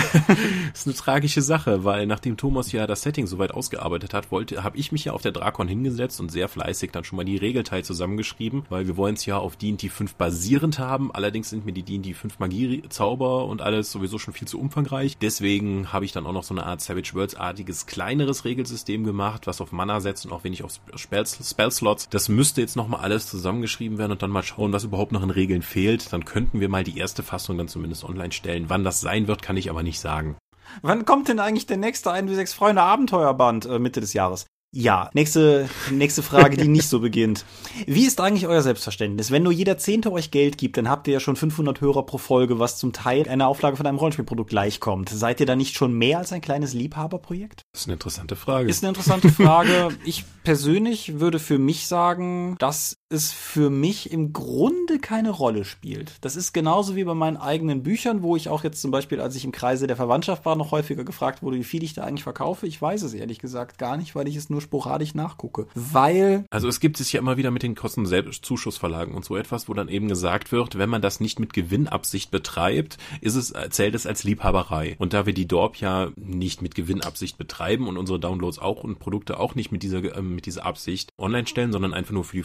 ist 0.73 0.87
eine 0.87 0.97
tragische 0.97 1.43
Sache, 1.43 1.85
weil 1.85 2.07
nachdem 2.07 2.39
Thomas 2.39 2.73
ja 2.73 2.87
das 2.87 3.03
Setting 3.03 3.27
soweit 3.27 3.53
ausgearbeitet 3.53 4.15
hat, 4.15 4.31
wollte, 4.31 4.65
habe 4.65 4.79
ich 4.79 4.91
mich 4.91 5.05
ja 5.05 5.13
auf 5.13 5.21
der 5.21 5.33
Drakon 5.33 5.69
hingesetzt 5.69 6.19
und 6.19 6.33
sehr 6.33 6.49
fleißig 6.49 6.93
dann 6.93 7.05
schon 7.05 7.19
mal 7.19 7.27
die 7.27 7.37
Regelteil 7.37 7.85
zusammengeschrieben, 7.85 8.65
weil 8.71 8.87
wir 8.87 8.97
wollen 8.97 9.17
es 9.17 9.27
ja 9.27 9.37
auf 9.37 9.57
D&D 9.57 9.91
5 9.91 10.15
basierend 10.15 10.79
haben. 10.79 11.13
Allerdings 11.13 11.51
sind 11.51 11.67
mir 11.67 11.73
die 11.73 11.83
D&D 11.83 12.15
5 12.15 12.39
Magie-Zauber 12.39 13.45
und 13.45 13.61
alles 13.61 13.93
sowieso 13.93 14.17
schon 14.17 14.33
viel 14.33 14.49
zu 14.49 14.59
umfangreich. 14.59 15.19
Deswegen 15.19 15.93
habe 15.93 16.07
ich 16.07 16.13
dann 16.13 16.25
auch 16.25 16.33
noch 16.33 16.45
so 16.45 16.55
eine 16.55 16.65
Art 16.65 16.81
Savage 16.81 17.13
Worlds-artiges 17.13 17.85
kleineres 17.85 18.47
Regelsystem 18.47 19.05
gemacht, 19.05 19.47
was 19.47 19.61
auf 19.61 19.73
Mana 19.73 20.01
setzt 20.01 20.25
und 20.25 20.33
auch 20.33 20.45
wenig 20.45 20.63
auf 20.63 20.81
Spell-Slots. 20.95 22.09
Das 22.09 22.31
müsste 22.31 22.63
jetzt 22.63 22.77
nochmal 22.77 23.03
alles 23.03 23.27
zusammengeschrieben 23.27 23.99
werden 23.99 24.13
und 24.13 24.23
dann 24.23 24.31
mal 24.31 24.43
schauen, 24.43 24.73
was 24.73 24.85
überhaupt 24.85 25.13
noch 25.13 25.23
in 25.23 25.29
Regeln 25.29 25.61
fehlt. 25.61 26.15
Dann 26.15 26.25
können 26.25 26.46
könnten 26.47 26.61
wir 26.61 26.69
mal 26.69 26.85
die 26.85 26.97
erste 26.97 27.25
Fassung 27.25 27.59
dann 27.59 27.67
zumindest 27.67 28.05
online 28.05 28.31
stellen. 28.31 28.67
Wann 28.69 28.85
das 28.85 29.01
sein 29.01 29.27
wird, 29.27 29.43
kann 29.43 29.57
ich 29.57 29.69
aber 29.69 29.83
nicht 29.83 29.99
sagen. 29.99 30.37
Wann 30.81 31.05
kommt 31.05 31.27
denn 31.27 31.41
eigentlich 31.41 31.67
der 31.67 31.77
nächste 31.77 32.13
1 32.13 32.29
bis 32.29 32.37
6 32.37 32.55
Freunde 32.55 32.83
Abenteuerband 32.83 33.67
äh, 33.67 33.81
Mitte 33.81 34.01
des 34.01 34.13
Jahres? 34.13 34.47
Ja, 34.73 35.11
nächste, 35.13 35.69
nächste 35.91 36.23
Frage, 36.23 36.57
die 36.57 36.69
nicht 36.69 36.89
so 36.89 37.01
beginnt. 37.01 37.45
Wie 37.87 38.05
ist 38.07 38.21
eigentlich 38.21 38.47
euer 38.47 38.63
Selbstverständnis? 38.63 39.31
Wenn 39.31 39.43
nur 39.43 39.53
jeder 39.53 39.79
Zehnte 39.79 40.13
euch 40.13 40.31
Geld 40.31 40.59
gibt, 40.59 40.77
dann 40.77 40.89
habt 40.89 41.09
ihr 41.09 41.15
ja 41.15 41.21
schon 41.21 41.35
500 41.35 41.81
Hörer 41.81 42.05
pro 42.05 42.19
Folge, 42.19 42.59
was 42.59 42.79
zum 42.79 42.93
Teil 42.93 43.29
einer 43.29 43.49
Auflage 43.49 43.77
von 43.77 43.87
einem 43.87 43.99
Rollenspielprodukt 43.99 44.51
gleichkommt. 44.51 45.09
Seid 45.09 45.41
ihr 45.41 45.47
da 45.47 45.57
nicht 45.57 45.75
schon 45.75 45.95
mehr 45.95 46.19
als 46.19 46.33
ein 46.33 46.43
kleines 46.43 46.75
Liebhaberprojekt? 46.75 47.63
Das 47.73 47.83
ist 47.83 47.87
eine 47.87 47.95
interessante 47.95 48.37
Frage. 48.37 48.69
Ist 48.69 48.85
eine 48.85 48.91
interessante 48.91 49.31
Frage. 49.31 49.89
ich 50.05 50.25
persönlich 50.45 51.21
würde 51.21 51.39
für 51.39 51.59
mich 51.59 51.87
sagen, 51.87 52.55
dass 52.59 52.99
es 53.09 53.33
für 53.33 53.71
mich 53.71 54.11
im 54.11 54.33
Grunde 54.33 54.99
keine 54.99 55.31
Rolle 55.31 55.65
spielt. 55.65 56.15
Das 56.23 56.35
ist 56.35 56.53
genauso 56.53 56.97
wie 56.97 57.05
bei 57.05 57.15
meinen 57.15 57.37
eigenen 57.37 57.85
Büchern, 57.85 58.23
wo 58.23 58.35
ich 58.35 58.49
auch 58.49 58.65
jetzt 58.65 58.81
zum 58.81 58.91
Beispiel, 58.91 59.21
als 59.21 59.37
ich 59.37 59.45
im 59.45 59.53
Kreise 59.53 59.87
der 59.87 59.97
Verwandtschaft 59.97 60.45
war, 60.45 60.57
noch 60.57 60.73
häufiger 60.73 61.05
gefragt 61.05 61.43
wurde, 61.43 61.57
wie 61.57 61.65
viel 61.65 61.85
ich 61.85 61.95
da 61.95 62.03
eigentlich 62.03 62.25
verkaufe. 62.25 62.67
Ich 62.67 62.83
weiß 62.83 63.03
es 63.03 63.15
ehrlich 63.15 63.39
gesagt 63.39 63.79
gar 63.79 63.97
nicht, 63.97 64.17
weil 64.17 64.27
ich 64.27 64.35
es 64.35 64.51
nur 64.51 64.61
sporadisch 64.61 65.15
nachgucke. 65.15 65.69
Weil. 65.75 66.45
Also 66.51 66.67
es 66.67 66.81
gibt 66.81 66.99
es 66.99 67.13
ja 67.13 67.21
immer 67.21 67.37
wieder 67.37 67.51
mit 67.51 67.63
den 67.63 67.75
Kosten 67.75 68.07
Zuschussverlagen 68.07 69.15
und 69.15 69.25
so 69.25 69.37
etwas, 69.37 69.69
wo 69.69 69.75
dann 69.75 69.89
eben 69.89 70.09
gesagt 70.09 70.51
wird, 70.51 70.79
wenn 70.79 70.89
man 70.89 71.03
das 71.03 71.21
nicht 71.21 71.39
mit 71.39 71.53
Gewinnabsicht 71.53 72.31
betreibt, 72.31 72.99
ist 73.21 73.37
es, 73.37 73.53
zählt 73.71 73.95
es 73.95 74.07
als 74.07 74.25
Liebhaberei. 74.25 74.97
Und 74.99 75.13
da 75.13 75.27
wir 75.27 75.35
die 75.35 75.47
Dorp 75.47 75.77
ja 75.77 76.11
nicht 76.17 76.63
mit 76.63 76.75
Gewinnabsicht 76.75 77.39
betreiben 77.39 77.87
und 77.87 77.99
unsere 77.99 78.19
Downloads 78.19 78.59
auch 78.59 78.83
und 78.83 78.99
Produkte 78.99 79.39
auch 79.39 79.55
nicht 79.55 79.71
mit 79.71 79.83
dieser, 79.83 80.03
äh, 80.17 80.23
mit 80.23 80.47
dieser 80.47 80.67
Absicht 80.67 81.13
online 81.19 81.47
stellen, 81.47 81.73
sondern 81.73 81.95
einfach 81.95 82.13
nur 82.13 82.25
für 82.25 82.37
die 82.37 82.43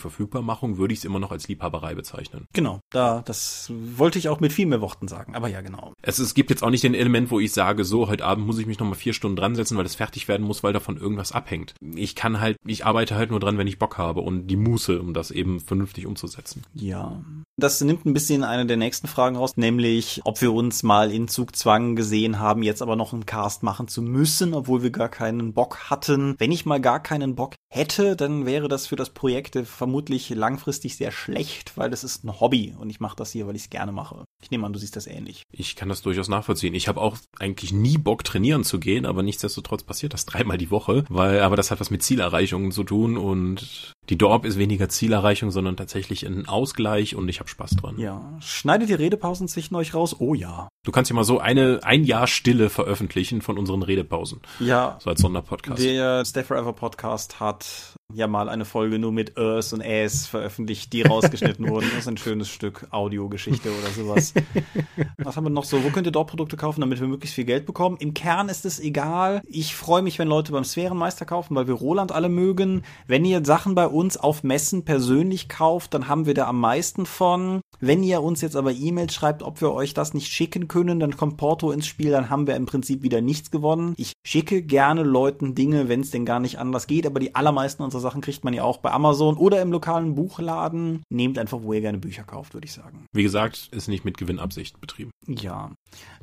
Verfügbarmachung, 0.52 0.78
würde 0.78 0.94
ich 0.94 1.00
es 1.00 1.06
immer 1.06 1.20
noch 1.20 1.32
als 1.32 1.48
Liebhaberei 1.48 1.96
bezeichnen. 1.96 2.48
Genau, 2.54 2.80
da, 2.90 3.22
das 3.26 3.72
wollte 3.72 4.20
ich 4.20 4.30
auch 4.30 4.40
mit 4.40 4.54
viel 4.54 4.66
mehr 4.66 4.82
Worten 4.82 5.08
sagen, 5.08 5.36
aber 5.36 5.48
ja, 5.48 5.62
genau. 5.62 5.94
Es, 6.02 6.20
es 6.20 6.34
gibt 6.34 6.50
jetzt 6.50 6.64
auch 6.64 6.70
nicht 6.70 6.84
den 6.84 6.94
Element, 6.94 7.32
wo 7.32 7.40
ich 7.40 7.54
sage, 7.54 7.84
so, 7.86 8.08
heute 8.08 8.26
Abend 8.26 8.46
muss 8.46 8.58
ich 8.58 8.66
mich 8.66 8.80
nochmal 8.80 8.96
vier 8.96 9.14
Stunden 9.14 9.36
dran 9.36 9.56
setzen, 9.56 9.78
weil 9.78 9.84
das 9.84 9.96
fertig 9.96 10.28
werden 10.28 10.46
muss, 10.46 10.64
weil 10.64 10.74
davon 10.74 10.98
irgendwas 10.98 11.32
abhängt. 11.32 11.74
Ich 11.96 12.16
kann 12.16 12.40
halt, 12.40 12.58
ich 12.66 12.86
arbeite 12.86 13.16
halt 13.16 13.32
nur 13.32 13.40
dran, 13.40 13.58
wenn 13.58 13.68
ich 13.68 13.80
Bock 13.80 13.98
habe 13.98 14.22
und 14.22 14.48
die 14.48 14.58
Muße, 14.58 15.00
um 15.00 15.14
das 15.14 15.32
eben 15.32 15.60
vernünftig 15.60 16.06
umzusetzen. 16.06 16.64
Ja. 16.74 17.22
Das 17.58 17.82
nimmt 17.82 18.06
ein 18.06 18.14
bisschen 18.14 18.44
eine 18.44 18.66
der 18.66 18.78
nächsten 18.78 19.08
Fragen 19.08 19.36
raus, 19.36 19.54
nämlich, 19.56 20.22
ob 20.24 20.42
wir 20.42 20.54
uns 20.54 20.84
mal 20.84 21.12
in 21.12 21.28
Zugzwang 21.28 21.96
gesehen 21.96 22.40
haben, 22.40 22.64
jetzt 22.64 22.82
aber 22.82 22.96
noch 22.96 23.14
einen 23.14 23.26
Cast 23.26 23.64
machen 23.64 23.88
zu 23.88 24.02
müssen, 24.02 24.54
obwohl 24.54 24.84
wir 24.84 24.90
gar 24.90 25.10
keinen 25.10 25.54
Bock 25.54 25.90
hatten. 25.90 26.36
Wenn 26.40 26.52
ich 26.52 26.66
mal 26.66 26.82
gar 26.82 27.02
keinen 27.02 27.36
Bock 27.36 27.56
hätte, 27.70 28.16
dann 28.16 28.46
wäre 28.46 28.68
das 28.68 28.88
für 28.88 28.96
das 28.96 29.12
Projekt 29.12 29.58
vermutlich 29.68 30.30
langfristig 30.42 30.98
sehr 30.98 31.12
schlecht, 31.12 31.78
weil 31.78 31.90
das 31.90 32.04
ist 32.04 32.26
ein 32.26 32.40
Hobby 32.40 32.76
und 32.78 32.90
ich 32.90 33.00
mache 33.00 33.16
das 33.16 33.32
hier, 33.32 33.48
weil 33.48 33.56
ich 33.56 33.64
es 33.64 33.70
gerne 33.70 33.92
mache. 33.92 34.26
Ich 34.42 34.52
nehme 34.52 34.66
an, 34.66 34.74
du 34.74 34.80
siehst 34.80 34.96
das 34.96 35.08
ähnlich. 35.08 35.44
Ich 35.52 35.76
kann 35.76 35.88
das 35.88 36.02
durchaus 36.02 36.28
nachvollziehen. 36.28 36.74
Ich 36.74 36.88
habe 36.88 37.00
auch 37.00 37.18
eigentlich 37.40 37.72
nie 37.72 37.98
Bock 37.98 38.24
trainieren 38.24 38.64
zu 38.64 38.80
gehen, 38.80 39.06
aber 39.06 39.24
nichtsdestotrotz 39.24 39.84
passiert 39.84 40.14
das 40.14 40.26
dreimal 40.26 40.58
die 40.58 40.72
Woche, 40.72 41.06
weil 41.10 41.42
aber 41.42 41.56
das 41.56 41.72
hat 41.72 41.80
was 41.80 41.92
mit 41.92 42.04
Zielerreichungen 42.04 42.72
zu 42.72 42.84
tun 42.84 43.18
und 43.18 43.94
die 44.12 44.18
Dorp 44.18 44.44
ist 44.44 44.58
weniger 44.58 44.90
Zielerreichung, 44.90 45.52
sondern 45.52 45.78
tatsächlich 45.78 46.26
ein 46.26 46.46
Ausgleich 46.46 47.16
und 47.16 47.30
ich 47.30 47.40
habe 47.40 47.48
Spaß 47.48 47.78
dran. 47.78 47.98
Ja. 47.98 48.38
Schneidet 48.42 48.90
die 48.90 48.94
Redepausen 48.94 49.48
zwischen 49.48 49.74
euch 49.76 49.94
raus? 49.94 50.18
Oh 50.20 50.34
ja. 50.34 50.68
Du 50.84 50.92
kannst 50.92 51.10
ja 51.10 51.16
mal 51.16 51.24
so 51.24 51.40
eine 51.40 51.80
ein 51.84 52.04
Jahr 52.04 52.28
Stille 52.28 52.70
veröffentlichen 52.70 53.42
von 53.42 53.58
unseren 53.58 53.84
Redepausen. 53.84 54.42
Ja. 54.60 54.98
So 55.00 55.12
als 55.12 55.22
Sonderpodcast. 55.22 55.82
Der 55.82 56.26
Stay 56.26 56.44
Forever 56.44 56.74
Podcast 56.74 57.40
hat 57.40 57.96
ja 58.14 58.28
mal 58.28 58.50
eine 58.50 58.66
Folge 58.66 59.00
nur 59.00 59.14
mit 59.14 59.38
Ös 59.38 59.72
und 59.72 59.80
Äs 59.80 60.28
veröffentlicht, 60.28 60.92
die 60.92 61.04
rausgeschnitten 61.04 61.66
wurden. 61.70 61.88
Das 61.92 62.00
ist 62.00 62.08
ein 62.08 62.18
schönes 62.18 62.50
Stück 62.50 62.88
Audiogeschichte 62.92 63.70
oder 63.70 63.90
sowas. 63.92 64.34
Was 65.20 65.38
haben 65.38 65.46
wir 65.46 65.52
noch 65.52 65.64
so? 65.64 65.84
Wo 65.84 65.90
könnt 65.90 66.08
ihr 66.08 66.12
dort 66.12 66.30
Produkte 66.30 66.58
kaufen, 66.58 66.82
damit 66.82 67.00
wir 67.00 67.08
möglichst 67.08 67.36
viel 67.36 67.46
Geld 67.46 67.66
bekommen? 67.66 67.96
Im 68.00 68.14
Kern 68.14 68.50
ist 68.50 68.66
es 68.66 68.80
egal. 68.80 69.42
Ich 69.46 69.76
freue 69.76 70.02
mich, 70.02 70.20
wenn 70.20 70.28
Leute 70.28 70.52
beim 70.52 70.66
Sphärenmeister 70.66 71.26
kaufen, 71.26 71.56
weil 71.56 71.68
wir 71.68 71.76
Roland 71.76 72.12
alle 72.12 72.28
mögen. 72.28 72.84
Wenn 73.08 73.24
ihr 73.24 73.46
Sachen 73.46 73.76
bei 73.76 73.88
uns 73.88 74.01
auf 74.18 74.44
Messen 74.44 74.84
persönlich 74.84 75.50
kauft, 75.50 75.94
dann 75.94 76.08
haben 76.08 76.26
wir 76.26 76.34
da 76.34 76.48
am 76.48 76.60
meisten 76.60 77.06
von. 77.06 77.62
Wenn 77.80 78.04
ihr 78.04 78.22
uns 78.22 78.42
jetzt 78.42 78.56
aber 78.56 78.72
E-Mails 78.72 79.14
schreibt, 79.14 79.44
ob 79.44 79.62
wir 79.62 79.72
euch 79.72 79.94
das 79.94 80.14
nicht 80.14 80.32
schicken 80.32 80.68
können, 80.68 81.00
dann 81.00 81.18
kommt 81.18 81.38
Porto 81.38 81.72
ins 81.72 81.88
Spiel, 81.88 82.12
dann 82.12 82.30
haben 82.30 82.48
wir 82.48 82.56
im 82.56 82.66
Prinzip 82.66 83.02
wieder 83.04 83.22
nichts 83.22 83.52
gewonnen. 83.52 83.94
Ich 83.98 84.14
schicke 84.26 84.62
gerne 84.62 85.04
Leuten 85.04 85.56
Dinge, 85.56 85.90
wenn 85.90 86.02
es 86.02 86.12
denn 86.12 86.26
gar 86.26 86.40
nicht 86.40 86.60
anders 86.60 86.88
geht, 86.88 87.06
aber 87.06 87.20
die 87.20 87.36
allermeisten 87.36 87.84
unserer 87.84 88.02
Sachen 88.02 88.22
kriegt 88.22 88.44
man 88.44 88.54
ja 88.54 88.64
auch 88.64 88.78
bei 88.78 88.92
Amazon 88.92 89.38
oder 89.38 89.62
im 89.62 89.72
lokalen 89.72 90.16
Buchladen. 90.16 91.04
Nehmt 91.10 91.38
einfach, 91.38 91.64
wo 91.64 91.74
ihr 91.74 91.82
gerne 91.82 91.98
Bücher 91.98 92.24
kauft, 92.24 92.54
würde 92.54 92.66
ich 92.66 92.74
sagen. 92.74 93.06
Wie 93.14 93.24
gesagt, 93.24 93.70
ist 93.72 93.88
nicht 93.88 94.06
mit 94.06 94.18
Gewinnabsicht 94.18 94.80
betrieben. 94.82 95.12
Ja. 95.28 95.72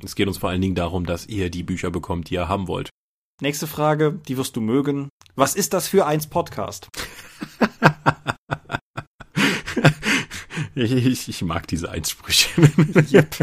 Es 0.03 0.14
geht 0.14 0.29
uns 0.29 0.39
vor 0.39 0.51
allen 0.51 0.61
Dingen 0.61 0.74
darum, 0.74 1.07
dass 1.07 1.26
ihr 1.26 1.51
die 1.51 1.62
Bücher 1.62 1.91
bekommt, 1.91 2.31
die 2.31 2.35
ihr 2.35 2.49
haben 2.49 2.68
wollt. 2.68 2.91
Nächste 3.41 3.68
Frage, 3.68 4.20
die 4.26 4.36
wirst 4.36 4.57
du 4.57 4.61
mögen. 4.61 5.11
Was 5.36 5.55
ist 5.55 5.72
das 5.72 5.86
für 5.86 6.07
eins 6.07 6.26
Podcast? 6.26 6.89
Ich, 10.74 11.28
ich 11.28 11.43
mag 11.43 11.66
diese 11.66 11.91
Einsprüche. 11.91 12.62
yep. 13.12 13.34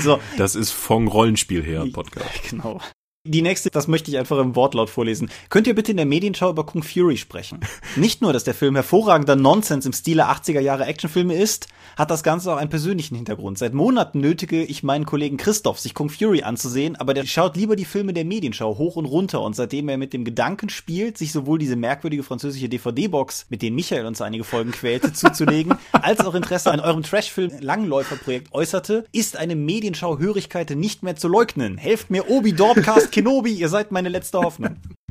So. 0.00 0.20
Das 0.36 0.54
ist 0.54 0.70
vom 0.70 1.06
Rollenspiel 1.08 1.62
her 1.62 1.86
Podcast. 1.92 2.28
Genau. 2.50 2.80
Die 3.28 3.42
nächste, 3.42 3.70
das 3.70 3.88
möchte 3.88 4.10
ich 4.10 4.18
einfach 4.18 4.38
im 4.38 4.54
Wortlaut 4.54 4.88
vorlesen. 4.88 5.30
Könnt 5.48 5.66
ihr 5.66 5.74
bitte 5.74 5.90
in 5.90 5.96
der 5.96 6.06
Medienschau 6.06 6.50
über 6.50 6.64
Kung 6.64 6.84
Fury 6.84 7.16
sprechen? 7.16 7.60
Nicht 7.96 8.22
nur, 8.22 8.32
dass 8.32 8.44
der 8.44 8.54
Film 8.54 8.76
hervorragender 8.76 9.34
Nonsens 9.34 9.84
im 9.84 9.92
Stile 9.92 10.28
80er 10.28 10.60
Jahre 10.60 10.86
Actionfilme 10.86 11.34
ist, 11.34 11.66
hat 11.96 12.10
das 12.10 12.22
Ganze 12.22 12.52
auch 12.52 12.58
einen 12.58 12.70
persönlichen 12.70 13.16
Hintergrund. 13.16 13.58
Seit 13.58 13.74
Monaten 13.74 14.20
nötige 14.20 14.62
ich 14.62 14.82
meinen 14.82 15.06
Kollegen 15.06 15.38
Christoph, 15.38 15.80
sich 15.80 15.94
Kung 15.94 16.08
Fury 16.08 16.42
anzusehen, 16.42 16.94
aber 16.94 17.14
der 17.14 17.26
schaut 17.26 17.56
lieber 17.56 17.74
die 17.74 17.84
Filme 17.84 18.12
der 18.12 18.24
Medienschau 18.24 18.78
hoch 18.78 18.96
und 18.96 19.06
runter 19.06 19.40
und 19.40 19.56
seitdem 19.56 19.88
er 19.88 19.96
mit 19.96 20.12
dem 20.12 20.24
Gedanken 20.24 20.68
spielt, 20.68 21.18
sich 21.18 21.32
sowohl 21.32 21.58
diese 21.58 21.74
merkwürdige 21.74 22.22
französische 22.22 22.68
DVD-Box, 22.68 23.46
mit 23.48 23.62
denen 23.62 23.76
Michael 23.76 24.06
uns 24.06 24.20
einige 24.20 24.44
Folgen 24.44 24.70
quälte, 24.70 25.12
zuzulegen, 25.12 25.74
als 25.92 26.20
auch 26.20 26.34
Interesse 26.34 26.70
an 26.70 26.80
eurem 26.80 27.02
Trashfilm 27.02 27.50
Langläuferprojekt 27.60 28.52
äußerte, 28.52 29.06
ist 29.12 29.36
eine 29.36 29.56
Medienschau-Hörigkeit 29.56 30.70
nicht 30.70 31.02
mehr 31.02 31.16
zu 31.16 31.28
leugnen. 31.28 31.78
Helft 31.78 32.10
mir 32.10 32.30
Obi 32.30 32.52
Dorpcast 32.52 33.10
Kenobi, 33.16 33.54
ihr 33.54 33.70
seid 33.70 33.92
meine 33.92 34.10
letzte 34.10 34.38
Hoffnung. 34.40 34.76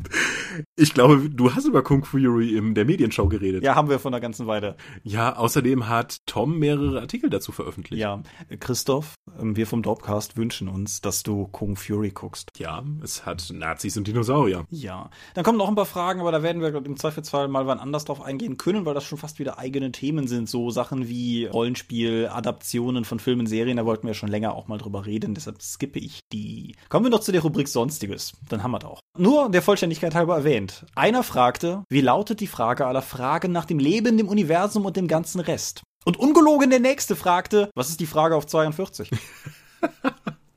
Ich 0.76 0.94
glaube, 0.94 1.30
du 1.30 1.54
hast 1.54 1.66
über 1.66 1.84
Kung 1.84 2.06
Fury 2.06 2.58
in 2.58 2.76
der 2.76 2.86
Medienschau 2.86 3.28
geredet. 3.28 3.64
Ja, 3.64 3.76
haben 3.76 3.90
wir 3.90 4.00
von 4.00 4.12
der 4.12 4.22
ganzen 4.22 4.48
Weile. 4.48 4.76
Ja, 5.04 5.36
außerdem 5.36 5.90
hat 5.90 6.18
Tom 6.26 6.60
mehrere 6.60 7.02
Artikel 7.02 7.30
dazu 7.30 7.52
veröffentlicht. 7.52 8.02
Ja, 8.02 8.22
Christoph, 8.60 9.16
ähm, 9.40 9.56
wir 9.56 9.68
vom 9.68 9.84
Dropcast 9.84 10.38
wünschen 10.38 10.68
uns, 10.68 11.02
dass 11.02 11.24
du 11.24 11.48
Kung 11.48 11.76
Fury 11.76 12.12
guckst. 12.12 12.50
Ja, 12.58 12.84
es 13.04 13.26
hat 13.26 13.52
Nazis 13.54 13.98
und 13.98 14.08
Dinosaurier. 14.08 14.66
Ja. 14.70 15.10
Dann 15.34 15.44
kommen 15.44 15.58
noch 15.58 15.68
ein 15.68 15.76
paar 15.76 15.86
Fragen, 15.86 16.20
aber 16.20 16.32
da 16.32 16.44
werden 16.44 16.62
wir 16.62 16.74
im 16.74 16.98
Zweifelsfall 16.98 17.48
mal 17.48 17.68
wann 17.68 17.80
anders 17.80 18.06
drauf 18.06 18.22
eingehen 18.22 18.58
können, 18.58 18.86
weil 18.86 18.94
das 18.94 19.04
schon 19.04 19.18
fast 19.18 19.40
wieder 19.40 19.60
eigene 19.60 19.92
Themen 19.92 20.28
sind. 20.28 20.50
So 20.50 20.70
Sachen 20.70 21.10
wie 21.10 21.46
Rollenspiel, 21.46 22.30
Adaptionen 22.32 23.06
von 23.06 23.20
Filmen, 23.20 23.48
Serien, 23.48 23.78
da 23.78 23.86
wollten 23.86 24.08
wir 24.08 24.14
schon 24.14 24.30
länger 24.30 24.56
auch 24.56 24.68
mal 24.68 24.78
drüber 24.78 25.06
reden, 25.06 25.34
deshalb 25.34 25.62
skippe 25.62 26.00
ich 26.00 26.22
die. 26.32 26.76
Kommen 26.90 27.06
wir 27.06 27.10
noch 27.10 27.20
zu 27.20 27.32
der 27.32 27.42
Rubrik 27.42 27.68
Sonstiges. 27.68 28.34
Dann 28.50 28.64
haben 28.64 28.72
wir 28.72 28.80
das 28.80 28.86
auch. 28.86 29.00
Nur 29.18 29.50
der 29.50 29.62
Vollständigkeit 29.96 30.16
halber 30.16 30.36
erwähnt. 30.36 30.86
Einer 30.96 31.24
fragte, 31.24 31.84
wie 31.90 32.02
lautet 32.02 32.40
die 32.40 32.48
Frage 32.48 32.86
aller 32.86 33.02
Fragen 33.02 33.52
nach 33.52 33.66
dem 33.66 33.80
Leben, 33.80 34.18
dem 34.18 34.28
Universum 34.28 34.86
und 34.86 34.98
dem 34.98 35.08
ganzen 35.08 35.40
Rest? 35.40 35.84
Und 36.04 36.18
ungelogen 36.18 36.70
der 36.70 36.80
Nächste 36.80 37.16
fragte, 37.16 37.70
was 37.76 37.90
ist 37.90 38.00
die 38.00 38.06
Frage 38.06 38.36
auf 38.36 38.46
42? 38.46 39.10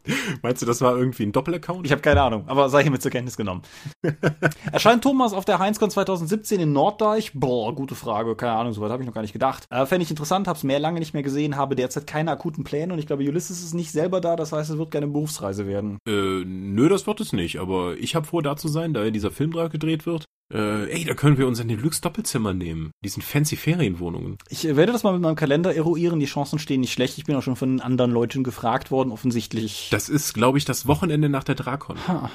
Meinst 0.42 0.62
du, 0.62 0.66
das 0.66 0.80
war 0.80 0.96
irgendwie 0.96 1.24
ein 1.24 1.32
Doppelaccount? 1.32 1.86
Ich 1.86 1.92
habe 1.92 2.02
keine 2.02 2.22
Ahnung, 2.22 2.44
aber 2.46 2.68
sei 2.68 2.82
hiermit 2.82 3.02
zur 3.02 3.11
Kenntnis 3.11 3.36
genommen. 3.36 3.62
Erscheint 4.72 5.02
Thomas 5.02 5.32
auf 5.32 5.44
der 5.44 5.59
Heinzcon 5.59 5.90
2017 5.90 6.61
in 6.61 6.72
Norddeich? 6.72 7.32
Boah, 7.34 7.74
gute 7.74 7.94
Frage, 7.94 8.34
keine 8.36 8.52
Ahnung, 8.52 8.72
soweit 8.72 8.90
habe 8.90 9.02
ich 9.02 9.06
noch 9.06 9.14
gar 9.14 9.22
nicht 9.22 9.32
gedacht. 9.32 9.66
Äh, 9.70 9.86
Fände 9.86 10.04
ich 10.04 10.11
interessant, 10.11 10.48
habe 10.48 10.56
es 10.56 10.64
mehr 10.64 10.78
lange 10.78 10.98
nicht 10.98 11.14
mehr 11.14 11.22
gesehen, 11.22 11.56
habe 11.56 11.76
derzeit 11.76 12.06
keine 12.06 12.30
akuten 12.30 12.64
Pläne 12.64 12.92
und 12.92 12.98
ich 12.98 13.06
glaube, 13.06 13.24
Ulysses 13.24 13.62
ist 13.62 13.74
nicht 13.74 13.92
selber 13.92 14.20
da, 14.20 14.36
das 14.36 14.52
heißt, 14.52 14.70
es 14.70 14.78
wird 14.78 14.90
keine 14.90 15.06
Berufsreise 15.06 15.66
werden. 15.66 15.98
Äh, 16.06 16.44
nö, 16.44 16.88
das 16.88 17.06
wird 17.06 17.20
es 17.20 17.32
nicht, 17.32 17.59
aber 17.59 17.96
ich 17.96 18.14
habe 18.14 18.26
vor, 18.26 18.42
da 18.42 18.56
zu 18.56 18.68
sein, 18.68 18.94
da 18.94 19.04
ja 19.04 19.11
dieser 19.11 19.30
Film 19.30 19.48
gedreht 19.48 20.06
wird. 20.06 20.24
Äh, 20.53 20.90
ey, 20.90 21.05
da 21.05 21.14
können 21.14 21.36
wir 21.36 21.46
uns 21.46 21.61
ein 21.61 21.68
Deluxe-Doppelzimmer 21.68 22.55
nehmen. 22.55 22.92
Diesen 23.05 23.22
fancy 23.22 23.57
Ferienwohnungen. 23.57 24.38
Ich 24.49 24.66
äh, 24.66 24.76
werde 24.76 24.92
das 24.92 25.03
mal 25.03 25.12
mit 25.12 25.20
meinem 25.20 25.36
Kalender 25.36 25.74
eruieren. 25.74 26.20
Die 26.20 26.26
Chancen 26.26 26.59
stehen 26.59 26.80
nicht 26.80 26.92
schlecht. 26.92 27.18
Ich 27.18 27.24
bin 27.24 27.36
auch 27.36 27.42
schon 27.42 27.57
von 27.57 27.80
anderen 27.80 28.11
Leuten 28.11 28.44
gefragt 28.44 28.90
worden, 28.90 29.12
offensichtlich. 29.12 29.88
Das 29.90 30.09
ist, 30.09 30.32
glaube 30.32 30.57
ich, 30.57 30.64
das 30.64 30.86
Wochenende 30.86 31.28
nach 31.28 31.44
der 31.44 31.55
Drakon. 31.55 31.99
Ha. 32.09 32.30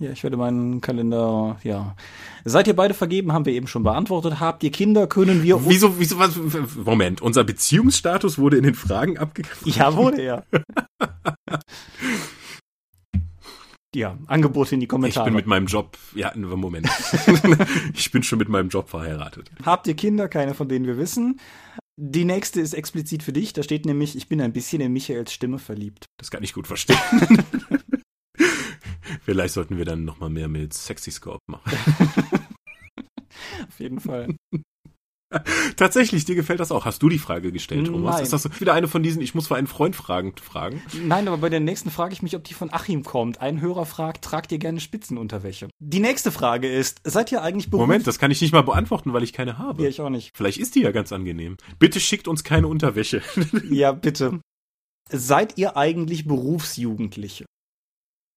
Ja, 0.00 0.12
ich 0.12 0.22
werde 0.22 0.38
meinen 0.38 0.80
Kalender, 0.80 1.58
ja. 1.62 1.94
Seid 2.44 2.66
ihr 2.68 2.74
beide 2.74 2.94
vergeben, 2.94 3.32
haben 3.32 3.44
wir 3.44 3.52
eben 3.52 3.66
schon 3.66 3.82
beantwortet. 3.82 4.40
Habt 4.40 4.62
ihr 4.62 4.70
Kinder, 4.70 5.06
können 5.06 5.42
wir... 5.42 5.60
Wieso, 5.68 5.98
wieso, 5.98 6.18
was, 6.18 6.38
Moment, 6.76 7.20
unser 7.20 7.44
Beziehungsstatus 7.44 8.38
wurde 8.38 8.56
in 8.56 8.62
den 8.62 8.74
Fragen 8.74 9.18
abgegriffen? 9.18 9.70
Ja, 9.70 9.94
wurde 9.94 10.24
ja. 10.24 10.42
ja, 13.94 14.18
Angebote 14.26 14.74
in 14.74 14.80
die 14.80 14.86
Kommentare. 14.86 15.26
Ich 15.26 15.30
bin 15.30 15.34
mit 15.34 15.46
meinem 15.46 15.66
Job, 15.66 15.98
ja, 16.14 16.32
Moment. 16.36 16.88
ich 17.94 18.10
bin 18.10 18.22
schon 18.22 18.38
mit 18.38 18.48
meinem 18.48 18.68
Job 18.68 18.88
verheiratet. 18.88 19.50
Habt 19.64 19.86
ihr 19.86 19.94
Kinder? 19.94 20.28
Keine 20.28 20.54
von 20.54 20.68
denen 20.68 20.86
wir 20.86 20.96
wissen. 20.96 21.40
Die 21.96 22.24
nächste 22.24 22.60
ist 22.60 22.72
explizit 22.72 23.22
für 23.22 23.32
dich. 23.32 23.52
Da 23.52 23.62
steht 23.62 23.84
nämlich, 23.84 24.16
ich 24.16 24.28
bin 24.28 24.40
ein 24.40 24.52
bisschen 24.52 24.80
in 24.80 24.92
Michaels 24.92 25.32
Stimme 25.32 25.58
verliebt. 25.58 26.06
Das 26.18 26.30
kann 26.30 26.42
ich 26.42 26.54
gut 26.54 26.66
verstehen. 26.66 26.98
Vielleicht 29.22 29.54
sollten 29.54 29.76
wir 29.76 29.84
dann 29.84 30.04
nochmal 30.04 30.30
mehr 30.30 30.48
mit 30.48 30.72
Sexy 30.72 31.10
Scope 31.10 31.40
machen. 31.46 31.72
Auf 33.68 33.78
jeden 33.78 34.00
Fall. 34.00 34.34
Tatsächlich, 35.76 36.24
dir 36.24 36.34
gefällt 36.34 36.60
das 36.60 36.72
auch. 36.72 36.84
Hast 36.84 37.02
du 37.02 37.08
die 37.08 37.18
Frage 37.18 37.52
gestellt, 37.52 37.86
Thomas? 37.86 38.16
Nein. 38.16 38.22
Ist 38.24 38.32
das 38.32 38.60
wieder 38.60 38.74
eine 38.74 38.88
von 38.88 39.02
diesen, 39.02 39.22
ich 39.22 39.34
muss 39.34 39.46
für 39.46 39.56
einen 39.56 39.68
Freund 39.68 39.94
fragen, 39.94 40.34
fragen? 40.36 40.82
Nein, 41.04 41.28
aber 41.28 41.38
bei 41.38 41.48
der 41.48 41.60
nächsten 41.60 41.90
frage 41.90 42.12
ich 42.12 42.22
mich, 42.22 42.34
ob 42.36 42.44
die 42.44 42.54
von 42.54 42.72
Achim 42.72 43.04
kommt. 43.04 43.40
Ein 43.40 43.60
Hörer 43.60 43.86
fragt, 43.86 44.24
tragt 44.24 44.50
ihr 44.50 44.58
gerne 44.58 44.80
Spitzenunterwäsche? 44.80 45.68
Die 45.78 46.00
nächste 46.00 46.32
Frage 46.32 46.68
ist, 46.68 47.00
seid 47.04 47.30
ihr 47.30 47.42
eigentlich 47.42 47.70
beruflich... 47.70 47.86
Moment, 47.86 48.06
das 48.06 48.18
kann 48.18 48.30
ich 48.30 48.40
nicht 48.40 48.52
mal 48.52 48.62
beantworten, 48.62 49.12
weil 49.12 49.22
ich 49.22 49.32
keine 49.32 49.58
habe. 49.58 49.82
Ja, 49.84 49.88
ich 49.88 50.00
auch 50.00 50.10
nicht. 50.10 50.32
Vielleicht 50.34 50.58
ist 50.58 50.74
die 50.74 50.82
ja 50.82 50.90
ganz 50.90 51.12
angenehm. 51.12 51.56
Bitte 51.78 52.00
schickt 52.00 52.26
uns 52.26 52.44
keine 52.44 52.68
Unterwäsche. 52.68 53.22
Ja, 53.70 53.92
bitte. 53.92 54.40
Seid 55.10 55.58
ihr 55.58 55.76
eigentlich 55.76 56.26
Berufsjugendliche? 56.26 57.44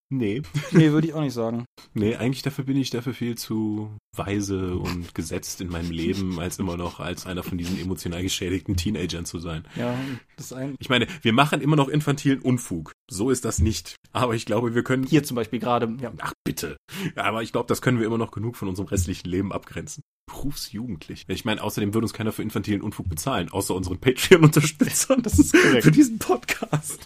nee. 0.09 0.41
Nee, 0.71 0.91
würde 0.91 1.07
ich 1.07 1.13
auch 1.13 1.21
nicht 1.21 1.33
sagen. 1.33 1.65
Nee, 1.93 2.15
eigentlich 2.15 2.43
dafür 2.43 2.65
bin 2.65 2.77
ich 2.77 2.89
dafür 2.89 3.13
viel 3.13 3.35
zu 3.35 3.97
weise 4.15 4.75
und 4.75 5.15
gesetzt 5.15 5.61
in 5.61 5.69
meinem 5.69 5.91
Leben, 5.91 6.39
als 6.39 6.59
immer 6.59 6.77
noch 6.77 6.99
als 6.99 7.25
einer 7.25 7.43
von 7.43 7.57
diesen 7.57 7.79
emotional 7.79 8.21
geschädigten 8.21 8.75
Teenagern 8.75 9.25
zu 9.25 9.39
sein. 9.39 9.65
Ja, 9.75 9.97
das 10.37 10.53
ein... 10.53 10.75
Ich 10.79 10.89
meine, 10.89 11.07
wir 11.21 11.33
machen 11.33 11.61
immer 11.61 11.75
noch 11.75 11.87
infantilen 11.87 12.41
Unfug. 12.41 12.91
So 13.09 13.29
ist 13.29 13.45
das 13.45 13.59
nicht. 13.59 13.95
Aber 14.11 14.35
ich 14.35 14.45
glaube, 14.45 14.75
wir 14.75 14.83
können. 14.83 15.05
Hier 15.05 15.23
zum 15.23 15.35
Beispiel 15.35 15.59
gerade, 15.59 15.95
ja. 16.01 16.13
Ach 16.19 16.33
bitte. 16.43 16.77
Aber 17.15 17.41
ich 17.43 17.51
glaube, 17.51 17.67
das 17.67 17.81
können 17.81 17.99
wir 17.99 18.05
immer 18.05 18.17
noch 18.17 18.31
genug 18.31 18.55
von 18.55 18.67
unserem 18.67 18.87
restlichen 18.87 19.27
Leben 19.27 19.51
abgrenzen. 19.51 20.03
Berufsjugendlich. 20.27 21.25
Ich 21.27 21.45
meine, 21.45 21.61
außerdem 21.61 21.93
würde 21.93 22.05
uns 22.05 22.13
keiner 22.13 22.31
für 22.31 22.43
infantilen 22.43 22.81
Unfug 22.81 23.09
bezahlen, 23.09 23.49
außer 23.49 23.75
unseren 23.75 23.99
Patreon-Unterstützern. 23.99 25.21
Das 25.21 25.39
ist 25.39 25.53
korrekt. 25.53 25.83
Für 25.83 25.91
diesen 25.91 26.19
Podcast. 26.19 27.05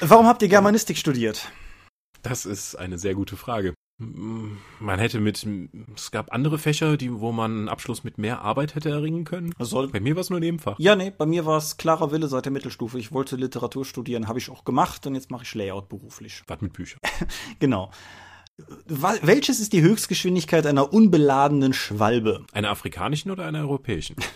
Warum 0.00 0.26
habt 0.26 0.42
ihr 0.42 0.48
Germanistik 0.48 0.96
studiert? 0.96 1.50
Das 2.22 2.46
ist 2.46 2.76
eine 2.76 2.98
sehr 2.98 3.14
gute 3.14 3.36
Frage. 3.36 3.74
Man 4.00 5.00
hätte 5.00 5.18
mit, 5.18 5.44
es 5.96 6.12
gab 6.12 6.32
andere 6.32 6.58
Fächer, 6.58 6.96
die, 6.96 7.12
wo 7.18 7.32
man 7.32 7.50
einen 7.50 7.68
Abschluss 7.68 8.04
mit 8.04 8.16
mehr 8.16 8.42
Arbeit 8.42 8.76
hätte 8.76 8.90
erringen 8.90 9.24
können. 9.24 9.52
Soll... 9.58 9.88
Bei 9.88 9.98
mir 9.98 10.14
war 10.14 10.20
es 10.20 10.30
nur 10.30 10.38
Nebenfach. 10.38 10.78
Ja, 10.78 10.94
nee, 10.94 11.10
bei 11.10 11.26
mir 11.26 11.46
war 11.46 11.58
es 11.58 11.78
klarer 11.78 12.12
Wille 12.12 12.28
seit 12.28 12.44
der 12.44 12.52
Mittelstufe. 12.52 12.96
Ich 12.98 13.10
wollte 13.10 13.34
Literatur 13.34 13.84
studieren, 13.84 14.28
habe 14.28 14.38
ich 14.38 14.50
auch 14.50 14.64
gemacht 14.64 15.04
und 15.08 15.16
jetzt 15.16 15.32
mache 15.32 15.42
ich 15.42 15.52
Layout 15.54 15.88
beruflich. 15.88 16.42
Was 16.46 16.60
mit 16.60 16.72
Büchern? 16.72 17.00
Genau. 17.58 17.90
Welches 18.86 19.60
ist 19.60 19.72
die 19.72 19.82
Höchstgeschwindigkeit 19.82 20.66
einer 20.66 20.92
unbeladenen 20.92 21.72
Schwalbe? 21.72 22.44
Einer 22.52 22.70
afrikanischen 22.70 23.30
oder 23.30 23.46
einer 23.46 23.60
europäischen? 23.60 24.16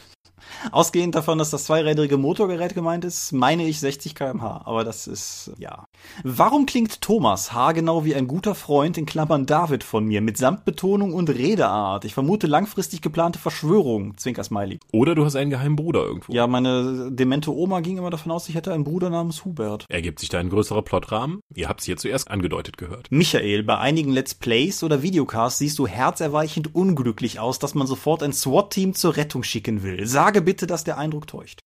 Ausgehend 0.70 1.14
davon, 1.14 1.38
dass 1.38 1.50
das 1.50 1.64
zweirädrige 1.64 2.16
Motorgerät 2.16 2.74
gemeint 2.74 3.04
ist, 3.04 3.32
meine 3.32 3.66
ich 3.66 3.80
60 3.80 4.14
km/h. 4.14 4.62
Aber 4.64 4.84
das 4.84 5.06
ist, 5.06 5.52
ja. 5.58 5.86
Warum 6.22 6.66
klingt 6.66 7.00
Thomas 7.00 7.52
haargenau 7.52 8.04
wie 8.04 8.14
ein 8.14 8.26
guter 8.26 8.54
Freund, 8.54 8.96
in 8.98 9.06
Klammern 9.06 9.46
David 9.46 9.84
von 9.84 10.04
mir, 10.04 10.20
mit 10.20 10.36
Samtbetonung 10.36 11.12
und 11.12 11.30
Redeart? 11.30 12.04
Ich 12.04 12.14
vermute 12.14 12.46
langfristig 12.46 13.02
geplante 13.02 13.38
Verschwörung. 13.38 14.16
Zwinker 14.16 14.44
Smiley. 14.44 14.78
Oder 14.92 15.14
du 15.14 15.24
hast 15.24 15.36
einen 15.36 15.50
geheimen 15.50 15.76
Bruder 15.76 16.04
irgendwo. 16.04 16.32
Ja, 16.32 16.46
meine 16.46 17.10
demente 17.10 17.54
Oma 17.54 17.80
ging 17.80 17.98
immer 17.98 18.10
davon 18.10 18.32
aus, 18.32 18.48
ich 18.48 18.54
hätte 18.54 18.72
einen 18.72 18.84
Bruder 18.84 19.10
namens 19.10 19.44
Hubert. 19.44 19.86
Ergibt 19.88 20.20
sich 20.20 20.28
da 20.28 20.38
ein 20.38 20.50
größerer 20.50 20.82
Plotrahmen? 20.82 21.40
Ihr 21.54 21.68
habt 21.68 21.80
es 21.80 21.86
hier 21.86 21.96
zuerst 21.96 22.30
angedeutet 22.30 22.76
gehört. 22.76 23.08
Michael, 23.10 23.62
bei 23.62 23.78
einigen 23.78 24.12
Let's 24.12 24.34
Plays 24.34 24.82
oder 24.82 25.02
Videocasts 25.02 25.58
siehst 25.58 25.78
du 25.78 25.86
herzerweichend 25.86 26.74
unglücklich 26.74 27.40
aus, 27.40 27.58
dass 27.58 27.74
man 27.74 27.86
sofort 27.86 28.22
ein 28.22 28.32
SWAT-Team 28.32 28.94
zur 28.94 29.16
Rettung 29.16 29.42
schicken 29.42 29.82
will. 29.82 30.06
Sage 30.32 30.40
bitte, 30.40 30.66
dass 30.66 30.82
der 30.82 30.96
Eindruck 30.96 31.26
täuscht. 31.26 31.60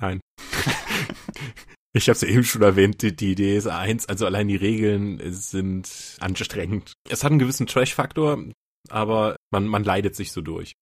Nein. 0.00 0.20
Ich 1.94 2.08
habe 2.08 2.14
es 2.14 2.22
ja 2.22 2.28
eben 2.28 2.42
schon 2.42 2.62
erwähnt, 2.62 3.02
die, 3.02 3.14
die 3.14 3.32
Idee 3.32 3.54
ist 3.54 3.66
eins, 3.66 4.06
also 4.08 4.24
allein 4.24 4.48
die 4.48 4.56
Regeln 4.56 5.20
sind 5.30 6.16
anstrengend. 6.20 6.94
Es 7.06 7.22
hat 7.22 7.32
einen 7.32 7.38
gewissen 7.38 7.66
Trash-Faktor, 7.66 8.44
aber 8.88 9.36
man, 9.52 9.66
man 9.66 9.84
leidet 9.84 10.16
sich 10.16 10.32
so 10.32 10.40
durch. 10.40 10.72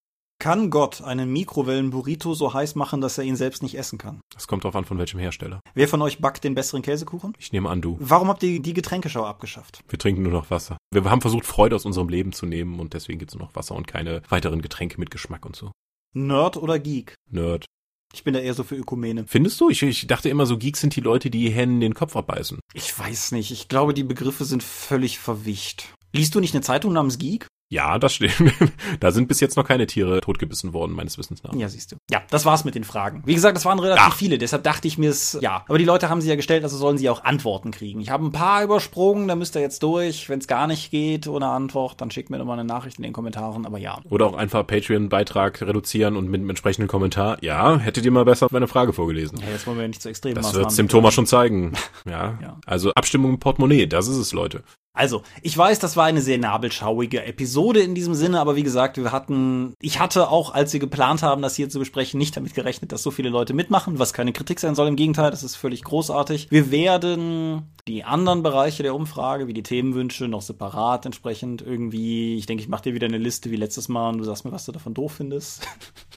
Kann 0.40 0.70
Gott 0.70 1.02
einen 1.02 1.32
Mikrowellen-Burrito 1.32 2.34
so 2.34 2.54
heiß 2.54 2.76
machen, 2.76 3.00
dass 3.00 3.18
er 3.18 3.24
ihn 3.24 3.34
selbst 3.34 3.60
nicht 3.64 3.76
essen 3.76 3.98
kann? 3.98 4.20
Das 4.32 4.46
kommt 4.46 4.62
drauf 4.62 4.76
an, 4.76 4.84
von 4.84 4.98
welchem 4.98 5.18
Hersteller. 5.18 5.58
Wer 5.74 5.88
von 5.88 6.00
euch 6.00 6.20
backt 6.20 6.44
den 6.44 6.54
besseren 6.54 6.82
Käsekuchen? 6.82 7.32
Ich 7.40 7.50
nehme 7.50 7.68
an, 7.70 7.82
du. 7.82 7.96
Warum 7.98 8.28
habt 8.28 8.44
ihr 8.44 8.62
die 8.62 8.72
Getränkeschau 8.72 9.24
abgeschafft? 9.24 9.82
Wir 9.88 9.98
trinken 9.98 10.22
nur 10.22 10.32
noch 10.32 10.48
Wasser. 10.52 10.76
Wir 10.92 11.02
haben 11.02 11.22
versucht, 11.22 11.44
Freude 11.44 11.74
aus 11.74 11.86
unserem 11.86 12.08
Leben 12.08 12.32
zu 12.32 12.46
nehmen 12.46 12.78
und 12.78 12.94
deswegen 12.94 13.18
gibt's 13.18 13.34
nur 13.34 13.46
noch 13.46 13.56
Wasser 13.56 13.74
und 13.74 13.88
keine 13.88 14.22
weiteren 14.28 14.62
Getränke 14.62 15.00
mit 15.00 15.10
Geschmack 15.10 15.44
und 15.44 15.56
so. 15.56 15.72
Nerd 16.12 16.56
oder 16.56 16.78
Geek? 16.78 17.14
Nerd. 17.30 17.66
Ich 18.12 18.24
bin 18.24 18.34
da 18.34 18.40
eher 18.40 18.54
so 18.54 18.64
für 18.64 18.74
Ökumene. 18.74 19.24
Findest 19.28 19.60
du? 19.60 19.70
Ich, 19.70 19.82
ich 19.82 20.06
dachte 20.08 20.28
immer, 20.28 20.44
so 20.44 20.58
Geeks 20.58 20.80
sind 20.80 20.96
die 20.96 21.00
Leute, 21.00 21.30
die 21.30 21.48
Hennen 21.50 21.80
den 21.80 21.94
Kopf 21.94 22.16
abbeißen. 22.16 22.58
Ich 22.74 22.98
weiß 22.98 23.32
nicht. 23.32 23.52
Ich 23.52 23.68
glaube, 23.68 23.94
die 23.94 24.02
Begriffe 24.02 24.44
sind 24.44 24.64
völlig 24.64 25.20
verwischt. 25.20 25.94
Liest 26.12 26.34
du 26.34 26.40
nicht 26.40 26.54
eine 26.54 26.62
Zeitung 26.62 26.92
namens 26.92 27.18
Geek? 27.18 27.46
Ja, 27.72 28.00
das 28.00 28.14
stimmt. 28.14 28.52
da 29.00 29.12
sind 29.12 29.28
bis 29.28 29.38
jetzt 29.38 29.56
noch 29.56 29.64
keine 29.64 29.86
Tiere 29.86 30.20
totgebissen 30.20 30.72
worden, 30.72 30.92
meines 30.92 31.18
Wissens 31.18 31.44
nach. 31.44 31.54
Ja, 31.54 31.68
siehst 31.68 31.92
du. 31.92 31.96
Ja, 32.10 32.20
das 32.28 32.44
war's 32.44 32.64
mit 32.64 32.74
den 32.74 32.82
Fragen. 32.82 33.22
Wie 33.24 33.34
gesagt, 33.34 33.56
das 33.56 33.64
waren 33.64 33.78
relativ 33.78 34.04
Ach. 34.08 34.16
viele, 34.16 34.38
deshalb 34.38 34.64
dachte 34.64 34.88
ich 34.88 34.98
mir 34.98 35.10
es, 35.10 35.38
ja. 35.40 35.64
Aber 35.68 35.78
die 35.78 35.84
Leute 35.84 36.08
haben 36.08 36.20
sie 36.20 36.28
ja 36.28 36.34
gestellt, 36.34 36.64
also 36.64 36.76
sollen 36.76 36.98
sie 36.98 37.08
auch 37.08 37.22
Antworten 37.22 37.70
kriegen. 37.70 38.00
Ich 38.00 38.10
habe 38.10 38.26
ein 38.26 38.32
paar 38.32 38.64
übersprungen, 38.64 39.28
da 39.28 39.36
müsst 39.36 39.54
ihr 39.54 39.62
jetzt 39.62 39.84
durch. 39.84 40.28
Wenn 40.28 40.40
es 40.40 40.48
gar 40.48 40.66
nicht 40.66 40.90
geht 40.90 41.28
ohne 41.28 41.46
Antwort, 41.46 42.00
dann 42.00 42.10
schickt 42.10 42.28
mir 42.28 42.38
doch 42.38 42.44
mal 42.44 42.54
eine 42.54 42.64
Nachricht 42.64 42.96
in 42.98 43.04
den 43.04 43.12
Kommentaren, 43.12 43.64
aber 43.64 43.78
ja. 43.78 44.00
Oder 44.10 44.26
auch 44.26 44.34
einfach 44.34 44.66
Patreon-Beitrag 44.66 45.62
reduzieren 45.62 46.16
und 46.16 46.28
mit 46.28 46.40
einem 46.40 46.50
entsprechenden 46.50 46.88
Kommentar. 46.88 47.38
Ja, 47.40 47.78
hättet 47.78 48.04
ihr 48.04 48.10
mal 48.10 48.24
besser 48.24 48.48
meine 48.50 48.66
Frage 48.66 48.92
vorgelesen. 48.92 49.38
Ja, 49.38 49.46
jetzt 49.52 49.66
wollen 49.68 49.76
wir 49.76 49.82
ja 49.82 49.88
nicht 49.88 50.02
zu 50.02 50.08
extremen 50.08 50.34
Das 50.34 50.54
wird's 50.54 50.74
dem. 50.74 50.88
Thomas 50.88 51.14
schon 51.14 51.26
zeigen. 51.26 51.72
Ja. 52.06 52.38
Ja. 52.40 52.56
Also 52.66 52.92
Abstimmung 52.94 53.32
im 53.32 53.38
Portemonnaie, 53.38 53.86
das 53.86 54.08
ist 54.08 54.16
es, 54.16 54.32
Leute. 54.32 54.62
Also, 54.92 55.22
ich 55.42 55.56
weiß, 55.56 55.78
das 55.78 55.96
war 55.96 56.06
eine 56.06 56.20
sehr 56.20 56.38
nabelschauige 56.38 57.24
Episode 57.24 57.80
in 57.80 57.94
diesem 57.94 58.14
Sinne, 58.14 58.40
aber 58.40 58.56
wie 58.56 58.64
gesagt, 58.64 58.96
wir 58.96 59.12
hatten, 59.12 59.74
ich 59.80 60.00
hatte 60.00 60.28
auch, 60.28 60.52
als 60.52 60.72
wir 60.72 60.80
geplant 60.80 61.22
haben, 61.22 61.42
das 61.42 61.54
hier 61.54 61.68
zu 61.68 61.78
besprechen, 61.78 62.18
nicht 62.18 62.36
damit 62.36 62.54
gerechnet, 62.54 62.90
dass 62.90 63.04
so 63.04 63.12
viele 63.12 63.28
Leute 63.28 63.54
mitmachen, 63.54 64.00
was 64.00 64.12
keine 64.12 64.32
Kritik 64.32 64.58
sein 64.58 64.74
soll, 64.74 64.88
im 64.88 64.96
Gegenteil, 64.96 65.30
das 65.30 65.44
ist 65.44 65.54
völlig 65.54 65.84
großartig. 65.84 66.48
Wir 66.50 66.72
werden 66.72 67.70
die 67.86 68.02
anderen 68.02 68.42
Bereiche 68.42 68.82
der 68.82 68.96
Umfrage, 68.96 69.46
wie 69.46 69.54
die 69.54 69.62
Themenwünsche, 69.62 70.26
noch 70.26 70.42
separat 70.42 71.06
entsprechend 71.06 71.62
irgendwie, 71.62 72.36
ich 72.36 72.46
denke, 72.46 72.62
ich 72.62 72.68
mache 72.68 72.82
dir 72.82 72.94
wieder 72.94 73.06
eine 73.06 73.18
Liste 73.18 73.52
wie 73.52 73.56
letztes 73.56 73.88
Mal 73.88 74.10
und 74.10 74.18
du 74.18 74.24
sagst 74.24 74.44
mir, 74.44 74.52
was 74.52 74.64
du 74.64 74.72
davon 74.72 74.94
doof 74.94 75.14
findest. 75.18 75.66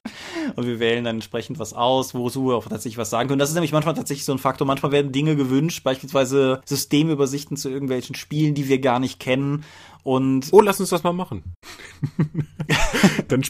Und 0.56 0.66
wir 0.66 0.80
wählen 0.80 1.04
dann 1.04 1.18
entsprechend 1.18 1.60
was 1.60 1.74
aus, 1.74 2.14
wozu 2.14 2.48
wir 2.48 2.56
auch 2.56 2.68
tatsächlich 2.68 2.98
was 2.98 3.10
sagen 3.10 3.30
können. 3.30 3.40
Das 3.40 3.50
ist 3.50 3.56
nämlich 3.56 3.72
manchmal 3.72 3.96
tatsächlich 3.96 4.26
so 4.26 4.32
ein 4.32 4.40
Faktor. 4.40 4.68
Manchmal 4.68 4.92
werden 4.92 5.12
Dinge 5.12 5.36
gewünscht, 5.36 5.84
beispielsweise 5.84 6.62
Systemübersichten 6.66 7.58
zu 7.58 7.70
irgendwelchen 7.70 8.16
Spielen, 8.16 8.54
die 8.56 8.68
wir 8.68 8.80
gar 8.80 9.00
nicht 9.00 9.20
kennen. 9.20 9.64
Und 10.04 10.50
Oh, 10.52 10.60
lass 10.62 10.80
uns 10.80 10.90
das 10.90 11.04
mal 11.04 11.14
machen. 11.14 11.44
dann, 13.30 13.42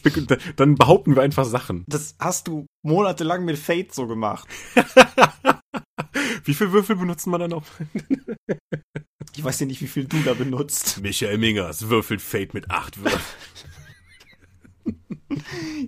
dann 0.55 0.75
behaupten 0.75 1.15
wir 1.15 1.23
einfach 1.23 1.45
Sachen. 1.45 1.83
das 1.87 2.15
hast 2.19 2.47
du 2.47 2.67
monatelang 2.83 3.43
mit 3.43 3.57
Fate 3.57 3.93
so 3.93 4.05
gemacht. 4.07 4.47
Wie 6.45 6.53
viele 6.53 6.73
Würfel 6.73 6.95
benutzen 6.95 7.31
wir 7.31 7.39
dann 7.39 7.51
noch? 7.51 7.63
Ich 9.35 9.43
weiß 9.43 9.61
ja 9.61 9.65
nicht, 9.65 9.81
wie 9.81 9.87
viel 9.87 10.05
du 10.05 10.21
da 10.21 10.35
benutzt. 10.35 11.01
Michael 11.01 11.39
Mingers 11.39 11.89
würfelt 11.89 12.21
Fate 12.21 12.53
mit 12.53 12.69
acht 12.69 12.99
Würfeln. 13.01 13.23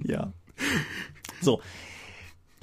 Ja. 0.04 0.34
So. 1.46 1.62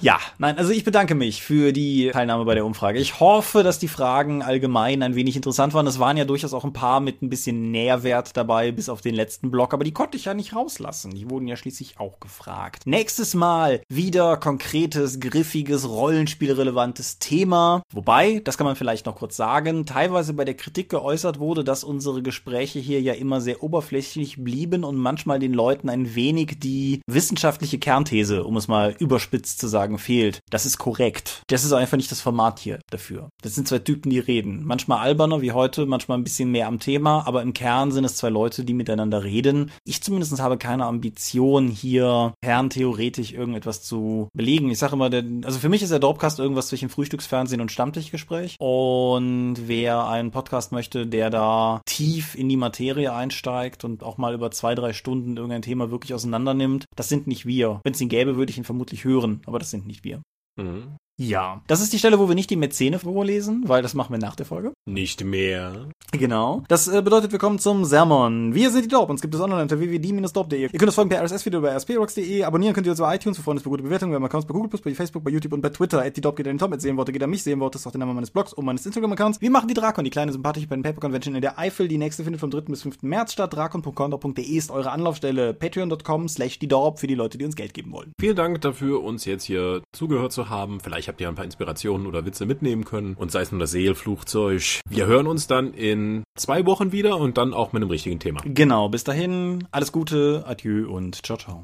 Ja, 0.01 0.19
nein, 0.37 0.57
also 0.57 0.71
ich 0.71 0.83
bedanke 0.83 1.15
mich 1.15 1.43
für 1.43 1.71
die 1.71 2.09
Teilnahme 2.11 2.43
bei 2.43 2.55
der 2.55 2.65
Umfrage. 2.65 2.99
Ich 2.99 3.21
hoffe, 3.21 3.63
dass 3.63 3.79
die 3.79 3.87
Fragen 3.87 4.41
allgemein 4.41 5.01
ein 5.01 5.15
wenig 5.15 5.37
interessant 5.37 5.73
waren. 5.73 5.87
Es 5.87 5.97
waren 5.97 6.17
ja 6.17 6.25
durchaus 6.25 6.53
auch 6.53 6.65
ein 6.65 6.73
paar 6.73 6.99
mit 6.99 7.21
ein 7.21 7.29
bisschen 7.29 7.71
Nährwert 7.71 8.35
dabei, 8.35 8.73
bis 8.73 8.89
auf 8.89 8.99
den 8.99 9.15
letzten 9.15 9.49
Block, 9.49 9.73
aber 9.73 9.85
die 9.85 9.93
konnte 9.93 10.17
ich 10.17 10.25
ja 10.25 10.33
nicht 10.33 10.55
rauslassen. 10.55 11.11
Die 11.11 11.29
wurden 11.29 11.47
ja 11.47 11.55
schließlich 11.55 11.99
auch 11.99 12.19
gefragt. 12.19 12.85
Nächstes 12.85 13.33
Mal 13.33 13.81
wieder 13.87 14.35
konkretes, 14.35 15.21
griffiges, 15.21 15.87
rollenspielrelevantes 15.87 17.19
Thema. 17.19 17.81
Wobei, 17.93 18.41
das 18.43 18.57
kann 18.57 18.65
man 18.65 18.75
vielleicht 18.75 19.05
noch 19.05 19.15
kurz 19.15 19.37
sagen, 19.37 19.85
teilweise 19.85 20.33
bei 20.33 20.43
der 20.43 20.55
Kritik 20.55 20.89
geäußert 20.89 21.39
wurde, 21.39 21.63
dass 21.63 21.85
unsere 21.85 22.21
Gespräche 22.21 22.79
hier 22.79 23.01
ja 23.01 23.13
immer 23.13 23.39
sehr 23.39 23.63
oberflächlich 23.63 24.43
blieben 24.43 24.83
und 24.83 24.97
manchmal 24.97 25.39
den 25.39 25.53
Leuten 25.53 25.87
ein 25.87 26.13
wenig 26.13 26.59
die 26.59 26.99
wissenschaftliche 27.07 27.79
Kernthese, 27.79 28.43
um 28.43 28.57
es 28.57 28.67
mal 28.67 28.95
überspitzt 28.99 29.59
zu 29.59 29.67
sagen, 29.67 29.92
fehlt. 29.97 30.39
Das 30.49 30.65
ist 30.65 30.77
korrekt. 30.77 31.43
Das 31.47 31.63
ist 31.63 31.73
einfach 31.73 31.97
nicht 31.97 32.11
das 32.11 32.21
Format 32.21 32.59
hier 32.59 32.79
dafür. 32.89 33.29
Das 33.41 33.55
sind 33.55 33.67
zwei 33.67 33.79
Typen, 33.79 34.09
die 34.09 34.19
reden. 34.19 34.63
Manchmal 34.65 34.99
alberner 34.99 35.41
wie 35.41 35.51
heute, 35.51 35.85
manchmal 35.85 36.17
ein 36.17 36.23
bisschen 36.23 36.51
mehr 36.51 36.67
am 36.67 36.79
Thema, 36.79 37.25
aber 37.27 37.41
im 37.41 37.53
Kern 37.53 37.91
sind 37.91 38.05
es 38.05 38.17
zwei 38.17 38.29
Leute, 38.29 38.65
die 38.65 38.73
miteinander 38.73 39.23
reden. 39.23 39.71
Ich 39.85 40.01
zumindest 40.01 40.39
habe 40.39 40.57
keine 40.57 40.85
Ambition, 40.85 41.67
hier 41.67 42.33
kerntheoretisch 42.41 43.33
irgendetwas 43.33 43.83
zu 43.83 44.29
belegen. 44.33 44.69
Ich 44.69 44.79
sage 44.79 44.93
immer, 44.93 45.09
der, 45.09 45.23
also 45.43 45.59
für 45.59 45.69
mich 45.69 45.83
ist 45.83 45.91
der 45.91 45.99
Dorpcast 45.99 46.39
irgendwas 46.39 46.67
zwischen 46.67 46.89
Frühstücksfernsehen 46.89 47.61
und 47.61 47.71
Stammtischgespräch. 47.71 48.55
Und 48.59 49.55
wer 49.67 50.07
einen 50.07 50.31
Podcast 50.31 50.71
möchte, 50.71 51.07
der 51.07 51.29
da 51.29 51.81
tief 51.85 52.35
in 52.35 52.49
die 52.49 52.57
Materie 52.57 53.13
einsteigt 53.13 53.83
und 53.83 54.03
auch 54.03 54.17
mal 54.17 54.33
über 54.33 54.51
zwei, 54.51 54.75
drei 54.75 54.93
Stunden 54.93 55.37
irgendein 55.37 55.61
Thema 55.61 55.91
wirklich 55.91 56.13
auseinander 56.13 56.53
nimmt, 56.53 56.85
das 56.95 57.09
sind 57.09 57.27
nicht 57.27 57.45
wir. 57.45 57.81
Wenn 57.83 57.93
es 57.93 58.01
ihn 58.01 58.09
gäbe, 58.09 58.35
würde 58.35 58.51
ich 58.51 58.57
ihn 58.57 58.63
vermutlich 58.63 59.03
hören, 59.03 59.41
aber 59.45 59.59
das 59.59 59.71
sind 59.73 59.85
nicht 59.85 60.03
wir. 60.03 60.21
Mhm. 60.57 60.97
Ja, 61.19 61.61
das 61.67 61.81
ist 61.81 61.93
die 61.93 61.99
Stelle, 61.99 62.19
wo 62.19 62.27
wir 62.27 62.35
nicht 62.35 62.49
die 62.49 62.55
Mäzene 62.55 62.99
vorlesen, 62.99 63.67
weil 63.67 63.81
das 63.81 63.93
machen 63.93 64.13
wir 64.13 64.19
nach 64.19 64.35
der 64.35 64.45
Folge. 64.45 64.72
Nicht 64.85 65.23
mehr. 65.23 65.87
Genau. 66.11 66.63
Das 66.67 66.89
äh, 66.89 67.01
bedeutet, 67.01 67.31
wir 67.31 67.39
kommen 67.39 67.57
zum 67.57 67.85
Sermon. 67.85 68.53
Wir 68.53 68.69
sind 68.69 68.83
die 68.83 68.89
Dorp. 68.89 69.09
Uns 69.09 69.21
gibt 69.21 69.33
es 69.33 69.39
online 69.39 69.61
unter 69.61 69.79
www.die-dorp.de. 69.79 70.61
Ihr 70.61 70.69
könnt 70.69 70.83
uns 70.83 70.95
folgen 70.95 71.09
per 71.09 71.23
RSS-Video 71.23 71.61
bei 71.61 71.75
rspRocks.de. 71.75 72.43
Abonnieren 72.43 72.73
könnt 72.75 72.85
ihr 72.85 72.91
uns 72.91 72.99
bei 72.99 73.15
iTunes, 73.15 73.37
wir 73.37 73.43
freuen 73.43 73.57
uns 73.57 73.63
für 73.63 73.69
gute 73.69 73.83
Bewertungen. 73.83 74.11
Wir 74.11 74.17
haben 74.17 74.25
Accounts 74.25 74.45
bei 74.45 74.53
Google+, 74.53 74.69
bei 74.83 74.93
Facebook, 74.93 75.23
bei 75.23 75.31
YouTube 75.31 75.53
und 75.53 75.61
bei 75.61 75.69
Twitter. 75.69 76.03
At 76.03 76.17
die 76.17 76.21
Dorp 76.21 76.35
geht 76.35 76.47
an 76.47 76.53
den 76.53 76.59
Tom, 76.59 76.73
at 76.73 76.81
sehen 76.81 76.97
Worte 76.97 77.13
geht 77.13 77.23
an 77.23 77.29
mich. 77.29 77.43
Sehen 77.43 77.61
Worte 77.61 77.77
ist 77.77 77.87
auch 77.87 77.91
der 77.91 77.99
Name 77.99 78.13
meines 78.13 78.29
Blogs 78.29 78.51
und 78.51 78.65
meines 78.65 78.85
Instagram-Accounts. 78.85 79.39
Wir 79.41 79.49
machen 79.49 79.69
die 79.69 79.73
Drakon, 79.73 80.03
die 80.03 80.11
kleine 80.11 80.33
sympathische 80.33 80.67
Pen 80.67 80.83
Paper 80.83 80.99
Convention 80.99 81.33
in 81.33 81.41
der 81.41 81.57
Eifel. 81.57 81.87
Die 81.87 81.97
nächste 81.97 82.25
findet 82.25 82.41
vom 82.41 82.51
3. 82.51 82.61
bis 82.61 82.81
5. 82.81 83.03
März 83.03 83.33
statt. 83.33 83.53
Drakon.condor.de 83.53 84.43
ist 84.43 84.69
eure 84.69 84.91
Anlaufstelle. 84.91 85.53
Patreon.com 85.53 86.27
slash 86.27 86.59
die 86.59 86.67
Dorp 86.67 86.99
für 86.99 87.07
die 87.07 87.15
Leute, 87.15 87.37
die 87.37 87.45
uns 87.45 87.55
Geld 87.55 87.73
geben 87.73 87.93
wollen. 87.93 88.11
Vielen 88.19 88.35
Dank 88.35 88.59
dafür, 88.61 89.01
uns 89.01 89.23
jetzt 89.23 89.45
hier 89.45 89.81
zugehört 89.93 90.33
zu 90.33 90.49
haben. 90.49 90.79
Vielleicht 90.81 91.07
habt 91.07 91.21
ihr 91.21 91.29
ein 91.29 91.35
paar 91.35 91.45
Inspirationen 91.45 92.05
oder 92.05 92.25
Witze 92.25 92.45
mitnehmen 92.45 92.83
können. 92.83 93.15
Und 93.15 93.31
sei 93.31 93.41
es 93.41 93.51
nur 93.51 93.59
das 93.59 93.71
Seelflugzeug. 93.71 94.72
Wir 94.89 95.05
hören 95.05 95.27
uns 95.27 95.47
dann 95.47 95.73
in 95.73 96.23
zwei 96.37 96.65
Wochen 96.65 96.91
wieder 96.91 97.17
und 97.17 97.37
dann 97.37 97.53
auch 97.53 97.73
mit 97.73 97.81
einem 97.81 97.89
richtigen 97.91 98.19
Thema. 98.19 98.41
Genau, 98.45 98.89
bis 98.89 99.03
dahin, 99.03 99.67
alles 99.71 99.91
Gute, 99.91 100.43
adieu 100.45 100.89
und 100.89 101.25
ciao, 101.25 101.37
ciao. 101.37 101.63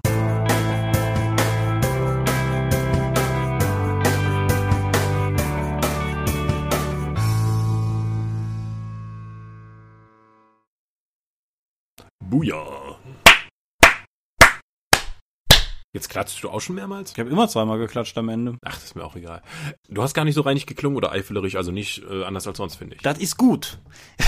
Booyah. 12.29 12.78
Jetzt 15.99 16.07
klatschst 16.07 16.41
du 16.41 16.49
auch 16.49 16.61
schon 16.61 16.77
mehrmals? 16.77 17.11
Ich 17.11 17.19
habe 17.19 17.29
immer 17.29 17.49
zweimal 17.49 17.77
geklatscht 17.77 18.17
am 18.17 18.29
Ende. 18.29 18.57
Ach, 18.63 18.73
das 18.73 18.85
ist 18.85 18.95
mir 18.95 19.03
auch 19.03 19.17
egal. 19.17 19.41
Du 19.89 20.01
hast 20.01 20.13
gar 20.13 20.23
nicht 20.23 20.35
so 20.35 20.39
reinig 20.39 20.65
geklungen 20.65 20.95
oder 20.95 21.11
eifellerisch, 21.11 21.57
also 21.57 21.73
nicht 21.73 22.03
äh, 22.09 22.23
anders 22.23 22.47
als 22.47 22.55
sonst, 22.55 22.75
finde 22.75 22.95
ich. 22.95 23.01
Das 23.01 23.17
ist 23.17 23.35
gut. 23.35 23.79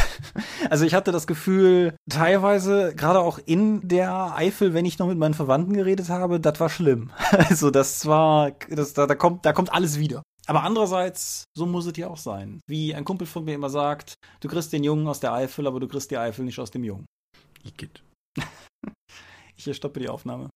also 0.69 0.83
ich 0.83 0.93
hatte 0.93 1.13
das 1.13 1.27
Gefühl, 1.27 1.95
teilweise, 2.09 2.93
gerade 2.93 3.21
auch 3.21 3.39
in 3.45 3.87
der 3.87 4.35
Eifel, 4.35 4.73
wenn 4.73 4.83
ich 4.83 4.99
noch 4.99 5.07
mit 5.07 5.17
meinen 5.17 5.33
Verwandten 5.33 5.71
geredet 5.71 6.09
habe, 6.09 6.41
das 6.41 6.59
war 6.59 6.67
schlimm. 6.67 7.11
Also 7.31 7.71
das 7.71 8.05
war, 8.05 8.51
das, 8.69 8.93
da, 8.93 9.07
da, 9.07 9.15
kommt, 9.15 9.45
da 9.45 9.53
kommt 9.53 9.71
alles 9.71 9.97
wieder. 9.97 10.23
Aber 10.47 10.63
andererseits, 10.63 11.45
so 11.55 11.65
muss 11.65 11.85
es 11.85 11.95
ja 11.95 12.09
auch 12.09 12.17
sein. 12.17 12.59
Wie 12.67 12.93
ein 12.93 13.05
Kumpel 13.05 13.27
von 13.27 13.45
mir 13.45 13.55
immer 13.55 13.69
sagt, 13.69 14.15
du 14.41 14.49
kriegst 14.49 14.73
den 14.73 14.83
Jungen 14.83 15.07
aus 15.07 15.21
der 15.21 15.31
Eifel, 15.31 15.67
aber 15.67 15.79
du 15.79 15.87
kriegst 15.87 16.11
die 16.11 16.17
Eifel 16.17 16.43
nicht 16.43 16.59
aus 16.59 16.71
dem 16.71 16.83
Jungen. 16.83 17.05
Igitt. 17.63 18.03
ich 19.55 19.73
stoppe 19.73 20.01
die 20.01 20.09
Aufnahme. 20.09 20.49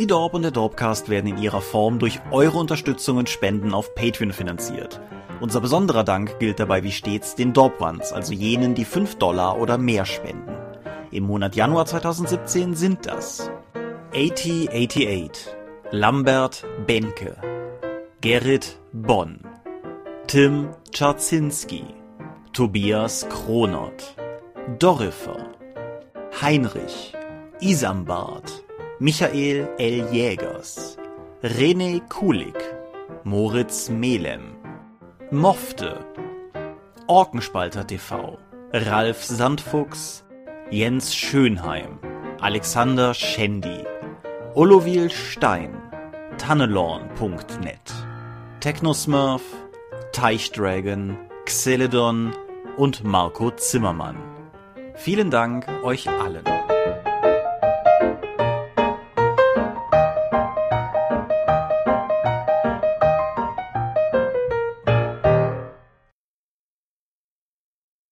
Die 0.00 0.06
Dorp 0.06 0.32
und 0.32 0.40
der 0.40 0.50
Dorpcast 0.50 1.10
werden 1.10 1.26
in 1.26 1.36
ihrer 1.36 1.60
Form 1.60 1.98
durch 1.98 2.20
eure 2.30 2.56
Unterstützung 2.56 3.18
und 3.18 3.28
Spenden 3.28 3.74
auf 3.74 3.94
Patreon 3.94 4.32
finanziert. 4.32 4.98
Unser 5.42 5.60
besonderer 5.60 6.04
Dank 6.04 6.38
gilt 6.38 6.58
dabei 6.58 6.82
wie 6.82 6.90
stets 6.90 7.34
den 7.34 7.52
Dorp 7.52 7.82
Ones, 7.82 8.10
also 8.10 8.32
jenen, 8.32 8.74
die 8.74 8.86
5 8.86 9.16
Dollar 9.16 9.60
oder 9.60 9.76
mehr 9.76 10.06
spenden. 10.06 10.56
Im 11.10 11.24
Monat 11.24 11.54
Januar 11.54 11.84
2017 11.84 12.74
sind 12.76 13.04
das 13.04 13.50
8088, 14.14 15.54
Lambert 15.90 16.64
Benke, 16.86 17.36
Gerrit 18.22 18.80
Bonn, 18.94 19.40
Tim 20.28 20.70
Czarzinski, 20.92 21.84
Tobias 22.54 23.28
Kronert, 23.28 24.16
Dorifer, 24.78 25.50
Heinrich, 26.40 27.12
Isambard, 27.60 28.64
Michael 29.02 29.66
L. 29.78 30.12
Jägers, 30.12 30.98
René 31.42 32.02
Kulik, 32.10 32.58
Moritz 33.24 33.88
Melem, 33.88 34.56
Mofte, 35.30 36.04
Orkenspalter 37.06 37.86
TV, 37.86 38.36
Ralf 38.74 39.24
Sandfuchs, 39.24 40.22
Jens 40.70 41.14
Schönheim, 41.14 41.98
Alexander 42.42 43.14
Schendi, 43.14 43.86
Olovil 44.52 45.08
Stein, 45.08 45.74
Tannelorn.net, 46.36 47.94
Technosmurf, 48.60 49.40
Teichdragon, 50.12 51.16
Xeledon 51.46 52.32
und 52.76 53.02
Marco 53.02 53.50
Zimmermann. 53.52 54.18
Vielen 54.94 55.30
Dank 55.30 55.66
euch 55.82 56.06
allen. 56.06 56.44